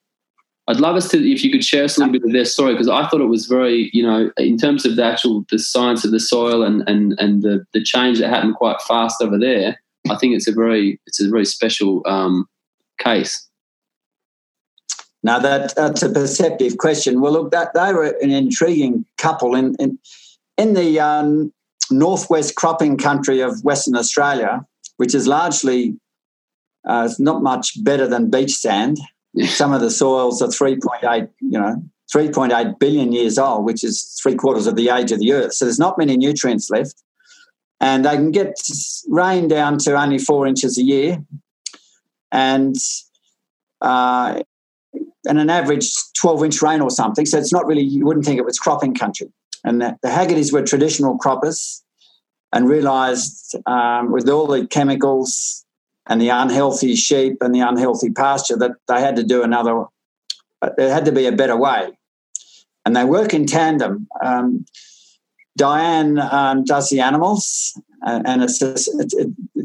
I'd 0.67 0.81
love 0.81 0.97
us 0.97 1.11
to, 1.11 1.19
if 1.19 1.45
you 1.45 1.53
could 1.53 1.65
share 1.65 1.85
us 1.85 1.97
a 1.97 2.01
little 2.01 2.13
bit 2.13 2.25
of 2.25 2.33
their 2.33 2.47
story, 2.47 2.73
because 2.73 2.89
I 2.89 3.07
thought 3.07 3.21
it 3.21 3.27
was 3.27 3.47
very, 3.47 3.91
you 3.93 4.03
know, 4.03 4.31
in 4.39 4.57
terms 4.57 4.87
of 4.87 4.97
the 4.97 5.05
actual 5.05 5.45
the 5.51 5.59
science 5.59 6.05
of 6.05 6.11
the 6.11 6.21
soil 6.21 6.63
and 6.63 6.89
and 6.89 7.15
and 7.19 7.43
the 7.43 7.67
the 7.75 7.83
change 7.83 8.19
that 8.19 8.31
happened 8.31 8.55
quite 8.55 8.81
fast 8.83 9.21
over 9.21 9.39
there. 9.39 9.81
I 10.11 10.17
think 10.17 10.35
it's 10.35 10.49
a 10.49 10.53
very 10.53 10.99
it's 11.07 11.21
a 11.21 11.29
very 11.29 11.45
special 11.45 12.03
um, 12.07 12.47
case. 12.99 13.47
Now 15.23 15.39
that 15.39 15.75
that's 15.75 16.03
a 16.03 16.11
perceptive 16.11 16.79
question. 16.79 17.21
Well, 17.21 17.33
look, 17.33 17.51
that 17.51 17.75
they 17.75 17.93
were 17.93 18.17
an 18.23 18.31
intriguing 18.31 19.05
couple 19.19 19.55
in 19.55 19.75
in, 19.79 19.99
in 20.57 20.73
the 20.73 20.99
um, 20.99 21.53
northwest 21.91 22.55
cropping 22.55 22.97
country 22.97 23.41
of 23.41 23.63
Western 23.65 23.97
Australia, 23.97 24.65
which 24.97 25.15
is 25.15 25.27
largely 25.27 25.99
uh, 26.87 27.11
not 27.19 27.43
much 27.43 27.83
better 27.85 28.07
than 28.07 28.31
beach 28.31 28.55
sand. 28.55 28.99
Some 29.47 29.73
of 29.73 29.81
the 29.81 29.91
soils 29.91 30.41
are 30.43 30.49
3.8, 30.49 31.29
you 31.41 31.59
know, 31.59 31.83
3.8 32.15 32.79
billion 32.79 33.13
years 33.13 33.39
old, 33.39 33.65
which 33.65 33.83
is 33.83 34.19
three 34.23 34.35
quarters 34.35 34.67
of 34.67 34.77
the 34.77 34.91
age 34.91 35.11
of 35.11 35.19
the 35.19 35.33
Earth. 35.33 35.55
So 35.55 35.65
there's 35.65 35.79
not 35.79 35.99
many 35.99 36.17
nutrients 36.17 36.71
left. 36.71 37.03
And 37.81 38.05
they 38.05 38.15
can 38.15 38.31
get 38.31 38.55
rain 39.09 39.49
down 39.49 39.79
to 39.79 40.01
only 40.01 40.19
four 40.19 40.47
inches 40.47 40.79
a 40.79 40.83
year. 40.83 41.19
And 42.31 42.77
uh, 43.81 44.43
and 45.27 45.39
an 45.39 45.51
average 45.51 45.93
12 46.21 46.45
inch 46.45 46.63
rain 46.63 46.81
or 46.81 46.91
something. 46.91 47.27
So 47.27 47.39
it's 47.39 47.53
not 47.53 47.67
really, 47.67 47.83
you 47.83 48.05
wouldn't 48.05 48.25
think 48.25 48.39
it 48.39 48.45
was 48.45 48.59
cropping 48.59 48.95
country. 48.95 49.29
And 49.65 49.81
the, 49.81 49.97
the 50.03 50.09
Haggertys 50.09 50.53
were 50.53 50.63
traditional 50.63 51.19
croppers 51.19 51.83
and 52.53 52.69
realised 52.69 53.57
um, 53.67 54.13
with 54.13 54.29
all 54.29 54.47
the 54.47 54.67
chemicals 54.67 55.64
and 56.07 56.21
the 56.21 56.29
unhealthy 56.29 56.95
sheep 56.95 57.39
and 57.41 57.55
the 57.55 57.61
unhealthy 57.61 58.11
pasture 58.11 58.57
that 58.57 58.73
they 58.89 59.01
had 59.01 59.17
to 59.17 59.23
do 59.23 59.43
another, 59.43 59.85
uh, 60.63 60.71
there 60.77 60.93
had 60.93 61.05
to 61.07 61.13
be 61.13 61.27
a 61.27 61.33
better 61.33 61.57
way. 61.57 61.91
And 62.85 62.95
they 62.95 63.05
work 63.05 63.33
in 63.33 63.47
tandem. 63.47 64.07
Um, 64.23 64.67
Diane 65.57 66.19
um, 66.19 66.65
does 66.65 66.91
the 66.91 67.01
animals, 67.01 67.81
and 68.03 68.43
it's, 68.43 68.61
it's, 68.61 68.89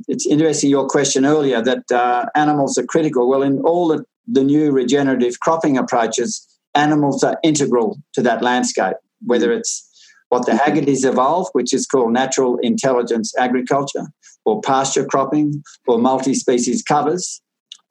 it's, 0.07 0.27
interesting 0.27 0.69
your 0.69 0.87
question 0.87 1.25
earlier 1.25 1.61
that 1.61 1.91
uh, 1.91 2.25
animals 2.35 2.77
are 2.77 2.85
critical. 2.85 3.27
Well, 3.27 3.41
in 3.41 3.59
all 3.61 3.87
the, 3.87 4.05
the 4.27 4.43
new 4.43 4.71
regenerative 4.71 5.39
cropping 5.39 5.77
approaches, 5.77 6.47
animals 6.75 7.23
are 7.23 7.37
integral 7.43 7.97
to 8.13 8.21
that 8.21 8.41
landscape, 8.41 8.95
whether 9.25 9.51
it's 9.51 9.85
what 10.29 10.45
the 10.45 10.51
Haggertys 10.51 11.05
evolved, 11.05 11.49
which 11.53 11.73
is 11.73 11.87
called 11.87 12.13
natural 12.13 12.57
intelligence 12.59 13.33
agriculture, 13.37 14.05
or 14.45 14.61
pasture 14.61 15.05
cropping, 15.05 15.63
or 15.87 15.97
multi 15.97 16.33
species 16.33 16.83
covers, 16.83 17.41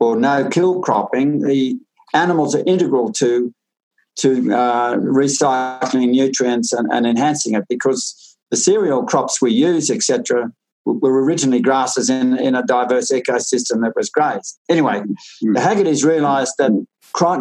or 0.01 0.17
no 0.17 0.49
kill 0.49 0.81
cropping, 0.81 1.41
the 1.41 1.79
animals 2.15 2.55
are 2.55 2.65
integral 2.67 3.13
to, 3.13 3.53
to 4.17 4.53
uh, 4.53 4.97
recycling 4.97 6.11
nutrients 6.11 6.73
and, 6.73 6.91
and 6.93 7.07
enhancing 7.07 7.55
it 7.55 7.65
because 7.69 8.37
the 8.51 8.57
cereal 8.57 9.05
crops 9.05 9.43
we 9.43 9.53
use, 9.53 9.91
etc., 9.91 10.51
were 10.85 11.23
originally 11.23 11.61
grasses 11.61 12.09
in, 12.09 12.39
in 12.39 12.55
a 12.55 12.63
diverse 12.63 13.11
ecosystem 13.11 13.83
that 13.83 13.93
was 13.95 14.09
grazed. 14.09 14.59
Anyway, 14.69 15.01
mm. 15.01 15.55
the 15.55 15.61
Haggertys 15.61 16.05
realised 16.05 16.55
that 16.59 16.71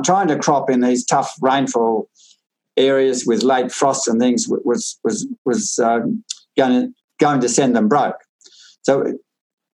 trying 0.04 0.28
to 0.28 0.38
crop 0.38 0.70
in 0.70 0.82
these 0.82 1.06
tough 1.06 1.34
rainfall 1.42 2.10
areas 2.76 3.26
with 3.26 3.44
late 3.44 3.72
frosts 3.72 4.08
and 4.08 4.20
things 4.20 4.48
was 4.48 5.00
was 5.04 5.28
was 5.46 5.80
um, 5.80 6.24
going 6.58 6.72
to 6.72 6.94
going 7.20 7.42
to 7.42 7.50
send 7.50 7.76
them 7.76 7.88
broke. 7.88 8.18
So 8.88 9.14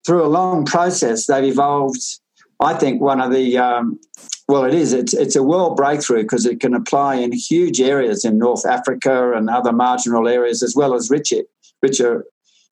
through 0.06 0.24
a 0.24 0.32
long 0.40 0.64
process, 0.66 1.28
they've 1.28 1.52
evolved. 1.52 2.02
I 2.62 2.76
think 2.76 3.02
one 3.02 3.20
of 3.20 3.32
the 3.32 3.58
um, 3.58 4.00
well, 4.48 4.64
it 4.64 4.74
is. 4.74 4.94
It's 4.94 5.14
it's 5.14 5.36
a 5.36 5.44
world 5.44 5.76
breakthrough 5.76 6.24
because 6.24 6.46
it 6.46 6.62
can 6.62 6.74
apply 6.74 7.16
in 7.16 7.34
huge 7.34 7.82
areas 7.82 8.24
in 8.24 8.38
North 8.38 8.66
Africa 8.66 9.34
and 9.36 9.50
other 9.50 9.74
marginal 9.74 10.30
areas, 10.30 10.64
as 10.64 10.76
well 10.76 10.94
as 10.94 11.10
richer 11.10 11.44
richer 11.82 12.24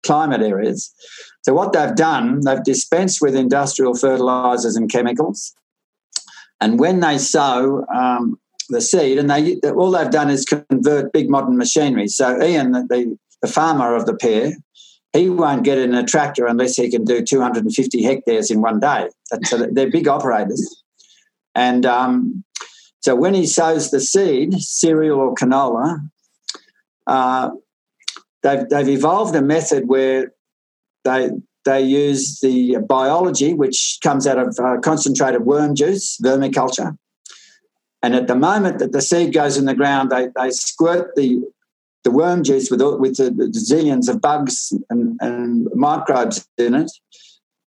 climate 0.04 0.42
areas. 0.42 0.94
So 1.42 1.54
what 1.54 1.74
they've 1.74 1.96
done, 1.96 2.42
they've 2.46 2.64
dispensed 2.64 3.20
with 3.22 3.36
industrial 3.36 3.96
fertilizers 3.96 4.78
and 4.78 4.90
chemicals. 4.90 5.54
And 6.62 6.80
when 6.80 7.02
they 7.02 7.18
sow 7.18 7.86
um, 7.94 8.40
the 8.70 8.80
seed, 8.80 9.18
and 9.18 9.30
they 9.30 9.56
all 9.72 9.92
they've 9.92 10.10
done 10.10 10.30
is 10.30 10.46
convert 10.46 11.12
big 11.12 11.30
modern 11.30 11.58
machinery. 11.58 12.08
So 12.08 12.42
Ian, 12.42 12.72
the, 12.72 13.18
the 13.42 13.48
farmer 13.48 13.94
of 13.94 14.06
the 14.06 14.16
pair, 14.16 14.54
he 15.14 15.30
won't 15.30 15.64
get 15.64 15.78
in 15.78 15.94
a 15.96 16.04
tractor 16.04 16.46
unless 16.46 16.76
he 16.76 16.90
can 16.90 17.04
do 17.04 17.24
250 17.24 18.04
hectares 18.04 18.52
in 18.52 18.62
one 18.62 18.80
day. 18.80 19.10
So 19.46 19.68
they're 19.72 19.90
big 19.90 20.08
operators. 20.08 20.84
And 21.56 21.86
um, 21.86 22.44
so 23.00 23.16
when 23.16 23.34
he 23.34 23.46
sows 23.46 23.92
the 23.92 24.00
seed, 24.00 24.54
cereal 24.62 25.20
or 25.20 25.34
canola, 25.34 26.00
uh, 27.08 27.50
they've, 28.44 28.68
they've 28.70 28.90
evolved 28.90 29.36
a 29.36 29.42
method 29.42 29.88
where 29.88 30.34
they 31.04 31.32
they 31.66 31.82
use 31.82 32.40
the 32.40 32.78
biology, 32.88 33.54
which 33.54 34.00
comes 34.02 34.26
out 34.26 34.38
of 34.38 34.58
uh, 34.60 34.78
concentrated 34.80 35.46
worm 35.46 35.76
juice, 35.76 36.18
vermiculture. 36.24 36.98
And 38.02 38.16
at 38.16 38.28
the 38.28 38.36
moment 38.36 38.80
that 38.80 38.94
the 38.94 39.02
seed 39.02 39.34
goes 39.34 39.58
in 39.58 39.66
the 39.66 39.76
ground, 39.76 40.10
they, 40.10 40.30
they 40.36 40.52
squirt 40.52 41.16
the 41.16 41.44
the 42.10 42.16
worm 42.18 42.44
juice 42.44 42.72
with 42.72 42.82
with 42.82 43.18
the, 43.18 43.30
zillions 43.54 44.10
of 44.10 44.20
bugs 44.20 44.74
and, 44.90 45.18
and 45.22 45.68
microbes 45.76 46.48
in 46.58 46.74
it, 46.74 46.92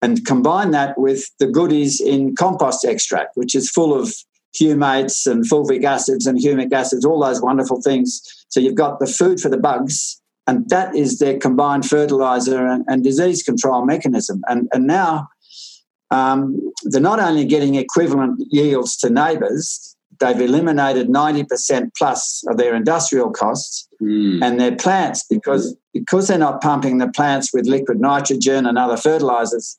and 0.03 0.25
combine 0.27 0.73
that 0.73 0.99
with 0.99 1.31
the 1.41 1.47
goodies 1.47 2.01
in 2.01 2.37
compost 2.37 2.85
extract, 2.85 3.37
which 3.37 3.55
is 3.55 3.71
full 3.71 3.99
of 3.99 4.13
humates 4.61 5.27
and 5.27 5.45
fulvic 5.45 5.85
acids 5.85 6.27
and 6.27 6.39
humic 6.39 6.73
acids, 6.73 7.05
all 7.05 7.21
those 7.21 7.41
wonderful 7.41 7.81
things. 7.81 8.23
So 8.49 8.61
you've 8.61 8.75
got 8.75 9.01
the 9.01 9.07
food 9.07 9.41
for 9.41 9.49
the 9.49 9.59
bugs, 9.59 10.21
and 10.47 10.69
that 10.69 10.95
is 10.95 11.19
their 11.19 11.39
combined 11.39 11.89
fertilizer 11.89 12.67
and, 12.67 12.85
and 12.89 13.03
disease 13.03 13.43
control 13.43 13.85
mechanism. 13.85 14.43
And, 14.49 14.69
and 14.73 14.87
now 14.87 15.29
um, 16.11 16.73
they're 16.85 17.01
not 17.01 17.21
only 17.21 17.45
getting 17.45 17.75
equivalent 17.75 18.43
yields 18.51 18.97
to 18.99 19.11
neighbours, 19.11 19.86
they've 20.21 20.41
eliminated 20.41 21.09
90% 21.09 21.91
plus 21.97 22.43
of 22.49 22.57
their 22.57 22.75
industrial 22.75 23.31
costs 23.31 23.89
mm. 24.03 24.43
and 24.43 24.61
their 24.61 24.75
plants 24.77 25.25
because 25.29 25.77
because 25.93 26.29
they're 26.29 26.39
not 26.39 26.61
pumping 26.61 26.99
the 26.99 27.09
plants 27.09 27.53
with 27.53 27.67
liquid 27.67 28.01
nitrogen 28.01 28.67
and 28.67 28.79
other 28.79 28.97
fertilizers 28.97 29.79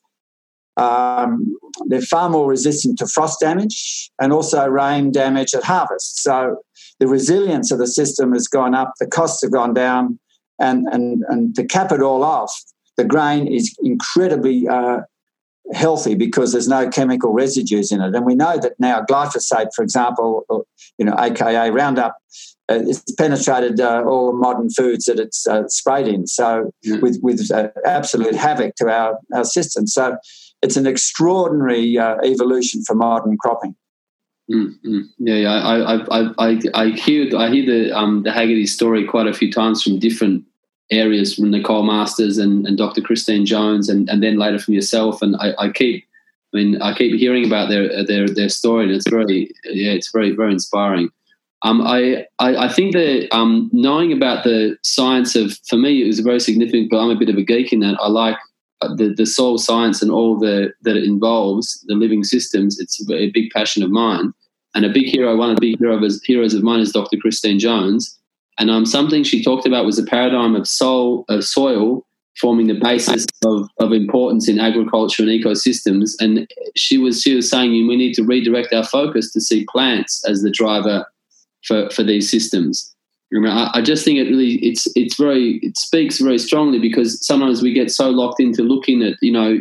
um, 0.76 1.56
they're 1.88 2.00
far 2.00 2.30
more 2.30 2.48
resistant 2.48 2.98
to 2.98 3.06
frost 3.06 3.40
damage 3.40 4.10
and 4.20 4.32
also 4.32 4.66
rain 4.66 5.10
damage 5.10 5.54
at 5.54 5.64
harvest 5.64 6.22
so 6.22 6.56
the 7.00 7.08
resilience 7.08 7.70
of 7.70 7.78
the 7.78 7.86
system 7.86 8.32
has 8.32 8.48
gone 8.48 8.74
up 8.74 8.92
the 9.00 9.06
costs 9.06 9.42
have 9.42 9.52
gone 9.52 9.74
down 9.74 10.18
and 10.58 10.86
and 10.92 11.24
and 11.28 11.54
to 11.54 11.64
cap 11.64 11.92
it 11.92 12.02
all 12.02 12.22
off 12.22 12.52
the 12.96 13.04
grain 13.04 13.46
is 13.46 13.74
incredibly 13.82 14.66
uh, 14.68 14.98
healthy 15.72 16.14
because 16.14 16.52
there's 16.52 16.68
no 16.68 16.88
chemical 16.88 17.32
residues 17.32 17.92
in 17.92 18.00
it. 18.00 18.14
And 18.14 18.24
we 18.24 18.34
know 18.34 18.58
that 18.58 18.74
now 18.78 19.02
glyphosate, 19.02 19.68
for 19.74 19.82
example, 19.82 20.44
you 20.98 21.04
know, 21.04 21.14
aka 21.18 21.70
Roundup, 21.70 22.16
uh, 22.70 22.80
it's 22.86 23.12
penetrated 23.12 23.80
uh, 23.80 24.02
all 24.04 24.32
modern 24.32 24.70
foods 24.70 25.06
that 25.06 25.18
it's 25.18 25.46
uh, 25.46 25.66
sprayed 25.68 26.06
in. 26.06 26.26
So 26.26 26.70
mm. 26.86 27.00
with 27.00 27.18
with 27.22 27.50
uh, 27.50 27.68
absolute 27.84 28.34
havoc 28.34 28.74
to 28.76 28.88
our 28.88 29.18
our 29.34 29.44
system. 29.44 29.86
So 29.86 30.16
it's 30.62 30.76
an 30.76 30.86
extraordinary 30.86 31.98
uh, 31.98 32.16
evolution 32.24 32.82
for 32.84 32.94
modern 32.94 33.36
cropping. 33.38 33.74
Mm-hmm. 34.50 35.00
Yeah, 35.18 35.34
yeah, 35.34 35.50
I, 35.50 35.94
I, 35.94 36.32
I, 36.38 36.58
I, 36.74 36.88
hear 36.90 37.36
I 37.36 37.50
hear 37.50 37.66
the 37.66 37.96
um, 37.96 38.22
the 38.22 38.32
Haggerty 38.32 38.66
story 38.66 39.06
quite 39.06 39.26
a 39.26 39.34
few 39.34 39.52
times 39.52 39.82
from 39.82 39.98
different 39.98 40.44
areas 40.90 41.34
from 41.34 41.50
Nicole 41.50 41.82
Masters 41.82 42.38
and, 42.38 42.66
and 42.66 42.78
Dr. 42.78 43.00
Christine 43.00 43.46
Jones, 43.46 43.88
and, 43.88 44.08
and 44.08 44.22
then 44.22 44.38
later 44.38 44.58
from 44.58 44.74
yourself. 44.74 45.22
And 45.22 45.36
I, 45.36 45.54
I 45.58 45.70
keep, 45.70 46.04
I 46.52 46.56
mean, 46.56 46.80
I 46.80 46.94
keep 46.94 47.18
hearing 47.18 47.44
about 47.46 47.68
their 47.68 48.04
their 48.04 48.28
their 48.28 48.48
story, 48.48 48.84
and 48.84 48.92
it's 48.92 49.08
very, 49.08 49.50
yeah, 49.64 49.92
it's 49.92 50.10
very 50.10 50.32
very 50.32 50.52
inspiring. 50.52 51.10
Um, 51.62 51.82
I, 51.82 52.26
I, 52.38 52.66
I 52.66 52.68
think 52.68 52.92
that 52.92 53.28
um, 53.34 53.68
knowing 53.72 54.12
about 54.12 54.44
the 54.44 54.76
science 54.82 55.34
of, 55.34 55.58
for 55.68 55.76
me, 55.76 56.02
it 56.02 56.06
was 56.06 56.20
very 56.20 56.38
significant. 56.38 56.88
But 56.88 57.00
I'm 57.00 57.10
a 57.10 57.18
bit 57.18 57.28
of 57.28 57.36
a 57.36 57.42
geek 57.42 57.72
in 57.72 57.80
that. 57.80 57.98
I 58.00 58.08
like 58.08 58.36
uh, 58.80 58.94
the 58.94 59.12
the 59.12 59.26
soil 59.26 59.58
science 59.58 60.00
and 60.00 60.10
all 60.10 60.38
the 60.38 60.72
that 60.82 60.96
it 60.96 61.04
involves, 61.04 61.84
the 61.88 61.94
living 61.94 62.24
systems. 62.24 62.78
It's 62.78 63.00
a 63.10 63.30
big 63.30 63.50
passion 63.50 63.82
of 63.82 63.90
mine, 63.90 64.32
and 64.74 64.84
a 64.84 64.90
big 64.90 65.06
hero. 65.06 65.36
One 65.36 65.50
of 65.50 65.56
the 65.56 65.72
big 65.72 65.78
heroes 65.78 66.22
heroes 66.22 66.54
of 66.54 66.62
mine 66.62 66.80
is 66.80 66.92
Dr. 66.92 67.16
Christine 67.18 67.58
Jones 67.58 68.17
and 68.58 68.70
um, 68.70 68.84
something 68.84 69.22
she 69.22 69.42
talked 69.42 69.66
about 69.66 69.84
was 69.84 69.96
the 69.96 70.06
paradigm 70.06 70.56
of 70.56 70.68
of 71.28 71.44
soil 71.44 72.04
forming 72.40 72.68
the 72.68 72.74
basis 72.74 73.26
of, 73.44 73.68
of 73.78 73.92
importance 73.92 74.48
in 74.48 74.60
agriculture 74.60 75.22
and 75.22 75.30
ecosystems. 75.30 76.12
And 76.20 76.48
she 76.76 76.98
was 76.98 77.22
she 77.22 77.34
was 77.34 77.50
saying 77.50 77.70
we 77.70 77.96
need 77.96 78.14
to 78.14 78.24
redirect 78.24 78.72
our 78.72 78.84
focus 78.84 79.32
to 79.32 79.40
see 79.40 79.66
plants 79.70 80.24
as 80.28 80.42
the 80.42 80.50
driver 80.50 81.06
for, 81.64 81.90
for 81.90 82.02
these 82.02 82.30
systems. 82.30 82.94
I, 83.34 83.70
I 83.74 83.82
just 83.82 84.04
think 84.04 84.18
it 84.18 84.30
really 84.30 84.54
it's 84.56 84.86
it's 84.94 85.16
very 85.16 85.58
it 85.62 85.76
speaks 85.76 86.18
very 86.18 86.38
strongly 86.38 86.78
because 86.78 87.24
sometimes 87.24 87.62
we 87.62 87.72
get 87.72 87.90
so 87.90 88.08
locked 88.08 88.40
into 88.40 88.62
looking 88.62 89.02
at 89.02 89.14
you 89.20 89.32
know 89.32 89.58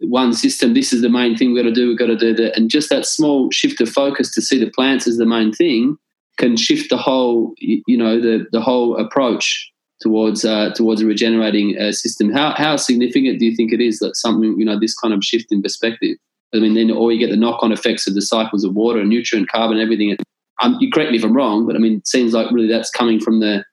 one 0.00 0.32
system. 0.32 0.74
This 0.74 0.92
is 0.92 1.02
the 1.02 1.10
main 1.10 1.36
thing 1.36 1.52
we've 1.52 1.62
got 1.62 1.68
to 1.68 1.74
do. 1.74 1.88
We've 1.88 1.98
got 1.98 2.06
to 2.06 2.16
do 2.16 2.34
that, 2.34 2.56
and 2.56 2.70
just 2.70 2.88
that 2.88 3.04
small 3.04 3.50
shift 3.50 3.80
of 3.80 3.90
focus 3.90 4.32
to 4.34 4.40
see 4.40 4.58
the 4.58 4.70
plants 4.70 5.06
as 5.06 5.18
the 5.18 5.26
main 5.26 5.52
thing 5.52 5.98
can 6.38 6.56
shift 6.56 6.88
the 6.90 6.96
whole, 6.96 7.52
you 7.58 7.96
know, 7.96 8.20
the, 8.20 8.46
the 8.52 8.60
whole 8.60 8.96
approach 8.96 9.70
towards 10.00 10.44
uh, 10.44 10.72
towards 10.74 11.02
a 11.02 11.06
regenerating 11.06 11.76
uh, 11.78 11.92
system. 11.92 12.32
How 12.32 12.54
how 12.56 12.76
significant 12.76 13.38
do 13.38 13.46
you 13.46 13.56
think 13.56 13.72
it 13.72 13.80
is 13.80 13.98
that 13.98 14.16
something 14.16 14.58
you 14.58 14.64
know 14.64 14.78
this 14.78 14.94
kind 14.94 15.12
of 15.12 15.24
shift 15.24 15.52
in 15.52 15.62
perspective? 15.62 16.16
I 16.54 16.58
mean, 16.58 16.74
then 16.74 16.90
or 16.90 17.12
you 17.12 17.18
get 17.18 17.30
the 17.30 17.36
knock 17.36 17.62
on 17.62 17.72
effects 17.72 18.06
of 18.06 18.14
the 18.14 18.22
cycles 18.22 18.64
of 18.64 18.74
water, 18.74 19.00
and 19.00 19.10
nutrient, 19.10 19.50
carbon, 19.50 19.78
everything. 19.78 20.16
Um, 20.60 20.76
you 20.80 20.90
correct 20.90 21.12
me 21.12 21.18
if 21.18 21.24
I'm 21.24 21.36
wrong, 21.36 21.66
but 21.66 21.76
I 21.76 21.78
mean, 21.78 21.98
it 21.98 22.08
seems 22.08 22.32
like 22.32 22.50
really 22.50 22.68
that's 22.68 22.90
coming 22.90 23.20
from 23.20 23.40
the 23.40 23.64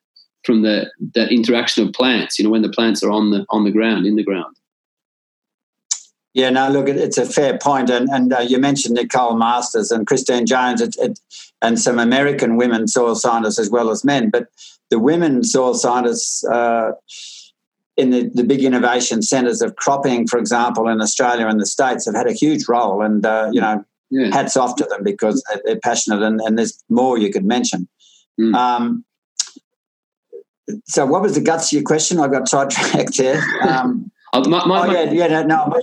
from 0.44 0.62
the 0.62 0.90
that 1.14 1.32
interaction 1.32 1.86
of 1.86 1.94
plants. 1.94 2.38
You 2.38 2.44
know, 2.44 2.50
when 2.50 2.62
the 2.62 2.68
plants 2.68 3.02
are 3.02 3.10
on 3.10 3.30
the 3.30 3.44
on 3.50 3.64
the 3.64 3.72
ground, 3.72 4.06
in 4.06 4.16
the 4.16 4.24
ground. 4.24 4.56
Yeah, 6.34 6.50
no, 6.50 6.68
look, 6.68 6.86
it's 6.86 7.16
a 7.16 7.24
fair 7.24 7.56
point. 7.56 7.88
And, 7.88 8.10
and 8.10 8.30
uh, 8.30 8.40
you 8.40 8.58
mentioned 8.58 8.94
Nicole 8.94 9.36
Masters 9.36 9.90
and 9.90 10.06
Christine 10.06 10.44
Jones 10.44 10.82
it, 10.82 10.94
it, 10.98 11.18
and 11.62 11.78
some 11.78 11.98
American 11.98 12.56
women 12.56 12.86
soil 12.86 13.14
scientists 13.14 13.58
as 13.58 13.70
well 13.70 13.90
as 13.90 14.04
men. 14.04 14.30
But 14.30 14.48
the 14.90 14.98
women 14.98 15.42
soil 15.42 15.74
scientists 15.74 16.44
uh, 16.44 16.92
in 17.96 18.10
the, 18.10 18.30
the 18.34 18.44
big 18.44 18.62
innovation 18.62 19.22
centres 19.22 19.62
of 19.62 19.76
cropping, 19.76 20.26
for 20.26 20.38
example, 20.38 20.88
in 20.88 21.00
Australia 21.00 21.46
and 21.46 21.60
the 21.60 21.66
States 21.66 22.04
have 22.06 22.14
had 22.14 22.26
a 22.26 22.32
huge 22.32 22.68
role. 22.68 23.02
And, 23.02 23.24
uh, 23.24 23.50
you 23.52 23.60
know, 23.60 23.84
yeah. 24.10 24.32
hats 24.32 24.56
off 24.56 24.76
to 24.76 24.84
them 24.84 25.02
because 25.02 25.42
they're 25.64 25.80
passionate 25.80 26.22
and, 26.22 26.40
and 26.42 26.58
there's 26.58 26.82
more 26.88 27.18
you 27.18 27.32
could 27.32 27.44
mention. 27.44 27.88
Mm. 28.40 28.54
Um, 28.54 29.04
so 30.84 31.06
what 31.06 31.22
was 31.22 31.34
the 31.34 31.40
guts 31.40 31.72
of 31.72 31.76
your 31.76 31.82
question? 31.82 32.20
I 32.20 32.28
got 32.28 32.48
sidetracked 32.48 33.16
there. 33.16 33.42
Um, 33.62 34.10
oh, 34.32 34.48
my, 34.48 34.66
my, 34.66 34.86
oh, 34.86 34.92
yeah, 34.92 35.10
yeah, 35.10 35.42
no, 35.42 35.42
no 35.44 35.80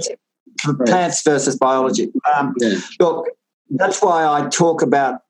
plants 0.86 1.24
versus 1.24 1.58
biology. 1.58 2.12
Um, 2.36 2.54
yeah. 2.60 2.76
Look, 3.00 3.28
that's 3.72 4.02
why 4.02 4.26
I 4.26 4.48
talk 4.50 4.82
about 4.82 5.23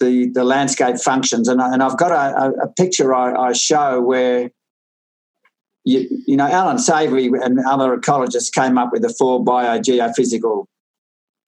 the 0.00 0.30
the 0.30 0.44
landscape 0.44 0.96
functions, 0.98 1.48
and, 1.48 1.60
I, 1.60 1.72
and 1.72 1.82
I've 1.82 1.96
got 1.96 2.10
a, 2.10 2.52
a 2.62 2.68
picture 2.68 3.14
I, 3.14 3.48
I, 3.48 3.52
show 3.52 4.00
where. 4.00 4.50
You, 5.86 6.08
you 6.26 6.38
know, 6.38 6.46
Allan 6.46 6.78
Savory 6.78 7.26
and 7.26 7.58
other 7.68 7.94
ecologists 7.94 8.50
came 8.50 8.78
up 8.78 8.90
with 8.90 9.02
the 9.02 9.10
four 9.10 9.44
biogeophysical 9.44 10.64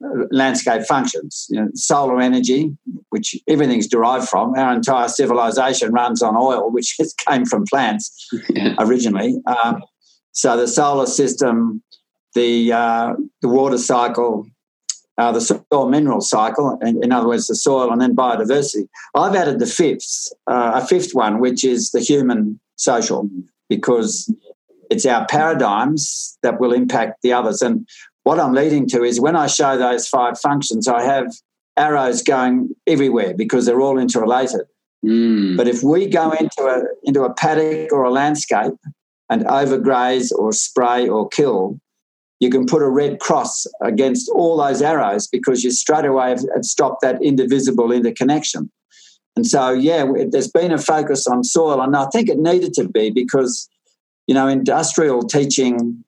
uh, 0.05 0.09
landscape 0.30 0.82
functions. 0.82 1.47
You 1.49 1.62
know, 1.62 1.68
solar 1.72 2.20
energy, 2.20 2.76
which 3.09 3.34
everything's 3.49 3.86
derived 3.86 4.28
from. 4.28 4.53
Our 4.55 4.74
entire 4.74 5.09
civilization 5.09 5.90
runs 5.90 6.20
on 6.20 6.36
oil, 6.36 6.70
which 6.70 6.99
came 7.26 7.47
from 7.47 7.64
plants 7.64 8.28
yeah. 8.51 8.74
originally. 8.78 9.40
Um, 9.47 9.82
so 10.32 10.59
the 10.59 10.68
solar 10.68 11.07
system 11.07 11.82
the 12.36 12.72
uh, 12.72 13.14
the 13.42 13.49
water 13.49 13.78
cycle, 13.78 14.47
uh, 15.19 15.33
the 15.33 15.41
soil 15.41 15.89
mineral 15.89 16.21
cycle, 16.21 16.79
in, 16.83 17.03
in, 17.03 17.12
other 17.12 17.29
words, 17.29 17.47
the 17.47 17.55
soil, 17.55 17.91
and 17.91 18.01
then 18.01 18.14
biodiversity. 18.14 18.89
I've 19.14 19.35
added 19.35 19.59
the 19.59 19.67
fifth, 19.67 20.29
uh, 20.47 20.73
a 20.75 20.87
fifth 20.87 21.14
one, 21.14 21.41
which 21.41 21.64
is 21.64 21.91
the 21.91 22.01
human 22.01 22.61
social, 22.77 23.29
because 23.69 24.33
it's 24.91 25.07
our 25.07 25.27
paradigms 25.27 26.39
that 26.43 26.61
will 26.61 26.73
impact 26.73 27.23
the 27.23 27.33
others. 27.33 27.62
And 27.62 27.89
what 28.25 28.39
I'm 28.39 28.53
leading 28.53 28.87
to 28.89 29.03
is 29.03 29.21
when 29.21 29.37
I 29.37 29.47
show 29.47 29.79
those 29.79 30.07
five 30.09 30.39
functions, 30.39 30.87
I 30.87 31.03
have 31.03 31.33
arrows 31.77 32.23
going 32.23 32.75
everywhere 32.87 33.35
because 33.35 33.67
they're 33.67 33.81
all 33.81 33.99
interrelated. 33.99 34.62
Mm. 35.05 35.57
But 35.57 35.69
if 35.69 35.83
we 35.83 36.07
go 36.07 36.33
into 36.33 36.62
a 36.62 36.83
into 37.05 37.23
a 37.23 37.33
paddock 37.35 37.93
or 37.93 38.05
a 38.05 38.11
landscape 38.11 38.75
and 39.29 39.45
overgraze 39.45 40.33
or 40.33 40.53
spray 40.53 41.09
or 41.09 41.29
kill, 41.29 41.79
you 42.41 42.51
can 42.51 42.66
put 42.66 42.82
a 42.82 42.89
red 42.89 43.18
cross 43.18 43.66
against 43.80 44.28
all 44.28 44.57
those 44.57 44.82
arrows 44.82 45.26
because 45.26 45.64
you 45.64 45.70
straight 45.70 46.05
away 46.05 46.28
have, 46.30 46.45
have 46.55 46.64
stopped 46.64 47.01
that 47.03 47.22
indivisible 47.22 47.93
interconnection. 47.93 48.70
And 49.37 49.47
so, 49.47 49.70
yeah, 49.70 50.07
there's 50.30 50.51
been 50.51 50.72
a 50.72 50.78
focus 50.78 51.26
on 51.26 51.45
soil, 51.45 51.80
and 51.80 51.97
I 51.97 52.07
think 52.12 52.28
it 52.28 52.39
needed 52.39 52.72
to 52.74 52.89
be 52.89 53.11
because, 53.11 53.68
you 54.26 54.34
know, 54.34 54.49
industrial 54.49 55.22
teaching 55.22 56.05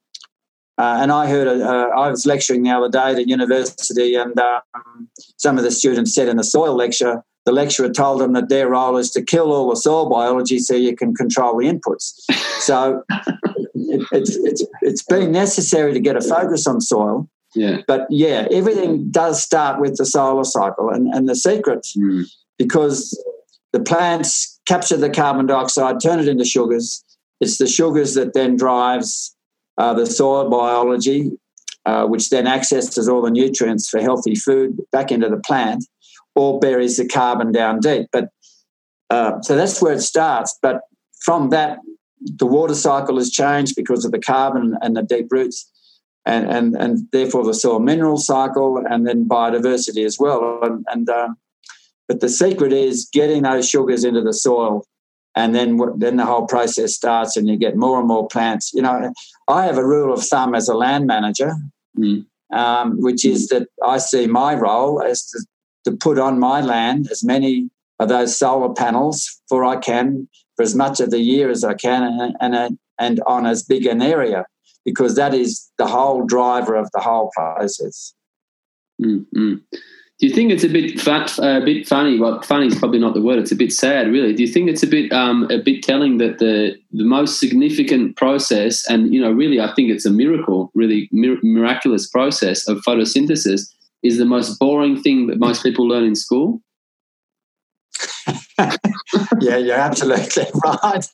Uh, 0.78 1.02
and 1.02 1.10
I 1.10 1.26
heard, 1.26 1.48
uh, 1.48 1.88
I 2.02 2.08
was 2.08 2.24
lecturing 2.24 2.62
the 2.62 2.70
other 2.70 2.88
day 2.88 3.10
at 3.10 3.18
a 3.18 3.26
university, 3.26 4.14
and 4.14 4.38
um, 4.38 5.08
some 5.36 5.58
of 5.58 5.64
the 5.64 5.72
students 5.72 6.14
said 6.14 6.28
in 6.28 6.36
the 6.36 6.44
soil 6.44 6.76
lecture, 6.76 7.24
the 7.48 7.52
lecturer 7.52 7.88
told 7.88 8.20
them 8.20 8.34
that 8.34 8.50
their 8.50 8.68
role 8.68 8.98
is 8.98 9.10
to 9.12 9.22
kill 9.22 9.52
all 9.54 9.70
the 9.70 9.76
soil 9.76 10.06
biology 10.10 10.58
so 10.58 10.74
you 10.74 10.94
can 10.94 11.14
control 11.14 11.56
the 11.58 11.66
inputs. 11.66 12.12
So 12.60 13.02
it, 13.08 14.06
it's, 14.12 14.36
it's, 14.36 14.62
it's 14.82 15.02
been 15.04 15.32
necessary 15.32 15.94
to 15.94 16.00
get 16.00 16.16
a 16.16 16.20
focus 16.20 16.66
on 16.66 16.82
soil. 16.82 17.26
Yeah. 17.54 17.78
But 17.86 18.06
yeah, 18.10 18.46
everything 18.50 19.10
does 19.10 19.42
start 19.42 19.80
with 19.80 19.96
the 19.96 20.04
solar 20.04 20.44
cycle. 20.44 20.90
And, 20.90 21.06
and 21.14 21.26
the 21.26 21.36
secret, 21.36 21.86
Mm. 21.96 22.26
because 22.58 22.98
the 23.72 23.80
plants 23.80 24.60
capture 24.66 24.98
the 24.98 25.08
carbon 25.08 25.46
dioxide, 25.46 26.00
turn 26.02 26.18
it 26.18 26.28
into 26.28 26.44
sugars. 26.44 27.02
It's 27.40 27.56
the 27.56 27.66
sugars 27.66 28.12
that 28.14 28.34
then 28.34 28.56
drives 28.56 29.34
uh, 29.78 29.94
the 29.94 30.04
soil 30.04 30.50
biology, 30.50 31.30
uh, 31.86 32.04
which 32.06 32.28
then 32.28 32.46
accesses 32.46 33.08
all 33.08 33.22
the 33.22 33.30
nutrients 33.30 33.88
for 33.88 34.00
healthy 34.02 34.34
food 34.34 34.78
back 34.92 35.10
into 35.10 35.28
the 35.30 35.40
plant, 35.48 35.86
or 36.38 36.60
buries 36.60 36.96
the 36.96 37.06
carbon 37.06 37.50
down 37.52 37.80
deep. 37.80 38.06
But 38.12 38.26
uh, 39.10 39.32
so 39.46 39.56
that's 39.56 39.80
where 39.82 39.96
it 39.98 40.02
starts. 40.02 40.50
But 40.62 40.76
from 41.26 41.50
that, 41.50 41.78
the 42.42 42.46
water 42.46 42.74
cycle 42.74 43.16
has 43.16 43.30
changed 43.30 43.74
because 43.76 44.04
of 44.04 44.12
the 44.12 44.24
carbon 44.32 44.76
and 44.82 44.96
the 44.96 45.02
deep 45.14 45.28
roots. 45.30 45.58
And, 46.26 46.44
and, 46.56 46.76
and 46.82 46.92
therefore 47.10 47.44
the 47.44 47.54
soil 47.54 47.80
mineral 47.80 48.18
cycle 48.18 48.70
and 48.90 49.06
then 49.06 49.28
biodiversity 49.28 50.04
as 50.04 50.16
well. 50.18 50.60
And, 50.62 50.84
and 50.92 51.08
um, 51.08 51.36
but 52.08 52.20
the 52.20 52.28
secret 52.28 52.72
is 52.72 53.08
getting 53.12 53.42
those 53.42 53.68
sugars 53.68 54.04
into 54.04 54.22
the 54.22 54.32
soil, 54.32 54.84
and 55.34 55.54
then 55.54 55.78
then 55.96 56.16
the 56.16 56.24
whole 56.26 56.46
process 56.46 56.94
starts, 56.94 57.36
and 57.36 57.48
you 57.48 57.56
get 57.56 57.76
more 57.76 57.98
and 57.98 58.08
more 58.08 58.26
plants. 58.28 58.72
You 58.74 58.82
know, 58.82 59.12
I 59.46 59.66
have 59.66 59.78
a 59.78 59.86
rule 59.86 60.12
of 60.12 60.22
thumb 60.24 60.54
as 60.54 60.68
a 60.68 60.74
land 60.74 61.06
manager, 61.06 61.52
Mm. 61.98 62.26
um, 62.52 63.00
which 63.06 63.24
is 63.24 63.48
that 63.48 63.64
I 63.84 63.98
see 63.98 64.26
my 64.26 64.54
role 64.54 65.02
as 65.02 65.18
to, 65.30 65.36
to 65.84 65.92
put 65.92 66.18
on 66.18 66.38
my 66.38 66.60
land 66.60 67.08
as 67.10 67.24
many 67.24 67.70
of 67.98 68.08
those 68.08 68.36
solar 68.36 68.72
panels 68.72 69.40
for 69.48 69.64
I 69.64 69.76
can 69.76 70.28
for 70.56 70.62
as 70.62 70.74
much 70.74 71.00
of 71.00 71.10
the 71.10 71.20
year 71.20 71.50
as 71.50 71.64
I 71.64 71.74
can, 71.74 72.02
and 72.02 72.36
and, 72.40 72.78
and 72.98 73.20
on 73.26 73.46
as 73.46 73.62
big 73.62 73.86
an 73.86 74.02
area, 74.02 74.44
because 74.84 75.14
that 75.16 75.34
is 75.34 75.70
the 75.78 75.86
whole 75.86 76.24
driver 76.26 76.74
of 76.74 76.90
the 76.92 77.00
whole 77.00 77.30
process. 77.34 78.14
Mm, 79.00 79.24
mm. 79.36 79.60
Do 80.20 80.26
you 80.26 80.34
think 80.34 80.50
it's 80.50 80.64
a 80.64 80.68
bit 80.68 81.00
fun, 81.00 81.28
a 81.38 81.64
bit 81.64 81.86
funny? 81.86 82.18
Well, 82.18 82.42
funny 82.42 82.66
is 82.66 82.74
probably 82.76 82.98
not 82.98 83.14
the 83.14 83.22
word. 83.22 83.38
It's 83.38 83.52
a 83.52 83.56
bit 83.56 83.72
sad, 83.72 84.08
really. 84.08 84.34
Do 84.34 84.42
you 84.42 84.48
think 84.52 84.68
it's 84.68 84.82
a 84.82 84.88
bit 84.88 85.12
um, 85.12 85.48
a 85.48 85.58
bit 85.58 85.84
telling 85.84 86.18
that 86.18 86.40
the 86.40 86.76
the 86.90 87.04
most 87.04 87.38
significant 87.38 88.16
process, 88.16 88.84
and 88.90 89.14
you 89.14 89.20
know, 89.20 89.30
really, 89.30 89.60
I 89.60 89.72
think 89.74 89.90
it's 89.90 90.04
a 90.04 90.10
miracle, 90.10 90.72
really 90.74 91.08
mir- 91.12 91.38
miraculous 91.44 92.08
process 92.08 92.66
of 92.66 92.78
photosynthesis, 92.78 93.72
is 94.02 94.18
the 94.18 94.24
most 94.24 94.58
boring 94.58 95.00
thing 95.00 95.26
that 95.28 95.38
most 95.38 95.62
people 95.62 95.86
learn 95.88 96.04
in 96.04 96.14
school? 96.14 96.60
yeah, 99.40 99.56
you're 99.56 99.74
absolutely 99.74 100.44
right. 100.64 101.06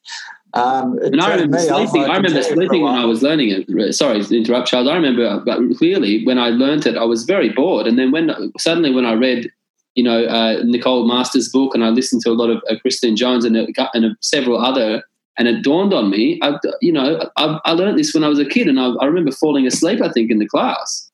Um, 0.55 0.99
And 1.03 1.21
I 1.21 1.35
remember 1.35 1.57
me 1.57 1.63
sleeping. 1.63 2.05
I 2.05 2.17
remember 2.17 2.29
tell 2.29 2.37
you 2.39 2.43
for 2.45 2.53
a 2.53 2.57
sleeping 2.57 2.83
when. 2.83 2.95
I 2.95 3.05
was 3.05 3.23
learning 3.23 3.65
it. 3.69 3.93
Sorry 3.95 4.23
to 4.23 4.37
interrupt, 4.37 4.69
Charles. 4.69 4.89
I 4.89 4.95
remember, 4.95 5.43
but 5.45 5.59
clearly 5.79 6.25
when 6.25 6.39
I 6.39 6.51
learned 6.51 6.87
it, 6.87 6.97
I 6.97 7.05
was 7.05 7.25
very 7.25 7.51
bored. 7.51 7.87
And 7.87 7.99
then 7.99 8.13
when 8.13 8.53
suddenly 8.59 8.93
when 8.93 9.05
I 9.05 9.15
read, 9.15 9.51
you 9.97 10.05
know, 10.05 10.25
uh, 10.25 10.63
Nicole 10.65 11.07
Masters' 11.07 11.49
book, 11.49 11.75
and 11.75 11.85
I 11.85 11.89
listened 11.89 12.23
to 12.23 12.31
a 12.31 12.35
lot 12.35 12.51
of 12.51 12.63
uh, 12.71 12.77
Christine 12.81 13.17
Jones 13.17 13.45
and, 13.45 13.57
uh, 13.57 13.89
and 13.95 14.05
uh, 14.05 14.09
several 14.21 14.65
other, 14.65 15.03
and 15.37 15.49
it 15.49 15.63
dawned 15.63 15.93
on 15.93 16.11
me, 16.11 16.39
I, 16.43 16.59
you 16.81 16.93
know, 16.93 17.29
I, 17.37 17.59
I 17.65 17.73
learned 17.73 17.99
this 17.99 18.15
when 18.15 18.23
I 18.23 18.29
was 18.29 18.39
a 18.39 18.45
kid, 18.45 18.69
and 18.69 18.79
I, 18.79 18.91
I 19.01 19.07
remember 19.07 19.33
falling 19.33 19.67
asleep. 19.67 20.01
I 20.03 20.11
think 20.11 20.31
in 20.31 20.39
the 20.39 20.47
class. 20.49 21.11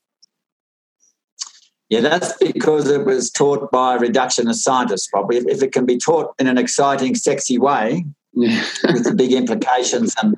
Yeah, 1.90 2.00
that's 2.00 2.36
because 2.38 2.88
it 2.88 3.04
was 3.04 3.30
taught 3.30 3.70
by 3.72 3.98
reductionist 3.98 4.62
scientists, 4.62 5.08
probably. 5.08 5.38
If, 5.38 5.46
if 5.48 5.62
it 5.62 5.72
can 5.72 5.84
be 5.84 5.98
taught 5.98 6.34
in 6.38 6.46
an 6.46 6.56
exciting, 6.56 7.16
sexy 7.16 7.58
way 7.58 8.04
Yeah. 8.32 8.64
with 8.84 9.04
the 9.04 9.14
big 9.14 9.32
implications 9.32 10.14
and 10.22 10.36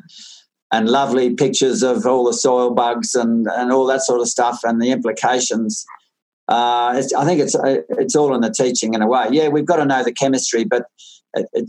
and 0.75 0.89
lovely 0.89 1.35
pictures 1.35 1.83
of 1.83 2.07
all 2.07 2.25
the 2.25 2.33
soil 2.33 2.71
bugs 2.73 3.15
and, 3.15 3.47
and 3.47 3.71
all 3.71 3.85
that 3.85 4.01
sort 4.01 4.23
of 4.23 4.29
stuff 4.29 4.61
and 4.65 4.81
the 4.81 4.91
implications. 4.91 5.85
Uh, 6.49 6.95
it's, 6.97 7.13
I 7.13 7.27
think 7.27 7.41
it's 7.41 7.55
uh, 7.55 7.83
it's 7.91 8.17
all 8.17 8.35
in 8.35 8.41
the 8.41 8.51
teaching 8.51 8.95
in 8.95 9.03
a 9.03 9.07
way. 9.07 9.27
Yeah, 9.31 9.49
we've 9.49 9.67
got 9.67 9.77
to 9.77 9.85
know 9.85 10.03
the 10.03 10.13
chemistry, 10.13 10.65
but 10.65 10.87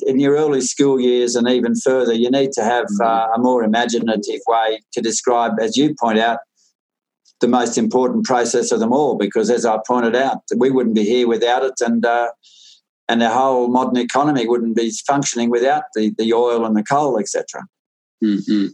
in 0.05 0.19
your 0.19 0.35
early 0.35 0.61
school 0.61 0.99
years 0.99 1.35
and 1.35 1.47
even 1.49 1.75
further, 1.75 2.13
you 2.13 2.29
need 2.29 2.53
to 2.53 2.63
have 2.63 2.85
uh, 3.01 3.27
a 3.35 3.39
more 3.39 3.63
imaginative 3.63 4.39
way 4.47 4.79
to 4.93 5.01
describe, 5.01 5.53
as 5.61 5.75
you 5.75 5.93
point 5.99 6.19
out, 6.19 6.39
the 7.43 7.47
most 7.49 7.77
important 7.77 8.25
process 8.25 8.71
of 8.71 8.79
them 8.79 8.93
all. 8.93 9.15
Because 9.15 9.49
as 9.51 9.65
I 9.65 9.77
pointed 9.85 10.15
out, 10.15 10.39
we 10.55 10.71
wouldn't 10.71 10.95
be 10.95 11.03
here 11.03 11.27
without 11.27 11.63
it, 11.63 11.79
and 11.81 12.03
uh, 12.05 12.29
and 13.09 13.21
the 13.21 13.29
whole 13.29 13.67
modern 13.67 13.97
economy 13.97 14.47
wouldn't 14.47 14.75
be 14.75 14.89
functioning 15.05 15.49
without 15.49 15.83
the, 15.93 16.15
the 16.17 16.33
oil 16.33 16.65
and 16.65 16.75
the 16.75 16.83
coal, 16.83 17.19
etc. 17.19 17.43
Mm-hmm. 18.23 18.67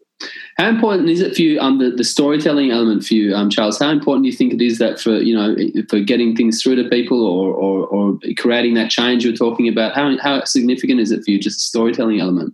How 0.57 0.69
important 0.69 1.09
is 1.09 1.21
it 1.21 1.35
for 1.35 1.41
you, 1.41 1.59
um, 1.59 1.79
the, 1.79 1.89
the 1.89 2.03
storytelling 2.03 2.71
element 2.71 3.05
for 3.05 3.15
you, 3.15 3.33
um, 3.33 3.49
Charles? 3.49 3.79
How 3.79 3.89
important 3.89 4.25
do 4.25 4.29
you 4.29 4.35
think 4.35 4.53
it 4.53 4.61
is 4.61 4.77
that 4.77 4.99
for 4.99 5.15
you 5.15 5.33
know 5.33 5.55
for 5.89 5.99
getting 5.99 6.35
things 6.35 6.61
through 6.61 6.75
to 6.75 6.89
people 6.89 7.25
or 7.25 7.53
or, 7.53 7.87
or 7.87 8.19
creating 8.37 8.75
that 8.75 8.91
change 8.91 9.25
you're 9.25 9.33
talking 9.33 9.67
about? 9.67 9.95
How 9.95 10.15
how 10.19 10.43
significant 10.43 10.99
is 10.99 11.11
it 11.11 11.23
for 11.23 11.31
you, 11.31 11.39
just 11.39 11.57
the 11.57 11.79
storytelling 11.79 12.19
element? 12.19 12.53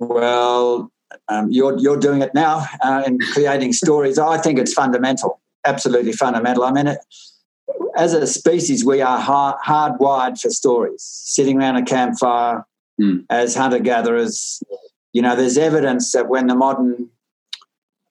Well, 0.00 0.90
um, 1.28 1.50
you're 1.50 1.78
you're 1.78 1.98
doing 1.98 2.22
it 2.22 2.34
now 2.34 2.66
uh, 2.80 3.02
in 3.06 3.18
creating 3.18 3.72
stories. 3.72 4.18
I 4.18 4.38
think 4.38 4.58
it's 4.58 4.72
fundamental, 4.72 5.40
absolutely 5.64 6.12
fundamental. 6.12 6.64
I 6.64 6.72
mean, 6.72 6.86
it, 6.86 6.98
as 7.96 8.14
a 8.14 8.26
species, 8.26 8.84
we 8.84 9.00
are 9.00 9.18
hard, 9.18 9.56
hardwired 9.64 10.40
for 10.40 10.50
stories. 10.50 11.02
Sitting 11.02 11.58
around 11.58 11.76
a 11.76 11.84
campfire 11.84 12.64
Hmm. 12.98 13.20
as 13.30 13.54
hunter 13.54 13.78
gatherers, 13.78 14.62
you 15.12 15.22
know, 15.22 15.34
there's 15.34 15.56
evidence 15.56 16.12
that 16.12 16.28
when 16.28 16.46
the 16.46 16.54
modern 16.54 17.08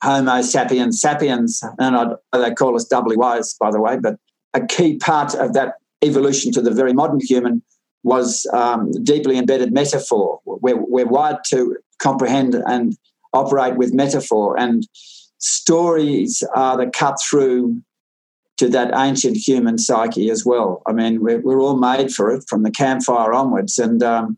Homo 0.04 0.42
sapiens 0.42 1.00
sapiens, 1.00 1.64
and 1.78 1.96
I, 1.96 2.38
they 2.38 2.54
call 2.54 2.76
us 2.76 2.86
doubly 2.86 3.16
wise, 3.16 3.54
by 3.54 3.70
the 3.70 3.80
way, 3.80 3.98
but 3.98 4.18
a 4.54 4.66
key 4.66 4.98
part 4.98 5.36
of 5.36 5.54
that 5.54 5.76
evolution 6.04 6.52
to 6.54 6.62
the 6.62 6.72
very 6.72 6.94
modern 6.94 7.20
human 7.22 7.62
was 8.04 8.48
um, 8.54 8.92
deeply 9.04 9.38
embedded 9.38 9.72
metaphor. 9.72 10.40
We're, 10.46 10.76
we're 10.76 11.06
wired 11.06 11.44
to 11.50 11.78
comprehend 12.02 12.56
and 12.56 12.98
operate 13.34 13.78
with 13.78 13.94
metaphor, 13.94 14.60
and 14.60 14.88
stories 15.38 16.44
are 16.56 16.78
the 16.78 16.88
cut 16.88 17.18
through 17.22 17.82
to 18.58 18.70
that 18.70 18.92
ancient 18.96 19.36
human 19.36 19.78
psyche 19.80 20.30
as 20.30 20.46
well. 20.46 20.84
I 20.88 20.92
mean, 20.92 21.24
we're, 21.24 21.42
we're 21.42 21.60
all 21.60 21.78
made 21.78 22.14
for 22.14 22.30
it 22.30 22.44
from 22.48 22.62
the 22.62 22.70
campfire 22.70 23.34
onwards, 23.34 23.80
and 23.80 24.04
um, 24.04 24.38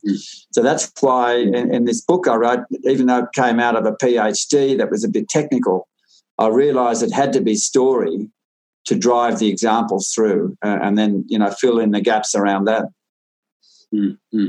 so 0.52 0.62
that's 0.62 0.92
why 1.02 1.36
in, 1.36 1.74
in 1.74 1.86
this 1.86 2.02
book 2.02 2.28
I 2.28 2.36
wrote, 2.36 2.62
even 2.86 3.08
though 3.08 3.24
it 3.24 3.34
came 3.36 3.60
out 3.60 3.76
of 3.76 3.86
a 3.86 3.92
PhD 3.92 4.78
that 4.78 4.90
was 4.90 5.04
a 5.04 5.10
bit 5.10 5.28
technical, 5.28 5.90
I 6.38 6.48
realised 6.48 7.04
it 7.04 7.12
had 7.12 7.34
to 7.34 7.42
be 7.42 7.56
story 7.56 8.30
to 8.86 8.96
drive 8.96 9.40
the 9.40 9.50
examples 9.50 10.12
through, 10.14 10.58
uh, 10.64 10.80
and 10.82 10.98
then 10.98 11.26
you 11.28 11.40
know 11.40 11.52
fill 11.52 11.80
in 11.80 11.92
the 11.92 12.02
gaps 12.02 12.36
around 12.36 12.66
that. 12.66 12.86
Mm-hmm. 13.94 14.48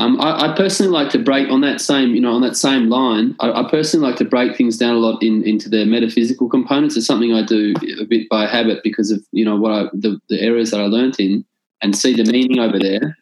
Um, 0.00 0.18
I, 0.18 0.50
I 0.50 0.56
personally 0.56 0.90
like 0.90 1.10
to 1.10 1.18
break 1.18 1.50
on 1.50 1.60
that 1.60 1.78
same, 1.78 2.14
you 2.14 2.22
know, 2.22 2.32
on 2.32 2.40
that 2.40 2.56
same 2.56 2.88
line. 2.88 3.36
I, 3.38 3.52
I 3.52 3.70
personally 3.70 4.08
like 4.08 4.16
to 4.16 4.24
break 4.24 4.56
things 4.56 4.78
down 4.78 4.94
a 4.94 4.98
lot 4.98 5.22
in, 5.22 5.46
into 5.46 5.68
the 5.68 5.84
metaphysical 5.84 6.48
components. 6.48 6.96
It's 6.96 7.06
something 7.06 7.34
I 7.34 7.44
do 7.44 7.74
a 8.00 8.06
bit 8.06 8.26
by 8.30 8.46
habit 8.46 8.80
because 8.82 9.10
of 9.10 9.22
you 9.32 9.44
know 9.44 9.56
what 9.56 9.72
I, 9.72 9.82
the, 9.92 10.18
the 10.30 10.40
areas 10.40 10.70
that 10.70 10.80
I 10.80 10.84
learnt 10.84 11.20
in 11.20 11.44
and 11.82 11.94
see 11.94 12.14
the 12.14 12.30
meaning 12.32 12.58
over 12.58 12.78
there. 12.78 13.14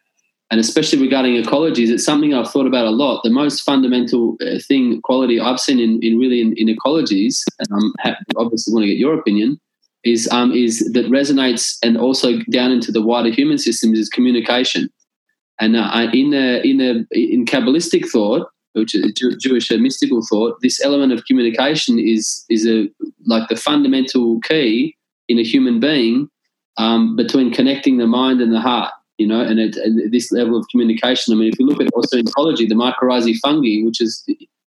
And 0.51 0.59
especially 0.59 1.01
regarding 1.01 1.35
ecologies, 1.35 1.89
it's 1.89 2.05
something 2.05 2.33
I've 2.33 2.49
thought 2.49 2.65
about 2.65 2.85
a 2.85 2.91
lot. 2.91 3.23
The 3.23 3.29
most 3.29 3.61
fundamental 3.61 4.37
uh, 4.41 4.59
thing, 4.65 5.01
quality 5.01 5.37
I've 5.37 5.59
seen 5.59 5.79
in, 5.79 5.99
in 6.01 6.17
really 6.17 6.39
in, 6.39 6.53
in 6.55 6.73
ecologies, 6.73 7.43
and 7.59 7.67
I'm 7.73 7.93
happy, 7.99 8.23
obviously 8.37 8.73
want 8.73 8.83
to 8.83 8.87
get 8.87 8.97
your 8.97 9.19
opinion, 9.19 9.59
is 10.05 10.29
um, 10.31 10.53
is 10.53 10.79
that 10.93 11.07
resonates 11.07 11.77
and 11.83 11.97
also 11.97 12.39
down 12.51 12.71
into 12.71 12.93
the 12.93 13.01
wider 13.01 13.29
human 13.29 13.57
systems 13.57 13.99
is 13.99 14.07
communication. 14.07 14.89
And 15.59 15.75
uh, 15.75 16.07
in 16.13 16.29
the 16.29 16.65
in 16.65 16.77
the 16.77 17.05
in 17.11 17.45
Kabbalistic 17.45 18.07
thought, 18.09 18.47
which 18.73 18.95
is 18.95 19.11
Jewish 19.39 19.69
mystical 19.71 20.25
thought, 20.29 20.61
this 20.61 20.83
element 20.83 21.11
of 21.11 21.25
communication 21.25 21.99
is 21.99 22.45
is 22.49 22.65
a 22.65 22.89
like 23.25 23.49
the 23.49 23.55
fundamental 23.55 24.39
key 24.41 24.95
in 25.27 25.37
a 25.37 25.43
human 25.43 25.79
being 25.79 26.29
um, 26.77 27.15
between 27.15 27.53
connecting 27.53 27.97
the 27.97 28.07
mind 28.07 28.41
and 28.41 28.53
the 28.53 28.61
heart. 28.61 28.93
You 29.17 29.27
know, 29.27 29.41
and, 29.41 29.59
it, 29.59 29.75
and 29.75 30.13
this 30.13 30.31
level 30.31 30.57
of 30.57 30.65
communication. 30.71 31.33
I 31.33 31.37
mean, 31.37 31.51
if 31.51 31.59
you 31.59 31.65
look 31.65 31.81
at 31.81 31.91
also 31.93 32.17
in 32.17 32.25
ecology, 32.25 32.65
the 32.65 32.75
mycorrhizae 32.75 33.37
fungi, 33.39 33.83
which 33.83 33.99
is 33.99 34.23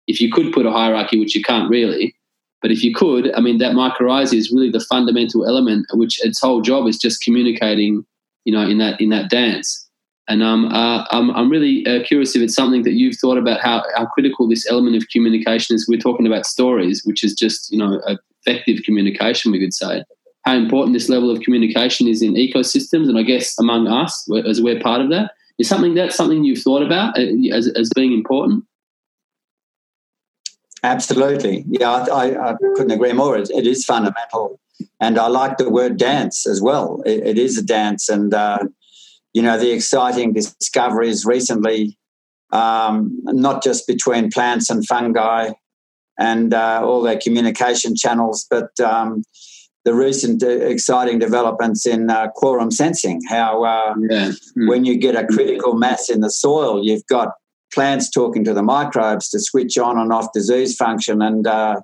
if 0.08 0.20
you 0.20 0.30
could 0.30 0.52
put 0.52 0.66
a 0.66 0.72
hierarchy, 0.72 1.18
which 1.18 1.34
you 1.34 1.42
can't 1.42 1.70
really, 1.70 2.14
but 2.62 2.70
if 2.70 2.84
you 2.84 2.94
could, 2.94 3.34
I 3.34 3.40
mean, 3.40 3.60
that 3.60 3.76
mycorrhizae 3.76 4.34
is 4.34 4.52
really 4.52 4.70
the 4.70 4.82
fundamental 4.82 5.48
element, 5.48 5.86
which 5.94 6.24
its 6.26 6.42
whole 6.42 6.60
job 6.60 6.86
is 6.86 6.98
just 6.98 7.24
communicating. 7.24 8.06
You 8.44 8.52
know, 8.54 8.68
in 8.68 8.80
that 8.80 9.00
in 9.00 9.10
that 9.10 9.30
dance 9.30 9.88
And 10.32 10.42
um, 10.42 10.72
uh, 10.72 11.04
I'm, 11.12 11.30
I'm 11.32 11.50
really 11.50 11.86
uh, 11.86 12.04
curious 12.04 12.38
if 12.38 12.42
it's 12.42 12.56
something 12.56 12.84
that 12.84 12.94
you've 12.94 13.18
thought 13.18 13.38
about 13.38 13.60
how, 13.60 13.84
how 13.98 14.06
critical 14.06 14.48
this 14.48 14.66
element 14.72 14.96
of 14.96 15.10
communication 15.10 15.76
is. 15.76 15.90
We're 15.90 16.00
talking 16.00 16.26
about 16.26 16.46
stories, 16.46 17.04
which 17.04 17.22
is 17.22 17.34
just 17.34 17.70
you 17.70 17.78
know 17.78 18.00
effective 18.48 18.84
communication, 18.86 19.52
we 19.52 19.60
could 19.60 19.74
say. 19.74 20.06
How 20.46 20.56
important 20.56 20.94
this 20.94 21.10
level 21.10 21.30
of 21.30 21.42
communication 21.42 22.08
is 22.08 22.22
in 22.22 22.36
ecosystems, 22.36 23.10
and 23.10 23.18
I 23.18 23.24
guess 23.24 23.60
among 23.60 23.90
us 23.90 24.26
as 24.48 24.62
we're 24.62 24.80
part 24.80 25.02
of 25.02 25.10
that. 25.10 25.32
Is 25.60 25.68
something 25.68 25.96
that 25.96 26.14
something 26.14 26.46
you've 26.46 26.64
thought 26.64 26.82
about 26.82 27.20
uh, 27.20 27.24
as, 27.54 27.68
as 27.76 27.90
being 27.94 28.14
important? 28.14 28.64
Absolutely, 30.82 31.66
yeah, 31.68 32.06
I, 32.10 32.52
I 32.52 32.56
couldn't 32.76 32.92
agree 32.92 33.12
more. 33.12 33.38
It, 33.38 33.50
it 33.50 33.68
is 33.68 33.84
fundamental, 33.84 34.62
and 35.02 35.20
I 35.20 35.28
like 35.28 35.58
the 35.58 35.70
word 35.70 35.98
dance 35.98 36.48
as 36.48 36.62
well. 36.62 37.04
it, 37.06 37.20
it 37.28 37.38
is 37.38 37.58
a 37.58 37.62
dance, 37.62 38.08
and 38.08 38.34
uh, 38.34 38.60
you 39.34 39.42
know 39.42 39.58
the 39.58 39.72
exciting 39.72 40.34
discoveries 40.34 41.26
recently, 41.26 41.98
um, 42.52 43.18
not 43.24 43.64
just 43.64 43.88
between 43.88 44.32
plants 44.32 44.70
and 44.70 44.86
fungi, 44.86 45.52
and 46.20 46.54
uh, 46.54 46.82
all 46.84 47.02
their 47.02 47.20
communication 47.20 47.96
channels, 47.96 48.46
but 48.50 48.78
um, 48.80 49.24
the 49.84 49.94
recent 49.94 50.44
uh, 50.44 50.48
exciting 50.48 51.20
developments 51.20 51.86
in 51.86 52.10
uh, 52.10 52.28
quorum 52.36 52.72
sensing. 52.72 53.22
How 53.28 53.64
uh, 53.64 53.96
yeah. 54.10 54.32
mm. 54.58 54.68
when 54.68 54.86
you 54.86 54.98
get 54.98 55.16
a 55.16 55.26
critical 55.26 55.76
mass 55.76 56.10
in 56.10 56.22
the 56.22 56.30
soil, 56.30 56.84
you've 56.84 57.06
got 57.08 57.30
plants 57.74 58.10
talking 58.10 58.44
to 58.44 58.54
the 58.54 58.64
microbes 58.64 59.30
to 59.30 59.40
switch 59.40 59.78
on 59.78 59.98
and 59.98 60.12
off 60.12 60.34
disease 60.34 60.76
function 60.76 61.22
and 61.22 61.48
uh, 61.48 61.80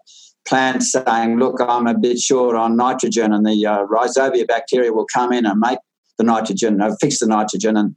plants 0.47 0.91
saying, 0.91 1.39
look, 1.39 1.59
I'm 1.61 1.87
a 1.87 1.97
bit 1.97 2.19
short 2.19 2.55
on 2.55 2.75
nitrogen 2.75 3.33
and 3.33 3.45
the 3.45 3.65
uh, 3.65 3.85
rhizobia 3.85 4.47
bacteria 4.47 4.93
will 4.93 5.07
come 5.11 5.31
in 5.31 5.45
and 5.45 5.59
make 5.59 5.79
the 6.18 6.24
nitrogen, 6.24 6.82
uh, 6.82 6.95
fix 6.99 7.20
the 7.20 7.28
nitrogen. 7.28 7.78
And 7.78 7.95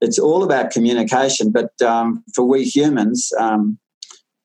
it's 0.00 0.18
all 0.18 0.42
about 0.42 0.70
communication. 0.70 1.52
But 1.52 1.70
um, 1.82 2.24
for 2.34 2.44
we 2.44 2.64
humans, 2.64 3.30
um, 3.38 3.78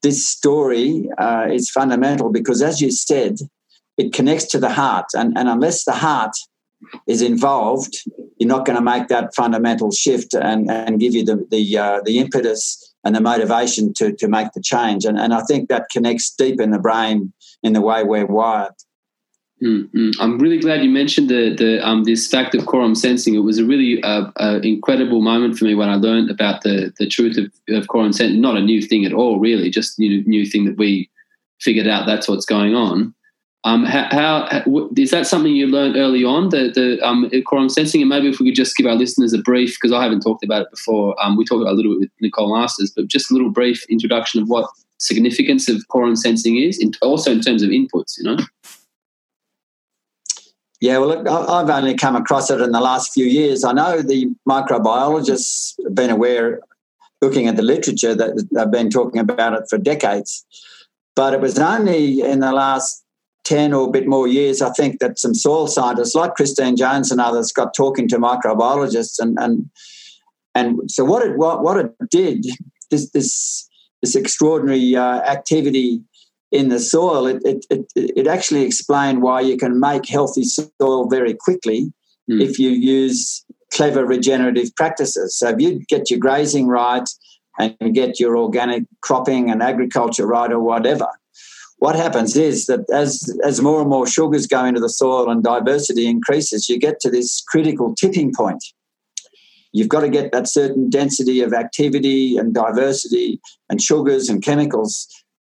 this 0.02 0.28
story 0.28 1.10
uh, 1.18 1.48
is 1.52 1.70
fundamental 1.70 2.32
because, 2.32 2.62
as 2.62 2.82
you 2.82 2.92
said, 2.92 3.38
it 3.98 4.14
connects 4.14 4.46
to 4.46 4.60
the 4.60 4.70
heart. 4.70 5.06
And, 5.14 5.38
and 5.38 5.48
unless 5.48 5.84
the 5.86 5.94
heart 5.94 6.36
is 7.08 7.22
involved, 7.22 7.96
you're 8.38 8.48
not 8.48 8.66
going 8.66 8.78
to 8.78 8.82
make 8.82 9.08
that 9.10 9.36
fundamental 9.36 9.92
shift 9.92 10.34
and, 10.34 10.70
and 10.72 11.00
give 11.00 11.14
you 11.14 11.24
the 11.24 11.46
the, 11.52 11.78
uh, 11.78 12.02
the 12.04 12.18
impetus 12.18 12.92
and 13.04 13.16
the 13.16 13.22
motivation 13.22 13.94
to, 13.94 14.14
to 14.14 14.28
make 14.28 14.52
the 14.54 14.62
change. 14.62 15.06
And, 15.06 15.20
and 15.20 15.34
I 15.34 15.42
think 15.42 15.70
that 15.70 15.90
connects 15.92 16.34
deep 16.34 16.60
in 16.60 16.72
the 16.72 16.80
brain 16.80 17.34
in 17.64 17.74
the 17.74 17.82
way 17.82 18.04
we're 18.04 18.26
wired. 18.26 18.74
Mm-hmm. 19.62 20.20
I'm 20.20 20.40
really 20.40 20.60
glad 20.60 20.84
you 20.84 20.90
mentioned 20.90 21.30
the 21.30 21.54
the 21.56 21.88
um, 21.88 22.04
this 22.04 22.28
fact 22.28 22.56
of 22.56 22.66
quorum 22.66 22.96
sensing. 22.96 23.36
It 23.36 23.40
was 23.40 23.60
a 23.60 23.66
really 23.66 24.02
uh, 24.02 24.32
uh, 24.38 24.60
incredible 24.64 25.22
moment 25.22 25.58
for 25.58 25.66
me 25.66 25.76
when 25.76 25.90
I 25.90 25.96
learned 25.96 26.32
about 26.32 26.64
the 26.64 26.92
the 26.98 27.08
truth 27.08 27.38
of, 27.38 27.52
of 27.70 27.88
quorum 27.88 28.12
sensing. 28.12 28.42
Not 28.42 28.58
a 28.58 28.62
new 28.62 28.82
thing 28.82 29.06
at 29.06 29.14
all, 29.14 29.40
really, 29.40 29.70
just 29.70 30.00
new 30.00 30.24
new 30.26 30.48
thing 30.48 30.66
that 30.66 30.78
we 30.78 31.10
figured 31.60 31.88
out. 31.88 32.08
That's 32.08 32.28
what's 32.28 32.46
going 32.46 32.74
on. 32.74 33.14
Um, 33.64 33.86
how, 33.86 34.08
how, 34.10 34.64
is 34.98 35.12
that 35.12 35.28
something 35.28 35.56
you 35.56 35.68
learned 35.68 35.96
early 35.96 36.24
on, 36.24 36.50
the, 36.50 36.72
the 36.74 37.00
um, 37.08 37.30
quorum 37.46 37.70
sensing? 37.70 38.02
And 38.02 38.10
maybe 38.10 38.28
if 38.28 38.40
we 38.40 38.48
could 38.48 38.56
just 38.56 38.76
give 38.76 38.88
our 38.88 38.96
listeners 38.96 39.34
a 39.34 39.38
brief, 39.38 39.78
because 39.80 39.96
I 39.96 40.02
haven't 40.02 40.22
talked 40.22 40.44
about 40.44 40.64
it 40.64 40.72
before. 40.72 41.16
Um, 41.24 41.38
we 41.38 41.46
talked 41.46 41.68
a 41.68 41.72
little 41.72 41.92
bit 41.94 42.00
with 42.00 42.10
Nicole 42.22 42.58
Masters, 42.58 42.92
but 42.96 43.06
just 43.06 43.30
a 43.30 43.36
little 43.36 43.52
brief 43.52 43.86
introduction 43.88 44.42
of 44.42 44.50
what 44.50 44.68
significance 44.98 45.70
of 45.70 45.88
quorum 45.90 46.16
sensing 46.16 46.58
is, 46.58 46.80
in, 46.80 46.94
also 47.04 47.32
in 47.32 47.42
terms 47.42 47.62
of 47.62 47.70
inputs. 47.70 48.18
You 48.18 48.24
know. 48.24 48.38
Yeah, 50.82 50.98
well, 50.98 51.10
look, 51.10 51.28
I've 51.28 51.70
only 51.70 51.94
come 51.94 52.16
across 52.16 52.50
it 52.50 52.60
in 52.60 52.72
the 52.72 52.82
last 52.82 53.14
few 53.14 53.26
years. 53.26 53.64
I 53.64 53.72
know 53.72 54.02
the 54.02 54.28
microbiologists 54.50 55.76
have 55.84 55.94
been 55.94 56.10
aware, 56.10 56.60
looking 57.22 57.48
at 57.48 57.56
the 57.56 57.62
literature, 57.62 58.16
that 58.16 58.48
they've 58.52 58.72
been 58.72 58.90
talking 58.90 59.20
about 59.20 59.54
it 59.54 59.66
for 59.70 59.78
decades. 59.78 60.44
But 61.16 61.36
it 61.36 61.40
was 61.40 61.60
only 61.60 62.22
in 62.22 62.40
the 62.40 62.52
last 62.52 63.04
10 63.44 63.74
or 63.74 63.88
a 63.88 63.92
bit 63.92 64.08
more 64.08 64.28
years, 64.28 64.62
I 64.62 64.72
think 64.72 65.00
that 65.00 65.20
some 65.20 65.36
soil 65.36 65.68
scientists 65.68 66.16
like 66.16 66.34
Christine 66.34 66.76
Jones 66.76 67.12
and 67.12 67.22
others 67.22 67.52
got 67.52 67.76
talking 67.76 68.08
to 68.08 68.18
microbiologists. 68.18 69.20
And, 69.20 69.38
and, 69.40 69.70
and 70.56 70.90
so 70.90 71.06
what 71.06 71.24
it, 71.24 71.38
what, 71.38 71.64
what 71.64 71.78
it 71.78 71.92
did, 72.10 72.46
this, 72.90 73.12
this, 73.12 73.70
this 74.02 74.16
extraordinary 74.16 74.96
uh, 74.96 75.22
activity 75.22 76.02
in 76.52 76.70
the 76.70 76.80
soil, 76.80 77.28
it, 77.28 77.42
it, 77.46 77.66
it, 77.70 77.86
it, 77.96 78.28
actually 78.28 78.64
explained 78.64 79.22
why 79.22 79.40
you 79.40 79.58
can 79.58 79.80
make 79.80 80.08
healthy 80.08 80.44
soil 80.44 81.08
very 81.10 81.34
quickly 81.34 81.94
mm. 82.30 82.42
if 82.42 82.60
you 82.60 82.70
use 82.70 83.46
clever 83.74 84.06
regenerative 84.06 84.76
practices. 84.76 85.38
So 85.38 85.50
if 85.50 85.62
you 85.62 85.80
get 85.88 86.10
your 86.10 86.20
grazing 86.20 86.68
right 86.68 87.08
and 87.58 87.94
get 87.94 88.20
your 88.20 88.38
organic 88.38 88.84
cropping 89.02 89.50
and 89.50 89.64
agriculture 89.64 90.28
right 90.28 90.52
or 90.52 90.60
whatever, 90.60 91.08
what 91.78 91.96
happens 91.96 92.36
is 92.38 92.68
that 92.68 92.82
as 92.94 93.36
as 93.44 93.60
more 93.60 93.82
and 93.82 93.90
more 93.90 94.06
sugars 94.06 94.46
go 94.46 94.64
into 94.66 94.80
the 94.80 94.90
soil 94.90 95.32
and 95.32 95.44
diversity 95.44 96.06
increases, 96.06 96.70
you 96.70 96.78
get 96.78 97.00
to 97.00 97.10
this 97.10 97.42
critical 97.48 97.96
tipping 97.96 98.32
point. 98.36 98.64
You've 99.74 99.90
got 99.90 100.02
to 100.02 100.10
get 100.10 100.32
that 100.32 100.48
certain 100.48 100.90
density 100.90 101.42
of 101.42 101.54
activity 101.54 102.38
and 102.38 102.54
diversity 102.54 103.40
and 103.70 103.82
sugars 103.82 104.30
and 104.30 104.44
chemicals. 104.44 105.08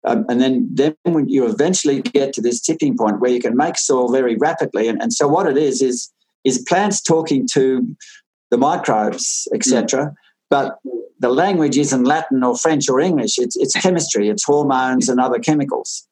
Um, 0.05 0.25
and 0.29 0.41
then, 0.41 0.67
then 0.71 0.95
when 1.03 1.29
you 1.29 1.47
eventually 1.47 2.01
get 2.01 2.33
to 2.33 2.41
this 2.41 2.59
tipping 2.59 2.97
point 2.97 3.21
where 3.21 3.31
you 3.31 3.39
can 3.39 3.55
make 3.55 3.77
soil 3.77 4.11
very 4.11 4.35
rapidly. 4.35 4.87
And, 4.87 5.01
and 5.01 5.13
so 5.13 5.27
what 5.27 5.47
it 5.47 5.57
is 5.57 5.81
is 5.81 6.11
is 6.43 6.63
plants 6.67 7.01
talking 7.01 7.47
to 7.53 7.95
the 8.51 8.57
microbes, 8.57 9.47
etc. 9.53 10.05
Mm. 10.05 10.13
But 10.49 10.77
the 11.19 11.29
language 11.29 11.77
isn't 11.77 12.03
Latin 12.03 12.43
or 12.43 12.57
French 12.57 12.89
or 12.89 12.99
English. 12.99 13.37
It's, 13.37 13.55
it's 13.55 13.73
chemistry, 13.73 14.29
it's 14.29 14.43
hormones 14.43 15.07
and 15.07 15.19
other 15.19 15.39
chemicals. 15.39 16.07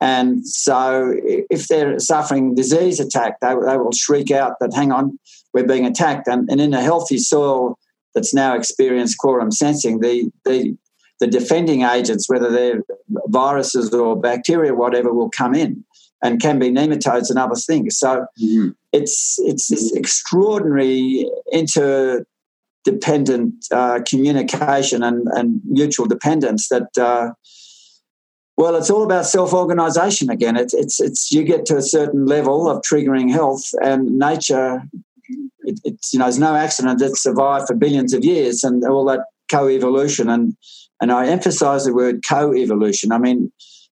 And 0.00 0.46
so, 0.46 1.12
if 1.24 1.66
they're 1.68 1.98
suffering 1.98 2.54
disease 2.54 3.00
attack, 3.00 3.40
they, 3.40 3.48
they 3.48 3.76
will 3.76 3.92
shriek 3.92 4.30
out 4.30 4.54
that, 4.60 4.72
hang 4.72 4.92
on, 4.92 5.18
we're 5.52 5.66
being 5.66 5.86
attacked. 5.86 6.28
And, 6.28 6.48
and 6.48 6.60
in 6.60 6.72
a 6.72 6.80
healthy 6.80 7.18
soil 7.18 7.78
that's 8.14 8.32
now 8.32 8.54
experienced 8.54 9.18
quorum 9.18 9.50
sensing, 9.50 10.00
the, 10.00 10.30
the, 10.44 10.76
the 11.20 11.26
defending 11.26 11.82
agents, 11.82 12.28
whether 12.28 12.50
they're 12.50 12.82
viruses 13.26 13.92
or 13.92 14.20
bacteria, 14.20 14.74
whatever, 14.74 15.12
will 15.12 15.30
come 15.30 15.54
in 15.54 15.84
and 16.22 16.40
can 16.40 16.58
be 16.58 16.70
nematodes 16.70 17.30
and 17.30 17.38
other 17.38 17.54
things. 17.54 17.98
So 17.98 18.26
mm-hmm. 18.40 18.70
it's, 18.92 19.36
it's 19.38 19.68
this 19.68 19.92
extraordinary 19.92 21.30
interdependent 21.52 23.54
uh, 23.70 24.00
communication 24.08 25.02
and, 25.02 25.28
and 25.28 25.60
mutual 25.64 26.06
dependence 26.06 26.68
that. 26.68 26.88
Uh, 26.98 27.32
well, 28.56 28.74
it's 28.74 28.90
all 28.90 29.04
about 29.04 29.24
self-organization 29.24 30.30
again. 30.30 30.56
It's 30.56 30.74
it's 30.74 30.98
it's 30.98 31.30
you 31.30 31.44
get 31.44 31.64
to 31.66 31.76
a 31.76 31.82
certain 31.82 32.26
level 32.26 32.68
of 32.68 32.82
triggering 32.82 33.30
health, 33.30 33.62
and 33.84 34.18
nature. 34.18 34.82
It, 35.60 35.78
it's 35.84 36.12
you 36.12 36.18
know, 36.18 36.24
there's 36.24 36.40
no 36.40 36.56
accident 36.56 36.98
that 36.98 37.16
survived 37.16 37.68
for 37.68 37.76
billions 37.76 38.12
of 38.12 38.24
years, 38.24 38.64
and 38.64 38.84
all 38.84 39.04
that 39.04 39.20
co-evolution. 39.48 40.28
And 40.28 40.56
and 41.00 41.12
I 41.12 41.28
emphasize 41.28 41.84
the 41.84 41.94
word 41.94 42.20
co-evolution. 42.28 43.12
I 43.12 43.18
mean, 43.18 43.52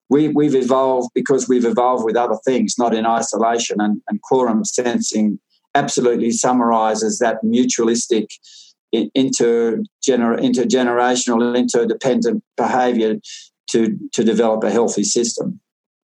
we 0.10 0.30
we've 0.30 0.56
evolved 0.56 1.10
because 1.14 1.48
we've 1.48 1.66
evolved 1.66 2.06
with 2.06 2.16
other 2.16 2.38
things, 2.46 2.76
not 2.78 2.94
in 2.94 3.06
isolation. 3.06 3.78
And, 3.80 4.02
and 4.08 4.22
quorum 4.22 4.64
sensing 4.64 5.40
absolutely 5.74 6.32
summarizes 6.32 7.20
that 7.20 7.44
mutualistic 7.44 8.28
intergener- 8.94 10.40
intergenerational 10.40 11.58
interdependent 11.58 12.44
behavior 12.56 13.16
to 13.72 13.98
to 14.14 14.24
develop 14.24 14.64
a 14.64 14.72
healthy 14.72 15.04
system. 15.04 15.60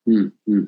Mm, 0.07 0.31
mm, 0.49 0.55
mm. 0.59 0.67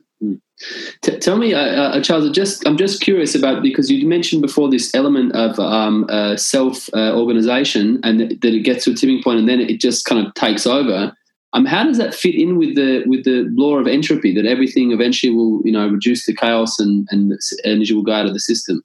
T- 1.02 1.20
tell 1.20 1.38
me, 1.38 1.54
uh, 1.54 1.60
uh, 1.60 2.02
Charles. 2.02 2.30
Just 2.32 2.66
I'm 2.68 2.78
just 2.78 3.02
curious 3.02 3.36
about 3.36 3.62
because 3.62 3.90
you 3.92 4.08
mentioned 4.08 4.42
before 4.42 4.70
this 4.70 4.94
element 4.94 5.36
of 5.36 5.60
um, 5.60 6.06
uh, 6.10 6.38
self 6.38 6.90
uh, 6.94 7.18
organization 7.18 8.00
and 8.04 8.20
that, 8.20 8.42
that, 8.42 8.54
it 8.54 8.62
gets 8.62 8.86
to 8.86 8.92
a 8.92 8.94
tipping 8.94 9.22
point 9.22 9.40
and 9.40 9.50
then 9.50 9.60
it 9.60 9.82
just 9.82 10.06
kind 10.06 10.26
of 10.26 10.34
takes 10.36 10.66
over. 10.66 11.14
Um, 11.54 11.66
how 11.66 11.84
does 11.84 11.98
that 11.98 12.16
fit 12.16 12.36
in 12.36 12.58
with 12.58 12.76
the 12.76 13.04
with 13.06 13.26
the 13.26 13.46
law 13.56 13.78
of 13.78 13.88
entropy 13.88 14.34
that 14.36 14.46
everything 14.46 14.92
eventually 14.92 15.34
will 15.34 15.62
you 15.66 15.72
know 15.72 15.88
reduce 15.88 16.26
to 16.26 16.34
chaos 16.34 16.80
and 16.80 17.08
and 17.12 17.34
energy 17.64 17.94
will 17.94 18.04
go 18.04 18.14
out 18.14 18.26
of 18.26 18.34
the 18.34 18.40
system? 18.40 18.84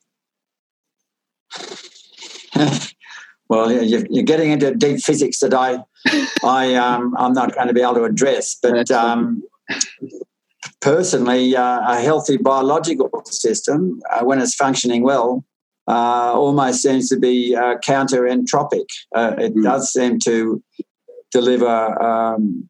well, 3.48 3.70
you're, 3.70 4.04
you're 4.10 4.24
getting 4.24 4.50
into 4.50 4.74
deep 4.74 5.00
physics 5.00 5.40
that 5.40 5.54
I, 5.54 5.82
I, 6.44 6.74
um, 6.74 7.14
I'm 7.18 7.32
not 7.32 7.54
going 7.54 7.68
to 7.68 7.74
be 7.74 7.82
able 7.82 7.94
to 7.94 8.04
address. 8.04 8.56
But 8.60 8.90
um, 8.90 9.42
personally, 10.80 11.56
uh, 11.56 11.80
a 11.92 12.00
healthy 12.00 12.36
biological 12.36 13.10
system, 13.26 14.00
uh, 14.10 14.24
when 14.24 14.40
it's 14.40 14.54
functioning 14.54 15.02
well, 15.02 15.44
uh, 15.88 16.32
almost 16.34 16.82
seems 16.82 17.08
to 17.08 17.18
be 17.18 17.56
uh, 17.56 17.78
counter 17.78 18.22
entropic. 18.22 18.86
Uh, 19.14 19.34
it 19.38 19.54
mm. 19.54 19.62
does 19.62 19.92
seem 19.92 20.18
to 20.18 20.62
deliver 21.32 22.02
um, 22.02 22.68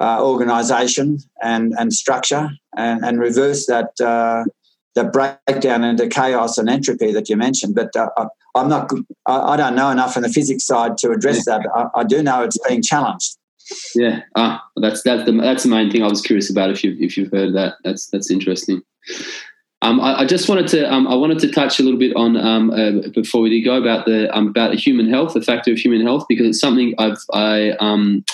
uh, 0.00 0.18
organisation 0.20 1.18
and, 1.42 1.72
and 1.78 1.92
structure 1.92 2.50
and, 2.76 3.04
and 3.04 3.20
reverse 3.20 3.66
that 3.66 3.90
that 4.96 5.12
breakdown 5.12 5.82
into 5.82 6.06
chaos 6.06 6.56
and 6.56 6.68
entropy 6.68 7.12
that 7.12 7.28
you 7.28 7.36
mentioned. 7.36 7.74
But 7.74 7.90
I'm 8.54 8.68
not. 8.68 8.88
I, 9.26 9.54
I, 9.54 9.56
don't 9.56 9.74
know 9.74 9.90
enough 9.90 10.16
on 10.16 10.22
the 10.22 10.28
physics 10.28 10.64
side 10.64 10.96
to 10.98 11.10
address 11.10 11.44
that. 11.46 11.66
I, 11.74 12.00
I 12.00 12.04
do 12.04 12.22
know 12.22 12.44
it's 12.44 12.58
being 12.68 12.80
challenged. 12.80 13.36
Yeah, 13.94 14.22
ah, 14.36 14.62
that's 14.76 15.02
that's 15.02 15.24
the 15.24 15.32
that's 15.32 15.62
the 15.62 15.68
main 15.68 15.90
thing 15.90 16.02
I 16.02 16.08
was 16.08 16.20
curious 16.20 16.50
about. 16.50 16.70
If 16.70 16.84
you 16.84 16.96
if 16.98 17.16
you've 17.16 17.32
heard 17.32 17.54
that, 17.54 17.74
that's 17.82 18.08
that's 18.08 18.30
interesting. 18.30 18.82
Um, 19.82 20.00
I, 20.00 20.20
I, 20.20 20.24
just 20.24 20.48
wanted 20.48 20.66
to 20.68 20.90
um, 20.90 21.06
I 21.06 21.14
wanted 21.14 21.38
to 21.40 21.50
touch 21.50 21.78
a 21.78 21.82
little 21.82 21.98
bit 21.98 22.16
on 22.16 22.38
um, 22.38 22.70
uh, 22.70 23.08
before 23.14 23.42
we 23.42 23.62
go 23.62 23.76
about 23.76 24.06
the 24.06 24.34
um, 24.34 24.48
about 24.48 24.70
the 24.70 24.78
human 24.78 25.08
health, 25.10 25.34
the 25.34 25.42
factor 25.42 25.72
of 25.72 25.78
human 25.78 26.00
health, 26.00 26.24
because 26.28 26.46
it's 26.46 26.60
something 26.60 26.94
I've 26.98 27.18
I 27.32 27.72
um, 27.80 28.24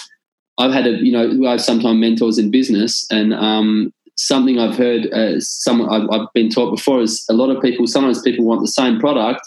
I've 0.58 0.72
had 0.72 0.86
a 0.86 0.90
you 0.90 1.12
know 1.12 1.48
I 1.48 1.52
have 1.52 1.60
sometimes 1.60 1.98
mentors 1.98 2.38
in 2.38 2.50
business, 2.50 3.06
and 3.10 3.34
um, 3.34 3.92
something 4.16 4.58
I've 4.58 4.76
heard 4.76 5.12
uh, 5.12 5.40
some 5.40 5.88
I've, 5.88 6.08
I've 6.10 6.32
been 6.34 6.50
taught 6.50 6.70
before 6.70 7.00
is 7.00 7.24
a 7.28 7.32
lot 7.32 7.50
of 7.50 7.62
people 7.62 7.86
sometimes 7.86 8.22
people 8.22 8.44
want 8.44 8.60
the 8.60 8.68
same 8.68 9.00
product 9.00 9.40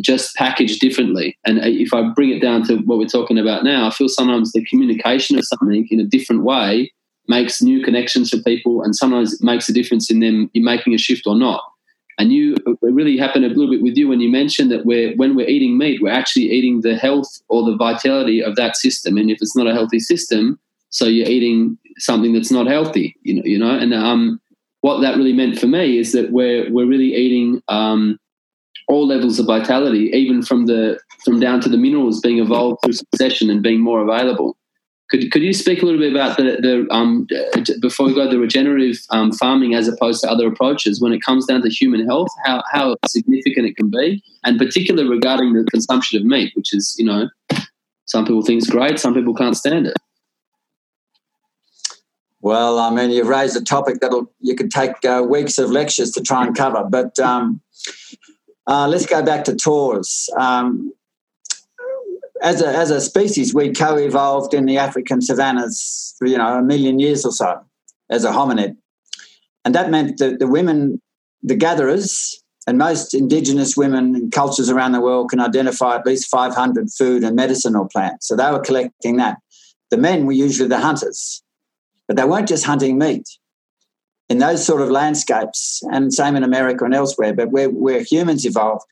just 0.00 0.36
packaged 0.36 0.80
differently. 0.80 1.38
And 1.44 1.58
uh, 1.58 1.64
if 1.66 1.92
I 1.92 2.08
bring 2.10 2.30
it 2.30 2.40
down 2.40 2.64
to 2.64 2.76
what 2.78 2.98
we're 2.98 3.06
talking 3.06 3.38
about 3.38 3.64
now, 3.64 3.86
I 3.86 3.90
feel 3.90 4.08
sometimes 4.08 4.52
the 4.52 4.64
communication 4.66 5.38
of 5.38 5.44
something 5.46 5.86
in 5.90 6.00
a 6.00 6.04
different 6.04 6.44
way 6.44 6.92
makes 7.28 7.62
new 7.62 7.82
connections 7.82 8.30
for 8.30 8.38
people 8.38 8.82
and 8.82 8.94
sometimes 8.94 9.34
it 9.34 9.42
makes 9.42 9.68
a 9.68 9.72
difference 9.72 10.10
in 10.10 10.20
them 10.20 10.50
in 10.54 10.64
making 10.64 10.94
a 10.94 10.98
shift 10.98 11.26
or 11.26 11.36
not. 11.36 11.62
And 12.18 12.32
you 12.32 12.54
it 12.66 12.76
really 12.82 13.16
happened 13.16 13.46
a 13.46 13.48
little 13.48 13.70
bit 13.70 13.82
with 13.82 13.96
you 13.96 14.08
when 14.08 14.20
you 14.20 14.30
mentioned 14.30 14.70
that 14.72 14.84
we're 14.84 15.14
when 15.16 15.34
we're 15.34 15.48
eating 15.48 15.78
meat, 15.78 16.02
we're 16.02 16.12
actually 16.12 16.50
eating 16.50 16.82
the 16.82 16.96
health 16.96 17.40
or 17.48 17.64
the 17.64 17.76
vitality 17.76 18.42
of 18.42 18.56
that 18.56 18.76
system. 18.76 19.16
And 19.16 19.30
if 19.30 19.38
it's 19.40 19.56
not 19.56 19.66
a 19.66 19.72
healthy 19.72 20.00
system, 20.00 20.58
so 20.90 21.06
you're 21.06 21.28
eating 21.28 21.78
something 21.98 22.34
that's 22.34 22.50
not 22.50 22.66
healthy, 22.66 23.16
you 23.22 23.34
know, 23.34 23.42
you 23.44 23.58
know. 23.58 23.70
And 23.70 23.94
um, 23.94 24.40
what 24.82 25.00
that 25.00 25.16
really 25.16 25.32
meant 25.32 25.58
for 25.58 25.66
me 25.66 25.98
is 25.98 26.12
that 26.12 26.30
we're 26.30 26.70
we're 26.70 26.86
really 26.86 27.14
eating 27.14 27.62
um, 27.68 28.18
all 28.90 29.06
levels 29.06 29.38
of 29.38 29.46
vitality, 29.46 30.10
even 30.12 30.42
from 30.42 30.66
the 30.66 30.98
from 31.24 31.38
down 31.38 31.60
to 31.60 31.68
the 31.68 31.76
minerals 31.76 32.20
being 32.20 32.38
evolved 32.38 32.78
through 32.82 32.94
succession 32.94 33.48
and 33.50 33.62
being 33.62 33.80
more 33.80 34.02
available. 34.02 34.56
Could, 35.10 35.32
could 35.32 35.42
you 35.42 35.52
speak 35.52 35.82
a 35.82 35.86
little 35.86 36.00
bit 36.00 36.12
about 36.12 36.36
the, 36.36 36.58
the 36.62 36.86
um, 36.94 37.26
before 37.80 38.06
we 38.06 38.14
go 38.14 38.30
the 38.30 38.38
regenerative 38.38 38.96
um, 39.10 39.32
farming 39.32 39.74
as 39.74 39.88
opposed 39.88 40.22
to 40.22 40.30
other 40.30 40.46
approaches 40.46 41.00
when 41.00 41.12
it 41.12 41.20
comes 41.20 41.46
down 41.46 41.62
to 41.62 41.68
human 41.68 42.06
health, 42.06 42.28
how, 42.44 42.62
how 42.70 42.96
significant 43.06 43.66
it 43.66 43.76
can 43.76 43.90
be, 43.90 44.22
and 44.44 44.56
particularly 44.56 45.08
regarding 45.08 45.52
the 45.52 45.64
consumption 45.64 46.20
of 46.20 46.24
meat, 46.24 46.52
which 46.54 46.72
is 46.72 46.94
you 46.98 47.04
know 47.04 47.28
some 48.06 48.24
people 48.24 48.42
think 48.42 48.62
is 48.62 48.70
great, 48.70 48.98
some 48.98 49.14
people 49.14 49.34
can't 49.34 49.56
stand 49.56 49.86
it. 49.86 49.96
Well, 52.42 52.78
I 52.78 52.90
mean, 52.90 53.10
you've 53.10 53.28
raised 53.28 53.56
a 53.56 53.62
topic 53.62 54.00
that'll 54.00 54.32
you 54.40 54.54
could 54.54 54.70
take 54.70 55.04
uh, 55.04 55.24
weeks 55.28 55.58
of 55.58 55.70
lectures 55.70 56.12
to 56.12 56.22
try 56.22 56.46
and 56.46 56.56
cover, 56.56 56.84
but 56.88 57.18
um, 57.18 57.60
uh, 58.66 58.86
let's 58.88 59.06
go 59.06 59.22
back 59.22 59.44
to 59.44 59.56
tours. 59.56 60.28
Um, 60.38 60.92
as, 62.42 62.62
a, 62.62 62.68
as 62.68 62.90
a 62.90 63.00
species, 63.00 63.54
we 63.54 63.72
co-evolved 63.72 64.54
in 64.54 64.66
the 64.66 64.78
African 64.78 65.20
savannas 65.20 66.14
for, 66.18 66.26
you 66.26 66.38
know, 66.38 66.58
a 66.58 66.62
million 66.62 66.98
years 66.98 67.24
or 67.24 67.32
so 67.32 67.60
as 68.08 68.24
a 68.24 68.30
hominid. 68.30 68.76
And 69.64 69.74
that 69.74 69.90
meant 69.90 70.18
that 70.18 70.38
the 70.38 70.46
women, 70.46 71.00
the 71.42 71.54
gatherers, 71.54 72.42
and 72.66 72.78
most 72.78 73.14
indigenous 73.14 73.76
women 73.76 74.14
and 74.14 74.32
cultures 74.32 74.70
around 74.70 74.92
the 74.92 75.00
world 75.00 75.30
can 75.30 75.40
identify 75.40 75.96
at 75.96 76.06
least 76.06 76.30
500 76.30 76.90
food 76.90 77.24
and 77.24 77.34
medicinal 77.34 77.88
plants. 77.88 78.28
So 78.28 78.36
they 78.36 78.50
were 78.50 78.60
collecting 78.60 79.16
that. 79.16 79.38
The 79.90 79.96
men 79.96 80.24
were 80.24 80.32
usually 80.32 80.68
the 80.68 80.78
hunters, 80.78 81.42
but 82.06 82.16
they 82.16 82.24
weren't 82.24 82.48
just 82.48 82.64
hunting 82.64 82.98
meat 82.98 83.26
in 84.30 84.38
those 84.38 84.64
sort 84.64 84.80
of 84.80 84.88
landscapes, 84.90 85.82
and 85.90 86.14
same 86.14 86.36
in 86.36 86.44
America 86.44 86.84
and 86.84 86.94
elsewhere, 86.94 87.34
but 87.34 87.50
where, 87.50 87.68
where 87.68 88.00
humans 88.00 88.46
evolved, 88.46 88.86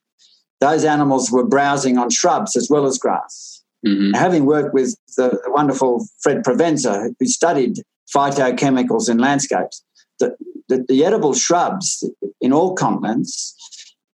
those 0.60 0.84
animals 0.84 1.30
were 1.30 1.46
browsing 1.46 1.96
on 1.96 2.10
shrubs 2.10 2.56
as 2.56 2.68
well 2.68 2.84
as 2.86 2.98
grass. 2.98 3.62
Mm-hmm. 3.86 4.14
Having 4.14 4.46
worked 4.46 4.74
with 4.74 4.96
the, 5.16 5.40
wonderful 5.46 6.04
Fred 6.20 6.42
Provenza, 6.42 7.14
who 7.20 7.26
studied 7.26 7.76
phytochemicals 8.12 9.08
in 9.08 9.18
landscapes, 9.18 9.84
the, 10.18 10.36
the, 10.68 10.84
the 10.88 11.04
edible 11.04 11.34
shrubs 11.34 12.02
in 12.40 12.52
all 12.52 12.74
continents 12.74 13.54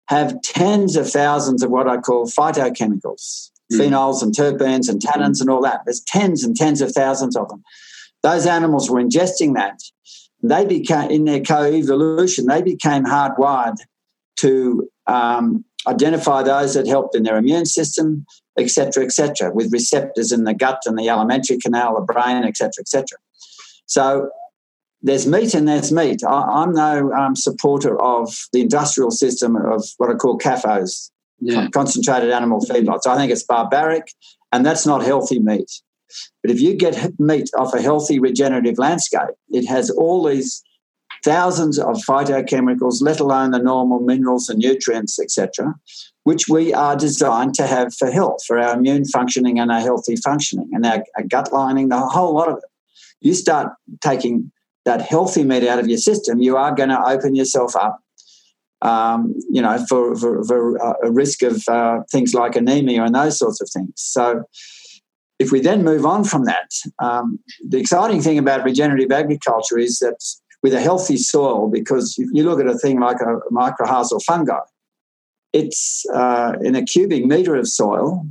have 0.08 0.38
tens 0.42 0.94
of 0.94 1.10
thousands 1.10 1.62
of 1.62 1.70
what 1.70 1.88
I 1.88 1.96
call 1.96 2.26
phytochemicals, 2.26 3.50
mm. 3.72 3.80
phenols 3.80 4.22
and 4.22 4.34
terpenes 4.34 4.90
and 4.90 5.00
tannins 5.00 5.40
and 5.40 5.48
all 5.48 5.62
that. 5.62 5.80
There's 5.86 6.00
tens 6.00 6.44
and 6.44 6.54
tens 6.54 6.82
of 6.82 6.92
thousands 6.92 7.34
of 7.34 7.48
them. 7.48 7.64
Those 8.22 8.44
animals 8.44 8.90
were 8.90 9.02
ingesting 9.02 9.54
that 9.54 9.80
they 10.50 10.64
became 10.64 11.10
in 11.10 11.24
their 11.24 11.40
co-evolution 11.40 12.46
they 12.46 12.62
became 12.62 13.04
hardwired 13.04 13.76
to 14.36 14.88
um, 15.06 15.64
identify 15.86 16.42
those 16.42 16.74
that 16.74 16.86
helped 16.86 17.14
in 17.14 17.22
their 17.22 17.36
immune 17.36 17.66
system 17.66 18.24
etc 18.58 19.04
etc 19.04 19.52
with 19.52 19.72
receptors 19.72 20.32
in 20.32 20.44
the 20.44 20.54
gut 20.54 20.80
and 20.86 20.98
the 20.98 21.08
alimentary 21.08 21.58
canal 21.58 21.94
the 21.94 22.12
brain 22.12 22.44
etc 22.44 22.70
etc 22.80 23.18
so 23.86 24.30
there's 25.04 25.26
meat 25.26 25.52
and 25.52 25.68
there's 25.68 25.92
meat. 25.92 26.24
I, 26.26 26.62
am 26.62 26.72
no 26.72 27.12
um, 27.12 27.36
supporter 27.36 28.00
of 28.00 28.34
the 28.54 28.62
industrial 28.62 29.10
system 29.10 29.54
of 29.54 29.84
what 29.98 30.08
i 30.10 30.14
call 30.14 30.38
CAFOs 30.38 31.10
yeah. 31.40 31.68
concentrated 31.68 32.30
animal 32.30 32.60
feedlots. 32.60 33.06
I 33.06 33.16
think 33.16 33.30
it's 33.30 33.42
barbaric 33.42 34.10
and 34.50 34.64
that's 34.64 34.86
not 34.86 35.04
healthy 35.04 35.40
meat 35.40 35.70
but 36.42 36.50
if 36.50 36.60
you 36.60 36.74
get 36.74 37.18
meat 37.18 37.50
off 37.56 37.74
a 37.74 37.82
healthy 37.82 38.18
regenerative 38.18 38.78
landscape, 38.78 39.34
it 39.50 39.66
has 39.66 39.90
all 39.90 40.24
these 40.24 40.62
thousands 41.24 41.78
of 41.78 41.96
phytochemicals, 42.08 43.00
let 43.00 43.20
alone 43.20 43.50
the 43.50 43.58
normal 43.58 44.00
minerals 44.00 44.48
and 44.48 44.58
nutrients, 44.58 45.18
etc., 45.18 45.74
which 46.24 46.48
we 46.48 46.72
are 46.72 46.96
designed 46.96 47.54
to 47.54 47.66
have 47.66 47.94
for 47.94 48.10
health, 48.10 48.44
for 48.46 48.58
our 48.58 48.74
immune 48.76 49.04
functioning 49.06 49.58
and 49.58 49.70
our 49.70 49.80
healthy 49.80 50.16
functioning 50.16 50.70
and 50.72 50.84
our, 50.84 51.02
our 51.16 51.24
gut 51.24 51.52
lining, 51.52 51.88
the 51.88 51.98
whole 51.98 52.34
lot 52.34 52.48
of 52.48 52.58
it. 52.58 52.64
You 53.20 53.34
start 53.34 53.72
taking 54.02 54.52
that 54.84 55.00
healthy 55.00 55.44
meat 55.44 55.66
out 55.66 55.78
of 55.78 55.88
your 55.88 55.98
system, 55.98 56.40
you 56.40 56.56
are 56.56 56.74
going 56.74 56.90
to 56.90 57.02
open 57.02 57.34
yourself 57.34 57.74
up 57.74 58.00
um, 58.84 59.34
you 59.50 59.62
know, 59.62 59.84
for, 59.88 60.14
for, 60.14 60.44
for 60.44 60.82
uh, 60.84 60.94
a 61.04 61.10
risk 61.10 61.42
of 61.42 61.66
uh, 61.68 62.00
things 62.12 62.34
like 62.34 62.54
anemia 62.54 63.02
and 63.02 63.14
those 63.14 63.38
sorts 63.38 63.60
of 63.60 63.68
things. 63.70 63.92
So 63.96 64.44
if 65.38 65.50
we 65.50 65.60
then 65.60 65.82
move 65.82 66.06
on 66.06 66.24
from 66.24 66.44
that, 66.44 66.70
um, 67.00 67.38
the 67.66 67.78
exciting 67.78 68.20
thing 68.20 68.38
about 68.38 68.64
regenerative 68.64 69.10
agriculture 69.10 69.78
is 69.78 69.98
that 69.98 70.16
with 70.62 70.72
a 70.72 70.80
healthy 70.80 71.16
soil, 71.16 71.68
because 71.68 72.14
if 72.18 72.28
you 72.32 72.44
look 72.44 72.60
at 72.60 72.66
a 72.66 72.78
thing 72.78 73.00
like 73.00 73.20
a 73.20 73.40
mycorrhizal 73.52 74.22
fungi, 74.22 74.60
it's 75.52 76.04
uh, 76.14 76.54
in 76.62 76.74
a 76.74 76.84
cubic 76.84 77.24
meter 77.26 77.54
of 77.54 77.68
soil, 77.68 78.26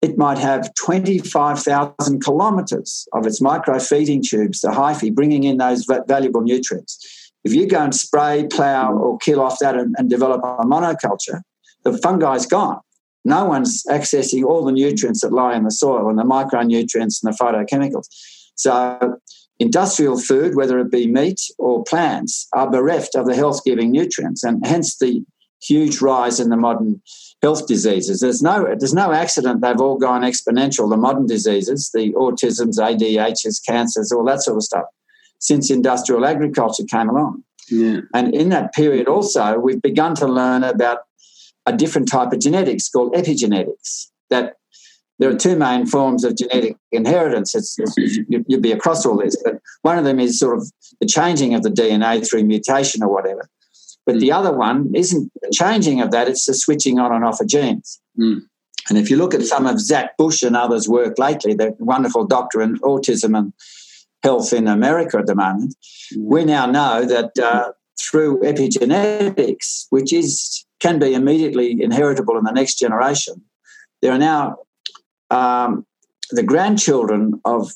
it 0.00 0.18
might 0.18 0.38
have 0.38 0.74
25,000 0.74 2.24
kilometres 2.24 3.06
of 3.12 3.26
its 3.26 3.40
micro 3.40 3.78
feeding 3.78 4.22
tubes, 4.22 4.60
the 4.60 4.68
hyphae, 4.68 5.14
bringing 5.14 5.44
in 5.44 5.58
those 5.58 5.86
valuable 6.08 6.40
nutrients. 6.40 7.32
If 7.44 7.54
you 7.54 7.66
go 7.66 7.80
and 7.80 7.94
spray, 7.94 8.46
plough, 8.50 8.92
or 8.92 9.18
kill 9.18 9.40
off 9.40 9.58
that 9.60 9.76
and, 9.76 9.94
and 9.98 10.08
develop 10.08 10.42
a 10.42 10.64
monoculture, 10.64 11.42
the 11.84 11.92
fungi's 11.92 12.46
gone 12.46 12.80
no 13.24 13.44
one's 13.44 13.84
accessing 13.88 14.44
all 14.44 14.64
the 14.64 14.72
nutrients 14.72 15.20
that 15.20 15.32
lie 15.32 15.56
in 15.56 15.64
the 15.64 15.70
soil 15.70 16.08
and 16.08 16.18
the 16.18 16.24
micronutrients 16.24 17.22
and 17.22 17.32
the 17.32 17.38
phytochemicals. 17.40 18.06
So, 18.54 19.18
industrial 19.58 20.18
food, 20.18 20.56
whether 20.56 20.78
it 20.78 20.90
be 20.90 21.06
meat 21.06 21.40
or 21.58 21.84
plants, 21.84 22.48
are 22.52 22.70
bereft 22.70 23.14
of 23.14 23.26
the 23.26 23.36
health 23.36 23.60
giving 23.64 23.92
nutrients, 23.92 24.42
and 24.42 24.64
hence 24.66 24.98
the 24.98 25.24
huge 25.62 26.00
rise 26.00 26.40
in 26.40 26.50
the 26.50 26.56
modern 26.56 27.00
health 27.42 27.66
diseases. 27.66 28.20
There's 28.20 28.42
no, 28.42 28.64
there's 28.78 28.94
no 28.94 29.12
accident 29.12 29.62
they've 29.62 29.80
all 29.80 29.98
gone 29.98 30.22
exponential, 30.22 30.90
the 30.90 30.96
modern 30.96 31.26
diseases, 31.26 31.90
the 31.92 32.12
autisms, 32.12 32.78
ADHs, 32.78 33.60
cancers, 33.66 34.12
all 34.12 34.24
that 34.24 34.42
sort 34.42 34.56
of 34.56 34.62
stuff, 34.64 34.86
since 35.38 35.70
industrial 35.70 36.24
agriculture 36.24 36.84
came 36.84 37.08
along. 37.08 37.44
Yeah. 37.70 38.00
And 38.14 38.34
in 38.34 38.48
that 38.50 38.74
period 38.74 39.06
also, 39.06 39.58
we've 39.58 39.82
begun 39.82 40.14
to 40.16 40.26
learn 40.26 40.64
about 40.64 40.98
a 41.66 41.72
different 41.72 42.08
type 42.08 42.32
of 42.32 42.40
genetics 42.40 42.88
called 42.88 43.14
epigenetics. 43.14 44.08
That 44.30 44.56
there 45.18 45.30
are 45.30 45.36
two 45.36 45.56
main 45.56 45.86
forms 45.86 46.24
of 46.24 46.36
genetic 46.36 46.76
inheritance. 46.90 47.54
It's, 47.54 47.76
it's, 47.78 48.18
you'd 48.28 48.62
be 48.62 48.72
across 48.72 49.06
all 49.06 49.18
this, 49.18 49.40
but 49.44 49.60
one 49.82 49.98
of 49.98 50.04
them 50.04 50.18
is 50.18 50.38
sort 50.38 50.58
of 50.58 50.70
the 51.00 51.06
changing 51.06 51.54
of 51.54 51.62
the 51.62 51.70
DNA 51.70 52.28
through 52.28 52.44
mutation 52.44 53.02
or 53.02 53.12
whatever. 53.12 53.48
But 54.04 54.18
the 54.18 54.32
other 54.32 54.52
one 54.52 54.90
isn't 54.94 55.30
the 55.40 55.50
changing 55.52 56.00
of 56.00 56.10
that, 56.10 56.28
it's 56.28 56.46
the 56.46 56.54
switching 56.54 56.98
on 56.98 57.12
and 57.12 57.24
off 57.24 57.40
of 57.40 57.46
genes. 57.46 58.00
Mm. 58.18 58.40
And 58.88 58.98
if 58.98 59.10
you 59.10 59.16
look 59.16 59.32
at 59.32 59.42
some 59.42 59.66
of 59.66 59.78
Zach 59.78 60.16
Bush 60.16 60.42
and 60.42 60.56
others' 60.56 60.88
work 60.88 61.18
lately, 61.18 61.54
the 61.54 61.76
wonderful 61.78 62.26
doctor 62.26 62.60
in 62.60 62.78
autism 62.80 63.38
and 63.38 63.52
health 64.24 64.52
in 64.52 64.66
America 64.66 65.18
at 65.18 65.26
the 65.26 65.36
moment, 65.36 65.76
mm. 66.12 66.24
we 66.24 66.44
now 66.44 66.66
know 66.66 67.04
that 67.04 67.38
uh, 67.38 67.70
through 68.00 68.40
epigenetics, 68.40 69.86
which 69.90 70.12
is 70.12 70.66
can 70.82 70.98
be 70.98 71.14
immediately 71.14 71.80
inheritable 71.80 72.36
in 72.36 72.44
the 72.44 72.50
next 72.50 72.74
generation. 72.74 73.40
There 74.02 74.12
are 74.12 74.18
now 74.18 74.56
um, 75.30 75.86
the 76.32 76.42
grandchildren 76.42 77.40
of 77.44 77.70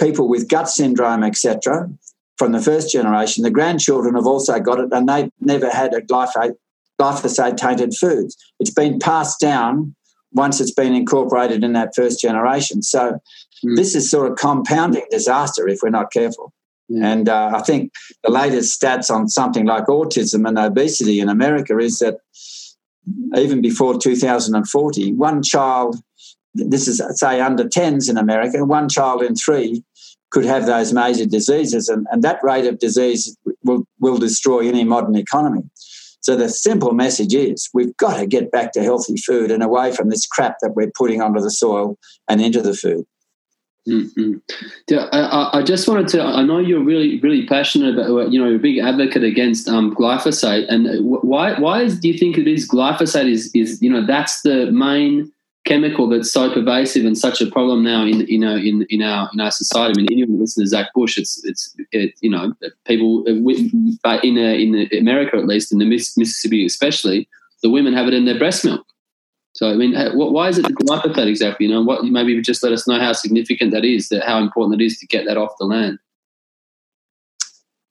people 0.00 0.28
with 0.28 0.48
gut 0.48 0.68
syndrome, 0.68 1.22
etc., 1.22 1.90
from 2.38 2.52
the 2.52 2.60
first 2.60 2.90
generation. 2.90 3.42
The 3.44 3.50
grandchildren 3.50 4.14
have 4.14 4.26
also 4.26 4.58
got 4.58 4.80
it, 4.80 4.88
and 4.92 5.08
they've 5.08 5.30
never 5.40 5.70
had 5.70 5.94
a 5.94 6.00
glyphosate 6.00 6.56
glyphosate 6.98 7.58
tainted 7.58 7.92
foods. 7.94 8.36
It's 8.58 8.70
been 8.70 8.98
passed 8.98 9.38
down 9.38 9.94
once 10.32 10.60
it's 10.60 10.72
been 10.72 10.94
incorporated 10.94 11.62
in 11.62 11.74
that 11.74 11.94
first 11.94 12.20
generation. 12.20 12.82
So 12.82 13.20
mm. 13.64 13.76
this 13.76 13.94
is 13.94 14.10
sort 14.10 14.30
of 14.30 14.38
compounding 14.38 15.04
disaster 15.10 15.68
if 15.68 15.80
we're 15.82 15.90
not 15.90 16.10
careful. 16.10 16.54
Mm. 16.90 17.04
And 17.04 17.28
uh, 17.28 17.52
I 17.54 17.60
think 17.62 17.92
the 18.24 18.30
latest 18.30 18.80
stats 18.80 19.10
on 19.10 19.28
something 19.28 19.66
like 19.66 19.86
autism 19.86 20.48
and 20.48 20.58
obesity 20.58 21.20
in 21.20 21.28
America 21.28 21.76
is 21.78 21.98
that 21.98 22.16
even 23.36 23.60
before 23.60 23.98
2040, 23.98 25.12
one 25.12 25.42
child, 25.42 25.96
this 26.54 26.88
is 26.88 27.02
say 27.18 27.40
under 27.40 27.64
10s 27.64 28.08
in 28.08 28.16
America, 28.16 28.64
one 28.64 28.88
child 28.88 29.22
in 29.22 29.34
three 29.34 29.82
could 30.30 30.44
have 30.44 30.66
those 30.66 30.92
major 30.92 31.24
diseases, 31.24 31.88
and, 31.88 32.06
and 32.10 32.22
that 32.22 32.40
rate 32.42 32.66
of 32.66 32.78
disease 32.78 33.36
will, 33.62 33.86
will 34.00 34.18
destroy 34.18 34.66
any 34.66 34.84
modern 34.84 35.16
economy. 35.16 35.62
So 36.20 36.34
the 36.34 36.48
simple 36.48 36.92
message 36.92 37.34
is 37.34 37.70
we've 37.72 37.96
got 37.98 38.18
to 38.18 38.26
get 38.26 38.50
back 38.50 38.72
to 38.72 38.82
healthy 38.82 39.16
food 39.16 39.52
and 39.52 39.62
away 39.62 39.92
from 39.92 40.08
this 40.08 40.26
crap 40.26 40.56
that 40.60 40.74
we're 40.74 40.90
putting 40.96 41.22
onto 41.22 41.40
the 41.40 41.50
soil 41.50 41.96
and 42.28 42.40
into 42.40 42.60
the 42.60 42.74
food. 42.74 43.06
Mm-hmm. 43.88 44.38
Yeah, 44.88 45.08
I, 45.12 45.58
I, 45.58 45.62
just 45.62 45.86
wanted 45.86 46.08
to. 46.08 46.22
I 46.22 46.42
know 46.42 46.58
you're 46.58 46.82
really, 46.82 47.20
really 47.20 47.46
passionate 47.46 47.94
about. 47.94 48.32
You 48.32 48.40
know, 48.40 48.48
you're 48.48 48.56
a 48.56 48.58
big 48.58 48.78
advocate 48.78 49.22
against 49.22 49.68
um, 49.68 49.94
glyphosate, 49.94 50.66
and 50.68 50.88
why? 51.04 51.58
Why 51.60 51.82
is, 51.82 52.00
do 52.00 52.08
you 52.08 52.18
think 52.18 52.36
it 52.36 52.48
is 52.48 52.68
glyphosate? 52.68 53.30
Is 53.30 53.50
is 53.54 53.80
you 53.80 53.88
know 53.88 54.04
that's 54.04 54.42
the 54.42 54.72
main 54.72 55.32
chemical 55.66 56.08
that's 56.08 56.32
so 56.32 56.52
pervasive 56.52 57.04
and 57.04 57.18
such 57.18 57.40
a 57.40 57.50
problem 57.50 57.84
now 57.84 58.02
in 58.04 58.20
you 58.26 58.38
know 58.38 58.56
in 58.56 58.86
in 58.90 59.02
our 59.02 59.30
in 59.32 59.40
our 59.40 59.52
society. 59.52 59.94
I 59.94 60.00
mean, 60.00 60.08
anyone 60.10 60.40
listen 60.40 60.64
to 60.64 60.68
Zach 60.68 60.92
Bush, 60.92 61.16
it's 61.16 61.44
it's 61.44 61.76
it, 61.92 62.14
you 62.20 62.30
know 62.30 62.54
people 62.86 63.24
uh, 63.28 64.18
in 64.22 64.36
uh, 64.36 64.40
in 64.40 64.88
America 64.98 65.36
at 65.36 65.46
least 65.46 65.70
in 65.70 65.78
the 65.78 65.84
Mississippi 65.84 66.66
especially, 66.66 67.28
the 67.62 67.70
women 67.70 67.94
have 67.94 68.08
it 68.08 68.14
in 68.14 68.24
their 68.24 68.38
breast 68.38 68.64
milk. 68.64 68.84
So 69.56 69.70
I 69.70 69.74
mean, 69.74 69.94
why 70.12 70.50
is 70.50 70.58
it 70.58 70.66
glyphosate 70.66 71.28
exactly? 71.28 71.64
You 71.64 71.72
know, 71.72 71.82
what 71.82 72.04
maybe 72.04 72.38
just 72.42 72.62
let 72.62 72.72
us 72.72 72.86
know 72.86 73.00
how 73.00 73.14
significant 73.14 73.72
that 73.72 73.86
is, 73.86 74.10
that 74.10 74.22
how 74.22 74.38
important 74.38 74.82
it 74.82 74.84
is 74.84 74.98
to 74.98 75.06
get 75.06 75.24
that 75.24 75.38
off 75.38 75.52
the 75.58 75.64
land. 75.64 75.98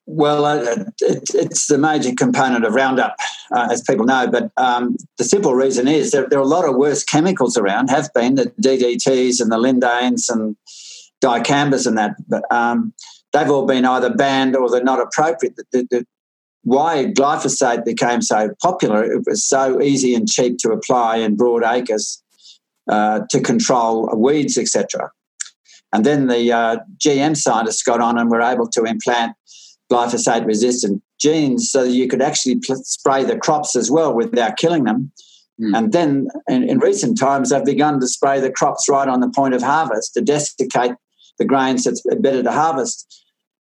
Well, 0.05 0.45
uh, 0.45 0.85
it, 1.01 1.23
it's 1.33 1.65
the 1.65 1.79
major 1.79 2.13
component 2.13 2.65
of 2.65 2.75
Roundup, 2.75 3.15
uh, 3.51 3.69
as 3.71 3.81
people 3.81 4.05
know. 4.05 4.27
But 4.27 4.51
um, 4.57 4.95
the 5.17 5.23
simple 5.23 5.55
reason 5.55 5.87
is 5.87 6.11
that 6.11 6.29
there 6.29 6.37
are 6.37 6.43
a 6.43 6.47
lot 6.47 6.69
of 6.69 6.75
worse 6.75 7.03
chemicals 7.03 7.57
around, 7.57 7.89
have 7.89 8.13
been 8.13 8.35
the 8.35 8.51
DDTs 8.61 9.41
and 9.41 9.51
the 9.51 9.57
lindanes 9.57 10.29
and 10.29 10.55
dicambas 11.19 11.87
and 11.87 11.97
that. 11.97 12.15
But 12.27 12.43
um, 12.51 12.93
they've 13.33 13.49
all 13.49 13.65
been 13.65 13.85
either 13.85 14.13
banned 14.13 14.55
or 14.55 14.69
they're 14.69 14.83
not 14.83 15.01
appropriate. 15.01 15.55
The, 15.55 15.65
the, 15.71 15.87
the, 15.89 16.05
why 16.65 17.05
glyphosate 17.05 17.85
became 17.85 18.21
so 18.21 18.49
popular, 18.61 19.03
it 19.03 19.23
was 19.25 19.47
so 19.47 19.81
easy 19.81 20.15
and 20.15 20.27
cheap 20.27 20.57
to 20.59 20.71
apply 20.71 21.17
in 21.17 21.35
broad 21.35 21.63
acres 21.63 22.21
uh, 22.89 23.21
to 23.29 23.39
control 23.39 24.09
weeds, 24.17 24.57
etc. 24.57 25.11
And 25.93 26.03
then 26.03 26.27
the 26.27 26.51
uh, 26.51 26.77
GM 26.97 27.37
scientists 27.37 27.83
got 27.83 28.01
on 28.01 28.17
and 28.19 28.29
were 28.29 28.41
able 28.41 28.67
to 28.69 28.83
implant 28.83 29.33
glyphosate 29.91 30.45
resistant 30.45 31.03
genes 31.19 31.69
so 31.69 31.83
that 31.83 31.91
you 31.91 32.07
could 32.07 32.21
actually 32.21 32.55
pl- 32.55 32.83
spray 32.83 33.23
the 33.23 33.37
crops 33.37 33.75
as 33.75 33.91
well 33.91 34.13
without 34.13 34.57
killing 34.57 34.85
them. 34.85 35.11
Mm. 35.61 35.77
And 35.77 35.93
then 35.93 36.27
in, 36.49 36.67
in, 36.67 36.79
recent 36.79 37.19
times, 37.19 37.51
they've 37.51 37.63
begun 37.63 37.99
to 37.99 38.07
spray 38.07 38.39
the 38.39 38.51
crops 38.51 38.89
right 38.89 39.07
on 39.07 39.19
the 39.19 39.29
point 39.29 39.53
of 39.53 39.61
harvest 39.61 40.15
to 40.15 40.21
desiccate 40.21 40.95
the 41.37 41.45
grains 41.45 41.83
that's 41.83 42.01
better 42.19 42.41
to 42.41 42.51
harvest, 42.51 43.23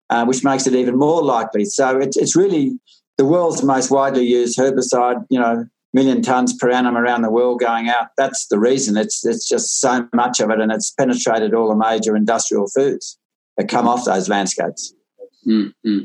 uh, 0.09 0.25
which 0.25 0.43
makes 0.43 0.67
it 0.67 0.75
even 0.75 0.97
more 0.97 1.23
likely. 1.23 1.65
So 1.65 1.99
it's, 1.99 2.17
it's 2.17 2.35
really 2.35 2.79
the 3.17 3.25
world's 3.25 3.63
most 3.63 3.91
widely 3.91 4.25
used 4.25 4.57
herbicide, 4.57 5.25
you 5.29 5.39
know, 5.39 5.65
million 5.93 6.21
tons 6.21 6.53
per 6.53 6.69
annum 6.69 6.97
around 6.97 7.21
the 7.21 7.31
world 7.31 7.59
going 7.59 7.89
out. 7.89 8.07
That's 8.17 8.47
the 8.47 8.59
reason. 8.59 8.97
It's, 8.97 9.25
it's 9.25 9.47
just 9.47 9.79
so 9.79 10.07
much 10.13 10.39
of 10.39 10.49
it 10.49 10.59
and 10.59 10.71
it's 10.71 10.91
penetrated 10.91 11.53
all 11.53 11.69
the 11.69 11.75
major 11.75 12.15
industrial 12.15 12.67
foods 12.67 13.17
that 13.57 13.67
come 13.67 13.87
off 13.87 14.05
those 14.05 14.29
landscapes. 14.29 14.93
Mm-hmm. 15.47 16.03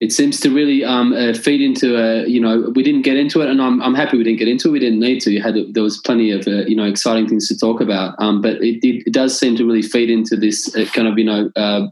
It 0.00 0.12
seems 0.12 0.40
to 0.40 0.50
really 0.50 0.84
um, 0.84 1.12
uh, 1.12 1.32
feed 1.32 1.60
into, 1.60 1.96
a, 1.96 2.26
you 2.26 2.40
know, 2.40 2.72
we 2.74 2.82
didn't 2.82 3.02
get 3.02 3.16
into 3.16 3.40
it, 3.40 3.48
and 3.48 3.62
I'm, 3.62 3.80
I'm 3.80 3.94
happy 3.94 4.18
we 4.18 4.24
didn't 4.24 4.40
get 4.40 4.48
into 4.48 4.68
it. 4.68 4.72
We 4.72 4.80
didn't 4.80 4.98
need 4.98 5.20
to. 5.20 5.30
You 5.30 5.40
had 5.40 5.54
there 5.72 5.82
was 5.84 5.98
plenty 5.98 6.32
of, 6.32 6.48
uh, 6.48 6.66
you 6.66 6.74
know, 6.74 6.86
exciting 6.86 7.28
things 7.28 7.46
to 7.48 7.56
talk 7.56 7.80
about. 7.80 8.16
Um, 8.18 8.42
but 8.42 8.54
it, 8.54 8.84
it, 8.84 9.04
it, 9.06 9.12
does 9.12 9.38
seem 9.38 9.54
to 9.56 9.64
really 9.64 9.82
feed 9.82 10.10
into 10.10 10.36
this 10.36 10.74
uh, 10.74 10.86
kind 10.86 11.06
of, 11.06 11.18
you 11.18 11.24
know, 11.24 11.52
uh, 11.54 11.86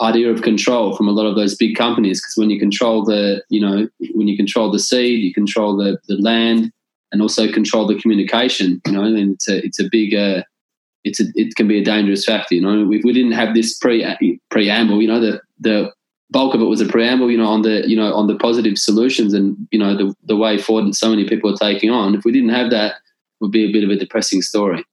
idea 0.00 0.30
of 0.30 0.42
control 0.42 0.96
from 0.96 1.08
a 1.08 1.12
lot 1.12 1.26
of 1.26 1.36
those 1.36 1.54
big 1.54 1.76
companies. 1.76 2.20
Because 2.20 2.34
when 2.36 2.50
you 2.50 2.58
control 2.58 3.04
the, 3.04 3.42
you 3.48 3.60
know, 3.60 3.88
when 4.14 4.28
you 4.28 4.36
control 4.36 4.70
the 4.70 4.78
seed, 4.78 5.22
you 5.22 5.32
control 5.32 5.76
the, 5.76 5.98
the 6.08 6.16
land, 6.16 6.72
and 7.12 7.20
also 7.20 7.50
control 7.50 7.86
the 7.86 8.00
communication. 8.00 8.80
You 8.86 8.92
know, 8.92 9.02
mean, 9.02 9.32
it's 9.32 9.48
a 9.48 9.64
it's 9.64 9.80
a 9.80 9.88
big 9.90 10.14
uh, 10.14 10.42
it's 11.04 11.20
a, 11.20 11.24
it 11.34 11.54
can 11.56 11.68
be 11.68 11.78
a 11.78 11.84
dangerous 11.84 12.24
factor. 12.24 12.54
You 12.54 12.62
know, 12.62 12.92
if 12.92 13.04
we 13.04 13.12
didn't 13.12 13.32
have 13.32 13.54
this 13.54 13.76
pre 13.78 14.38
preamble, 14.50 15.02
you 15.02 15.08
know, 15.08 15.20
the 15.20 15.40
the 15.58 15.92
bulk 16.30 16.54
of 16.54 16.60
it 16.60 16.66
was 16.66 16.80
a 16.80 16.86
preamble, 16.86 17.30
you 17.30 17.38
know, 17.38 17.48
on 17.48 17.62
the 17.62 17.88
you 17.88 17.96
know 17.96 18.14
on 18.14 18.26
the 18.26 18.36
positive 18.36 18.78
solutions 18.78 19.34
and 19.34 19.56
you 19.70 19.78
know 19.78 19.96
the 19.96 20.14
the 20.24 20.36
way 20.36 20.58
forward 20.58 20.86
that 20.86 20.94
so 20.94 21.10
many 21.10 21.28
people 21.28 21.52
are 21.52 21.56
taking 21.56 21.90
on. 21.90 22.14
If 22.14 22.24
we 22.24 22.32
didn't 22.32 22.50
have 22.50 22.70
that, 22.70 22.96
would 23.40 23.50
be 23.50 23.64
a 23.64 23.72
bit 23.72 23.84
of 23.84 23.90
a 23.90 23.96
depressing 23.96 24.42
story. 24.42 24.84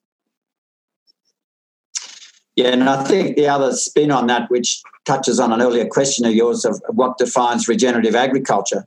Yeah, 2.58 2.70
and 2.70 2.90
I 2.90 3.04
think 3.04 3.36
the 3.36 3.48
other 3.48 3.72
spin 3.74 4.10
on 4.10 4.26
that, 4.28 4.50
which 4.50 4.82
touches 5.06 5.40
on 5.40 5.54
an 5.54 5.62
earlier 5.62 5.86
question 5.86 6.26
of 6.26 6.34
yours 6.34 6.66
of 6.66 6.82
what 6.90 7.20
defines 7.20 7.68
regenerative 7.68 8.16
agriculture, 8.16 8.84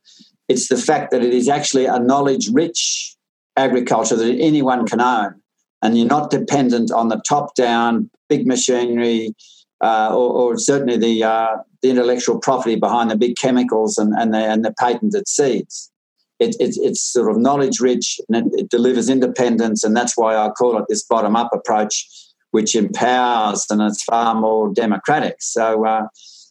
it's 0.48 0.66
the 0.66 0.76
fact 0.76 1.12
that 1.12 1.22
it 1.22 1.32
is 1.32 1.48
actually 1.48 1.86
a 1.86 2.00
knowledge-rich 2.00 3.16
agriculture 3.56 4.16
that 4.16 4.38
anyone 4.40 4.86
can 4.86 5.00
own, 5.00 5.40
and 5.82 5.96
you're 5.96 6.08
not 6.08 6.30
dependent 6.30 6.90
on 6.90 7.10
the 7.10 7.22
top-down 7.28 8.10
big 8.28 8.44
machinery 8.44 9.34
uh, 9.80 10.10
or, 10.12 10.52
or, 10.52 10.58
certainly 10.58 10.98
the 10.98 11.24
uh, 11.24 11.56
the 11.80 11.90
intellectual 11.90 12.38
property 12.38 12.74
behind 12.74 13.10
the 13.10 13.16
big 13.16 13.36
chemicals 13.36 13.96
and, 13.96 14.12
and, 14.14 14.34
the, 14.34 14.38
and 14.38 14.62
the 14.62 14.74
patented 14.78 15.26
seeds. 15.26 15.90
It, 16.38 16.54
it, 16.60 16.76
it's 16.76 17.00
sort 17.00 17.30
of 17.30 17.38
knowledge 17.38 17.80
rich 17.80 18.20
and 18.28 18.46
it, 18.46 18.60
it, 18.60 18.68
delivers 18.68 19.08
independence, 19.08 19.84
and 19.84 19.96
that's 19.96 20.18
why 20.18 20.36
I 20.36 20.50
call 20.50 20.76
it 20.76 20.84
this 20.88 21.04
bottom 21.04 21.36
up 21.36 21.50
approach, 21.54 22.06
which 22.50 22.74
empowers 22.74 23.66
and 23.70 23.80
it's 23.82 24.02
far 24.02 24.34
more 24.34 24.72
democratic. 24.72 25.36
So, 25.40 25.86
uh, 25.86 26.06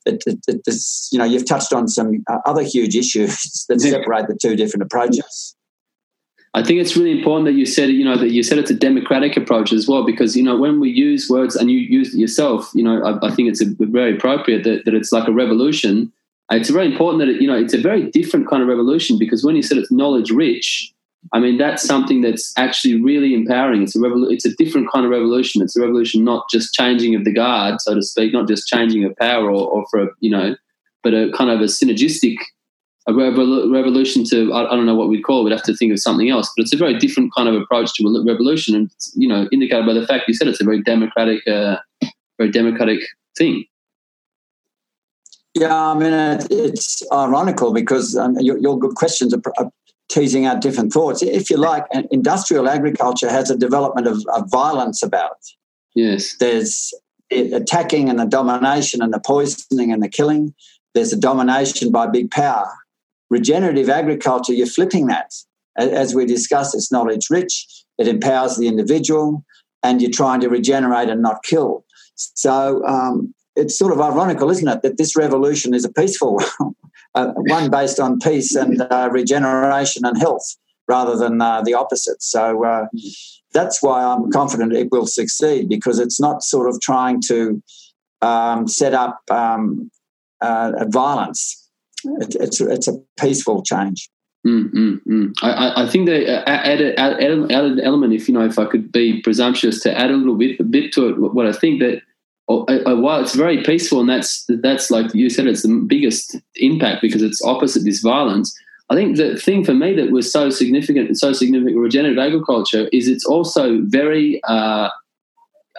it, 0.05 0.23
it, 0.47 0.65
this, 0.65 1.09
you 1.11 1.19
know, 1.19 1.26
you've 1.26 1.45
touched 1.45 1.73
on 1.73 1.88
some 1.88 2.23
uh, 2.30 2.39
other 2.45 2.63
huge 2.63 2.95
issues 2.95 3.65
that 3.69 3.81
separate 3.81 4.27
the 4.27 4.38
two 4.41 4.55
different 4.55 4.84
approaches. 4.84 5.55
I 6.55 6.63
think 6.63 6.80
it's 6.80 6.97
really 6.97 7.11
important 7.11 7.45
that 7.45 7.53
you 7.53 7.65
said, 7.65 7.89
you 7.89 8.03
know, 8.03 8.17
that 8.17 8.31
you 8.31 8.41
said 8.41 8.57
it's 8.57 8.71
a 8.71 8.76
democratic 8.76 9.38
approach 9.38 9.71
as 9.71 9.88
well, 9.88 10.03
because 10.03 10.35
you 10.35 10.41
know 10.41 10.57
when 10.57 10.80
we 10.80 10.89
use 10.89 11.30
words 11.30 11.55
and 11.55 11.69
you 11.69 11.77
use 11.77 12.13
it 12.13 12.17
yourself, 12.17 12.71
you 12.73 12.84
know, 12.84 13.03
I, 13.03 13.27
I 13.27 13.31
think 13.31 13.49
it's 13.49 13.61
a, 13.61 13.65
very 13.80 14.15
appropriate 14.15 14.63
that, 14.63 14.85
that 14.85 14.95
it's 14.95 15.11
like 15.11 15.27
a 15.27 15.31
revolution. 15.31 16.11
It's 16.51 16.71
very 16.71 16.88
important 16.88 17.19
that 17.19 17.30
it, 17.30 17.39
you 17.39 17.47
know 17.47 17.55
it's 17.55 17.76
a 17.76 17.81
very 17.81 18.09
different 18.09 18.49
kind 18.49 18.63
of 18.63 18.67
revolution 18.67 19.19
because 19.19 19.43
when 19.43 19.55
you 19.55 19.61
said 19.61 19.77
it's 19.77 19.91
knowledge 19.91 20.31
rich, 20.31 20.91
I 21.34 21.39
mean 21.39 21.57
that's 21.57 21.84
something 21.84 22.22
that's 22.22 22.53
actually 22.57 23.01
really 23.01 23.34
empowering. 23.34 23.84
It's 23.84 23.95
a 23.95 24.01
It's 24.30 24.45
a 24.45 24.56
different 24.56 24.91
kind 24.91 25.06
of 25.06 25.11
revolution. 25.11 25.61
It's 25.61 25.76
a 25.76 25.81
revolution 25.81 26.23
not 26.23 26.49
just 26.49 26.73
changing 26.73 27.15
of 27.15 27.23
the 27.23 27.34
guard, 27.34 27.81
so 27.81 27.95
to 27.95 28.01
speak, 28.01 28.34
not 28.34 28.47
just 28.47 28.68
changing 28.68 29.03
of 29.06 29.15
power 29.18 29.49
or, 29.49 29.68
or 29.68 29.85
for 29.91 30.03
a, 30.03 30.07
you 30.19 30.31
know, 30.31 30.56
but 31.03 31.14
a 31.14 31.31
kind 31.35 31.49
of 31.49 31.61
a 31.61 31.65
synergistic 31.65 32.38
a 33.07 33.14
revolution 33.14 34.23
to 34.26 34.53
I, 34.53 34.64
don't 34.76 34.85
know 34.85 34.95
what 34.95 35.10
we'd 35.10 35.23
call 35.23 35.41
it. 35.41 35.43
We'd 35.45 35.53
have 35.53 35.64
to 35.64 35.76
think 35.76 35.91
of 35.91 35.99
something 35.99 36.30
else. 36.30 36.51
But 36.56 36.64
it's 36.64 36.73
a 36.73 36.77
very 36.77 36.97
different 36.97 37.34
kind 37.35 37.49
of 37.49 37.56
approach 37.60 37.93
to 37.95 38.07
a 38.07 38.26
revolution, 38.26 38.76
and 38.76 38.91
you 39.15 39.27
know, 39.27 39.47
indicated 39.51 39.85
by 39.85 39.93
the 39.93 40.06
fact 40.06 40.26
you 40.27 40.34
said 40.34 40.47
it's 40.47 40.61
a 40.61 40.65
very 40.65 40.81
democratic, 40.81 41.45
uh, 41.47 41.77
very 42.38 42.51
democratic 42.51 42.99
thing. 43.38 43.65
Yeah, 45.56 45.76
I 45.76 45.93
mean, 45.95 46.14
it's 46.51 47.01
ironical 47.11 47.73
because 47.73 48.15
um, 48.15 48.35
your, 48.39 48.57
your, 48.60 48.77
good 48.77 48.93
questions 48.95 49.34
are, 49.34 49.72
teasing 50.10 50.45
out 50.45 50.61
different 50.61 50.91
thoughts. 50.91 51.22
If 51.22 51.49
you 51.49 51.57
like, 51.57 51.86
industrial 52.11 52.68
agriculture 52.68 53.30
has 53.30 53.49
a 53.49 53.57
development 53.57 54.07
of, 54.07 54.23
of 54.34 54.49
violence 54.49 55.03
about 55.03 55.31
it. 55.31 55.49
Yes. 55.95 56.36
There's 56.40 56.94
attacking 57.31 58.10
and 58.10 58.19
the 58.19 58.26
domination 58.26 59.02
and 59.02 59.14
the 59.14 59.19
poisoning 59.19 59.91
and 59.91 60.02
the 60.02 60.10
killing. 60.10 60.53
There's 60.95 61.14
a 61.14 61.19
domination 61.19 61.91
by 61.91 62.07
big 62.07 62.31
power 62.31 62.69
regenerative 63.30 63.90
agriculture, 63.90 64.53
you're 64.53 64.68
flipping 64.68 65.07
that. 65.07 65.34
As 65.77 66.14
we 66.14 66.26
discussed, 66.26 66.76
it's 66.76 66.91
knowledge 66.91 67.27
rich, 67.30 67.86
it 67.98 68.07
empowers 68.07 68.57
the 68.57 68.68
individual, 68.68 69.45
and 69.84 70.02
you're 70.02 70.11
trying 70.11 70.41
to 70.41 70.49
regenerate 70.49 71.10
and 71.10 71.22
not 71.22 71.44
kill. 71.44 71.86
So 72.15 72.86
um, 72.86 73.34
it's 73.56 73.77
sort 73.77 73.94
of 73.94 74.02
ironical, 74.02 74.49
isn't 74.49 74.68
it, 74.68 74.81
that 74.81 74.98
this 74.98 75.15
revolution 75.15 75.73
is 75.73 75.86
a 75.86 75.91
peaceful 75.91 76.40
uh, 77.15 77.31
one 77.36 77.69
based 77.69 77.99
on 77.99 78.19
peace 78.19 78.56
and 78.56 78.81
uh, 78.81 79.10
regeneration 79.11 80.06
and 80.06 80.18
health 80.18 80.56
rather 80.88 81.15
than 81.15 81.41
uh, 81.41 81.61
the 81.61 81.73
opposite. 81.73 82.22
So 82.22 82.65
uh, 82.65 82.88
that's 83.53 83.81
why 83.81 84.03
I'm 84.03 84.31
confident 84.31 84.73
it 84.73 84.91
will 84.91 85.07
succeed 85.07 85.69
because 85.69 85.99
it's 85.99 86.19
not 86.19 86.44
sort 86.44 86.68
of 86.68 86.80
trying 86.81 87.22
to 87.27 87.61
um, 88.22 88.68
set 88.68 88.94
up 88.94 89.22
um, 89.30 89.91
uh, 90.41 90.86
violence 90.88 91.69
it, 92.06 92.36
it's 92.36 92.61
it's 92.61 92.88
a 92.88 92.94
peaceful 93.19 93.64
change. 93.64 94.10
Mm, 94.48 94.72
mm, 94.72 94.99
mm. 95.06 95.34
I, 95.41 95.84
I 95.84 95.90
think 95.90 96.06
they 96.06 96.26
added, 96.26 96.98
added, 96.98 97.52
added 97.52 97.80
element. 97.81 98.14
If 98.14 98.30
you 98.30 98.34
know, 98.34 98.45
if 98.45 98.57
I 98.57 98.65
could 98.65 98.90
be 98.90 99.22
presumptuous 99.22 99.81
to 99.81 99.98
add 99.98 100.11
a 100.11 100.15
little 100.15 100.36
bit, 100.36 100.60
a 100.61 100.64
bit 100.64 100.94
to 100.94 101.10
it, 101.10 101.19
what 101.19 101.45
I 101.45 101.52
think 101.52 101.81
that 101.81 102.02
while 102.49 103.21
it's 103.21 103.35
very 103.35 103.63
peaceful, 103.63 103.99
and 103.99 104.09
that's 104.09 104.45
that's 104.61 104.89
like 104.89 105.13
you 105.13 105.30
said, 105.30 105.47
it's 105.47 105.63
the 105.63 105.85
biggest 105.88 106.35
impact 106.55 107.01
because 107.01 107.21
it's 107.21 107.43
opposite 107.43 107.84
this 107.84 108.01
violence. 108.01 108.57
I 108.89 108.95
think 108.95 109.17
the 109.17 109.38
thing 109.38 109.63
for 109.63 109.76
me 109.76 109.93
that 109.95 110.11
was 110.11 110.31
so 110.31 110.49
significant 110.49 111.07
and 111.07 111.17
so 111.17 111.31
significant 111.31 111.77
regenerative 111.77 112.17
agriculture 112.17 112.89
is 112.91 113.07
it's 113.07 113.26
also 113.26 113.81
very 113.84 114.41
uh, 114.47 114.89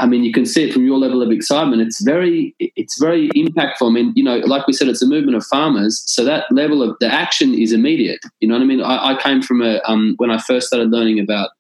I 0.01 0.07
mean, 0.07 0.25
you 0.25 0.33
can 0.33 0.47
see 0.47 0.65
it 0.65 0.73
from 0.73 0.87
your 0.87 0.97
level 0.97 1.23
of 1.23 1.31
excitement. 1.31 1.83
It's 1.83 2.03
very, 2.03 2.55
it's 2.59 2.99
very 2.99 3.29
impactful. 3.31 3.87
I 3.87 3.91
mean, 3.91 4.13
you 4.17 4.25
know, 4.25 4.39
like 4.39 4.67
we 4.67 4.73
said, 4.73 4.89
it's 4.89 5.03
a 5.03 5.07
movement 5.07 5.37
of 5.37 5.45
farmers. 5.45 6.03
So 6.07 6.25
that 6.25 6.51
level 6.51 6.83
of 6.83 6.97
the 7.01 7.13
action 7.13 7.53
is 7.53 7.73
immediate. 7.73 8.21
You 8.41 8.49
know 8.49 8.55
what 8.55 8.63
I 8.63 8.67
mean? 8.67 8.81
I, 8.81 9.13
I 9.13 9.23
came 9.23 9.43
from 9.43 9.61
a 9.61 9.81
um, 9.85 10.15
when 10.17 10.31
I 10.31 10.39
first 10.39 10.69
started 10.69 10.91
learning 10.91 11.21
about 11.21 11.51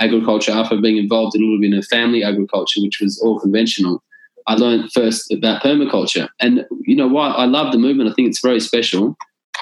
agriculture 0.00 0.52
after 0.52 0.76
being 0.80 0.98
involved 0.98 1.34
in 1.34 1.42
a 1.42 1.44
little 1.44 1.60
bit 1.60 1.76
of 1.76 1.86
family 1.86 2.22
agriculture, 2.22 2.82
which 2.82 3.00
was 3.00 3.18
all 3.20 3.40
conventional. 3.40 4.02
I 4.48 4.54
learned 4.54 4.92
first 4.92 5.32
about 5.32 5.62
permaculture, 5.62 6.28
and 6.40 6.66
you 6.80 6.96
know 6.96 7.06
why 7.06 7.28
I 7.28 7.44
love 7.44 7.72
the 7.72 7.78
movement. 7.78 8.10
I 8.10 8.14
think 8.14 8.28
it's 8.28 8.40
very 8.40 8.60
special. 8.60 9.16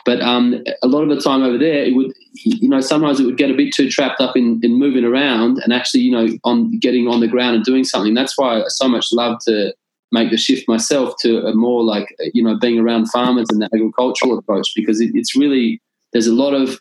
But 0.04 0.22
um, 0.22 0.62
a 0.84 0.86
lot 0.86 1.02
of 1.02 1.08
the 1.08 1.20
time 1.20 1.42
over 1.42 1.58
there, 1.58 1.82
it 1.82 1.96
would, 1.96 2.12
you 2.34 2.68
know, 2.68 2.80
sometimes 2.80 3.18
it 3.18 3.24
would 3.24 3.36
get 3.36 3.50
a 3.50 3.54
bit 3.54 3.74
too 3.74 3.90
trapped 3.90 4.20
up 4.20 4.36
in, 4.36 4.60
in 4.62 4.78
moving 4.78 5.04
around 5.04 5.58
and 5.58 5.72
actually, 5.72 6.02
you 6.02 6.12
know, 6.12 6.28
on 6.44 6.78
getting 6.78 7.08
on 7.08 7.18
the 7.18 7.26
ground 7.26 7.56
and 7.56 7.64
doing 7.64 7.82
something. 7.82 8.14
That's 8.14 8.38
why 8.38 8.60
I 8.60 8.68
so 8.68 8.88
much 8.88 9.12
love 9.12 9.40
to 9.46 9.74
make 10.12 10.30
the 10.30 10.36
shift 10.36 10.68
myself 10.68 11.14
to 11.22 11.44
a 11.46 11.54
more 11.54 11.82
like, 11.82 12.14
you 12.34 12.42
know, 12.42 12.56
being 12.56 12.78
around 12.78 13.06
farmers 13.06 13.48
and 13.50 13.60
the 13.60 13.68
agricultural 13.74 14.38
approach 14.38 14.70
because 14.76 15.00
it, 15.00 15.10
it's 15.14 15.34
really, 15.34 15.82
there's 16.12 16.28
a 16.28 16.34
lot 16.34 16.54
of, 16.54 16.78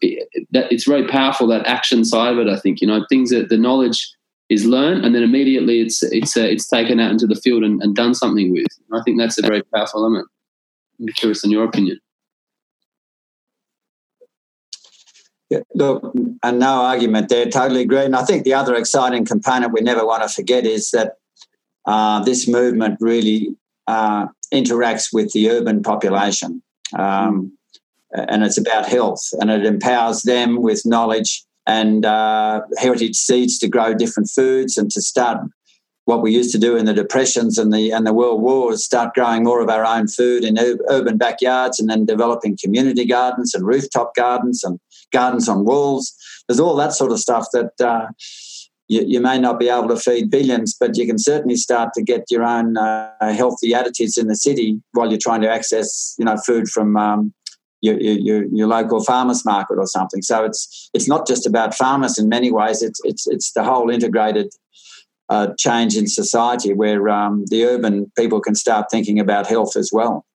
that 0.51 0.71
it's 0.71 0.85
very 0.85 1.07
powerful, 1.07 1.47
that 1.47 1.65
action 1.65 2.05
side 2.05 2.33
of 2.33 2.37
it, 2.37 2.47
I 2.47 2.59
think, 2.59 2.79
you 2.79 2.85
know, 2.85 3.07
things 3.09 3.31
that 3.31 3.49
the 3.49 3.57
knowledge 3.57 4.07
is 4.49 4.65
learned 4.65 5.03
and 5.03 5.15
then 5.15 5.23
immediately 5.23 5.81
it's, 5.81 6.03
it's, 6.03 6.37
uh, 6.37 6.41
it's 6.41 6.67
taken 6.67 6.99
out 6.99 7.11
into 7.11 7.27
the 7.27 7.35
field 7.35 7.63
and, 7.63 7.81
and 7.81 7.95
done 7.95 8.13
something 8.13 8.51
with. 8.51 8.67
I 8.93 9.01
think 9.03 9.19
that's 9.19 9.37
a 9.37 9.41
very 9.41 9.63
powerful 9.73 10.01
element. 10.01 10.27
I'm 10.99 11.07
curious 11.07 11.43
in 11.43 11.51
your 11.51 11.63
opinion. 11.63 11.99
Yeah, 15.49 15.59
look, 15.75 16.13
and 16.41 16.59
no 16.59 16.81
argument 16.81 17.29
there. 17.29 17.45
Totally 17.45 17.81
agree. 17.81 18.05
And 18.05 18.15
I 18.15 18.23
think 18.23 18.43
the 18.43 18.53
other 18.53 18.75
exciting 18.75 19.25
component 19.25 19.73
we 19.73 19.81
never 19.81 20.05
want 20.05 20.23
to 20.23 20.29
forget 20.29 20.65
is 20.65 20.91
that 20.91 21.13
uh, 21.85 22.23
this 22.23 22.47
movement 22.47 22.97
really 22.99 23.55
uh, 23.87 24.27
interacts 24.51 25.13
with 25.13 25.31
the 25.33 25.49
urban 25.51 25.83
population. 25.83 26.63
Um, 26.97 27.55
and 28.11 28.43
it's 28.43 28.57
about 28.57 28.87
health, 28.87 29.21
and 29.39 29.51
it 29.51 29.65
empowers 29.65 30.21
them 30.21 30.61
with 30.61 30.85
knowledge 30.85 31.43
and 31.67 32.05
uh, 32.05 32.61
heritage 32.77 33.15
seeds 33.15 33.57
to 33.59 33.67
grow 33.67 33.93
different 33.93 34.29
foods 34.29 34.77
and 34.77 34.91
to 34.91 35.01
start 35.01 35.39
what 36.05 36.21
we 36.21 36.31
used 36.31 36.51
to 36.51 36.59
do 36.59 36.77
in 36.77 36.85
the 36.85 36.93
depressions 36.93 37.57
and 37.57 37.73
the 37.73 37.91
and 37.91 38.05
the 38.05 38.13
world 38.13 38.41
wars 38.41 38.83
start 38.83 39.15
growing 39.15 39.43
more 39.43 39.59
of 39.59 39.69
our 39.69 39.83
own 39.83 40.07
food 40.07 40.43
in 40.43 40.57
urban 40.87 41.17
backyards 41.17 41.79
and 41.79 41.89
then 41.89 42.05
developing 42.05 42.57
community 42.63 43.05
gardens 43.05 43.55
and 43.55 43.65
rooftop 43.65 44.13
gardens 44.15 44.63
and 44.63 44.79
gardens 45.11 45.49
on 45.49 45.65
walls. 45.65 46.13
There's 46.47 46.59
all 46.59 46.75
that 46.75 46.93
sort 46.93 47.11
of 47.11 47.19
stuff 47.19 47.47
that 47.53 47.71
uh, 47.83 48.07
you, 48.87 49.03
you, 49.07 49.19
may 49.19 49.39
not 49.39 49.59
be 49.59 49.67
able 49.67 49.87
to 49.87 49.97
feed 49.97 50.29
billions, 50.29 50.75
but 50.79 50.95
you 50.95 51.07
can 51.07 51.17
certainly 51.17 51.55
start 51.55 51.93
to 51.95 52.03
get 52.03 52.29
your 52.29 52.43
own 52.43 52.77
uh, 52.77 53.09
healthy 53.33 53.71
additives 53.71 54.15
in 54.15 54.27
the 54.27 54.35
city 54.35 54.79
while 54.91 55.09
you're 55.09 55.17
trying 55.17 55.41
to 55.41 55.49
access, 55.49 56.13
you 56.19 56.25
know, 56.25 56.37
food 56.37 56.67
from 56.67 56.95
um, 56.95 57.33
your, 57.93 58.17
your, 58.17 58.45
your, 58.45 58.67
local 58.67 59.03
farmers 59.03 59.45
market 59.45 59.77
or 59.77 59.87
something. 59.87 60.21
So 60.21 60.43
it's 60.43 60.89
it's 60.93 61.07
not 61.07 61.27
just 61.27 61.45
about 61.45 61.75
farmers 61.75 62.17
in 62.17 62.29
many 62.29 62.51
ways. 62.51 62.81
It's 62.81 62.99
it's 63.03 63.27
it's 63.27 63.51
the 63.53 63.63
whole 63.63 63.89
integrated 63.89 64.49
uh, 65.29 65.49
change 65.57 65.95
in 65.95 66.07
society 66.07 66.73
where 66.73 67.09
um, 67.09 67.45
the 67.47 67.65
urban 67.65 68.11
people 68.17 68.39
can 68.41 68.55
start 68.55 68.87
thinking 68.91 69.19
about 69.19 69.47
health 69.47 69.75
as 69.75 69.91
well. 69.91 70.25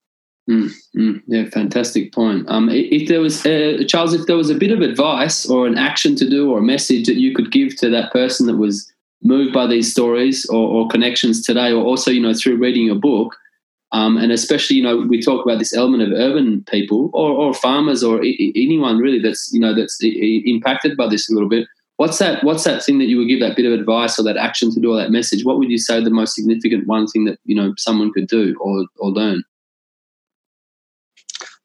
Mm, 0.49 0.71
mm, 0.97 1.23
yeah, 1.27 1.49
fantastic 1.51 2.13
point. 2.13 2.45
Um, 2.49 2.69
if 2.71 3.09
there 3.09 3.21
was, 3.21 3.47
uh, 3.47 3.85
Charles, 3.87 4.15
if 4.15 4.27
there 4.27 4.37
was 4.37 4.51
a 4.51 4.55
bit 4.57 4.73
of 4.73 4.81
advice 4.81 5.49
or 5.49 5.67
an 5.67 5.79
action 5.79 6.17
to 6.17 6.29
do 6.29 6.51
or 6.51 6.59
a 6.59 6.63
message 6.63 7.07
that 7.07 7.17
you 7.17 7.35
could 7.35 7.53
give 7.53 7.77
to 7.77 7.89
that 7.91 8.11
person 8.13 8.47
that 8.47 8.57
was 8.57 8.91
moved 9.23 9.53
by 9.53 9.67
these 9.67 9.93
stories 9.93 10.47
or, 10.47 10.69
or 10.69 10.89
connections 10.89 11.45
today, 11.45 11.71
or 11.71 11.85
also, 11.85 12.11
you 12.11 12.21
know, 12.21 12.35
through 12.35 12.57
reading 12.57 12.87
your 12.87 12.97
book, 12.97 13.37
um, 13.93 14.17
and 14.17 14.31
especially, 14.31 14.77
you 14.77 14.83
know, 14.83 14.99
we 14.99 15.21
talk 15.21 15.45
about 15.45 15.59
this 15.59 15.75
element 15.75 16.03
of 16.03 16.13
urban 16.13 16.65
people 16.71 17.11
or, 17.13 17.31
or 17.31 17.55
farmers 17.55 18.05
or 18.05 18.23
I- 18.23 18.53
anyone 18.55 18.99
really 18.99 19.19
that's, 19.19 19.53
you 19.53 19.61
know, 19.61 19.75
that's 19.75 19.99
I- 20.03 20.43
impacted 20.45 20.97
by 20.97 21.09
this 21.09 21.29
a 21.29 21.35
little 21.35 21.49
bit. 21.49 21.67
What's 21.97 22.19
that? 22.19 22.43
What's 22.45 22.65
that 22.65 22.83
thing 22.83 22.99
that 22.99 23.07
you 23.07 23.19
would 23.19 23.29
give 23.29 23.41
that 23.41 23.57
bit 23.57 23.67
of 23.67 23.79
advice 23.79 24.19
or 24.19 24.23
that 24.23 24.39
action 24.39 24.73
to 24.73 24.81
do 24.81 24.93
or 24.93 24.97
that 24.97 25.11
message? 25.11 25.45
What 25.45 25.59
would 25.59 25.71
you 25.71 25.77
say 25.77 26.03
the 26.03 26.09
most 26.09 26.35
significant 26.35 26.87
one 26.87 27.07
thing 27.07 27.27
that 27.27 27.39
you 27.45 27.55
know 27.55 27.75
someone 27.77 28.11
could 28.13 28.27
do 28.27 28.57
or 28.59 28.87
or 28.99 29.11
learn? 29.11 29.43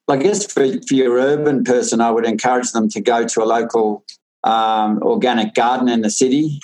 I 0.10 0.18
guess 0.18 0.46
for, 0.52 0.68
for 0.88 0.94
your 0.94 1.18
urban 1.18 1.64
person, 1.64 2.02
I 2.02 2.12
would 2.12 2.26
encourage 2.26 2.72
them 2.74 2.90
to 2.90 3.02
go 3.02 3.26
to 3.26 3.44
a 3.44 3.46
local 3.46 4.04
um, 4.44 5.02
organic 5.02 5.54
garden 5.54 5.88
in 5.88 6.02
the 6.02 6.10
city 6.10 6.60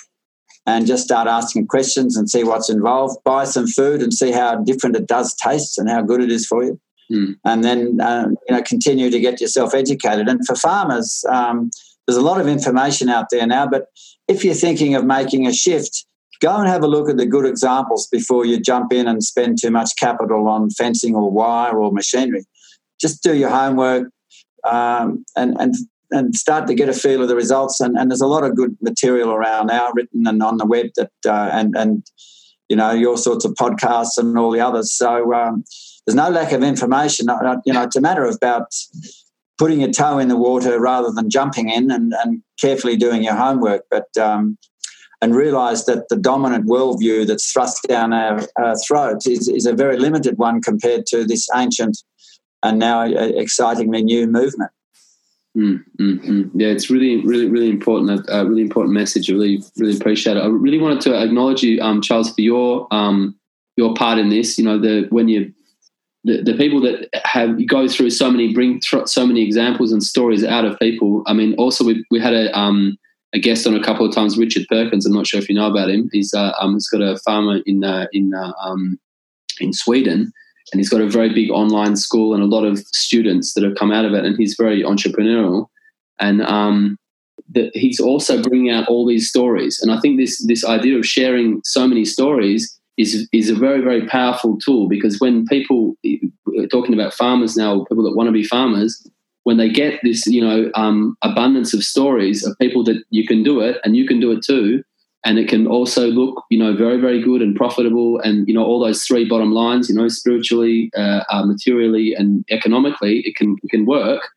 and 0.66 0.86
just 0.86 1.04
start 1.04 1.28
asking 1.28 1.66
questions 1.66 2.16
and 2.16 2.30
see 2.30 2.44
what's 2.44 2.70
involved. 2.70 3.22
Buy 3.24 3.44
some 3.44 3.66
food 3.66 4.02
and 4.02 4.14
see 4.14 4.30
how 4.30 4.56
different 4.56 4.96
it 4.96 5.06
does 5.06 5.34
taste 5.34 5.78
and 5.78 5.88
how 5.88 6.02
good 6.02 6.22
it 6.22 6.30
is 6.30 6.46
for 6.46 6.62
you. 6.64 6.80
Mm. 7.10 7.36
And 7.44 7.64
then 7.64 8.00
uh, 8.00 8.28
you 8.48 8.56
know 8.56 8.62
continue 8.62 9.10
to 9.10 9.20
get 9.20 9.40
yourself 9.40 9.74
educated. 9.74 10.28
And 10.28 10.46
for 10.46 10.54
farmers, 10.54 11.24
um, 11.28 11.70
there's 12.06 12.16
a 12.16 12.22
lot 12.22 12.40
of 12.40 12.46
information 12.46 13.08
out 13.08 13.26
there 13.30 13.46
now. 13.46 13.66
But 13.66 13.86
if 14.28 14.44
you're 14.44 14.54
thinking 14.54 14.94
of 14.94 15.04
making 15.04 15.46
a 15.46 15.52
shift, 15.52 16.06
go 16.40 16.56
and 16.56 16.68
have 16.68 16.82
a 16.82 16.88
look 16.88 17.10
at 17.10 17.16
the 17.16 17.26
good 17.26 17.44
examples 17.44 18.06
before 18.06 18.44
you 18.44 18.60
jump 18.60 18.92
in 18.92 19.08
and 19.08 19.22
spend 19.22 19.60
too 19.60 19.70
much 19.70 19.90
capital 19.98 20.48
on 20.48 20.70
fencing 20.70 21.14
or 21.14 21.30
wire 21.30 21.76
or 21.78 21.92
machinery 21.92 22.44
just 23.02 23.22
do 23.22 23.34
your 23.36 23.50
homework 23.50 24.08
um, 24.64 25.24
and 25.36 25.56
and 25.60 25.74
and 26.12 26.34
start 26.34 26.66
to 26.66 26.74
get 26.74 26.88
a 26.88 26.92
feel 26.92 27.22
of 27.22 27.28
the 27.28 27.36
results. 27.36 27.80
And, 27.80 27.96
and 27.96 28.10
there's 28.10 28.20
a 28.20 28.26
lot 28.26 28.44
of 28.44 28.56
good 28.56 28.76
material 28.80 29.30
around 29.30 29.66
now, 29.66 29.90
written 29.94 30.26
and 30.26 30.42
on 30.42 30.58
the 30.58 30.66
web 30.66 30.86
that 30.96 31.10
uh, 31.26 31.50
and 31.52 31.76
and 31.76 32.06
you 32.68 32.76
know 32.76 32.92
your 32.92 33.16
sorts 33.16 33.44
of 33.44 33.52
podcasts 33.52 34.18
and 34.18 34.38
all 34.38 34.50
the 34.50 34.60
others. 34.60 34.92
So 34.92 35.34
um, 35.34 35.64
there's 36.06 36.16
no 36.16 36.30
lack 36.30 36.52
of 36.52 36.62
information. 36.62 37.26
You 37.64 37.72
know, 37.72 37.82
it's 37.82 37.96
a 37.96 38.00
matter 38.00 38.24
of 38.24 38.36
about 38.36 38.68
putting 39.58 39.82
a 39.82 39.92
toe 39.92 40.18
in 40.18 40.28
the 40.28 40.36
water 40.36 40.80
rather 40.80 41.10
than 41.12 41.30
jumping 41.30 41.68
in 41.68 41.90
and, 41.90 42.12
and 42.24 42.42
carefully 42.60 42.96
doing 42.96 43.22
your 43.22 43.34
homework. 43.34 43.82
But 43.90 44.08
um, 44.18 44.58
and 45.22 45.36
realize 45.36 45.86
that 45.86 46.08
the 46.08 46.16
dominant 46.16 46.66
worldview 46.66 47.26
that's 47.28 47.50
thrust 47.52 47.86
down 47.88 48.12
our, 48.12 48.40
our 48.56 48.74
throats 48.76 49.24
is, 49.28 49.48
is 49.48 49.66
a 49.66 49.72
very 49.72 49.96
limited 49.96 50.36
one 50.36 50.60
compared 50.60 51.06
to 51.06 51.24
this 51.24 51.48
ancient 51.54 52.02
and 52.64 52.80
now 52.80 53.04
excitingly 53.04 54.02
new 54.02 54.26
movement. 54.26 54.72
Mm, 55.56 55.84
mm, 56.00 56.18
mm. 56.24 56.50
Yeah, 56.54 56.68
it's 56.68 56.88
really, 56.88 57.24
really, 57.26 57.48
really 57.48 57.68
important. 57.68 58.24
A, 58.28 58.46
really 58.46 58.62
important 58.62 58.94
message. 58.94 59.30
I 59.30 59.34
really, 59.34 59.62
really 59.76 59.96
appreciate 59.96 60.36
it. 60.36 60.40
I 60.40 60.46
really 60.46 60.78
wanted 60.78 61.02
to 61.02 61.22
acknowledge 61.22 61.62
you, 61.62 61.80
um, 61.82 62.00
Charles, 62.00 62.34
for 62.34 62.40
your 62.40 62.86
um, 62.90 63.38
your 63.76 63.94
part 63.94 64.18
in 64.18 64.30
this. 64.30 64.56
You 64.56 64.64
know, 64.64 64.78
the 64.78 65.06
when 65.10 65.28
you 65.28 65.52
the, 66.24 66.42
the 66.42 66.54
people 66.54 66.80
that 66.82 67.08
have 67.24 67.66
go 67.66 67.86
through 67.86 68.10
so 68.10 68.30
many 68.30 68.54
bring 68.54 68.80
so 68.80 69.26
many 69.26 69.42
examples 69.42 69.92
and 69.92 70.02
stories 70.02 70.42
out 70.42 70.64
of 70.64 70.78
people. 70.78 71.22
I 71.26 71.34
mean, 71.34 71.54
also 71.54 71.84
we 71.84 72.02
we 72.10 72.18
had 72.18 72.32
a 72.32 72.58
um, 72.58 72.96
a 73.34 73.38
guest 73.38 73.66
on 73.66 73.74
a 73.74 73.82
couple 73.82 74.06
of 74.06 74.14
times, 74.14 74.38
Richard 74.38 74.66
Perkins. 74.70 75.04
I'm 75.04 75.12
not 75.12 75.26
sure 75.26 75.40
if 75.40 75.48
you 75.50 75.54
know 75.54 75.70
about 75.70 75.90
him. 75.90 76.08
He's 76.12 76.32
uh, 76.32 76.52
um, 76.60 76.74
he's 76.74 76.88
got 76.88 77.02
a 77.02 77.18
farmer 77.18 77.60
in 77.66 77.84
uh, 77.84 78.06
in 78.12 78.32
uh, 78.34 78.52
um, 78.62 78.98
in 79.60 79.74
Sweden, 79.74 80.32
and 80.72 80.80
he's 80.80 80.88
got 80.88 81.00
a 81.00 81.08
very 81.08 81.32
big 81.32 81.50
online 81.50 81.96
school 81.96 82.34
and 82.34 82.42
a 82.42 82.46
lot 82.46 82.64
of 82.64 82.78
students 82.78 83.54
that 83.54 83.62
have 83.62 83.74
come 83.74 83.92
out 83.92 84.04
of 84.04 84.14
it 84.14 84.24
and 84.24 84.36
he's 84.38 84.56
very 84.58 84.82
entrepreneurial. 84.82 85.66
And 86.18 86.42
um, 86.42 86.96
he's 87.74 88.00
also 88.00 88.42
bringing 88.42 88.70
out 88.70 88.88
all 88.88 89.06
these 89.06 89.28
stories. 89.28 89.80
And 89.80 89.92
i 89.92 90.00
think 90.00 90.18
this 90.18 90.44
this 90.46 90.64
idea 90.64 90.98
of 90.98 91.06
sharing 91.06 91.60
so 91.64 91.86
many 91.86 92.04
stories 92.04 92.78
is 92.96 93.28
is 93.32 93.50
a 93.50 93.54
very 93.54 93.80
very 93.80 94.06
powerful 94.06 94.58
tool 94.58 94.88
because 94.88 95.18
when 95.18 95.46
people 95.46 95.96
talking 96.70 96.94
about 96.94 97.14
farmers 97.14 97.56
now 97.56 97.84
people 97.88 98.04
that 98.04 98.16
want 98.16 98.28
to 98.28 98.32
be 98.32 98.44
farmers 98.44 99.06
when 99.44 99.56
they 99.56 99.68
get 99.68 99.98
this 100.02 100.26
you 100.26 100.40
know 100.40 100.70
um, 100.74 101.16
abundance 101.22 101.72
of 101.74 101.82
stories 101.82 102.44
of 102.44 102.56
people 102.60 102.84
that 102.84 103.02
you 103.10 103.26
can 103.26 103.42
do 103.42 103.60
it 103.60 103.78
and 103.84 103.96
you 103.96 104.06
can 104.06 104.20
do 104.20 104.30
it 104.30 104.44
too 104.44 104.82
and 105.24 105.38
it 105.38 105.48
can 105.48 105.66
also 105.66 106.08
look 106.08 106.44
you 106.50 106.58
know 106.58 106.74
very 106.76 107.00
very 107.00 107.22
good 107.22 107.42
and 107.42 107.56
profitable. 107.56 108.20
And 108.20 108.46
you 108.48 108.54
know 108.54 108.64
all 108.64 108.80
those 108.80 109.04
three 109.04 109.28
bottom 109.28 109.52
lines 109.52 109.88
you 109.88 109.94
know 109.94 110.08
spiritually 110.08 110.90
uh, 110.96 111.24
uh, 111.30 111.44
materially 111.46 112.14
and 112.14 112.44
economically 112.50 113.20
it 113.20 113.36
can 113.36 113.56
it 113.62 113.70
can 113.70 113.86
work. 113.86 114.28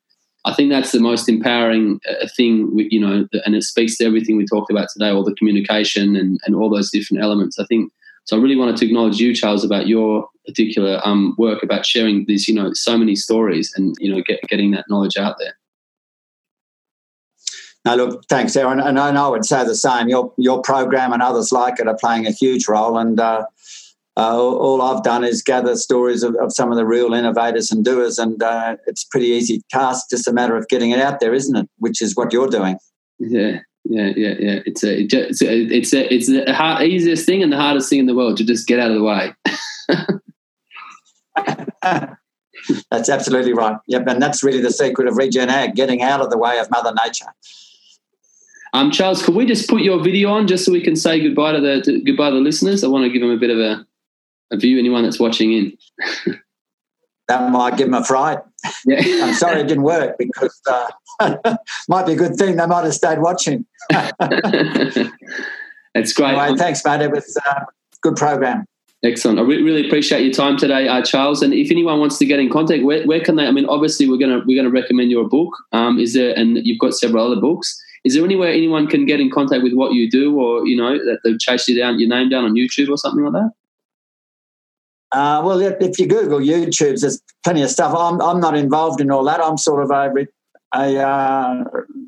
I 0.48 0.54
think 0.54 0.70
that's 0.70 0.92
the 0.92 1.00
most 1.00 1.28
empowering 1.28 2.00
uh, 2.10 2.28
thing 2.36 2.72
you 2.76 3.00
know 3.00 3.28
and 3.46 3.56
it 3.56 3.64
speaks 3.64 3.98
to 3.98 4.06
everything 4.06 4.38
we 4.38 4.46
talked 4.46 4.72
about 4.72 4.90
today 4.90 5.10
all 5.10 5.24
the 5.24 5.36
communication 5.36 6.16
and, 6.16 6.40
and 6.46 6.56
all 6.56 6.70
those 6.70 6.92
different 6.92 7.24
elements. 7.24 7.60
I 7.60 7.66
think 7.66 7.92
so 8.26 8.36
i 8.36 8.42
really 8.42 8.56
wanted 8.56 8.76
to 8.76 8.86
acknowledge 8.86 9.20
you 9.20 9.34
charles 9.34 9.64
about 9.64 9.88
your 9.88 10.28
particular 10.46 11.00
um, 11.04 11.34
work 11.38 11.64
about 11.64 11.86
sharing 11.86 12.26
these 12.28 12.48
you 12.48 12.54
know 12.54 12.74
so 12.74 12.98
many 12.98 13.16
stories 13.16 13.74
and 13.76 13.96
you 14.00 14.14
know 14.14 14.22
get, 14.26 14.40
getting 14.50 14.72
that 14.72 14.86
knowledge 14.90 15.18
out 15.18 15.38
there 15.40 15.56
No, 17.86 17.96
look, 17.96 18.26
thanks, 18.28 18.56
Aaron. 18.56 18.80
And 18.80 19.00
I 19.00 19.12
know 19.12 19.28
I 19.28 19.30
would 19.30 19.46
say 19.46 19.64
the 19.64 19.76
same. 19.76 20.10
Your 20.10 20.34
your 20.38 20.62
program 20.62 21.14
and 21.14 21.22
others 21.22 21.52
like 21.52 21.80
it 21.80 21.88
are 21.88 21.98
playing 21.98 22.26
a 22.26 22.32
huge 22.32 22.68
role. 22.68 22.98
And 22.98 23.20
uh, 23.20 23.46
uh, 24.18 24.38
all 24.38 24.82
I've 24.82 25.04
done 25.04 25.24
is 25.24 25.44
gather 25.44 25.76
stories 25.76 26.24
of, 26.24 26.36
of, 26.36 26.54
some 26.54 26.72
of 26.72 26.78
the 26.78 26.86
real 26.86 27.14
innovators 27.14 27.70
and 27.70 27.84
doers, 27.84 28.18
and 28.18 28.42
uh, 28.42 28.78
it's 28.88 29.04
a 29.04 29.08
pretty 29.10 29.28
easy 29.28 29.62
task, 29.70 30.10
just 30.10 30.28
a 30.28 30.34
matter 30.34 30.56
of 30.56 30.68
getting 30.70 30.92
it 30.92 31.00
out 31.00 31.20
there, 31.20 31.34
isn't 31.34 31.56
it? 31.56 31.70
Which 31.80 32.02
is 32.02 32.16
what 32.16 32.32
you're 32.32 32.48
doing. 32.48 32.78
Yeah, 33.20 33.60
yeah, 33.84 34.14
yeah, 34.16 34.36
yeah. 34.40 34.60
It's 34.66 34.84
a, 34.84 35.02
it's 35.02 35.42
a, 35.42 35.48
it's 35.48 35.94
a, 35.94 36.14
it's 36.14 36.28
the 36.28 36.54
hard, 36.54 36.88
easiest 36.88 37.26
thing 37.26 37.44
and 37.44 37.52
the 37.52 37.58
hardest 37.58 37.90
thing 37.90 38.00
in 38.00 38.06
the 38.06 38.16
world 38.16 38.38
to 38.38 38.46
just 38.46 38.68
get 38.68 38.80
out 38.80 38.90
of 38.90 38.96
the 38.96 39.04
way. 39.04 39.34
that's 42.90 43.10
absolutely 43.10 43.54
right. 43.54 43.78
Yep, 43.88 44.08
and 44.08 44.22
that's 44.22 44.44
really 44.44 44.62
the 44.62 44.72
secret 44.72 45.10
of 45.10 45.18
Regen 45.18 45.50
Ag, 45.50 45.76
getting 45.76 46.02
out 46.02 46.22
of 46.22 46.30
the 46.30 46.38
way 46.38 46.58
of 46.58 46.72
Mother 46.72 46.94
Nature. 47.06 47.34
Um, 48.76 48.92
Charles, 48.92 49.24
could 49.24 49.36
we 49.36 49.46
just 49.46 49.70
put 49.70 49.84
your 49.84 50.04
video 50.04 50.30
on 50.32 50.48
just 50.48 50.66
so 50.66 50.72
we 50.74 50.82
can 50.82 50.98
say 50.98 51.22
goodbye 51.22 51.54
to 51.54 51.62
the 51.62 51.82
to, 51.84 52.02
goodbye 52.02 52.30
to 52.30 52.36
the 52.36 52.42
listeners? 52.42 52.84
I 52.84 52.88
want 52.88 53.06
to 53.06 53.10
give 53.10 53.22
them 53.22 53.32
a 53.32 53.38
bit 53.38 53.50
of 53.50 53.58
a, 53.58 53.88
a 54.52 54.58
view. 54.58 54.78
Anyone 54.78 55.04
that's 55.04 55.18
watching 55.18 55.54
in. 55.54 55.78
that 57.30 57.52
might 57.54 57.78
give 57.78 57.88
them 57.88 57.94
a 57.94 58.04
fright. 58.04 58.40
Yeah. 58.86 59.00
I'm 59.24 59.34
sorry 59.34 59.62
it 59.62 59.68
didn't 59.70 59.84
work 59.84 60.18
because 60.18 60.60
uh, 60.68 60.88
might 61.88 62.06
be 62.06 62.14
a 62.14 62.16
good 62.18 62.36
thing. 62.36 62.58
They 62.58 62.66
might 62.66 62.84
have 62.84 62.94
stayed 62.94 63.20
watching. 63.20 63.66
It's 65.96 66.12
great. 66.12 66.36
Anyway, 66.36 66.58
thanks, 66.58 66.84
mate. 66.84 67.00
It 67.00 67.12
was 67.12 67.38
a 67.46 67.50
uh, 67.50 67.64
good 68.02 68.18
program. 68.18 68.66
Excellent. 69.06 69.40
I 69.40 69.44
re- 69.44 69.64
really 69.64 69.88
appreciate 69.88 70.26
your 70.26 70.34
time 70.34 70.58
today, 70.58 70.90
uh, 70.90 71.02
Charles. 71.02 71.42
And 71.42 71.54
if 71.54 71.72
anyone 71.72 72.02
wants 72.02 72.18
to 72.18 72.26
get 72.26 72.40
in 72.40 72.50
contact, 72.50 72.84
where, 72.84 73.08
where 73.08 73.22
can 73.22 73.38
they? 73.38 73.48
I 73.48 73.52
mean, 73.52 73.68
obviously, 73.68 74.10
we're 74.10 74.18
gonna 74.18 74.42
we're 74.46 74.62
gonna 74.62 74.70
recommend 74.74 75.12
your 75.12 75.30
book. 75.30 75.54
Um, 75.72 75.98
is 75.98 76.14
there? 76.14 76.38
And 76.38 76.58
you've 76.66 76.80
got 76.80 76.94
several 76.94 77.32
other 77.32 77.40
books. 77.40 77.82
Is 78.06 78.14
there 78.14 78.24
anywhere 78.24 78.50
anyone 78.50 78.88
can 78.88 79.06
get 79.06 79.20
in 79.20 79.32
contact 79.32 79.64
with 79.64 79.74
what 79.74 79.94
you 79.94 80.10
do, 80.10 80.40
or 80.40 80.66
you 80.66 80.78
know, 80.78 80.98
that 80.98 81.20
they've 81.24 81.40
chased 81.40 81.68
you 81.68 81.78
down, 81.78 82.00
your 82.00 82.08
name 82.08 82.30
down 82.30 82.46
on 82.46 82.54
YouTube 82.54 82.90
or 82.90 82.98
something 82.98 83.24
like 83.24 83.34
that? 83.34 83.52
Uh, 85.12 85.42
well, 85.44 85.60
if 85.60 86.00
you 86.00 86.08
Google 86.08 86.40
YouTube, 86.40 87.00
there's 87.00 87.22
plenty 87.44 87.62
of 87.62 87.70
stuff. 87.70 87.96
I'm, 87.98 88.22
I'm 88.22 88.40
not 88.40 88.56
involved 88.56 89.02
in 89.02 89.10
all 89.10 89.24
that. 89.24 89.40
I'm 89.40 89.58
sort 89.58 89.84
of 89.84 89.92
a, 89.92 90.28
a 90.76 91.02
uh, 91.02 91.64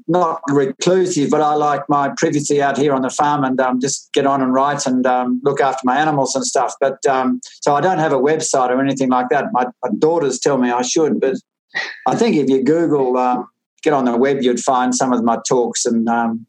not 0.07 0.41
reclusive, 0.49 1.29
but 1.29 1.41
I 1.41 1.53
like 1.53 1.87
my 1.89 2.09
privacy 2.17 2.61
out 2.61 2.77
here 2.77 2.93
on 2.93 3.01
the 3.01 3.09
farm 3.09 3.43
and 3.43 3.59
um, 3.59 3.79
just 3.79 4.11
get 4.13 4.25
on 4.25 4.41
and 4.41 4.53
write 4.53 4.85
and 4.85 5.05
um, 5.05 5.39
look 5.43 5.61
after 5.61 5.81
my 5.83 5.97
animals 5.97 6.35
and 6.35 6.45
stuff. 6.45 6.73
But 6.79 7.05
um, 7.05 7.39
so 7.61 7.75
I 7.75 7.81
don't 7.81 7.99
have 7.99 8.13
a 8.13 8.19
website 8.19 8.69
or 8.69 8.81
anything 8.81 9.09
like 9.09 9.29
that. 9.29 9.45
My, 9.51 9.65
my 9.83 9.89
daughters 9.97 10.39
tell 10.39 10.57
me 10.57 10.69
I 10.69 10.81
should, 10.81 11.19
but 11.19 11.35
I 12.07 12.15
think 12.15 12.35
if 12.35 12.49
you 12.49 12.63
Google, 12.63 13.17
um, 13.17 13.47
get 13.87 13.93
on 13.93 14.05
the 14.05 14.17
web, 14.17 14.41
you'd 14.41 14.59
find 14.59 14.93
some 14.93 15.13
of 15.13 15.23
my 15.23 15.37
talks 15.47 15.85
and 15.85 16.07
um, 16.09 16.45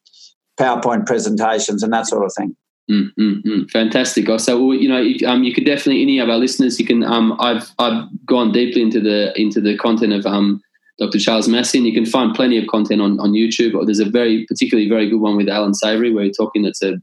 PowerPoint 0.59 1.07
presentations 1.07 1.85
and 1.85 1.93
that 1.93 2.07
sort 2.07 2.25
of 2.25 2.33
thing. 2.37 2.57
Mm, 2.91 3.11
mm, 3.19 3.43
mm. 3.45 3.71
Fantastic. 3.71 4.29
So 4.41 4.73
you 4.73 4.89
know, 4.89 5.01
you, 5.01 5.27
um, 5.29 5.45
you 5.45 5.55
could 5.55 5.65
definitely 5.65 6.03
any 6.03 6.19
of 6.19 6.29
our 6.29 6.39
listeners. 6.39 6.81
You 6.81 6.87
can. 6.87 7.05
Um, 7.05 7.37
I've 7.39 7.71
I've 7.79 8.09
gone 8.25 8.51
deeply 8.51 8.83
into 8.83 9.01
the 9.01 9.39
into 9.41 9.61
the 9.61 9.77
content 9.77 10.15
of 10.15 10.25
um, 10.25 10.63
Dr. 10.99 11.19
Charles 11.19 11.49
Massy, 11.49 11.79
and 11.79 11.87
you 11.87 11.93
can 11.93 12.07
find 12.07 12.35
plenty 12.35 12.57
of 12.57 12.67
content 12.67 13.03
on, 13.03 13.21
on 13.21 13.33
YouTube. 13.33 13.79
There's 13.85 14.01
a 14.01 14.09
very 14.09 14.47
particularly 14.47 14.89
very 14.89 15.09
good 15.09 15.21
one 15.21 15.37
with 15.37 15.51
Allan 15.51 15.75
Savory 15.75 16.13
where 16.13 16.25
you're 16.25 16.33
talking. 16.33 16.63
That's 16.63 16.83
a, 16.83 16.95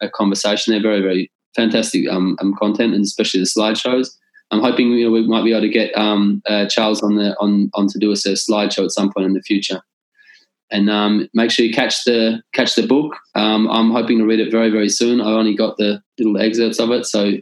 a 0.00 0.08
conversation. 0.08 0.72
They're 0.72 0.80
very 0.80 1.02
very 1.02 1.32
fantastic 1.56 2.08
um, 2.08 2.36
um, 2.40 2.54
content, 2.54 2.94
and 2.94 3.02
especially 3.02 3.40
the 3.40 3.46
slideshows. 3.46 4.10
I'm 4.54 4.62
hoping 4.62 4.92
you 4.92 5.04
know 5.04 5.10
we 5.10 5.26
might 5.26 5.44
be 5.44 5.52
able 5.52 5.62
to 5.62 5.68
get 5.68 5.96
um, 5.96 6.42
uh, 6.46 6.66
Charles 6.66 7.02
on 7.02 7.16
the 7.16 7.36
on 7.40 7.70
on 7.74 7.88
to 7.88 7.98
do 7.98 8.12
us 8.12 8.24
a 8.26 8.32
slideshow 8.32 8.84
at 8.84 8.92
some 8.92 9.12
point 9.12 9.26
in 9.26 9.34
the 9.34 9.42
future 9.42 9.82
and 10.70 10.90
um, 10.90 11.28
make 11.34 11.50
sure 11.50 11.64
you 11.64 11.72
catch 11.72 12.04
the 12.04 12.42
catch 12.52 12.74
the 12.74 12.86
book. 12.86 13.16
Um, 13.34 13.68
I'm 13.68 13.92
hoping 13.92 14.18
to 14.18 14.26
read 14.26 14.40
it 14.40 14.50
very 14.50 14.70
very 14.70 14.88
soon. 14.88 15.20
I 15.20 15.32
only 15.32 15.54
got 15.54 15.76
the 15.76 16.02
little 16.18 16.38
excerpts 16.38 16.80
of 16.80 16.90
it, 16.90 17.06
so 17.06 17.34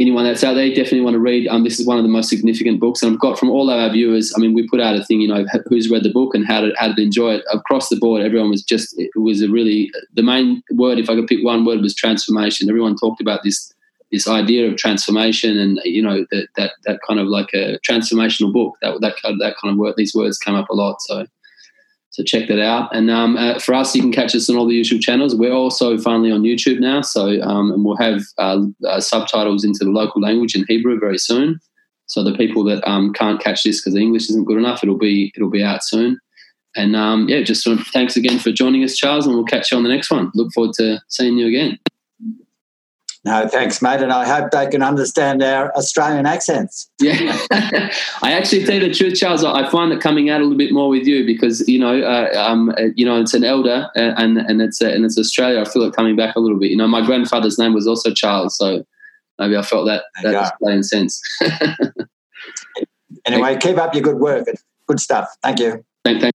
anyone 0.00 0.24
that's 0.24 0.42
out 0.42 0.54
there 0.54 0.68
definitely 0.68 1.02
want 1.02 1.14
to 1.14 1.20
read. 1.20 1.48
Um, 1.48 1.64
this 1.64 1.78
is 1.80 1.86
one 1.86 1.98
of 1.98 2.02
the 2.02 2.10
most 2.10 2.28
significant 2.28 2.80
books, 2.80 3.02
and 3.02 3.12
I've 3.12 3.20
got 3.20 3.38
from 3.38 3.50
all 3.50 3.70
of 3.70 3.78
our 3.78 3.90
viewers. 3.90 4.32
I 4.36 4.40
mean, 4.40 4.54
we 4.54 4.68
put 4.68 4.80
out 4.80 4.96
a 4.96 5.04
thing, 5.04 5.20
you 5.20 5.28
know, 5.28 5.46
who's 5.68 5.90
read 5.90 6.02
the 6.02 6.12
book 6.12 6.34
and 6.34 6.46
how 6.46 6.60
did 6.60 6.74
how 6.76 6.88
did 6.88 6.98
enjoy 6.98 7.34
it 7.34 7.44
across 7.52 7.88
the 7.88 7.96
board. 7.96 8.22
Everyone 8.22 8.50
was 8.50 8.62
just 8.62 8.94
it 8.98 9.10
was 9.16 9.42
a 9.42 9.48
really 9.48 9.90
the 10.14 10.22
main 10.22 10.62
word. 10.72 10.98
If 10.98 11.08
I 11.08 11.14
could 11.14 11.28
pick 11.28 11.44
one 11.44 11.64
word, 11.64 11.80
was 11.80 11.94
transformation. 11.94 12.68
Everyone 12.68 12.96
talked 12.96 13.20
about 13.20 13.42
this 13.42 13.72
this 14.10 14.26
idea 14.26 14.68
of 14.68 14.76
transformation 14.76 15.58
and 15.58 15.80
you 15.84 16.02
know 16.02 16.26
that 16.30 16.48
that 16.56 16.72
that 16.84 17.00
kind 17.06 17.20
of 17.20 17.26
like 17.26 17.52
a 17.54 17.78
transformational 17.88 18.52
book 18.52 18.76
that 18.82 19.00
that 19.00 19.14
that 19.22 19.54
kind 19.62 19.72
of 19.72 19.78
word 19.78 19.94
these 19.96 20.14
words 20.14 20.38
come 20.38 20.54
up 20.54 20.68
a 20.68 20.74
lot 20.74 21.00
so 21.00 21.26
so 22.10 22.24
check 22.24 22.48
that 22.48 22.60
out. 22.60 22.94
And 22.94 23.08
um, 23.08 23.36
uh, 23.36 23.58
for 23.60 23.72
us, 23.72 23.94
you 23.94 24.02
can 24.02 24.12
catch 24.12 24.34
us 24.34 24.50
on 24.50 24.56
all 24.56 24.66
the 24.66 24.74
usual 24.74 24.98
channels. 24.98 25.34
We're 25.34 25.52
also 25.52 25.96
finally 25.96 26.32
on 26.32 26.42
YouTube 26.42 26.80
now, 26.80 27.02
so 27.02 27.40
um, 27.40 27.70
and 27.70 27.84
we'll 27.84 27.96
have 27.96 28.22
uh, 28.36 28.62
uh, 28.86 29.00
subtitles 29.00 29.64
into 29.64 29.84
the 29.84 29.90
local 29.90 30.20
language 30.20 30.56
in 30.56 30.64
Hebrew 30.66 30.98
very 30.98 31.18
soon. 31.18 31.60
So 32.06 32.24
the 32.24 32.36
people 32.36 32.64
that 32.64 32.86
um, 32.88 33.12
can't 33.12 33.40
catch 33.40 33.62
this 33.62 33.80
because 33.80 33.94
English 33.94 34.28
isn't 34.28 34.46
good 34.46 34.58
enough, 34.58 34.82
it'll 34.82 34.98
be 34.98 35.32
it'll 35.36 35.50
be 35.50 35.62
out 35.62 35.84
soon. 35.84 36.18
And 36.74 36.96
um, 36.96 37.28
yeah, 37.28 37.42
just 37.42 37.62
sort 37.62 37.78
of 37.78 37.86
thanks 37.88 38.16
again 38.16 38.40
for 38.40 38.50
joining 38.50 38.82
us, 38.82 38.96
Charles, 38.96 39.26
and 39.26 39.34
we'll 39.36 39.44
catch 39.44 39.70
you 39.70 39.76
on 39.76 39.84
the 39.84 39.88
next 39.88 40.10
one. 40.10 40.32
Look 40.34 40.52
forward 40.52 40.74
to 40.78 41.00
seeing 41.08 41.38
you 41.38 41.46
again. 41.46 41.78
No, 43.22 43.46
thanks, 43.48 43.82
mate. 43.82 44.00
And 44.00 44.12
I 44.12 44.26
hope 44.26 44.50
they 44.50 44.66
can 44.68 44.82
understand 44.82 45.42
our 45.42 45.70
Australian 45.76 46.24
accents. 46.24 46.90
Yeah. 47.00 47.38
I 48.22 48.32
actually 48.32 48.64
tell 48.64 48.76
you 48.76 48.88
the 48.88 48.94
truth, 48.94 49.18
Charles. 49.18 49.44
I 49.44 49.68
find 49.68 49.92
it 49.92 50.00
coming 50.00 50.30
out 50.30 50.40
a 50.40 50.44
little 50.44 50.56
bit 50.56 50.72
more 50.72 50.88
with 50.88 51.06
you 51.06 51.26
because 51.26 51.68
you 51.68 51.78
know, 51.78 52.00
uh, 52.00 52.32
um, 52.34 52.70
uh, 52.70 52.84
you 52.94 53.04
know, 53.04 53.20
it's 53.20 53.34
an 53.34 53.44
elder 53.44 53.90
uh, 53.94 54.14
and 54.16 54.38
and 54.38 54.62
it's 54.62 54.80
uh, 54.80 54.88
and 54.88 55.04
it's 55.04 55.18
Australia. 55.18 55.60
I 55.60 55.64
feel 55.64 55.82
it 55.82 55.94
coming 55.94 56.16
back 56.16 56.34
a 56.34 56.40
little 56.40 56.58
bit. 56.58 56.70
You 56.70 56.78
know, 56.78 56.88
my 56.88 57.04
grandfather's 57.04 57.58
name 57.58 57.74
was 57.74 57.86
also 57.86 58.14
Charles, 58.14 58.56
so 58.56 58.86
maybe 59.38 59.54
I 59.54 59.62
felt 59.62 59.86
that 59.86 60.04
that 60.22 60.54
playing 60.58 60.84
sense. 60.84 61.20
anyway, 63.26 63.58
keep 63.58 63.76
up 63.76 63.94
your 63.94 64.02
good 64.02 64.18
work. 64.18 64.46
Good 64.86 65.00
stuff. 65.00 65.28
Thank 65.42 65.60
you. 65.60 65.84
Thank, 66.04 66.22
thank 66.22 66.34